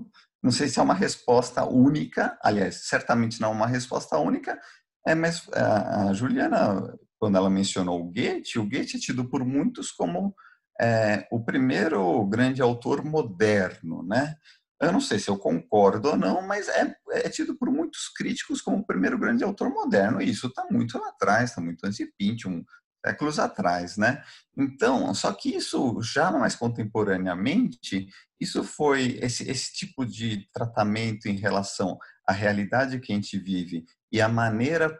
não 0.42 0.52
sei 0.52 0.68
se 0.68 0.78
é 0.78 0.82
uma 0.82 0.94
resposta 0.94 1.64
única, 1.64 2.38
aliás, 2.42 2.86
certamente 2.86 3.40
não 3.40 3.48
é 3.50 3.52
uma 3.52 3.66
resposta 3.66 4.16
única, 4.16 4.58
é, 5.06 5.14
mas 5.14 5.48
a, 5.52 6.12
Juliana, 6.12 6.96
quando 7.18 7.36
ela 7.36 7.50
mencionou 7.50 8.00
o 8.00 8.04
Goethe, 8.04 8.58
o 8.58 8.64
Goethe 8.64 8.96
é 8.96 9.00
tido 9.00 9.28
por 9.28 9.44
muitos 9.44 9.90
como 9.90 10.34
é, 10.80 11.26
o 11.32 11.44
primeiro 11.44 12.24
grande 12.26 12.62
autor 12.62 13.04
moderno, 13.04 14.04
né? 14.04 14.36
Eu 14.80 14.92
não 14.92 15.00
sei 15.00 15.18
se 15.18 15.28
eu 15.28 15.36
concordo 15.36 16.10
ou 16.10 16.16
não, 16.16 16.40
mas 16.40 16.68
é, 16.68 16.94
é 17.10 17.28
tido 17.28 17.56
por 17.58 17.68
muitos 17.68 18.08
críticos 18.16 18.60
como 18.60 18.78
o 18.78 18.86
primeiro 18.86 19.18
grande 19.18 19.42
autor 19.42 19.70
moderno, 19.70 20.22
e 20.22 20.30
isso 20.30 20.46
está 20.46 20.64
muito 20.70 20.96
lá 20.96 21.08
atrás, 21.08 21.50
está 21.50 21.60
muito 21.60 21.84
antes 21.84 21.98
de 21.98 22.12
Pynchon, 22.16 22.62
séculos 23.04 23.38
atrás, 23.38 23.96
né? 23.96 24.22
Então, 24.56 25.12
só 25.14 25.32
que 25.32 25.56
isso 25.56 26.00
já 26.02 26.30
mais 26.30 26.56
contemporaneamente, 26.56 28.08
isso 28.40 28.62
foi 28.64 29.18
esse, 29.22 29.48
esse 29.48 29.72
tipo 29.72 30.04
de 30.04 30.48
tratamento 30.52 31.26
em 31.26 31.36
relação 31.36 31.98
à 32.26 32.32
realidade 32.32 33.00
que 33.00 33.12
a 33.12 33.14
gente 33.14 33.38
vive 33.38 33.84
e 34.12 34.20
a 34.20 34.28
maneira 34.28 34.92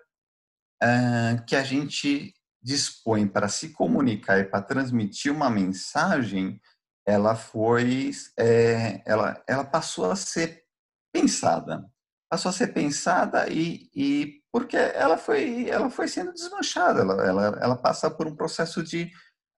uh, 0.82 1.44
que 1.46 1.56
a 1.56 1.62
gente 1.62 2.34
dispõe 2.62 3.26
para 3.26 3.48
se 3.48 3.70
comunicar 3.70 4.38
e 4.38 4.44
para 4.44 4.62
transmitir 4.62 5.32
uma 5.32 5.48
mensagem 5.48 6.60
ela 7.08 7.34
foi, 7.34 8.10
é, 8.38 9.02
ela, 9.06 9.42
ela 9.48 9.64
passou 9.64 10.10
a 10.10 10.14
ser 10.14 10.62
pensada, 11.10 11.90
passou 12.30 12.50
a 12.50 12.52
ser 12.52 12.66
pensada 12.74 13.48
e, 13.48 13.88
e 13.94 14.38
porque 14.52 14.76
ela 14.76 15.16
foi, 15.16 15.68
ela 15.68 15.90
foi 15.90 16.08
sendo 16.08 16.32
desmanchada, 16.32 17.00
ela, 17.00 17.26
ela, 17.26 17.58
ela 17.60 17.76
passa 17.76 18.10
por 18.10 18.26
um 18.26 18.34
processo 18.34 18.82
de, 18.82 19.10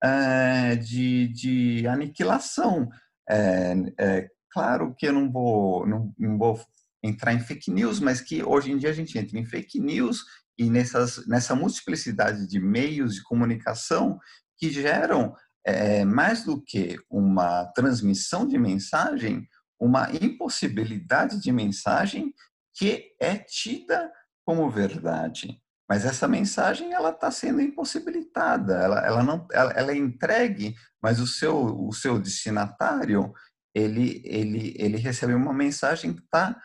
é, 0.03 0.77
de, 0.77 1.29
de 1.29 1.87
aniquilação. 1.87 2.89
É, 3.29 3.75
é, 3.99 4.29
claro 4.51 4.95
que 4.99 5.07
eu 5.07 5.13
não 5.13 5.31
vou, 5.31 5.87
não, 5.87 6.13
não 6.19 6.37
vou 6.37 6.61
entrar 7.03 7.33
em 7.33 7.41
fake 7.41 7.71
news, 7.71 8.01
mas 8.01 8.21
que 8.21 8.43
hoje 8.43 8.73
em 8.73 8.77
dia 8.77 8.91
a 8.91 8.95
gente 8.95 9.17
entra 9.19 9.39
em 9.39 9.45
fake 9.45 9.81
news 9.81 10.25
e 10.59 10.69
nessas, 10.69 11.27
nessa 11.27 11.55
multiplicidade 11.55 12.47
de 12.47 12.61
meios 12.61 13.15
de 13.15 13.23
comunicação 13.23 14.19
que 14.59 14.71
geram 14.71 15.35
é, 15.65 16.05
mais 16.05 16.45
do 16.45 16.61
que 16.61 16.99
uma 17.09 17.67
transmissão 17.75 18.47
de 18.47 18.59
mensagem, 18.59 19.49
uma 19.79 20.11
impossibilidade 20.13 21.41
de 21.41 21.51
mensagem 21.53 22.35
que 22.75 23.13
é 23.19 23.39
tida 23.39 24.11
como 24.45 24.71
verdade. 24.71 25.61
Mas 25.89 26.05
essa 26.05 26.29
mensagem 26.29 26.93
ela 26.93 27.11
está 27.11 27.31
sendo 27.31 27.61
impossibilitada, 27.61 28.75
ela, 28.75 29.05
ela 29.05 29.23
não, 29.25 29.47
ela, 29.53 29.73
ela, 29.73 29.91
é 29.91 29.97
entregue, 29.97 30.77
mas 31.03 31.19
o 31.19 31.27
seu, 31.27 31.57
o 31.57 31.93
seu 31.93 32.19
destinatário 32.19 33.33
ele, 33.75 34.23
ele, 34.25 34.75
ele 34.79 34.97
recebe 34.99 35.35
uma 35.35 35.53
mensagem 35.53 36.13
que 36.15 36.23
está 36.23 36.57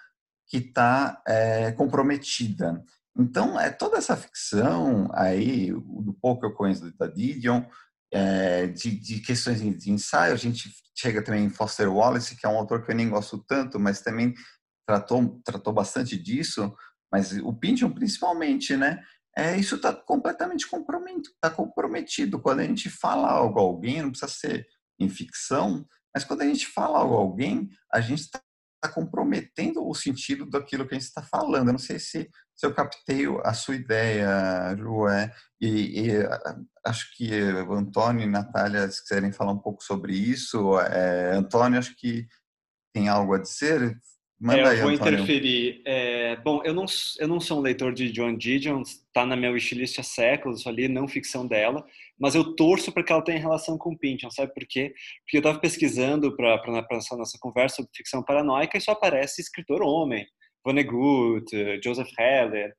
que 0.48 0.62
tá, 0.62 1.22
é, 1.28 1.72
comprometida. 1.72 2.84
Então, 3.18 3.60
é 3.60 3.70
toda 3.70 3.98
essa 3.98 4.16
ficção 4.16 5.10
aí, 5.14 5.72
do 5.72 6.16
pouco 6.22 6.42
que 6.42 6.48
eu 6.48 6.54
conheço 6.54 6.96
da 6.98 7.08
Didion, 7.08 7.64
é, 8.12 8.68
de, 8.68 8.92
de, 8.92 9.20
questões 9.22 9.60
de 9.60 9.92
ensaio, 9.92 10.34
a 10.34 10.38
gente 10.38 10.70
chega 10.96 11.22
também 11.22 11.46
em 11.46 11.50
Foster 11.50 11.92
Wallace, 11.92 12.36
que 12.36 12.46
é 12.46 12.50
um 12.50 12.58
autor 12.58 12.86
que 12.86 12.92
eu 12.92 12.96
nem 12.96 13.10
gosto 13.10 13.44
tanto, 13.48 13.80
mas 13.80 14.02
também 14.02 14.34
tratou, 14.88 15.42
tratou 15.44 15.74
bastante 15.74 16.18
disso, 16.18 16.74
mas 17.16 17.32
o 17.32 17.54
Pynchon 17.54 17.92
principalmente, 17.92 18.76
né? 18.76 19.02
É, 19.38 19.56
isso 19.56 19.76
está 19.76 19.94
completamente 19.94 20.68
comprometido, 20.70 21.30
tá 21.40 21.50
comprometido. 21.50 22.42
Quando 22.42 22.60
a 22.60 22.64
gente 22.64 22.90
fala 22.90 23.32
algo 23.32 23.58
a 23.58 23.62
alguém, 23.62 24.02
não 24.02 24.10
precisa 24.10 24.32
ser 24.32 24.68
em 25.00 25.08
ficção, 25.08 25.86
mas 26.14 26.26
quando 26.26 26.42
a 26.42 26.46
gente 26.46 26.68
fala 26.68 27.00
algo 27.00 27.16
a 27.16 27.20
alguém, 27.20 27.70
a 27.94 28.02
gente 28.02 28.20
está 28.20 28.42
comprometendo 28.94 29.88
o 29.88 29.96
sentido 29.96 30.46
daquilo 30.46 30.86
que 30.86 30.94
a 30.94 31.00
gente 31.00 31.08
está 31.08 31.24
falando. 31.24 31.70
Eu 31.70 31.74
não 31.74 31.80
sei 31.80 32.00
se 32.00 32.30
se 32.54 32.66
eu 32.66 32.74
captei 32.74 33.26
a 33.44 33.54
sua 33.54 33.76
ideia, 33.76 34.76
Ju, 34.78 35.08
é, 35.10 35.34
e, 35.60 36.08
e, 36.08 36.12
acho 36.86 37.14
que 37.16 37.34
Antônio 37.34 38.24
e 38.24 38.30
Natália, 38.30 38.90
se 38.90 39.02
quiserem 39.02 39.32
falar 39.32 39.52
um 39.52 39.60
pouco 39.60 39.84
sobre 39.84 40.14
isso, 40.14 40.80
é, 40.80 41.36
Antônio, 41.36 41.80
acho 41.80 41.96
que 41.98 42.28
tem 42.94 43.10
algo 43.10 43.34
a 43.34 43.42
dizer. 43.42 43.98
Manda 44.46 44.76
é, 44.76 44.78
eu 44.78 44.84
vou 44.84 44.92
Antônio. 44.92 45.14
interferir. 45.14 45.82
É, 45.86 46.36
bom, 46.36 46.62
eu 46.64 46.72
não, 46.72 46.86
eu 47.18 47.28
não 47.28 47.40
sou 47.40 47.58
um 47.58 47.62
leitor 47.62 47.92
de 47.92 48.12
John 48.12 48.38
Didion, 48.38 48.84
está 48.84 49.26
na 49.26 49.36
minha 49.36 49.52
wishlist 49.52 49.98
há 49.98 50.04
séculos, 50.04 50.62
só 50.62 50.70
li 50.70 50.88
não 50.88 51.08
ficção 51.08 51.48
dela, 51.48 51.84
mas 52.20 52.36
eu 52.36 52.56
torço 52.56 52.92
para 52.92 53.02
que 53.02 53.12
ela 53.12 53.24
tenha 53.24 53.40
relação 53.40 53.76
com 53.76 53.98
Pynchon, 53.98 54.30
sabe 54.30 54.54
por 54.54 54.64
quê? 54.68 54.94
Porque 55.24 55.38
eu 55.38 55.40
estava 55.40 55.58
pesquisando 55.58 56.36
para 56.36 56.62
essa 56.92 57.18
nossa 57.18 57.40
conversa 57.42 57.78
sobre 57.78 57.90
ficção 57.96 58.22
paranoica 58.22 58.78
e 58.78 58.82
só 58.82 58.92
aparece 58.92 59.42
escritor 59.42 59.82
homem. 59.82 60.24
Vonnegut, 60.64 61.46
Joseph 61.84 62.12
Heller. 62.20 62.72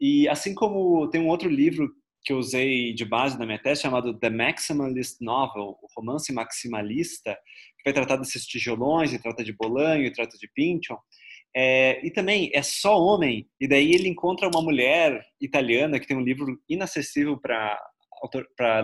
E 0.00 0.26
assim 0.26 0.54
como 0.54 1.06
tem 1.10 1.20
um 1.20 1.28
outro 1.28 1.50
livro 1.50 1.86
que 2.22 2.32
eu 2.32 2.38
usei 2.38 2.94
de 2.94 3.04
base 3.04 3.38
na 3.38 3.44
minha 3.44 3.58
tese 3.58 3.82
chamado 3.82 4.18
The 4.18 4.30
Maximalist 4.30 5.20
Novel, 5.20 5.76
o 5.82 5.86
romance 5.96 6.32
maximalista, 6.32 7.36
que 7.82 7.90
vai 7.90 7.94
tratar 7.94 8.16
desses 8.16 8.44
tijolões, 8.46 9.12
e 9.12 9.18
trata 9.20 9.42
de 9.42 9.52
Bolanho, 9.52 10.04
e 10.04 10.12
trata 10.12 10.36
de 10.38 10.48
Pynchon. 10.54 10.98
É, 11.54 12.04
e 12.06 12.10
também 12.10 12.50
é 12.54 12.62
só 12.62 12.96
homem, 12.96 13.48
e 13.60 13.66
daí 13.66 13.92
ele 13.92 14.08
encontra 14.08 14.48
uma 14.48 14.62
mulher 14.62 15.20
italiana 15.40 15.98
que 15.98 16.06
tem 16.06 16.16
um 16.16 16.22
livro 16.22 16.46
inacessível 16.68 17.36
para 17.40 17.76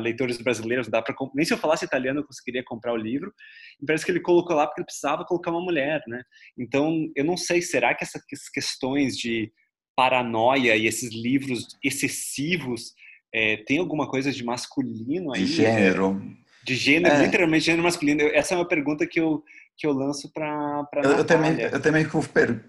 leitores 0.01 0.39
brasileiros, 0.39 0.89
dá 0.89 1.01
para 1.01 1.15
nem 1.35 1.45
se 1.45 1.53
eu 1.53 1.59
falasse 1.59 1.85
italiano 1.85 2.21
eu 2.21 2.27
conseguiria 2.27 2.65
comprar 2.65 2.93
o 2.93 2.97
livro. 2.97 3.33
E 3.81 3.87
parece 3.87 4.05
que 4.05 4.11
ele 4.11 4.21
colocou 4.21 4.57
lá 4.57 4.67
porque 4.67 4.81
ele 4.81 4.87
precisava 4.87 5.25
colocar 5.25 5.51
uma 5.51 5.61
mulher, 5.61 6.03
né? 6.09 6.23
Então, 6.59 7.09
eu 7.15 7.25
não 7.25 7.37
sei, 7.37 7.63
será 7.63 7.95
que 7.95 8.03
essas 8.03 8.23
questões 8.53 9.17
de 9.17 9.53
paranoia 9.95 10.77
e 10.77 10.87
esses 10.87 11.13
livros 11.13 11.69
excessivos 11.85 12.93
é, 13.33 13.59
tem 13.59 13.79
alguma 13.79 14.09
coisa 14.09 14.33
de 14.33 14.45
masculino 14.45 15.33
aí? 15.33 15.45
De 15.45 15.53
gênero. 15.53 16.21
De 16.67 16.75
gênero, 16.75 17.15
é. 17.15 17.23
literalmente 17.25 17.65
gênero 17.65 17.85
masculino. 17.85 18.23
Essa 18.23 18.55
é 18.55 18.57
uma 18.59 18.69
pergunta 18.69 19.07
que 19.07 19.21
eu 19.21 19.43
que 19.79 19.87
eu 19.87 19.93
lanço 19.93 20.33
para 20.33 20.89
eu, 21.05 21.19
eu 21.19 21.25
também 21.25 21.61
eu 21.61 21.81
também 21.81 22.07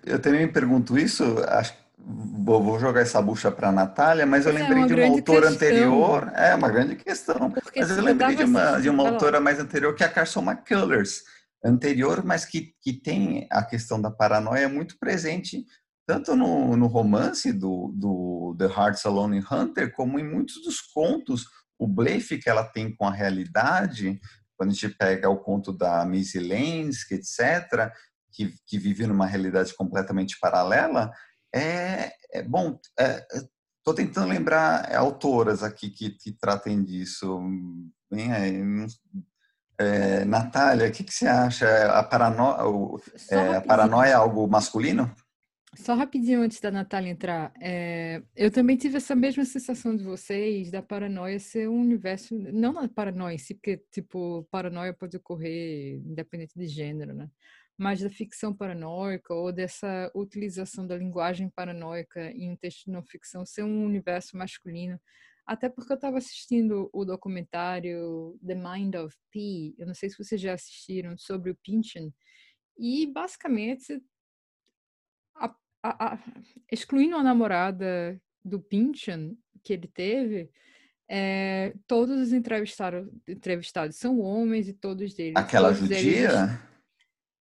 eu 0.05 0.19
também 0.19 0.45
me 0.45 0.51
pergunto 0.51 0.97
isso 0.97 1.23
acho 1.47 1.73
Vou, 2.09 2.63
vou 2.63 2.79
jogar 2.79 3.01
essa 3.01 3.21
bucha 3.21 3.51
para 3.51 3.67
a 3.67 3.71
Natália, 3.71 4.25
mas 4.25 4.45
eu 4.45 4.53
é 4.53 4.61
lembrei 4.61 4.83
é 4.83 4.85
de 4.85 4.93
uma 4.93 5.07
autora 5.07 5.47
questão. 5.47 5.67
anterior. 5.67 6.31
É 6.35 6.55
uma 6.55 6.69
grande 6.69 6.95
questão. 6.95 7.51
Porque 7.51 7.81
mas 7.81 7.89
eu 7.89 8.01
lembrei 8.01 8.33
de 8.33 8.43
uma, 8.43 8.79
de 8.79 8.89
uma 8.89 9.09
autora 9.09 9.41
mais 9.41 9.59
anterior, 9.59 9.93
que 9.93 10.03
é 10.03 10.05
a 10.05 10.09
Carson 10.09 10.41
McCullers. 10.41 11.23
Anterior, 11.65 12.23
mas 12.23 12.45
que, 12.45 12.73
que 12.81 12.93
tem 12.93 13.45
a 13.51 13.61
questão 13.61 13.99
da 13.99 14.09
paranoia 14.09 14.69
muito 14.69 14.97
presente, 14.97 15.65
tanto 16.05 16.33
no, 16.33 16.77
no 16.77 16.87
romance 16.87 17.51
do, 17.51 17.91
do 17.93 18.55
The 18.57 18.65
Hearts 18.65 19.05
Alone 19.05 19.39
in 19.39 19.43
Hunter, 19.51 19.91
como 19.91 20.17
em 20.17 20.23
muitos 20.23 20.63
dos 20.63 20.79
contos. 20.79 21.45
O 21.77 21.87
blefe 21.87 22.37
que 22.37 22.49
ela 22.49 22.63
tem 22.63 22.93
com 22.95 23.05
a 23.05 23.11
realidade, 23.11 24.19
quando 24.55 24.71
a 24.71 24.73
gente 24.73 24.89
pega 24.89 25.29
o 25.29 25.37
conto 25.37 25.71
da 25.71 26.05
Missy 26.05 26.39
Lansky, 26.39 27.15
etc., 27.15 27.91
que, 28.31 28.53
que 28.65 28.77
vive 28.77 29.07
numa 29.07 29.25
realidade 29.25 29.73
completamente 29.73 30.37
paralela, 30.39 31.11
é, 31.53 32.11
é 32.31 32.43
bom. 32.43 32.79
Estou 32.97 33.93
é, 33.93 33.95
tentando 33.95 34.27
lembrar 34.27 34.93
autoras 34.95 35.63
aqui 35.63 35.89
que, 35.89 36.11
que 36.11 36.31
tratem 36.31 36.83
disso. 36.83 37.41
Bem, 38.11 38.31
é, 39.79 40.25
Natália, 40.25 40.87
o 40.87 40.91
que, 40.91 41.03
que, 41.03 41.13
você 41.13 41.27
acha? 41.27 41.91
A, 41.91 42.03
parano... 42.03 42.99
é, 43.29 43.57
a 43.57 43.61
paranoia 43.61 44.09
é 44.09 44.13
algo 44.13 44.47
masculino? 44.47 45.13
Só 45.77 45.93
rapidinho 45.93 46.41
antes 46.41 46.59
da 46.59 46.71
Natália 46.71 47.11
entrar, 47.11 47.53
é, 47.61 48.23
eu 48.35 48.49
também 48.49 48.75
tive 48.75 48.97
essa 48.97 49.15
mesma 49.15 49.45
sensação 49.45 49.95
de 49.95 50.03
vocês, 50.03 50.71
da 50.71 50.81
paranoia 50.81 51.39
ser 51.39 51.69
um 51.69 51.79
universo, 51.79 52.35
não 52.35 52.73
na 52.73 52.87
paranoia 52.87 53.35
em 53.35 53.37
si, 53.37 53.53
porque, 53.53 53.77
tipo, 53.91 54.47
paranoia 54.49 54.93
pode 54.93 55.15
ocorrer 55.17 55.97
independente 55.97 56.57
de 56.57 56.67
gênero, 56.67 57.13
né? 57.13 57.29
mais 57.77 58.01
da 58.01 58.09
ficção 58.09 58.53
paranoica 58.55 59.33
ou 59.33 59.51
dessa 59.51 60.11
utilização 60.15 60.87
da 60.87 60.97
linguagem 60.97 61.49
paranoica 61.49 62.31
em 62.31 62.51
um 62.51 62.55
texto 62.55 62.85
de 62.85 62.91
não 62.91 63.03
ficção 63.03 63.45
ser 63.45 63.63
um 63.63 63.85
universo 63.85 64.35
masculino. 64.35 64.99
Até 65.45 65.69
porque 65.69 65.93
eu 65.93 65.95
estava 65.95 66.17
assistindo 66.17 66.89
o 66.91 67.05
documentário 67.05 68.37
The 68.45 68.55
Mind 68.55 68.95
of 68.95 69.15
P, 69.31 69.75
eu 69.77 69.85
não 69.85 69.93
sei 69.93 70.09
se 70.09 70.17
vocês 70.17 70.41
já 70.41 70.53
assistiram, 70.53 71.15
sobre 71.17 71.51
o 71.51 71.57
Pynchon, 71.63 72.11
e 72.77 73.05
basicamente, 73.07 74.01
a, 75.83 76.13
a, 76.13 76.19
excluindo 76.71 77.15
a 77.15 77.23
namorada 77.23 78.19
do 78.43 78.59
Pynchon 78.59 79.35
que 79.63 79.73
ele 79.73 79.87
teve, 79.87 80.49
é, 81.09 81.73
todos 81.85 82.19
os 82.19 82.33
entrevistados, 82.33 83.07
entrevistados 83.27 83.95
são 83.95 84.19
homens 84.19 84.67
e 84.67 84.73
todos 84.73 85.13
deles. 85.13 85.33
Aquela 85.35 85.69
todos 85.69 85.81
judia? 85.81 85.99
Eles, 85.99 86.67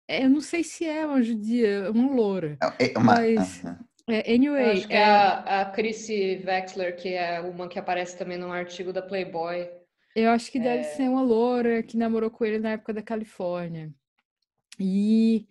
é, 0.09 0.25
eu 0.25 0.31
não 0.31 0.41
sei 0.41 0.63
se 0.63 0.85
é 0.85 1.05
uma 1.05 1.23
judia, 1.23 1.69
é 1.69 1.91
uma 1.91 2.13
loura. 2.13 2.57
É 2.79 2.97
uma, 2.97 3.15
mas, 3.15 3.63
uh 3.63 3.67
-huh. 3.67 3.79
é, 4.09 4.35
anyway. 4.35 4.71
acho 4.73 4.89
que 4.89 4.95
é 4.95 5.05
a, 5.05 5.63
a 5.63 5.65
Chrissy 5.71 6.43
Wexler, 6.47 6.97
que 6.97 7.09
é 7.09 7.41
uma 7.41 7.69
que 7.69 7.79
aparece 7.79 8.17
também 8.17 8.39
num 8.39 8.53
artigo 8.53 8.93
da 8.93 9.03
Playboy. 9.03 9.69
Eu 10.15 10.31
acho 10.31 10.51
que 10.51 10.59
deve 10.59 10.85
ser 10.85 11.09
uma 11.11 11.23
loura 11.23 11.83
que 11.83 11.97
namorou 11.97 12.31
com 12.31 12.45
ele 12.45 12.59
na 12.59 12.71
época 12.71 12.95
da 12.95 13.03
Califórnia. 13.03 13.93
E 14.79 15.47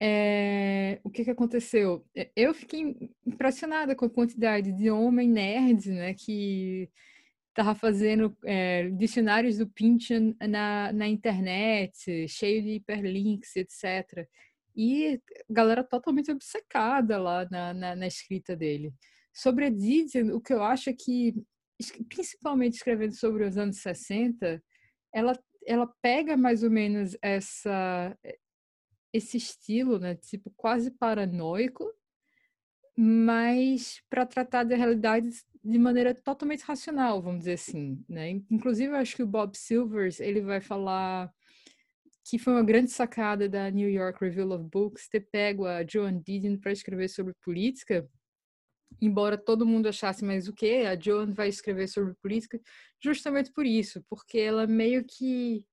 é, 0.00 1.00
o 1.02 1.10
que, 1.10 1.24
que 1.24 1.30
aconteceu? 1.30 2.04
Eu 2.34 2.52
fiquei 2.52 2.96
impressionada 3.26 3.94
com 3.94 4.04
a 4.04 4.10
quantidade 4.10 4.72
de 4.72 4.90
homem 4.90 5.28
nerd, 5.28 5.90
né, 5.90 6.14
que 6.14 6.90
estava 7.48 7.74
fazendo 7.74 8.36
é, 8.44 8.90
dicionários 8.90 9.56
do 9.56 9.66
Pynchon 9.66 10.34
na, 10.40 10.92
na 10.92 11.08
internet, 11.08 12.28
cheio 12.28 12.62
de 12.62 12.72
hiperlinks, 12.72 13.56
etc. 13.56 14.28
E 14.76 15.18
galera 15.48 15.82
totalmente 15.82 16.30
obcecada 16.30 17.18
lá 17.18 17.48
na, 17.50 17.72
na, 17.72 17.96
na 17.96 18.06
escrita 18.06 18.54
dele. 18.54 18.92
Sobre 19.32 19.66
a 19.66 19.70
Didion, 19.70 20.34
o 20.34 20.40
que 20.40 20.52
eu 20.52 20.62
acho 20.62 20.90
é 20.90 20.92
que, 20.92 21.34
principalmente 22.08 22.74
escrevendo 22.74 23.14
sobre 23.14 23.44
os 23.44 23.56
anos 23.56 23.78
60, 23.78 24.62
ela, 25.14 25.38
ela 25.66 25.90
pega 26.02 26.36
mais 26.36 26.62
ou 26.62 26.70
menos 26.70 27.16
essa, 27.22 28.14
esse 29.12 29.36
estilo, 29.36 29.98
né, 29.98 30.14
tipo 30.14 30.50
quase 30.56 30.90
paranoico, 30.90 31.92
mas 32.96 34.00
para 34.08 34.24
tratar 34.24 34.64
da 34.64 34.76
realidade 34.76 35.28
de 35.62 35.78
maneira 35.78 36.14
totalmente 36.14 36.62
racional, 36.62 37.20
vamos 37.20 37.40
dizer 37.40 37.54
assim, 37.54 38.02
né? 38.08 38.30
Inclusive, 38.50 38.92
eu 38.92 38.96
acho 38.96 39.16
que 39.16 39.22
o 39.22 39.26
Bob 39.26 39.56
Silvers 39.56 40.20
ele 40.20 40.40
vai 40.40 40.60
falar 40.60 41.30
que 42.24 42.38
foi 42.38 42.52
uma 42.52 42.62
grande 42.62 42.90
sacada 42.90 43.48
da 43.48 43.70
New 43.70 43.88
York 43.88 44.18
Review 44.20 44.50
of 44.50 44.64
Books 44.64 45.08
ter 45.08 45.20
pego 45.30 45.66
a 45.66 45.84
Joan 45.84 46.20
Didion 46.20 46.56
para 46.56 46.72
escrever 46.72 47.08
sobre 47.08 47.34
política, 47.42 48.08
embora 49.00 49.36
todo 49.36 49.66
mundo 49.66 49.88
achasse, 49.88 50.24
mas 50.24 50.48
o 50.48 50.52
que? 50.52 50.86
A 50.86 50.98
Joan 50.98 51.32
vai 51.32 51.48
escrever 51.48 51.88
sobre 51.88 52.14
política 52.14 52.60
justamente 53.00 53.52
por 53.52 53.66
isso, 53.66 54.04
porque 54.08 54.38
ela 54.38 54.66
meio 54.66 55.04
que 55.04 55.64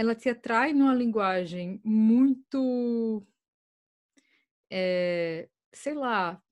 ela 0.00 0.14
te 0.14 0.30
atrai 0.30 0.72
numa 0.72 0.94
linguagem 0.94 1.78
muito, 1.84 3.22
é, 4.70 5.46
sei 5.74 5.92
lá, 5.92 6.42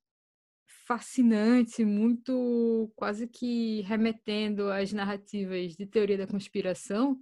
fascinante, 0.87 1.83
muito 1.83 2.93
quase 2.95 3.27
que 3.27 3.81
remetendo 3.83 4.71
às 4.71 4.93
narrativas 4.93 5.75
de 5.75 5.87
teoria 5.87 6.19
da 6.19 6.27
conspiração, 6.27 7.19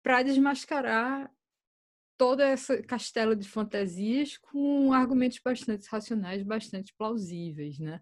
para 0.00 0.22
desmascarar 0.22 1.28
toda 2.16 2.46
essa 2.46 2.80
castelo 2.80 3.34
de 3.34 3.48
fantasias 3.48 4.38
com 4.38 4.92
argumentos 4.92 5.40
bastante 5.44 5.88
racionais, 5.90 6.44
bastante 6.44 6.94
plausíveis, 6.94 7.80
né? 7.80 8.00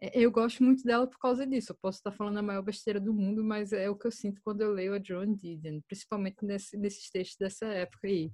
É, 0.00 0.10
eu 0.14 0.30
gosto 0.30 0.62
muito 0.62 0.84
dela 0.84 1.06
por 1.06 1.18
causa 1.18 1.46
disso. 1.46 1.72
Eu 1.72 1.76
posso 1.80 1.98
estar 1.98 2.12
falando 2.12 2.38
a 2.38 2.42
maior 2.42 2.62
besteira 2.62 3.00
do 3.00 3.12
mundo, 3.12 3.42
mas 3.44 3.72
é 3.72 3.90
o 3.90 3.96
que 3.96 4.06
eu 4.06 4.12
sinto 4.12 4.40
quando 4.42 4.60
eu 4.62 4.72
leio 4.72 4.94
a 4.94 5.02
Joan 5.02 5.34
Didion, 5.34 5.80
principalmente 5.86 6.44
nesse, 6.44 6.76
nesses 6.76 7.10
textos 7.10 7.36
dessa 7.38 7.66
época 7.66 8.06
aí. 8.06 8.30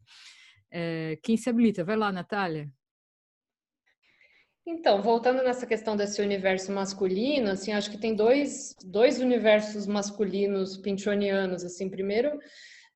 É, 0.70 1.18
quem 1.22 1.36
se 1.36 1.48
habilita? 1.48 1.84
Vai 1.84 1.96
lá, 1.96 2.12
Natália. 2.12 2.68
Então, 4.66 5.02
voltando 5.02 5.42
nessa 5.42 5.66
questão 5.66 5.94
desse 5.94 6.22
universo 6.22 6.72
masculino, 6.72 7.50
assim, 7.50 7.72
acho 7.72 7.90
que 7.90 7.98
tem 7.98 8.14
dois, 8.14 8.74
dois 8.82 9.20
universos 9.20 9.86
masculinos 9.86 10.78
pinchonianos, 10.78 11.62
assim, 11.62 11.90
primeiro, 11.90 12.38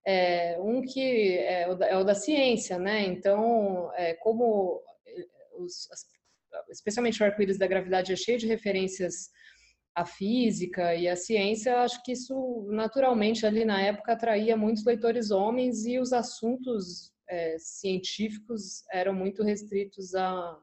é, 0.06 0.58
um 0.60 0.80
que 0.80 1.36
é 1.36 1.68
o, 1.68 1.74
da, 1.74 1.86
é 1.86 1.96
o, 1.98 2.04
da, 2.04 2.14
ciência, 2.14 2.78
né, 2.78 3.04
então, 3.04 3.92
é, 3.96 4.14
como 4.14 4.82
os, 5.58 5.90
as 5.92 6.04
especialmente 6.70 7.22
o 7.22 7.26
arco-íris 7.26 7.58
da 7.58 7.66
gravidade 7.66 8.12
é 8.12 8.16
cheio 8.16 8.38
de 8.38 8.46
referências 8.46 9.30
à 9.94 10.04
física 10.04 10.94
e 10.94 11.08
à 11.08 11.16
ciência, 11.16 11.80
acho 11.80 12.02
que 12.04 12.12
isso 12.12 12.66
naturalmente 12.70 13.44
ali 13.44 13.64
na 13.64 13.82
época 13.82 14.12
atraía 14.12 14.56
muitos 14.56 14.84
leitores 14.84 15.30
homens 15.30 15.84
e 15.84 15.98
os 15.98 16.12
assuntos 16.12 17.12
é, 17.28 17.56
científicos 17.58 18.84
eram 18.92 19.12
muito 19.12 19.42
restritos 19.42 20.14
a, 20.14 20.56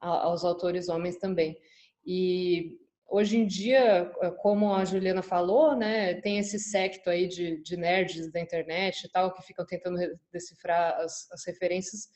a, 0.00 0.08
aos 0.24 0.44
autores 0.44 0.88
homens 0.88 1.16
também. 1.16 1.56
E 2.04 2.76
hoje 3.08 3.38
em 3.38 3.46
dia, 3.46 4.10
como 4.38 4.74
a 4.74 4.84
Juliana 4.84 5.22
falou, 5.22 5.76
né, 5.76 6.14
tem 6.20 6.38
esse 6.38 6.58
secto 6.58 7.08
aí 7.08 7.28
de, 7.28 7.62
de 7.62 7.76
nerds 7.76 8.30
da 8.32 8.40
internet 8.40 9.04
e 9.04 9.10
tal 9.10 9.32
que 9.32 9.42
ficam 9.42 9.64
tentando 9.64 9.98
decifrar 10.32 11.00
as, 11.00 11.30
as 11.30 11.46
referências 11.46 12.08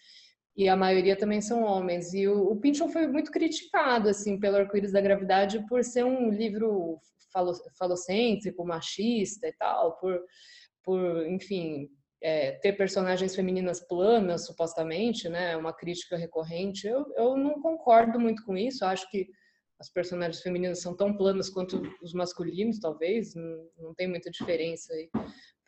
e 0.56 0.68
a 0.68 0.76
maioria 0.76 1.16
também 1.16 1.40
são 1.40 1.62
homens. 1.62 2.12
E 2.12 2.26
o, 2.28 2.50
o 2.50 2.56
Pynchon 2.56 2.88
foi 2.88 3.06
muito 3.06 3.30
criticado 3.30 4.08
assim 4.08 4.38
pelo 4.38 4.56
Arco-íris 4.56 4.92
da 4.92 5.00
Gravidade 5.00 5.64
por 5.68 5.84
ser 5.84 6.04
um 6.04 6.30
livro 6.30 6.98
falo, 7.32 7.52
falocêntrico, 7.78 8.64
machista 8.64 9.48
e 9.48 9.52
tal, 9.52 9.96
por, 9.98 10.20
por 10.82 11.26
enfim, 11.26 11.88
é, 12.22 12.52
ter 12.52 12.72
personagens 12.74 13.34
femininas 13.34 13.80
planas, 13.80 14.46
supostamente, 14.46 15.28
né? 15.28 15.56
Uma 15.56 15.72
crítica 15.72 16.16
recorrente. 16.16 16.86
Eu, 16.86 17.06
eu 17.16 17.36
não 17.36 17.60
concordo 17.60 18.20
muito 18.20 18.44
com 18.44 18.56
isso. 18.56 18.84
acho 18.84 19.08
que 19.10 19.28
as 19.80 19.90
personagens 19.90 20.42
femininas 20.42 20.82
são 20.82 20.94
tão 20.94 21.16
planas 21.16 21.48
quanto 21.48 21.82
os 22.02 22.12
masculinos, 22.12 22.78
talvez. 22.78 23.34
Não, 23.34 23.94
tem 23.96 24.06
muita 24.06 24.30
diferença 24.30 24.92
aí 24.92 25.08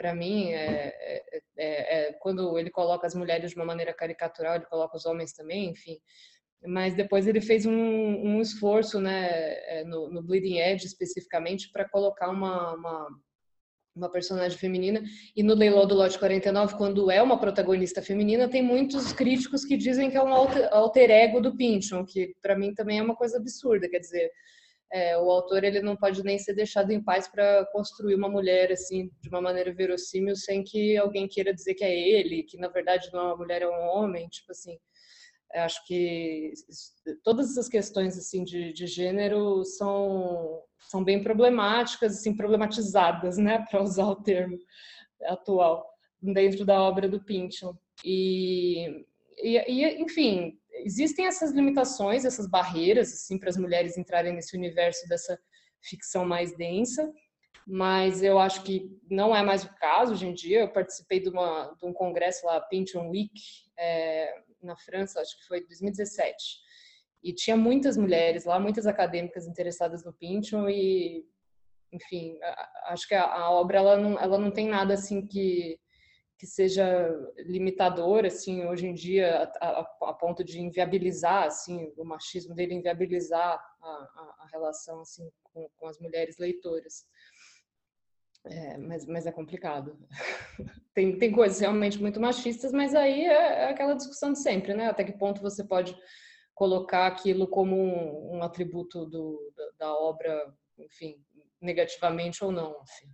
para 0.03 0.15
mim, 0.17 0.51
é, 0.51 0.89
é, 0.99 1.43
é, 1.57 2.09
é, 2.09 2.13
quando 2.15 2.59
ele 2.59 2.71
coloca 2.71 3.07
as 3.07 3.15
mulheres 3.15 3.53
de 3.53 3.57
uma 3.57 3.65
maneira 3.65 3.95
caricatural, 3.95 4.57
ele 4.57 4.67
coloca 4.67 4.97
os 4.97 5.07
homens 5.07 5.33
também, 5.33 5.71
enfim. 5.71 5.97
Mas 6.67 6.95
depois 6.95 7.29
ele 7.29 7.41
fez 7.41 7.65
um, 7.65 7.73
um 7.73 8.41
esforço, 8.41 9.01
né, 9.01 9.29
é, 9.69 9.85
no, 9.85 10.11
no, 10.11 10.21
Bleeding 10.21 10.59
Edge 10.59 10.87
especificamente, 10.87 11.71
para 11.71 11.89
colocar 11.89 12.31
uma, 12.31 12.75
uma, 12.75 13.09
uma, 13.95 14.11
personagem 14.11 14.59
feminina. 14.59 15.03
E 15.37 15.43
no 15.43 15.55
Leilão 15.55 15.87
do 15.87 15.95
Lote 15.95 16.19
49, 16.19 16.77
quando 16.77 17.11
é 17.11 17.23
uma 17.23 17.39
protagonista 17.39 18.03
feminina, 18.03 18.49
tem 18.49 18.63
muitos 18.63 19.13
críticos 19.13 19.65
que 19.65 19.77
dizem 19.77 20.11
que 20.11 20.17
é 20.17 20.23
um 20.23 20.33
alter, 20.33 21.11
ego 21.11 21.41
do 21.41 21.57
Pynchon, 21.57 22.05
que 22.05 22.35
para 22.43 22.57
mim 22.57 22.75
também 22.75 22.99
é 22.99 23.03
uma 23.03 23.17
coisa 23.17 23.39
absurda. 23.39 23.89
Quer 23.89 23.99
dizer, 23.99 24.31
é, 24.93 25.17
o 25.19 25.31
autor 25.31 25.65
ele 25.65 25.81
não 25.81 25.97
pode 25.97 26.23
nem 26.23 26.39
ser 26.39 26.55
deixado 26.55 26.91
em 26.91 27.03
paz 27.03 27.27
para 27.27 27.67
construir 27.73 28.15
uma 28.15 28.29
mulher 28.29 28.71
assim 28.71 29.11
de 29.21 29.29
uma 29.29 29.41
maneira 29.41 29.73
verossímil 29.73 30.37
sem 30.37 30.63
que 30.63 30.97
alguém 30.99 31.27
queira 31.27 31.55
dizer 31.55 31.75
que 31.75 31.85
é 31.85 31.99
ele, 31.99 32.43
que 32.43 32.59
na 32.59 32.69
verdade 32.69 33.09
não 33.13 33.21
é 33.21 33.25
uma 33.25 33.37
mulher 33.37 33.63
é 33.63 33.69
um 33.69 33.89
homem, 33.89 34.29
tipo 34.29 34.53
assim. 34.53 34.79
Acho 35.55 35.85
que 35.87 36.53
todas 37.23 37.51
essas 37.51 37.69
questões 37.69 38.17
assim 38.17 38.45
de, 38.45 38.73
de 38.73 38.87
gênero 38.87 39.65
são 39.65 40.63
são 40.89 41.03
bem 41.03 41.23
problemáticas, 41.23 42.19
assim 42.19 42.37
problematizadas, 42.37 43.39
né, 43.39 43.65
para 43.71 43.83
usar 43.83 44.07
o 44.07 44.17
termo 44.17 44.59
atual 45.25 45.89
dentro 46.21 46.65
da 46.65 46.81
obra 46.83 47.09
do 47.09 47.23
Pynchon. 47.25 47.77
E, 48.05 49.05
e, 49.39 49.59
e 49.59 50.03
enfim, 50.03 50.59
existem 50.85 51.27
essas 51.27 51.53
limitações, 51.53 52.25
essas 52.25 52.47
barreiras, 52.47 53.13
assim, 53.13 53.39
para 53.39 53.49
as 53.49 53.57
mulheres 53.57 53.97
entrarem 53.97 54.35
nesse 54.35 54.57
universo 54.57 55.09
dessa 55.09 55.39
ficção 55.81 56.25
mais 56.25 56.57
densa, 56.57 57.13
mas 57.67 58.23
eu 58.23 58.39
acho 58.39 58.63
que 58.63 58.91
não 59.11 59.35
é 59.35 59.43
mais 59.43 59.65
o 59.65 59.75
caso 59.77 60.13
hoje 60.13 60.27
em 60.27 60.35
dia. 60.35 60.61
Eu 60.61 60.73
participei 60.73 61.21
de, 61.21 61.29
uma, 61.29 61.75
de 61.79 61.87
um 61.87 61.93
congresso 61.93 62.45
lá, 62.47 62.61
Pynchon 62.61 63.09
Week, 63.09 63.33
é, 63.79 64.35
na 64.63 64.77
França, 64.77 65.21
acho 65.21 65.39
que 65.39 65.47
foi 65.47 65.61
2017, 65.67 66.61
e 67.23 67.33
tinha 67.33 67.57
muitas 67.57 67.97
mulheres 67.97 68.45
lá, 68.45 68.59
muitas 68.59 68.87
acadêmicas 68.87 69.47
interessadas 69.47 70.05
no 70.05 70.13
Pynchon 70.13 70.69
e, 70.69 71.25
enfim, 71.93 72.39
acho 72.87 73.07
que 73.07 73.15
a, 73.15 73.25
a 73.25 73.51
obra 73.51 73.79
ela 73.79 73.97
não, 73.97 74.19
ela 74.19 74.39
não 74.39 74.51
tem 74.51 74.69
nada 74.69 74.95
assim 74.95 75.27
que 75.27 75.79
que 76.43 76.47
seja 76.49 77.09
limitador 77.47 78.27
assim 78.27 78.67
hoje 78.67 78.89
em 78.89 78.95
dia 78.95 79.49
a, 79.61 79.69
a, 79.69 80.11
a, 80.11 80.13
ponto 80.13 80.43
de 80.43 80.61
inviabilizar 80.61 81.45
assim 81.45 81.93
o 81.97 82.05
machismo 82.05 82.53
dele 82.53 82.75
inviabilizar 82.75 83.65
a, 83.81 83.87
a 84.41 84.49
relação 84.51 85.03
assim 85.03 85.31
com, 85.45 85.69
com, 85.77 85.87
as 85.87 86.01
mulheres 86.01 86.39
leitoras 86.39 87.07
É, 88.45 88.77
mas, 88.77 89.07
mas 89.07 89.27
é 89.27 89.33
complicado. 89.33 89.97
tem, 90.95 91.17
tem 91.17 91.31
coisas 91.31 91.61
realmente 91.61 92.01
muito 92.01 92.21
machistas, 92.21 92.73
mas 92.73 92.95
aí 92.95 93.25
é, 93.25 93.33
é, 93.33 93.65
aquela 93.71 93.95
discussão 93.95 94.33
de 94.33 94.41
sempre, 94.41 94.75
né? 94.75 94.89
Até 94.89 95.05
que 95.05 95.13
ponto 95.13 95.41
você 95.41 95.63
pode 95.65 95.97
colocar 96.55 97.07
aquilo 97.07 97.47
como 97.47 97.77
um, 97.77 98.39
um 98.39 98.43
atributo 98.43 99.07
do, 99.07 99.53
da, 99.79 99.95
obra, 99.95 100.53
enfim, 100.79 101.17
negativamente 101.61 102.45
ou 102.45 102.51
não. 102.51 102.81
Assim. 102.81 103.07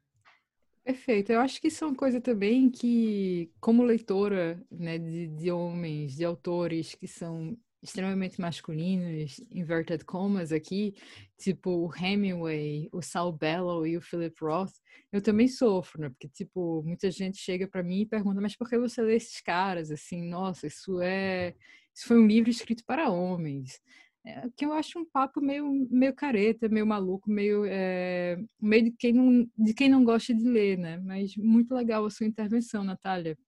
Perfeito. 0.82 1.30
Eu 1.30 1.40
acho 1.40 1.60
que 1.60 1.68
isso 1.68 1.84
é 1.84 1.86
uma 1.86 1.96
coisa 1.96 2.20
também 2.20 2.70
que, 2.70 3.52
como 3.60 3.84
leitora 3.84 4.62
né, 4.70 4.98
de, 4.98 5.28
de 5.28 5.50
homens, 5.50 6.16
de 6.16 6.24
autores 6.24 6.94
que 6.94 7.06
são 7.06 7.56
extremamente 7.82 8.40
masculinos, 8.40 9.40
inverted 9.50 10.04
commas 10.04 10.52
aqui, 10.52 10.94
tipo 11.38 11.70
o 11.70 11.94
Hemingway, 11.94 12.88
o 12.92 13.00
Saul 13.00 13.32
Bellow 13.32 13.86
e 13.86 13.96
o 13.96 14.00
Philip 14.00 14.34
Roth, 14.40 14.72
eu 15.12 15.22
também 15.22 15.48
sofro, 15.48 16.00
né? 16.00 16.08
Porque, 16.10 16.28
tipo, 16.28 16.82
muita 16.82 17.10
gente 17.10 17.38
chega 17.38 17.66
para 17.68 17.82
mim 17.82 18.00
e 18.02 18.06
pergunta, 18.06 18.40
mas 18.40 18.56
por 18.56 18.68
que 18.68 18.78
você 18.78 19.00
lê 19.02 19.16
esses 19.16 19.40
caras? 19.40 19.90
Assim, 19.90 20.22
nossa, 20.28 20.66
isso 20.66 21.00
é... 21.00 21.54
Isso 21.94 22.06
foi 22.06 22.18
um 22.18 22.26
livro 22.26 22.50
escrito 22.50 22.84
para 22.84 23.10
homens. 23.10 23.80
É, 24.26 24.48
que 24.56 24.64
eu 24.64 24.72
acho 24.72 24.98
um 24.98 25.06
papo 25.06 25.40
meio, 25.40 25.88
meio 25.90 26.14
careta, 26.14 26.68
meio 26.68 26.86
maluco, 26.86 27.30
meio, 27.30 27.64
é, 27.66 28.36
meio 28.60 28.84
de, 28.84 28.90
quem 28.92 29.12
não, 29.12 29.48
de 29.56 29.72
quem 29.74 29.88
não 29.88 30.04
gosta 30.04 30.34
de 30.34 30.44
ler, 30.44 30.76
né? 30.76 30.98
Mas 30.98 31.36
muito 31.36 31.74
legal 31.74 32.04
a 32.04 32.10
sua 32.10 32.26
intervenção, 32.26 32.84
Natália. 32.84 33.38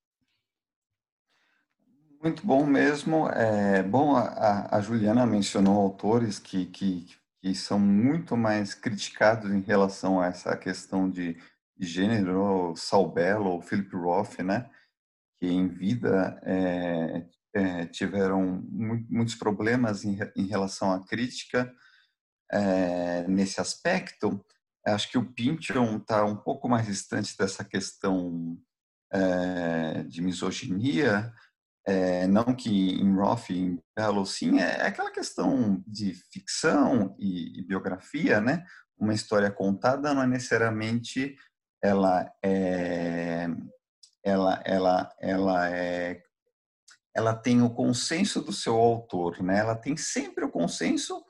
Muito 2.23 2.47
bom 2.47 2.67
mesmo. 2.67 3.29
É, 3.31 3.83
bom, 3.83 4.15
a, 4.15 4.77
a 4.77 4.81
Juliana 4.83 5.25
mencionou 5.25 5.81
autores 5.81 6.39
que, 6.39 6.67
que, 6.67 7.07
que 7.41 7.55
são 7.55 7.79
muito 7.79 8.37
mais 8.37 8.75
criticados 8.75 9.51
em 9.51 9.61
relação 9.63 10.21
a 10.21 10.27
essa 10.27 10.55
questão 10.55 11.09
de, 11.09 11.41
de 11.75 11.87
gênero, 11.87 12.75
Saul 12.77 13.11
Bellow, 13.11 13.63
Philip 13.63 13.97
Roth, 13.97 14.39
né? 14.41 14.69
Que 15.39 15.47
em 15.47 15.67
vida 15.67 16.39
é, 16.45 17.27
é, 17.55 17.87
tiveram 17.87 18.63
muitos 18.69 19.35
problemas 19.35 20.05
em, 20.05 20.19
em, 20.37 20.47
relação 20.47 20.93
à 20.93 21.03
crítica 21.03 21.75
é, 22.53 23.27
nesse 23.29 23.63
aspecto. 23.63 24.45
Acho 24.87 25.11
que 25.11 25.17
o 25.17 25.25
Pynchon 25.25 25.97
está 25.97 26.23
um 26.27 26.37
pouco 26.37 26.69
mais 26.69 26.87
distante 26.87 27.35
dessa 27.39 27.65
questão 27.65 28.59
é, 29.11 30.03
de 30.03 30.21
misoginia, 30.21 31.33
é, 31.87 32.27
não 32.27 32.55
que 32.55 33.01
em 33.01 33.15
Roth 33.15 33.51
em 33.51 33.79
Bellow, 33.97 34.27
sim, 34.27 34.61
é, 34.61 34.79
é 34.79 34.87
aquela 34.87 35.11
questão 35.11 35.83
de 35.87 36.15
ficção 36.33 37.17
e, 37.19 37.59
e, 37.59 37.63
biografia, 37.63 38.41
né? 38.41 38.65
Uma 38.99 39.15
história 39.15 39.51
contada 39.51 40.13
não 40.13 40.23
é 40.23 40.27
necessariamente 40.27 41.37
ela 41.83 42.31
é 42.45 43.49
ela 44.23 44.63
ela 44.67 45.13
ela 45.19 45.71
é 45.71 46.23
ela 47.15 47.35
tem 47.35 47.63
o 47.63 47.71
consenso 47.71 48.41
do 48.41 48.53
seu 48.53 48.77
autor, 48.77 49.43
né? 49.43 49.59
Ela 49.59 49.75
tem 49.75 49.97
sempre 49.97 50.45
o 50.45 50.51
consenso 50.51 51.25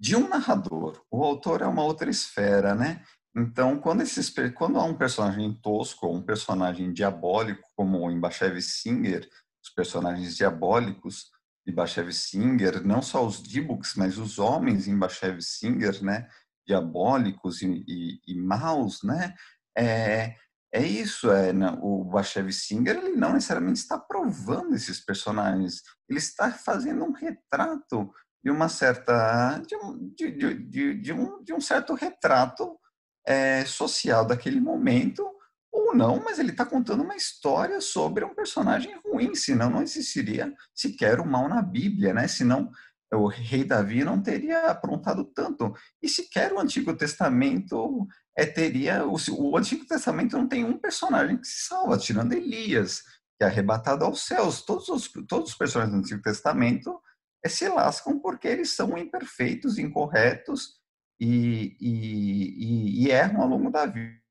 de 0.00 0.16
um 0.16 0.28
narrador. 0.28 1.04
O 1.10 1.22
autor 1.22 1.62
é 1.62 1.66
uma 1.66 1.84
outra 1.84 2.08
esfera, 2.08 2.74
né? 2.74 3.04
Então, 3.34 3.78
quando, 3.78 4.02
esses, 4.02 4.32
quando 4.54 4.78
há 4.78 4.84
um 4.84 4.94
personagem 4.94 5.52
tosco 5.54 6.06
um 6.06 6.22
personagem 6.22 6.92
diabólico, 6.92 7.66
como 7.74 8.10
em 8.10 8.20
Bashev 8.20 8.60
Singer, 8.60 9.28
personagens 9.72 10.36
diabólicos 10.36 11.30
de 11.66 11.72
Bashev 11.72 12.12
Singer, 12.12 12.84
não 12.84 13.00
só 13.00 13.24
os 13.24 13.42
Dibuks, 13.42 13.94
mas 13.96 14.18
os 14.18 14.38
homens 14.38 14.88
em 14.88 14.98
Bashev 14.98 15.40
Singer, 15.40 16.02
né, 16.02 16.28
diabólicos 16.66 17.62
e, 17.62 17.84
e, 17.86 18.20
e 18.26 18.34
maus, 18.40 19.02
né, 19.02 19.34
é, 19.76 20.34
é 20.72 20.82
isso, 20.82 21.30
é, 21.30 21.52
né, 21.52 21.76
o 21.80 22.04
Bashev 22.04 22.50
Singer 22.50 22.96
ele 22.96 23.16
não 23.16 23.32
necessariamente 23.32 23.78
está 23.78 23.98
provando 23.98 24.74
esses 24.74 25.00
personagens, 25.00 25.82
ele 26.08 26.18
está 26.18 26.50
fazendo 26.50 27.04
um 27.04 27.12
retrato 27.12 28.12
de 28.44 28.50
uma 28.50 28.68
certa 28.68 29.58
de 29.58 29.76
um, 29.76 30.12
de, 30.14 30.30
de, 30.32 30.94
de 31.00 31.12
um, 31.12 31.42
de 31.44 31.52
um 31.54 31.60
certo 31.60 31.94
retrato 31.94 32.76
é, 33.24 33.64
social 33.64 34.26
daquele 34.26 34.60
momento 34.60 35.24
ou 35.70 35.94
não, 35.94 36.22
mas 36.22 36.38
ele 36.38 36.50
está 36.50 36.66
contando 36.66 37.02
uma 37.02 37.16
história 37.16 37.80
sobre 37.80 38.24
um 38.24 38.34
personagem 38.34 38.94
ruim, 39.12 39.34
senão 39.34 39.70
não 39.70 39.82
existiria 39.82 40.52
sequer 40.74 41.20
o 41.20 41.26
mal 41.26 41.48
na 41.48 41.60
Bíblia, 41.60 42.14
né? 42.14 42.26
Senão 42.26 42.70
o 43.12 43.26
rei 43.26 43.64
Davi 43.64 44.04
não 44.04 44.22
teria 44.22 44.66
aprontado 44.70 45.24
tanto. 45.24 45.74
E 46.02 46.08
sequer 46.08 46.52
o 46.52 46.58
Antigo 46.58 46.96
Testamento 46.96 48.06
é, 48.36 48.46
teria. 48.46 49.04
O, 49.06 49.16
o 49.30 49.56
Antigo 49.56 49.84
Testamento 49.84 50.36
não 50.36 50.48
tem 50.48 50.64
um 50.64 50.78
personagem 50.78 51.36
que 51.36 51.46
se 51.46 51.68
salva, 51.68 51.98
tirando 51.98 52.32
Elias, 52.32 53.02
que 53.38 53.44
é 53.44 53.46
arrebatado 53.46 54.04
aos 54.04 54.22
céus. 54.22 54.62
Todos 54.62 54.88
os, 54.88 55.08
todos 55.28 55.50
os 55.50 55.56
personagens 55.56 55.94
do 55.94 56.00
Antigo 56.00 56.22
Testamento 56.22 56.98
é, 57.44 57.48
se 57.48 57.68
lascam 57.68 58.18
porque 58.18 58.48
eles 58.48 58.70
são 58.70 58.96
imperfeitos, 58.96 59.78
incorretos 59.78 60.80
e, 61.20 61.76
e, 61.80 63.00
e, 63.00 63.04
e 63.04 63.10
erram 63.10 63.42
ao 63.42 63.48
longo 63.48 63.70
da 63.70 63.84
vida 63.84 64.22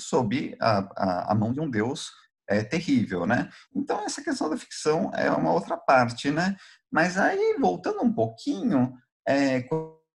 sob 0.00 0.56
a, 0.60 0.78
a, 0.96 1.32
a 1.32 1.34
mão 1.34 1.52
de 1.52 1.60
um 1.60 1.68
Deus 1.68 2.12
é, 2.48 2.62
terrível, 2.62 3.26
né? 3.26 3.48
Então, 3.74 4.04
essa 4.04 4.22
questão 4.22 4.48
da 4.48 4.56
ficção 4.56 5.10
é 5.14 5.30
uma 5.30 5.52
outra 5.52 5.76
parte, 5.76 6.30
né? 6.30 6.56
Mas 6.90 7.16
aí, 7.16 7.56
voltando 7.58 8.02
um 8.02 8.12
pouquinho, 8.12 8.94
é, 9.26 9.62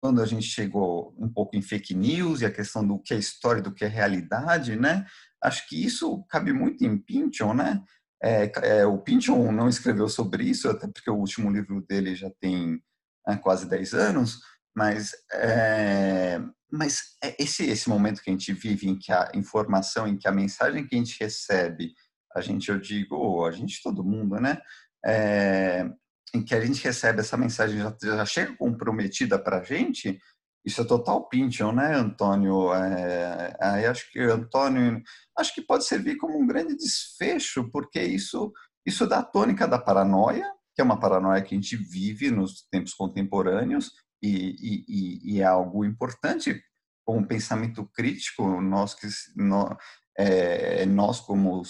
quando 0.00 0.22
a 0.22 0.26
gente 0.26 0.46
chegou 0.46 1.14
um 1.18 1.28
pouco 1.28 1.56
em 1.56 1.62
fake 1.62 1.94
news 1.94 2.40
e 2.40 2.46
a 2.46 2.50
questão 2.50 2.86
do 2.86 2.98
que 2.98 3.14
é 3.14 3.16
história 3.16 3.62
do 3.62 3.72
que 3.72 3.84
é 3.84 3.88
realidade, 3.88 4.76
né? 4.76 5.06
Acho 5.42 5.66
que 5.68 5.84
isso 5.84 6.24
cabe 6.28 6.52
muito 6.52 6.84
em 6.84 6.98
Pynchon, 6.98 7.54
né? 7.54 7.82
É, 8.22 8.50
é, 8.62 8.86
o 8.86 8.98
Pynchon 8.98 9.52
não 9.52 9.68
escreveu 9.68 10.08
sobre 10.08 10.44
isso, 10.44 10.68
até 10.68 10.86
porque 10.86 11.10
o 11.10 11.16
último 11.16 11.50
livro 11.50 11.82
dele 11.82 12.14
já 12.14 12.30
tem 12.40 12.80
né, 13.26 13.36
quase 13.36 13.68
10 13.68 13.94
anos, 13.94 14.40
mas 14.74 15.12
é, 15.32 16.40
mas 16.70 17.16
é 17.22 17.34
esse, 17.38 17.64
esse 17.64 17.88
momento 17.88 18.22
que 18.22 18.30
a 18.30 18.32
gente 18.32 18.52
vive, 18.52 18.88
em 18.88 18.98
que 18.98 19.12
a 19.12 19.30
informação, 19.34 20.06
em 20.06 20.16
que 20.16 20.28
a 20.28 20.32
mensagem 20.32 20.86
que 20.86 20.94
a 20.94 20.98
gente 20.98 21.16
recebe, 21.20 21.94
a 22.36 22.40
gente, 22.40 22.70
eu 22.70 22.78
digo, 22.78 23.44
a 23.46 23.50
gente, 23.50 23.82
todo 23.82 24.04
mundo, 24.04 24.36
né? 24.36 24.58
É, 25.04 25.88
em 26.34 26.44
que 26.44 26.54
a 26.54 26.60
gente 26.60 26.82
recebe 26.84 27.20
essa 27.20 27.36
mensagem, 27.36 27.78
já, 27.78 27.96
já 28.02 28.26
chega 28.26 28.56
comprometida 28.56 29.38
para 29.38 29.58
a 29.58 29.62
gente, 29.62 30.18
isso 30.64 30.80
é 30.82 30.84
total 30.84 31.28
pinchon, 31.28 31.72
né, 31.72 31.94
Antônio? 31.94 32.74
É, 32.74 33.56
aí 33.60 33.86
acho 33.86 34.10
que 34.10 34.20
Antônio, 34.20 35.00
acho 35.38 35.54
que 35.54 35.62
pode 35.62 35.84
servir 35.84 36.16
como 36.16 36.38
um 36.38 36.46
grande 36.46 36.76
desfecho, 36.76 37.70
porque 37.70 38.02
isso, 38.02 38.52
isso 38.84 39.06
dá 39.06 39.20
a 39.20 39.24
tônica 39.24 39.66
da 39.66 39.78
paranoia, 39.78 40.44
que 40.74 40.82
é 40.82 40.84
uma 40.84 41.00
paranoia 41.00 41.40
que 41.40 41.54
a 41.54 41.58
gente 41.58 41.76
vive 41.76 42.30
nos 42.30 42.66
tempos 42.70 42.92
contemporâneos, 42.92 43.92
e, 44.22 44.84
e, 44.88 45.34
e 45.36 45.40
é 45.40 45.44
algo 45.44 45.84
importante 45.84 46.60
com 47.06 47.18
o 47.18 47.26
pensamento 47.26 47.88
crítico, 47.94 48.60
nós 48.60 48.92
que 48.92 49.06
nós, 49.36 49.76
é, 50.18 50.84
nós 50.86 51.20
como 51.20 51.62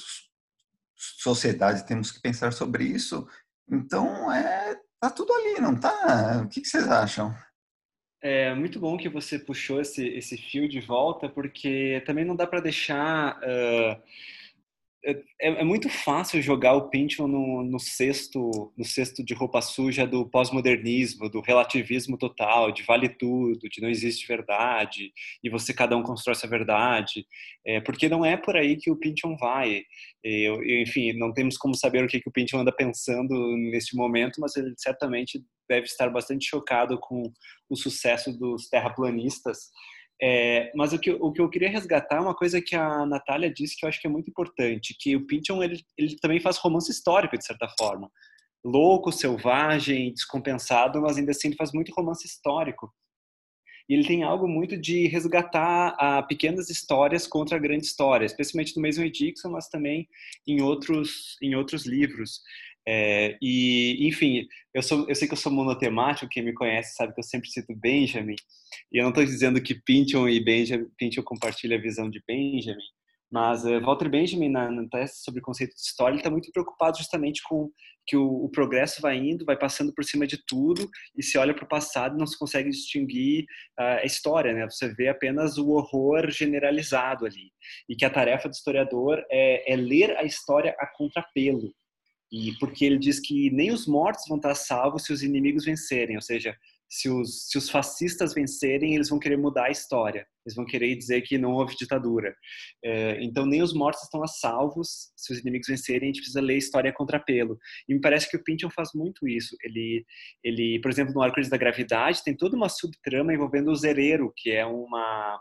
sociedade 0.96 1.86
temos 1.86 2.10
que 2.10 2.20
pensar 2.20 2.52
sobre 2.52 2.84
isso. 2.84 3.28
Então, 3.70 4.32
é, 4.32 4.76
tá 5.00 5.10
tudo 5.10 5.32
ali, 5.32 5.60
não 5.60 5.78
tá? 5.78 6.42
O 6.44 6.48
que, 6.48 6.60
que 6.60 6.68
vocês 6.68 6.88
acham? 6.88 7.34
É 8.22 8.54
muito 8.54 8.80
bom 8.80 8.96
que 8.96 9.08
você 9.08 9.38
puxou 9.38 9.80
esse, 9.80 10.04
esse 10.08 10.36
fio 10.36 10.68
de 10.68 10.80
volta, 10.80 11.28
porque 11.28 12.02
também 12.06 12.24
não 12.24 12.34
dá 12.34 12.46
para 12.46 12.60
deixar 12.60 13.38
uh, 13.38 14.02
é, 15.06 15.60
é, 15.60 15.64
muito 15.64 15.88
fácil 15.88 16.42
jogar 16.42 16.74
o 16.74 16.90
Pynchon 16.90 17.28
no, 17.28 17.62
no 17.62 17.78
cesto 17.78 18.72
no 18.76 18.84
cesto 18.84 19.24
de 19.24 19.34
roupa 19.34 19.62
suja 19.62 20.04
do 20.04 20.28
pós-modernismo, 20.28 21.28
do 21.30 21.40
relativismo 21.40 22.18
total, 22.18 22.72
de 22.72 22.82
vale 22.82 23.08
tudo, 23.08 23.68
de 23.68 23.80
não 23.80 23.88
existe 23.88 24.26
verdade 24.26 25.12
e 25.44 25.48
você 25.48 25.72
cada 25.72 25.96
um 25.96 26.02
constrói 26.02 26.34
sua 26.34 26.48
verdade, 26.48 27.24
é, 27.64 27.80
porque 27.80 28.08
não 28.08 28.24
é 28.24 28.36
por 28.36 28.56
aí 28.56 28.76
que 28.76 28.90
o 28.90 28.96
Pynchon 28.96 29.36
vai. 29.36 29.84
Eu, 30.24 30.62
eu, 30.64 30.82
enfim, 30.82 31.12
não 31.12 31.32
temos 31.32 31.56
como 31.56 31.74
saber 31.74 32.04
o 32.04 32.08
que, 32.08 32.20
que 32.20 32.28
o 32.28 32.32
Pynchon 32.32 32.58
anda 32.58 32.72
pensando 32.72 33.56
neste 33.70 33.94
momento, 33.94 34.40
mas 34.40 34.56
ele 34.56 34.74
certamente 34.76 35.40
deve 35.68 35.86
estar 35.86 36.10
bastante 36.10 36.48
chocado 36.48 36.98
com 36.98 37.32
o 37.70 37.76
sucesso 37.76 38.36
dos 38.36 38.68
terraplanistas 38.68 39.70
é, 40.22 40.72
mas 40.74 40.92
o 40.92 40.98
que, 40.98 41.10
o 41.10 41.30
que 41.32 41.40
eu 41.40 41.50
queria 41.50 41.68
resgatar 41.68 42.16
é 42.16 42.20
uma 42.20 42.34
coisa 42.34 42.60
que 42.60 42.74
a 42.74 43.04
Natália 43.04 43.52
disse 43.52 43.76
que 43.76 43.84
eu 43.84 43.88
acho 43.88 44.00
que 44.00 44.06
é 44.06 44.10
muito 44.10 44.30
importante, 44.30 44.96
que 44.98 45.14
o 45.14 45.26
Pynchon 45.26 45.62
ele, 45.62 45.82
ele 45.98 46.16
também 46.16 46.40
faz 46.40 46.56
romance 46.56 46.90
histórico, 46.90 47.36
de 47.36 47.44
certa 47.44 47.68
forma. 47.78 48.10
Louco, 48.64 49.12
selvagem, 49.12 50.12
descompensado, 50.12 51.00
mas 51.02 51.18
ainda 51.18 51.32
assim 51.32 51.48
ele 51.48 51.56
faz 51.56 51.72
muito 51.72 51.92
romance 51.94 52.26
histórico. 52.26 52.92
E 53.88 53.94
ele 53.94 54.06
tem 54.06 54.24
algo 54.24 54.48
muito 54.48 54.76
de 54.76 55.06
resgatar 55.06 55.94
a 55.98 56.22
pequenas 56.22 56.68
histórias 56.70 57.26
contra 57.26 57.56
a 57.56 57.60
grande 57.60 57.86
história, 57.86 58.26
especialmente 58.26 58.74
no 58.74 58.82
mesmo 58.82 59.08
Dixon, 59.08 59.50
mas 59.50 59.68
também 59.68 60.08
em 60.46 60.60
outros, 60.60 61.36
em 61.40 61.54
outros 61.54 61.86
livros. 61.86 62.40
É, 62.88 63.36
e, 63.42 64.06
enfim, 64.06 64.46
eu, 64.72 64.82
sou, 64.82 65.08
eu 65.08 65.14
sei 65.14 65.26
que 65.26 65.34
eu 65.34 65.38
sou 65.38 65.50
monotemático, 65.50 66.30
quem 66.30 66.44
me 66.44 66.54
conhece 66.54 66.94
sabe 66.94 67.12
que 67.12 67.18
eu 67.18 67.24
sempre 67.24 67.50
cito 67.50 67.74
Benjamin, 67.74 68.36
e 68.92 68.98
eu 68.98 69.02
não 69.02 69.10
estou 69.10 69.24
dizendo 69.24 69.60
que 69.60 69.74
Pynchon 69.74 70.28
e 70.28 70.38
Benjamin, 70.42 70.86
Pynchon 70.96 71.22
compartilham 71.22 71.78
a 71.78 71.82
visão 71.82 72.08
de 72.08 72.22
Benjamin, 72.26 72.78
mas 73.30 73.64
uh, 73.64 73.80
Walter 73.80 74.08
Benjamin, 74.08 74.48
na, 74.48 74.70
na 74.70 74.88
tese 74.88 75.16
sobre 75.16 75.40
o 75.40 75.42
conceito 75.42 75.74
de 75.74 75.80
história, 75.80 76.16
está 76.16 76.30
muito 76.30 76.50
preocupado 76.52 76.96
justamente 76.96 77.42
com 77.42 77.70
que 78.06 78.16
o, 78.16 78.44
o, 78.44 78.48
progresso 78.48 79.02
vai 79.02 79.16
indo, 79.16 79.44
vai 79.44 79.58
passando 79.58 79.92
por 79.92 80.04
cima 80.04 80.28
de 80.28 80.38
tudo, 80.46 80.88
e 81.16 81.24
se 81.24 81.36
olha 81.36 81.52
para 81.52 81.64
o 81.64 81.68
passado 81.68 82.16
não 82.16 82.26
se 82.26 82.38
consegue 82.38 82.70
distinguir 82.70 83.44
uh, 83.80 83.98
a 84.00 84.04
história, 84.04 84.52
né? 84.52 84.64
Você 84.70 84.94
vê 84.94 85.08
apenas 85.08 85.58
o 85.58 85.70
horror 85.70 86.30
generalizado 86.30 87.26
ali. 87.26 87.50
E 87.88 87.96
que 87.96 88.04
a 88.04 88.10
tarefa 88.10 88.48
do 88.48 88.54
historiador 88.54 89.20
é, 89.28 89.72
é 89.72 89.74
ler 89.74 90.16
a 90.16 90.22
história 90.22 90.76
a 90.78 90.86
contrapelo. 90.86 91.74
E 92.36 92.52
porque 92.58 92.84
ele 92.84 92.98
diz 92.98 93.18
que 93.18 93.50
nem 93.50 93.72
os 93.72 93.86
mortos 93.86 94.24
vão 94.28 94.36
estar 94.36 94.54
salvos 94.54 95.04
se 95.04 95.12
os 95.12 95.22
inimigos 95.22 95.64
vencerem, 95.64 96.16
ou 96.16 96.22
seja, 96.22 96.54
se 96.88 97.08
os, 97.08 97.48
se 97.48 97.56
os 97.56 97.70
fascistas 97.70 98.34
vencerem, 98.34 98.94
eles 98.94 99.08
vão 99.08 99.18
querer 99.18 99.38
mudar 99.38 99.64
a 99.64 99.70
história. 99.70 100.26
Eles 100.44 100.54
vão 100.54 100.66
querer 100.66 100.94
dizer 100.94 101.22
que 101.22 101.38
não 101.38 101.52
houve 101.52 101.74
ditadura. 101.74 102.34
É, 102.84 103.18
então, 103.24 103.46
nem 103.46 103.62
os 103.62 103.72
mortos 103.72 104.02
estão 104.04 104.22
a 104.22 104.26
salvos. 104.26 105.10
Se 105.16 105.32
os 105.32 105.40
inimigos 105.40 105.66
vencerem, 105.66 106.02
a 106.02 106.06
gente 106.06 106.18
precisa 106.18 106.40
ler 106.40 106.54
a 106.54 106.58
história 106.58 106.90
a 106.90 106.94
contrapelo. 106.94 107.58
E 107.88 107.94
me 107.94 108.00
parece 108.00 108.30
que 108.30 108.36
o 108.36 108.44
Pynchon 108.44 108.70
faz 108.70 108.90
muito 108.94 109.26
isso. 109.26 109.56
Ele, 109.62 110.04
ele 110.44 110.78
por 110.80 110.90
exemplo, 110.90 111.14
no 111.14 111.22
Arco 111.22 111.40
da 111.48 111.56
Gravidade, 111.56 112.22
tem 112.22 112.36
toda 112.36 112.56
uma 112.56 112.68
subtrama 112.68 113.32
envolvendo 113.32 113.70
o 113.70 113.76
Zerero, 113.76 114.32
que 114.36 114.50
é 114.50 114.64
uma 114.64 115.40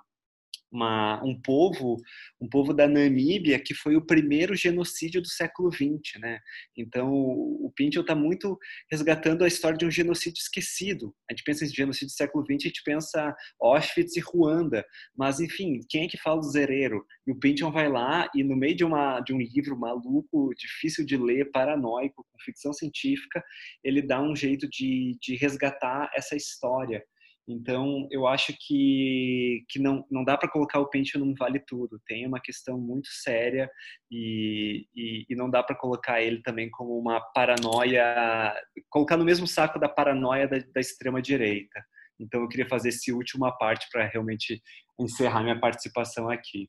uma, 0.76 1.24
um 1.24 1.40
povo, 1.40 1.98
um 2.40 2.48
povo 2.48 2.74
da 2.74 2.88
Namíbia 2.88 3.58
que 3.60 3.74
foi 3.74 3.96
o 3.96 4.06
primeiro 4.06 4.56
genocídio 4.56 5.22
do 5.22 5.28
século 5.28 5.72
XX, 5.72 6.20
né? 6.20 6.40
Então 6.78 7.12
o 7.12 7.72
Pinto 7.76 8.02
está 8.02 8.14
muito 8.14 8.60
resgatando 8.92 9.44
a 9.44 9.48
história 9.48 9.78
de 9.78 9.86
um 9.86 9.92
genocídio 9.92 10.40
esquecido. 10.40 11.16
A 11.30 11.34
gente 11.34 11.44
pensa 11.44 11.66
em 11.66 11.70
genocídio 11.70 12.08
do 12.08 12.18
século 12.18 12.46
XX, 12.46 12.66
a 12.66 12.68
gente 12.68 12.84
pensa 12.84 13.36
Auschwitz 13.60 14.16
e 14.18 14.20
Ruanda, 14.20 14.86
mas 15.18 15.40
enfim, 15.40 15.80
quem 15.90 16.06
é 16.06 16.08
que 16.08 16.18
fala 16.18 16.42
do 16.42 16.52
Zerero? 16.52 17.06
E 17.26 17.32
o 17.32 17.40
Pynchon 17.40 17.72
vai 17.72 17.90
lá 17.90 18.30
e 18.36 18.44
no 18.44 18.56
meio 18.56 18.76
de 18.76 18.84
uma 18.84 19.22
de 19.22 19.34
um 19.34 19.40
livro 19.40 19.78
maluco, 19.78 20.54
difícil 20.58 21.06
de 21.06 21.18
ler, 21.18 21.52
paranoico, 21.52 22.26
com 22.30 22.40
ficção 22.44 22.74
científica, 22.74 23.44
ele 23.84 24.02
dá 24.02 24.22
um 24.22 24.36
jeito 24.36 24.68
de, 24.70 25.18
de 25.22 25.36
resgatar 25.36 26.12
essa 26.14 26.36
história. 26.36 27.04
Então, 27.48 28.08
eu 28.10 28.26
acho 28.28 28.56
que, 28.60 29.64
que 29.70 29.78
não, 29.78 30.04
não 30.10 30.24
dá 30.24 30.36
para 30.36 30.50
colocar 30.50 30.80
o 30.80 30.90
pente 30.90 31.18
num 31.18 31.36
vale 31.36 31.60
tudo. 31.60 32.02
Tem 32.08 32.26
uma 32.26 32.42
questão 32.42 32.80
muito 32.80 33.08
séria 33.10 33.70
e, 34.12 34.88
e, 34.96 35.26
e 35.30 35.36
não 35.36 35.50
dá 35.50 35.62
para 35.62 35.76
colocar 35.76 36.22
ele 36.22 36.42
também 36.42 36.72
como 36.72 36.98
uma 36.98 37.22
paranoia, 37.34 38.56
colocar 38.90 39.16
no 39.16 39.26
mesmo 39.26 39.46
saco 39.46 39.80
da 39.80 39.88
paranoia 39.88 40.48
da, 40.48 40.58
da 40.58 40.82
extrema-direita. 40.82 41.86
Então, 42.20 42.42
eu 42.42 42.48
queria 42.48 42.68
fazer 42.68 42.90
essa 42.90 43.14
última 43.14 43.56
parte 43.56 43.88
para 43.92 44.08
realmente 44.08 44.60
encerrar 45.00 45.44
minha 45.44 45.60
participação 45.60 46.30
aqui. 46.30 46.68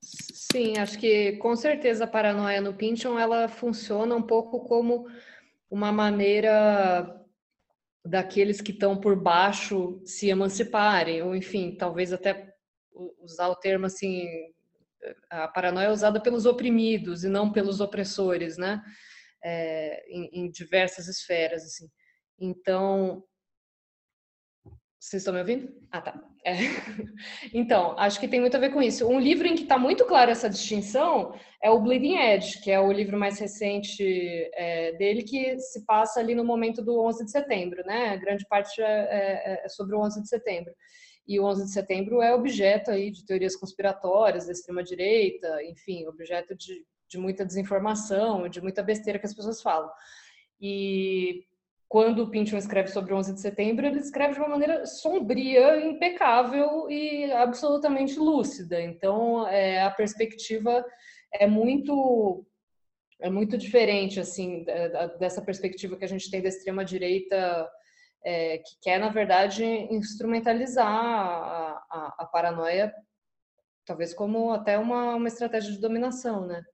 Sim, 0.00 0.78
acho 0.78 0.98
que 0.98 1.32
com 1.38 1.56
certeza 1.56 2.04
a 2.04 2.06
paranoia 2.06 2.60
no 2.60 2.74
Pynchon 2.74 3.18
ela 3.18 3.48
funciona 3.48 4.14
um 4.14 4.22
pouco 4.22 4.60
como 4.60 5.06
uma 5.70 5.90
maneira 5.90 7.23
daqueles 8.04 8.60
que 8.60 8.72
estão 8.72 8.96
por 8.96 9.16
baixo 9.16 10.00
se 10.04 10.28
emanciparem, 10.28 11.22
ou 11.22 11.34
enfim, 11.34 11.74
talvez 11.76 12.12
até 12.12 12.52
usar 13.20 13.48
o 13.48 13.56
termo 13.56 13.86
assim, 13.86 14.26
a 15.30 15.48
paranoia 15.48 15.86
é 15.86 15.90
usada 15.90 16.20
pelos 16.20 16.46
oprimidos 16.46 17.24
e 17.24 17.28
não 17.28 17.50
pelos 17.50 17.80
opressores, 17.80 18.56
né? 18.56 18.82
É, 19.42 20.04
em, 20.08 20.44
em, 20.44 20.50
diversas 20.50 21.08
esferas, 21.08 21.64
assim. 21.64 21.88
Então, 22.38 23.22
vocês 25.04 25.20
estão 25.20 25.34
me 25.34 25.40
ouvindo? 25.40 25.70
Ah, 25.92 26.00
tá. 26.00 26.18
É. 26.44 26.54
Então, 27.52 27.94
acho 27.98 28.18
que 28.18 28.26
tem 28.26 28.40
muito 28.40 28.56
a 28.56 28.60
ver 28.60 28.70
com 28.70 28.80
isso. 28.80 29.06
Um 29.06 29.20
livro 29.20 29.46
em 29.46 29.54
que 29.54 29.62
está 29.62 29.78
muito 29.78 30.06
clara 30.06 30.30
essa 30.30 30.48
distinção 30.48 31.34
é 31.62 31.70
o 31.70 31.78
Bleeding 31.78 32.16
Edge, 32.16 32.60
que 32.62 32.70
é 32.70 32.80
o 32.80 32.90
livro 32.90 33.18
mais 33.18 33.38
recente 33.38 34.02
é, 34.54 34.92
dele, 34.92 35.22
que 35.22 35.58
se 35.58 35.84
passa 35.84 36.20
ali 36.20 36.34
no 36.34 36.42
momento 36.42 36.82
do 36.82 36.98
11 37.00 37.26
de 37.26 37.30
setembro, 37.30 37.84
né? 37.84 38.08
A 38.08 38.16
grande 38.16 38.46
parte 38.48 38.80
é, 38.80 38.84
é, 38.86 39.64
é, 39.64 39.68
sobre 39.68 39.94
o 39.94 40.00
11 40.00 40.22
de 40.22 40.28
setembro. 40.28 40.72
E 41.28 41.38
o 41.38 41.44
11 41.44 41.64
de 41.64 41.72
setembro 41.72 42.22
é 42.22 42.34
objeto 42.34 42.90
aí 42.90 43.10
de 43.10 43.26
teorias 43.26 43.56
conspiratórias 43.56 44.46
da 44.46 44.52
extrema-direita, 44.52 45.62
enfim, 45.64 46.06
objeto 46.06 46.54
de, 46.56 46.82
de 47.08 47.18
muita 47.18 47.44
desinformação, 47.44 48.48
de 48.48 48.62
muita 48.62 48.82
besteira 48.82 49.18
que 49.18 49.26
as 49.26 49.34
pessoas 49.34 49.60
falam. 49.60 49.90
E 50.58 51.44
quando 51.88 52.24
o 52.24 52.30
Pynchon 52.30 52.56
escreve 52.56 52.88
sobre 52.88 53.12
o 53.12 53.16
11 53.16 53.34
de 53.34 53.40
setembro, 53.40 53.86
ele 53.86 53.98
escreve 53.98 54.34
de 54.34 54.40
uma 54.40 54.48
maneira 54.48 54.86
sombria, 54.86 55.80
impecável 55.86 56.90
e 56.90 57.30
absolutamente 57.32 58.18
lúcida. 58.18 58.80
Então, 58.80 59.46
é, 59.46 59.82
a 59.82 59.90
perspectiva 59.90 60.84
é 61.32 61.46
muito 61.46 62.46
é 63.20 63.30
muito 63.30 63.56
diferente 63.56 64.18
assim 64.18 64.64
dessa 65.20 65.40
perspectiva 65.40 65.96
que 65.96 66.04
a 66.04 66.08
gente 66.08 66.28
tem 66.30 66.42
da 66.42 66.48
extrema 66.48 66.84
direita 66.84 67.70
é, 68.24 68.58
que 68.58 68.76
quer 68.82 68.98
na 68.98 69.08
verdade 69.08 69.64
instrumentalizar 69.64 70.86
a, 70.86 71.84
a, 71.90 72.14
a, 72.18 72.26
paranoia 72.26 72.92
talvez 73.86 74.12
como 74.12 74.52
até 74.52 74.76
uma, 74.78 75.14
uma 75.14 75.28
estratégia 75.28 75.70
de 75.72 75.80
dominação, 75.80 76.46
né? 76.46 76.64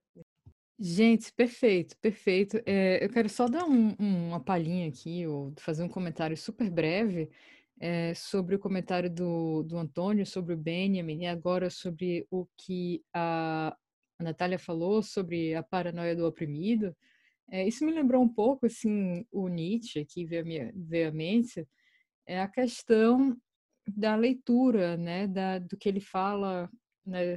Gente, 0.82 1.30
perfeito, 1.34 1.94
perfeito. 1.98 2.58
É, 2.64 3.04
eu 3.04 3.10
quero 3.10 3.28
só 3.28 3.46
dar 3.46 3.64
um- 3.66 3.94
uma 3.98 4.40
palhinha 4.40 4.88
aqui, 4.88 5.26
ou 5.26 5.52
fazer 5.58 5.82
um 5.82 5.88
comentário 5.88 6.34
super 6.36 6.70
breve, 6.70 7.28
é, 7.78 8.14
sobre 8.14 8.54
o 8.54 8.58
comentário 8.58 9.10
do, 9.10 9.62
do 9.62 9.76
Antônio, 9.76 10.24
sobre 10.26 10.54
o 10.54 10.56
Benjamin, 10.56 11.22
e 11.24 11.26
agora 11.26 11.68
sobre 11.70 12.26
o 12.30 12.46
que 12.56 13.02
a, 13.12 13.76
a 14.18 14.24
Natália 14.24 14.58
falou 14.58 15.02
sobre 15.02 15.54
a 15.54 15.62
paranoia 15.62 16.16
do 16.16 16.26
oprimido. 16.26 16.96
É, 17.50 17.66
isso 17.68 17.84
me 17.86 17.92
lembrou 17.92 18.22
um 18.22 18.28
pouco, 18.28 18.66
assim, 18.66 19.26
o 19.32 19.48
Nietzsche, 19.48 20.04
que 20.06 20.24
veio 20.26 20.42
à, 20.42 20.44
minha, 20.44 20.72
veio 20.76 21.08
à 21.10 21.12
mente, 21.12 21.66
é 22.26 22.40
a 22.40 22.48
questão 22.48 23.36
da 23.88 24.16
leitura, 24.16 24.96
né, 24.96 25.26
da, 25.26 25.58
do 25.58 25.76
que 25.76 25.88
ele 25.88 26.00
fala 26.00 26.70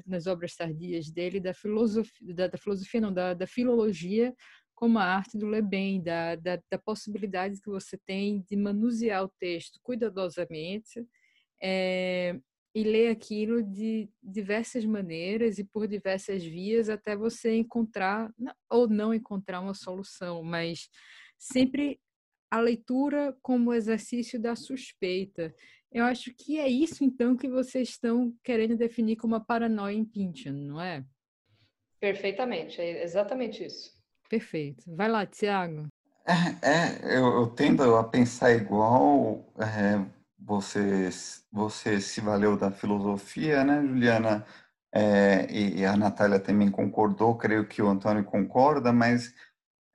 nas 0.05 0.27
obras 0.27 0.55
tardias 0.55 1.09
dele 1.09 1.39
da 1.39 1.53
filosofia, 1.53 2.33
da, 2.33 2.47
da 2.47 2.57
filosofia 2.57 3.01
não, 3.01 3.13
da, 3.13 3.33
da, 3.33 3.47
filologia 3.47 4.33
como 4.75 4.99
a 4.99 5.03
arte 5.03 5.37
do 5.37 5.47
Leben, 5.47 6.01
da, 6.03 6.35
da, 6.35 6.59
da, 6.69 6.77
possibilidade 6.77 7.61
que 7.61 7.69
você 7.69 7.97
tem 8.05 8.41
de 8.41 8.55
manusear 8.55 9.23
o 9.23 9.31
texto 9.39 9.79
cuidadosamente 9.81 11.05
é, 11.61 12.37
e 12.75 12.83
ler 12.83 13.09
aquilo 13.09 13.63
de 13.63 14.09
diversas 14.21 14.83
maneiras 14.83 15.59
e 15.59 15.63
por 15.63 15.87
diversas 15.87 16.43
vias 16.43 16.89
até 16.89 17.15
você 17.15 17.55
encontrar 17.55 18.31
ou 18.69 18.87
não 18.89 19.13
encontrar 19.13 19.61
uma 19.61 19.73
solução, 19.73 20.43
mas 20.43 20.89
sempre 21.37 21.99
a 22.53 22.59
leitura 22.59 23.35
como 23.41 23.73
exercício 23.73 24.39
da 24.39 24.55
suspeita. 24.55 25.55
Eu 25.93 26.05
acho 26.05 26.33
que 26.33 26.59
é 26.59 26.67
isso, 26.67 27.03
então, 27.03 27.37
que 27.37 27.47
vocês 27.47 27.89
estão 27.89 28.33
querendo 28.43 28.75
definir 28.75 29.15
como 29.15 29.35
a 29.35 29.39
paranoia 29.39 29.95
em 29.95 30.03
Pynchon, 30.03 30.51
não 30.51 30.81
é? 30.81 31.05
Perfeitamente, 31.99 32.81
é 32.81 33.03
exatamente 33.03 33.63
isso. 33.63 33.91
Perfeito. 34.27 34.83
Vai 34.95 35.07
lá, 35.07 35.25
Tiago. 35.25 35.87
É, 36.25 36.67
é 36.67 37.17
eu, 37.17 37.41
eu, 37.41 37.47
tendo 37.47 37.95
a 37.95 38.03
pensar 38.03 38.51
igual. 38.53 39.45
É, 39.59 40.03
você, 40.39 41.09
você 41.51 42.01
se 42.01 42.19
valeu 42.19 42.57
da 42.57 42.71
filosofia, 42.71 43.63
né, 43.63 43.81
Juliana? 43.81 44.45
É, 44.91 45.47
e, 45.49 45.79
e, 45.79 45.85
a 45.85 45.95
Natália 45.95 46.39
também 46.39 46.69
concordou, 46.69 47.37
creio 47.37 47.67
que 47.67 47.81
o 47.81 47.87
Antônio 47.87 48.23
concorda, 48.23 48.93
mas 48.93 49.33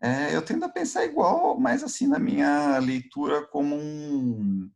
é, 0.01 0.35
eu 0.35 0.43
tendo 0.43 0.65
a 0.65 0.69
pensar 0.69 1.05
igual, 1.05 1.59
mas 1.59 1.85
assim, 1.85 2.07
na 2.09 2.19
minha 2.19 2.79
leitura 2.79 3.47
como 3.47 3.77
um 3.77 4.69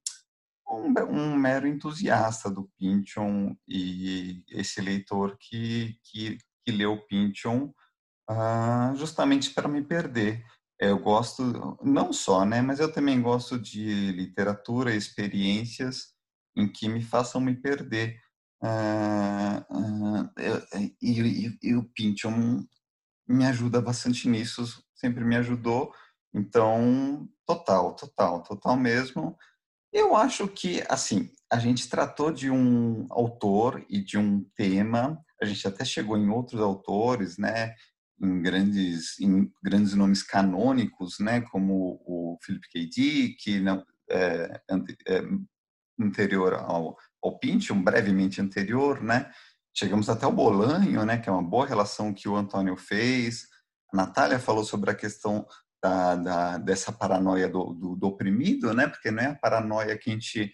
um, 0.72 0.92
um 1.10 1.36
mero 1.36 1.66
entusiasta 1.66 2.50
do 2.50 2.70
Pynchon 2.78 3.54
e 3.68 4.44
esse 4.50 4.80
leitor 4.80 5.36
que, 5.38 5.96
que, 6.04 6.38
que 6.64 6.72
leu 6.72 6.98
Pynchon 7.06 7.72
uh, 8.30 8.96
justamente 8.96 9.50
para 9.50 9.68
me 9.68 9.82
perder. 9.82 10.44
Eu 10.78 10.98
gosto, 10.98 11.78
não 11.82 12.12
só, 12.12 12.44
né, 12.44 12.60
mas 12.60 12.80
eu 12.80 12.92
também 12.92 13.22
gosto 13.22 13.58
de 13.58 14.10
literatura, 14.12 14.94
experiências 14.94 16.12
em 16.56 16.66
que 16.66 16.88
me 16.88 17.02
façam 17.02 17.40
me 17.40 17.54
perder. 17.54 18.18
Uh, 18.62 20.28
e, 21.00 21.20
e, 21.20 21.58
e, 21.62 21.74
o 21.74 21.84
Pynchon 21.84 22.64
me 23.28 23.46
ajuda 23.46 23.80
bastante 23.80 24.28
nisso, 24.28 24.64
sempre 24.94 25.24
me 25.24 25.36
ajudou. 25.36 25.92
Então, 26.34 27.28
total, 27.46 27.94
total, 27.94 28.42
total 28.42 28.76
mesmo. 28.76 29.36
Eu 29.92 30.16
acho 30.16 30.48
que, 30.48 30.82
assim, 30.88 31.30
a 31.50 31.58
gente 31.58 31.88
tratou 31.88 32.32
de 32.32 32.50
um 32.50 33.06
autor 33.10 33.84
e 33.88 34.00
de 34.00 34.16
um 34.16 34.42
tema, 34.56 35.22
a 35.40 35.44
gente 35.44 35.66
até 35.68 35.84
chegou 35.84 36.16
em 36.16 36.30
outros 36.30 36.60
autores, 36.60 37.36
né? 37.36 37.74
em 38.22 38.40
grandes, 38.40 39.18
em 39.20 39.52
grandes 39.62 39.94
nomes 39.94 40.22
canônicos, 40.22 41.18
né, 41.18 41.40
como 41.40 42.00
o 42.06 42.38
Philip 42.42 42.68
K. 42.68 42.86
Dick, 42.88 43.60
não, 43.60 43.84
é, 44.08 44.60
é, 45.08 45.22
anterior 46.00 46.54
ao, 46.54 46.96
ao 47.22 47.38
Pynchon, 47.38 47.82
brevemente 47.82 48.40
anterior, 48.40 49.02
né, 49.02 49.30
chegamos 49.74 50.08
até 50.08 50.24
o 50.24 50.32
Bolanho, 50.32 51.04
né, 51.04 51.18
que 51.18 51.28
é 51.28 51.32
uma 51.32 51.42
boa 51.42 51.66
relação 51.66 52.14
que 52.14 52.28
o 52.28 52.36
Antônio 52.36 52.76
fez, 52.76 53.48
a 53.92 53.96
Natália 53.96 54.38
falou 54.38 54.64
sobre 54.64 54.90
a 54.90 54.94
questão 54.94 55.44
da, 55.82 56.14
da, 56.14 56.58
dessa 56.58 56.92
paranoia 56.92 57.48
do, 57.48 57.74
do, 57.74 57.96
do, 57.96 58.06
oprimido, 58.06 58.72
né? 58.72 58.86
Porque 58.86 59.10
não 59.10 59.22
é 59.22 59.26
a 59.26 59.34
paranoia 59.34 59.98
que 59.98 60.10
a 60.10 60.12
gente 60.12 60.52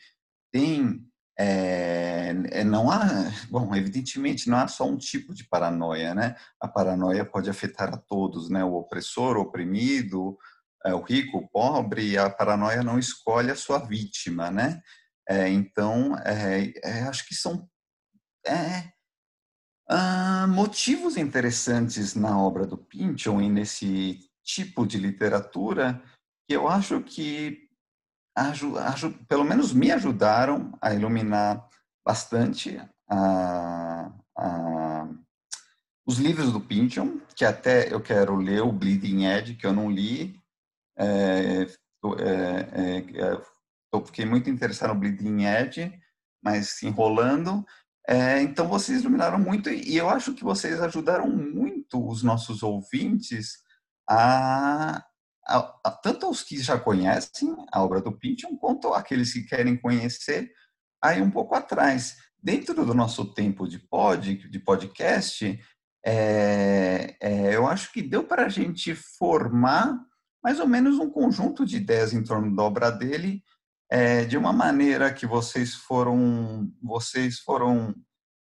tem. 0.51 1.05
É, 1.39 2.35
é, 2.51 2.65
não 2.65 2.91
há, 2.91 3.07
bom, 3.49 3.73
evidentemente 3.77 4.49
não 4.49 4.59
há 4.59 4.67
só 4.67 4.89
um 4.89 4.97
tipo 4.97 5.35
de 5.35 5.45
paranoia, 5.45 6.15
né? 6.15 6.35
A 6.59 6.67
paranoia 6.67 7.25
pode 7.25 7.51
afetar 7.51 7.93
a 7.93 7.99
todos, 7.99 8.49
né? 8.49 8.65
O 8.65 8.75
opressor, 8.75 9.37
o 9.37 9.43
oprimido, 9.43 10.37
é, 10.85 10.95
o 10.95 11.03
rico, 11.03 11.39
o 11.39 11.49
pobre. 11.49 12.17
A 12.17 12.31
paranoia 12.31 12.83
não 12.83 12.99
escolhe 12.99 13.51
a 13.51 13.57
sua 13.57 13.79
vítima, 13.79 14.51
né? 14.51 14.81
É, 15.29 15.49
então, 15.49 16.17
é, 16.25 16.73
é, 16.83 17.03
acho 17.03 17.29
que 17.29 17.35
são 17.35 17.69
ah, 19.91 20.47
motivos 20.49 21.19
interessantes 21.19 22.15
na 22.15 22.41
obra 22.41 22.67
do 22.67 22.79
Pynchon 22.79 23.43
e 23.43 23.49
nesse 23.51 24.28
tipo 24.49 24.87
de 24.87 24.97
literatura 24.97 26.03
que 26.49 26.55
eu 26.55 26.67
acho 26.67 27.03
que 27.03 27.69
pelo 29.29 29.45
menos 29.45 29.75
me 29.75 29.91
ajudaram 29.93 30.73
a 30.81 30.95
iluminar 30.95 31.69
bastante 32.07 32.81
a, 33.11 34.11
a, 34.37 35.09
os 36.07 36.19
livros 36.19 36.53
do 36.53 36.61
Pynchon, 36.61 37.21
que 37.37 37.45
até 37.45 37.93
eu 37.93 38.01
quero 38.01 38.37
ler 38.37 38.63
o 38.63 38.73
Bleeding 38.73 39.27
Edge, 39.27 39.57
que 39.57 39.67
eu 39.67 39.73
não 39.73 39.91
li. 39.91 40.41
É, 40.97 41.67
é, 42.19 42.99
é, 43.05 43.41
eu 43.93 44.07
fiquei 44.07 44.25
muito 44.25 44.49
interessado 44.49 44.95
no 44.95 45.01
Bleeding 45.01 45.45
Edge, 45.45 45.93
mas 46.43 46.83
enrolando. 46.83 47.67
É, 48.09 48.41
então, 48.41 48.69
vocês 48.69 49.01
iluminaram 49.01 49.39
muito 49.39 49.69
e 49.69 49.97
eu 49.97 50.09
acho 50.09 50.33
que 50.33 50.45
vocês 50.45 50.81
ajudaram 50.81 51.29
muito 51.29 52.07
os 52.09 52.23
nossos 52.23 52.63
ouvintes 52.63 53.68
a, 54.09 55.05
a, 55.47 55.81
a 55.85 55.91
tanto 55.91 56.27
aos 56.27 56.43
que 56.43 56.59
já 56.59 56.79
conhecem 56.79 57.55
a 57.73 57.83
obra 57.83 58.01
do 58.01 58.13
Pynchon, 58.13 58.57
quanto 58.57 58.93
aqueles 58.95 59.33
que 59.33 59.43
querem 59.43 59.77
conhecer 59.77 60.51
aí 61.03 61.21
um 61.21 61.31
pouco 61.31 61.55
atrás. 61.55 62.17
Dentro 62.41 62.87
do 62.87 62.95
nosso 62.95 63.35
tempo 63.35 63.67
de 63.67 63.79
pod, 63.79 64.49
de 64.49 64.59
podcast, 64.61 65.59
é, 66.07 67.17
é, 67.21 67.55
eu 67.55 67.67
acho 67.67 67.93
que 67.93 68.01
deu 68.01 68.25
para 68.25 68.47
a 68.47 68.49
gente 68.49 68.95
formar 68.95 69.99
mais 70.43 70.61
ou 70.61 70.67
menos 70.67 70.99
um 70.99 71.11
conjunto 71.11 71.67
de 71.67 71.77
ideias 71.77 72.13
em 72.13 72.23
torno 72.23 72.55
da 72.55 72.63
obra 72.63 72.91
dele 72.91 73.43
é, 73.91 74.25
de 74.25 74.37
uma 74.37 74.53
maneira 74.53 75.13
que 75.13 75.27
vocês 75.27 75.75
foram 75.75 76.71
vocês 76.83 77.41
foram 77.41 77.95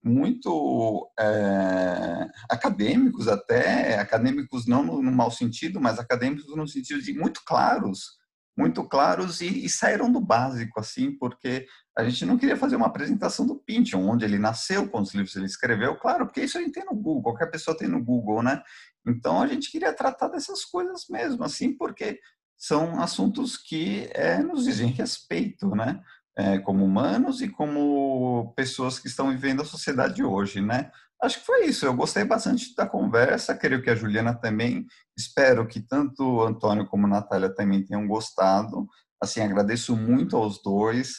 muito 0.02 1.10
é, 1.18 2.26
acadêmicos 2.50 3.28
até 3.28 3.98
acadêmicos 3.98 4.66
não 4.66 4.82
no, 4.82 5.02
no 5.02 5.12
mau 5.12 5.30
sentido 5.30 5.80
mas 5.80 5.98
acadêmicos 5.98 6.54
no 6.56 6.66
sentido 6.66 7.02
de 7.02 7.12
muito 7.12 7.42
claros 7.44 8.18
muito 8.56 8.82
claros 8.88 9.40
e, 9.40 9.64
e, 9.64 9.68
saíram 9.68 10.10
do 10.10 10.20
básico 10.20 10.80
assim 10.80 11.16
porque 11.16 11.66
a 11.96 12.02
gente 12.04 12.24
não 12.24 12.38
queria 12.38 12.56
fazer 12.56 12.76
uma 12.76 12.86
apresentação 12.86 13.46
do 13.46 13.56
Pynchon 13.56 14.08
onde 14.08 14.24
ele 14.24 14.38
nasceu 14.38 14.88
quantos 14.88 15.14
livros 15.14 15.36
ele 15.36 15.46
escreveu 15.46 15.96
claro 15.96 16.26
porque 16.26 16.42
isso 16.42 16.56
a 16.56 16.60
gente 16.60 16.72
tem 16.72 16.84
no 16.84 16.94
Google 16.94 17.22
qualquer 17.22 17.50
pessoa 17.50 17.76
tem 17.76 17.88
no 17.88 18.02
Google 18.02 18.42
né 18.42 18.62
então 19.06 19.42
a 19.42 19.46
gente 19.46 19.70
queria 19.70 19.92
tratar 19.92 20.28
dessas 20.28 20.64
coisas 20.64 21.06
mesmo 21.10 21.44
assim 21.44 21.76
porque 21.76 22.18
são 22.60 23.00
assuntos 23.00 23.56
que 23.56 24.10
é, 24.12 24.38
nos 24.42 24.64
dizem 24.64 24.88
respeito, 24.88 25.74
né? 25.74 25.98
É, 26.36 26.58
como 26.58 26.84
humanos 26.84 27.42
e 27.42 27.48
como 27.48 28.52
pessoas 28.56 28.98
que 28.98 29.08
estão 29.08 29.30
vivendo 29.30 29.62
a 29.62 29.64
sociedade 29.64 30.22
hoje, 30.22 30.60
né? 30.60 30.90
Acho 31.22 31.40
que 31.40 31.46
foi 31.46 31.66
isso. 31.66 31.84
Eu 31.84 31.94
gostei 31.94 32.24
bastante 32.24 32.74
da 32.74 32.86
conversa. 32.86 33.54
Creio 33.54 33.82
que 33.82 33.90
a 33.90 33.94
Juliana 33.94 34.32
também. 34.32 34.86
Espero 35.16 35.66
que 35.66 35.80
tanto 35.80 36.22
o 36.22 36.42
Antônio 36.42 36.86
como 36.86 37.06
a 37.06 37.10
Natália 37.10 37.50
também 37.50 37.84
tenham 37.84 38.06
gostado. 38.06 38.88
Assim, 39.22 39.40
agradeço 39.40 39.94
muito 39.96 40.36
aos 40.36 40.62
dois. 40.62 41.16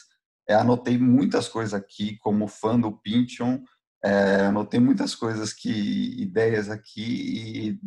É, 0.48 0.54
anotei 0.54 0.98
muitas 0.98 1.46
coisas 1.46 1.74
aqui, 1.74 2.18
como 2.18 2.48
fã 2.48 2.80
do 2.80 2.90
Pynchon. 3.00 3.62
É, 4.04 4.46
anotei 4.46 4.80
muitas 4.80 5.14
coisas 5.14 5.52
que 5.52 6.20
ideias 6.20 6.68
aqui 6.68 7.02
e 7.02 7.80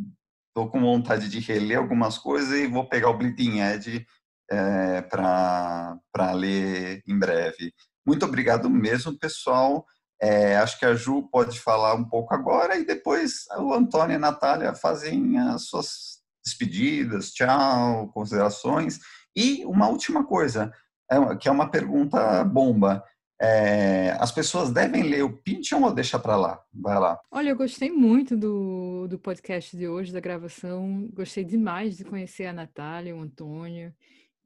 Estou 0.55 0.71
com 0.71 0.79
vontade 0.79 1.27
de 1.27 1.41
reler 1.41 1.77
algumas 1.77 2.17
coisas 2.17 2.57
e 2.57 2.65
vou 2.65 2.87
pegar 2.87 3.09
o 3.09 3.17
Bleeding 3.17 3.59
Edge 3.59 4.07
é, 4.49 5.01
para 5.01 6.31
ler 6.33 7.01
em 7.07 7.17
breve. 7.17 7.73
Muito 8.05 8.25
obrigado 8.25 8.69
mesmo, 8.69 9.17
pessoal. 9.17 9.85
É, 10.21 10.57
acho 10.57 10.79
que 10.79 10.85
a 10.85 10.95
Ju 10.95 11.27
pode 11.29 11.59
falar 11.59 11.93
um 11.95 12.05
pouco 12.05 12.33
agora 12.33 12.77
e 12.77 12.85
depois 12.85 13.45
o 13.57 13.73
Antônio 13.73 14.13
e 14.13 14.15
a 14.15 14.19
Natália 14.19 14.73
fazem 14.73 15.37
as 15.37 15.63
suas 15.63 16.21
despedidas, 16.45 17.31
tchau, 17.31 18.09
considerações. 18.13 18.99
E 19.35 19.65
uma 19.65 19.89
última 19.89 20.23
coisa, 20.23 20.71
é, 21.11 21.35
que 21.35 21.49
é 21.49 21.51
uma 21.51 21.69
pergunta 21.69 22.43
bomba. 22.43 23.03
É, 23.41 24.15
as 24.17 24.31
pessoas 24.31 24.71
devem 24.71 25.03
ler 25.03 25.23
o 25.23 25.35
Pynchon 25.41 25.83
ou 25.83 25.93
deixa 25.93 26.17
para 26.17 26.37
lá? 26.37 26.61
Vai 26.73 26.97
lá. 26.97 27.19
Olha, 27.29 27.49
eu 27.49 27.57
gostei 27.57 27.91
muito 27.91 28.37
do, 28.37 29.07
do 29.09 29.19
podcast 29.19 29.75
de 29.75 29.89
hoje, 29.89 30.13
da 30.13 30.21
gravação. 30.21 31.09
Gostei 31.11 31.43
demais 31.43 31.97
de 31.97 32.05
conhecer 32.05 32.45
a 32.45 32.53
Natália, 32.53 33.15
o 33.15 33.19
Antônio 33.19 33.93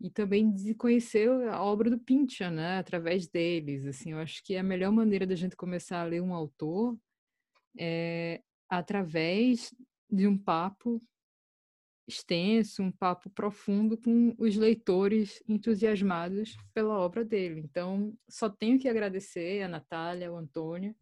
e 0.02 0.10
também 0.10 0.52
de 0.52 0.74
conhecer 0.74 1.30
a 1.50 1.62
obra 1.62 1.90
do 1.90 2.00
Pynchon, 2.00 2.52
né, 2.52 2.78
através 2.78 3.28
deles. 3.28 3.86
Assim, 3.86 4.14
eu 4.14 4.20
acho 4.20 4.44
que 4.44 4.56
a 4.56 4.64
melhor 4.64 4.92
maneira 4.92 5.28
da 5.28 5.36
gente 5.36 5.56
começar 5.56 6.02
a 6.02 6.06
ler 6.06 6.22
um 6.22 6.34
autor 6.34 6.98
é 7.78 8.42
através 8.70 9.74
de 10.10 10.28
um 10.28 10.38
papo 10.38 11.02
extenso, 12.08 12.82
um 12.82 12.92
papo 12.92 13.30
profundo 13.30 13.98
com 13.98 14.34
os 14.38 14.56
leitores 14.56 15.44
entusiasmados 15.48 16.58
pela 16.74 16.98
obra 16.98 17.24
dele. 17.24 17.62
Então, 17.62 18.18
só 18.28 18.50
tenho 18.50 18.80
que 18.80 18.90
agradecer 18.90 19.62
a 19.62 19.68
Natália, 19.68 20.30
ao 20.30 20.38
Antônio. 20.38 20.96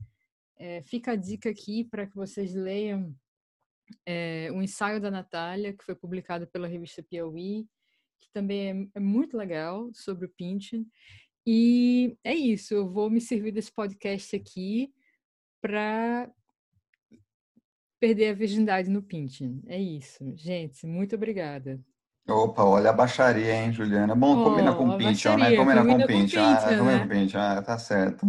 É, 0.57 0.81
fica 0.81 1.11
a 1.11 1.15
dica 1.15 1.49
aqui 1.49 1.85
para 1.85 2.05
que 2.05 2.15
vocês 2.15 2.53
leiam 2.53 3.15
é, 4.05 4.49
o 4.51 4.61
ensaio 4.61 4.99
da 4.99 5.09
Natália, 5.09 5.73
que 5.73 5.83
foi 5.83 5.95
publicado 5.95 6.45
pela 6.47 6.67
revista 6.67 7.01
Piauí, 7.01 7.65
que 8.19 8.29
também 8.33 8.89
é, 8.93 8.97
é 8.97 8.99
muito 8.99 9.37
legal, 9.37 9.89
sobre 9.93 10.25
o 10.25 10.29
Pynchon. 10.37 10.85
E 11.45 12.17
é 12.23 12.35
isso, 12.35 12.73
eu 12.73 12.89
vou 12.89 13.09
me 13.09 13.21
servir 13.21 13.51
desse 13.51 13.71
podcast 13.71 14.35
aqui 14.35 14.91
para 15.61 16.29
perder 17.99 18.29
a 18.29 18.33
virgindade 18.33 18.89
no 18.89 19.01
Pintin. 19.01 19.61
É 19.67 19.79
isso. 19.79 20.23
Gente, 20.35 20.85
muito 20.85 21.15
obrigada. 21.15 21.79
Opa, 22.27 22.63
olha 22.63 22.89
a 22.89 22.93
baixaria, 22.93 23.55
hein, 23.55 23.71
Juliana? 23.71 24.13
Bom, 24.13 24.41
oh, 24.41 24.43
combina 24.43 24.75
com 24.75 24.89
o 24.89 24.97
Pintin, 24.97 25.29
né? 25.37 25.55
Combina, 25.55 25.81
com 25.85 25.91
o. 25.91 25.93
Ah, 25.93 25.97
né? 25.97 26.99
combina 26.99 27.29
com 27.29 27.37
o. 27.37 27.41
Ah, 27.41 27.61
tá 27.61 27.77
certo. 27.77 28.27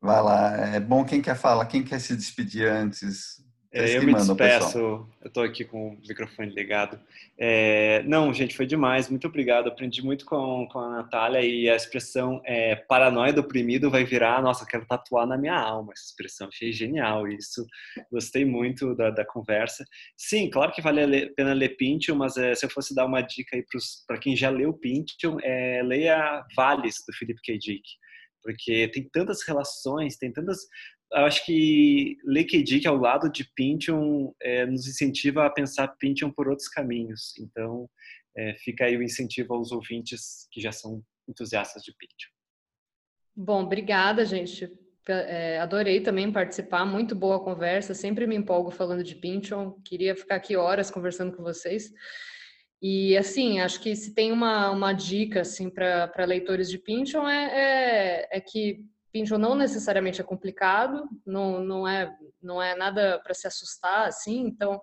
Vai 0.00 0.22
lá. 0.22 0.56
É 0.74 0.80
bom 0.80 1.04
quem 1.04 1.22
quer 1.22 1.36
falar, 1.36 1.66
quem 1.66 1.84
quer 1.84 2.00
se 2.00 2.16
despedir 2.16 2.68
antes. 2.68 3.40
É, 3.70 3.98
eu 3.98 4.02
me 4.02 4.14
despeço, 4.14 4.78
eu 4.78 5.26
estou 5.26 5.42
aqui 5.42 5.62
com 5.62 5.90
o 5.90 5.98
microfone 6.08 6.50
ligado. 6.50 6.98
É, 7.36 8.02
não, 8.04 8.32
gente, 8.32 8.56
foi 8.56 8.66
demais, 8.66 9.10
muito 9.10 9.26
obrigado. 9.26 9.68
Aprendi 9.68 10.02
muito 10.02 10.24
com, 10.24 10.66
com 10.72 10.78
a 10.78 10.88
Natália 10.88 11.42
e 11.42 11.68
a 11.68 11.76
expressão 11.76 12.40
é, 12.46 12.76
paranoia 12.76 13.30
do 13.30 13.42
oprimido 13.42 13.90
vai 13.90 14.04
virar, 14.04 14.40
nossa, 14.40 14.64
quero 14.64 14.86
tatuar 14.86 15.26
na 15.26 15.36
minha 15.36 15.54
alma 15.54 15.92
essa 15.92 16.06
expressão, 16.06 16.48
achei 16.48 16.72
genial 16.72 17.28
isso. 17.28 17.66
Gostei 18.10 18.44
muito 18.44 18.94
da, 18.94 19.10
da 19.10 19.24
conversa. 19.24 19.84
Sim, 20.16 20.48
claro 20.48 20.72
que 20.72 20.80
vale 20.80 21.24
a 21.24 21.30
pena 21.34 21.52
ler 21.52 21.76
Pynchon, 21.76 22.14
mas 22.14 22.38
é, 22.38 22.54
se 22.54 22.64
eu 22.64 22.70
fosse 22.70 22.94
dar 22.94 23.04
uma 23.04 23.20
dica 23.20 23.54
aí 23.54 23.64
para 24.06 24.18
quem 24.18 24.34
já 24.34 24.48
leu 24.48 24.72
Pynchon, 24.72 25.36
é, 25.42 25.82
leia 25.82 26.42
Vales, 26.56 27.04
do 27.06 27.14
Philip 27.14 27.38
K. 27.42 27.58
Dick 27.58 27.82
porque 28.40 28.88
tem 28.88 29.06
tantas 29.12 29.42
relações, 29.46 30.16
tem 30.16 30.32
tantas 30.32 30.58
acho 31.12 31.44
que 31.44 32.16
Liquid, 32.24 32.80
que 32.80 32.88
ao 32.88 32.96
lado 32.96 33.30
de 33.30 33.44
Pynchon, 33.54 34.34
é, 34.42 34.66
nos 34.66 34.86
incentiva 34.86 35.46
a 35.46 35.50
pensar 35.50 35.88
Pynchon 35.98 36.30
por 36.30 36.48
outros 36.48 36.68
caminhos. 36.68 37.32
Então, 37.38 37.88
é, 38.36 38.54
fica 38.54 38.84
aí 38.84 38.96
o 38.96 39.02
incentivo 39.02 39.54
aos 39.54 39.72
ouvintes 39.72 40.46
que 40.52 40.60
já 40.60 40.72
são 40.72 41.02
entusiastas 41.28 41.82
de 41.82 41.92
Pynchon. 41.92 42.30
Bom, 43.34 43.64
obrigada, 43.64 44.24
gente. 44.24 44.70
É, 45.06 45.58
adorei 45.58 46.00
também 46.00 46.30
participar, 46.30 46.84
muito 46.84 47.14
boa 47.14 47.36
a 47.36 47.40
conversa. 47.40 47.94
Sempre 47.94 48.26
me 48.26 48.36
empolgo 48.36 48.70
falando 48.70 49.02
de 49.02 49.14
Pynchon. 49.14 49.80
Queria 49.84 50.14
ficar 50.14 50.36
aqui 50.36 50.56
horas 50.56 50.90
conversando 50.90 51.34
com 51.34 51.42
vocês. 51.42 51.90
E 52.80 53.16
assim, 53.16 53.60
acho 53.60 53.80
que 53.80 53.96
se 53.96 54.14
tem 54.14 54.30
uma, 54.30 54.70
uma 54.70 54.92
dica 54.92 55.40
assim 55.40 55.68
para 55.68 56.24
leitores 56.24 56.70
de 56.70 56.78
Pynchon 56.78 57.26
é, 57.26 57.46
é, 57.46 58.38
é 58.38 58.40
que 58.40 58.84
Pinchon 59.18 59.38
não 59.38 59.56
necessariamente 59.56 60.20
é 60.20 60.24
complicado, 60.24 61.08
não, 61.26 61.60
não, 61.60 61.88
é, 61.88 62.16
não 62.40 62.62
é 62.62 62.76
nada 62.76 63.18
para 63.18 63.34
se 63.34 63.48
assustar, 63.48 64.06
assim, 64.06 64.46
então 64.46 64.80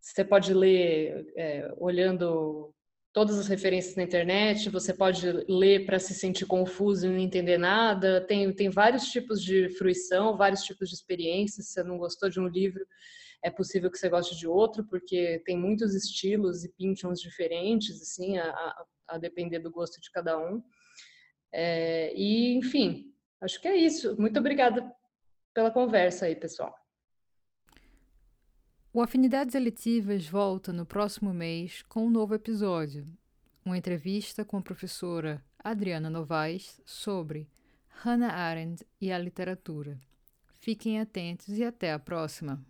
você 0.00 0.24
pode 0.24 0.52
ler 0.52 1.24
é, 1.36 1.72
olhando 1.76 2.74
todas 3.12 3.38
as 3.38 3.46
referências 3.46 3.94
na 3.94 4.02
internet, 4.02 4.70
você 4.70 4.92
pode 4.92 5.30
ler 5.48 5.86
para 5.86 5.98
se 5.98 6.14
sentir 6.14 6.46
confuso 6.46 7.06
e 7.06 7.10
não 7.10 7.18
entender 7.18 7.58
nada. 7.58 8.20
Tem, 8.20 8.52
tem 8.52 8.70
vários 8.70 9.04
tipos 9.04 9.42
de 9.42 9.68
fruição, 9.70 10.36
vários 10.36 10.62
tipos 10.62 10.88
de 10.88 10.94
experiências. 10.94 11.66
Se 11.66 11.72
você 11.74 11.82
não 11.82 11.98
gostou 11.98 12.28
de 12.28 12.40
um 12.40 12.46
livro, 12.46 12.84
é 13.42 13.50
possível 13.50 13.90
que 13.90 13.98
você 13.98 14.08
goste 14.08 14.36
de 14.36 14.46
outro, 14.46 14.84
porque 14.84 15.42
tem 15.44 15.58
muitos 15.58 15.94
estilos 15.94 16.64
e 16.64 16.72
pinchons 16.72 17.20
diferentes, 17.20 18.00
assim, 18.00 18.38
a, 18.38 18.50
a, 18.50 18.84
a 19.08 19.18
depender 19.18 19.58
do 19.58 19.70
gosto 19.70 20.00
de 20.00 20.10
cada 20.10 20.38
um. 20.38 20.62
É, 21.52 22.12
e, 22.14 22.56
enfim, 22.56 23.12
acho 23.40 23.60
que 23.60 23.68
é 23.68 23.76
isso. 23.76 24.18
Muito 24.20 24.38
obrigada 24.38 24.90
pela 25.54 25.70
conversa 25.70 26.26
aí, 26.26 26.36
pessoal. 26.36 26.74
O 28.92 29.02
Afinidades 29.02 29.54
Eletivas 29.54 30.26
volta 30.26 30.72
no 30.72 30.86
próximo 30.86 31.32
mês 31.32 31.82
com 31.82 32.06
um 32.06 32.10
novo 32.10 32.34
episódio, 32.34 33.06
uma 33.64 33.76
entrevista 33.76 34.44
com 34.44 34.56
a 34.56 34.62
professora 34.62 35.44
Adriana 35.62 36.08
Novaes 36.08 36.80
sobre 36.84 37.48
Hannah 37.88 38.32
Arendt 38.32 38.86
e 39.00 39.12
a 39.12 39.18
literatura. 39.18 40.00
Fiquem 40.60 41.00
atentos 41.00 41.58
e 41.58 41.64
até 41.64 41.92
a 41.92 41.98
próxima! 41.98 42.64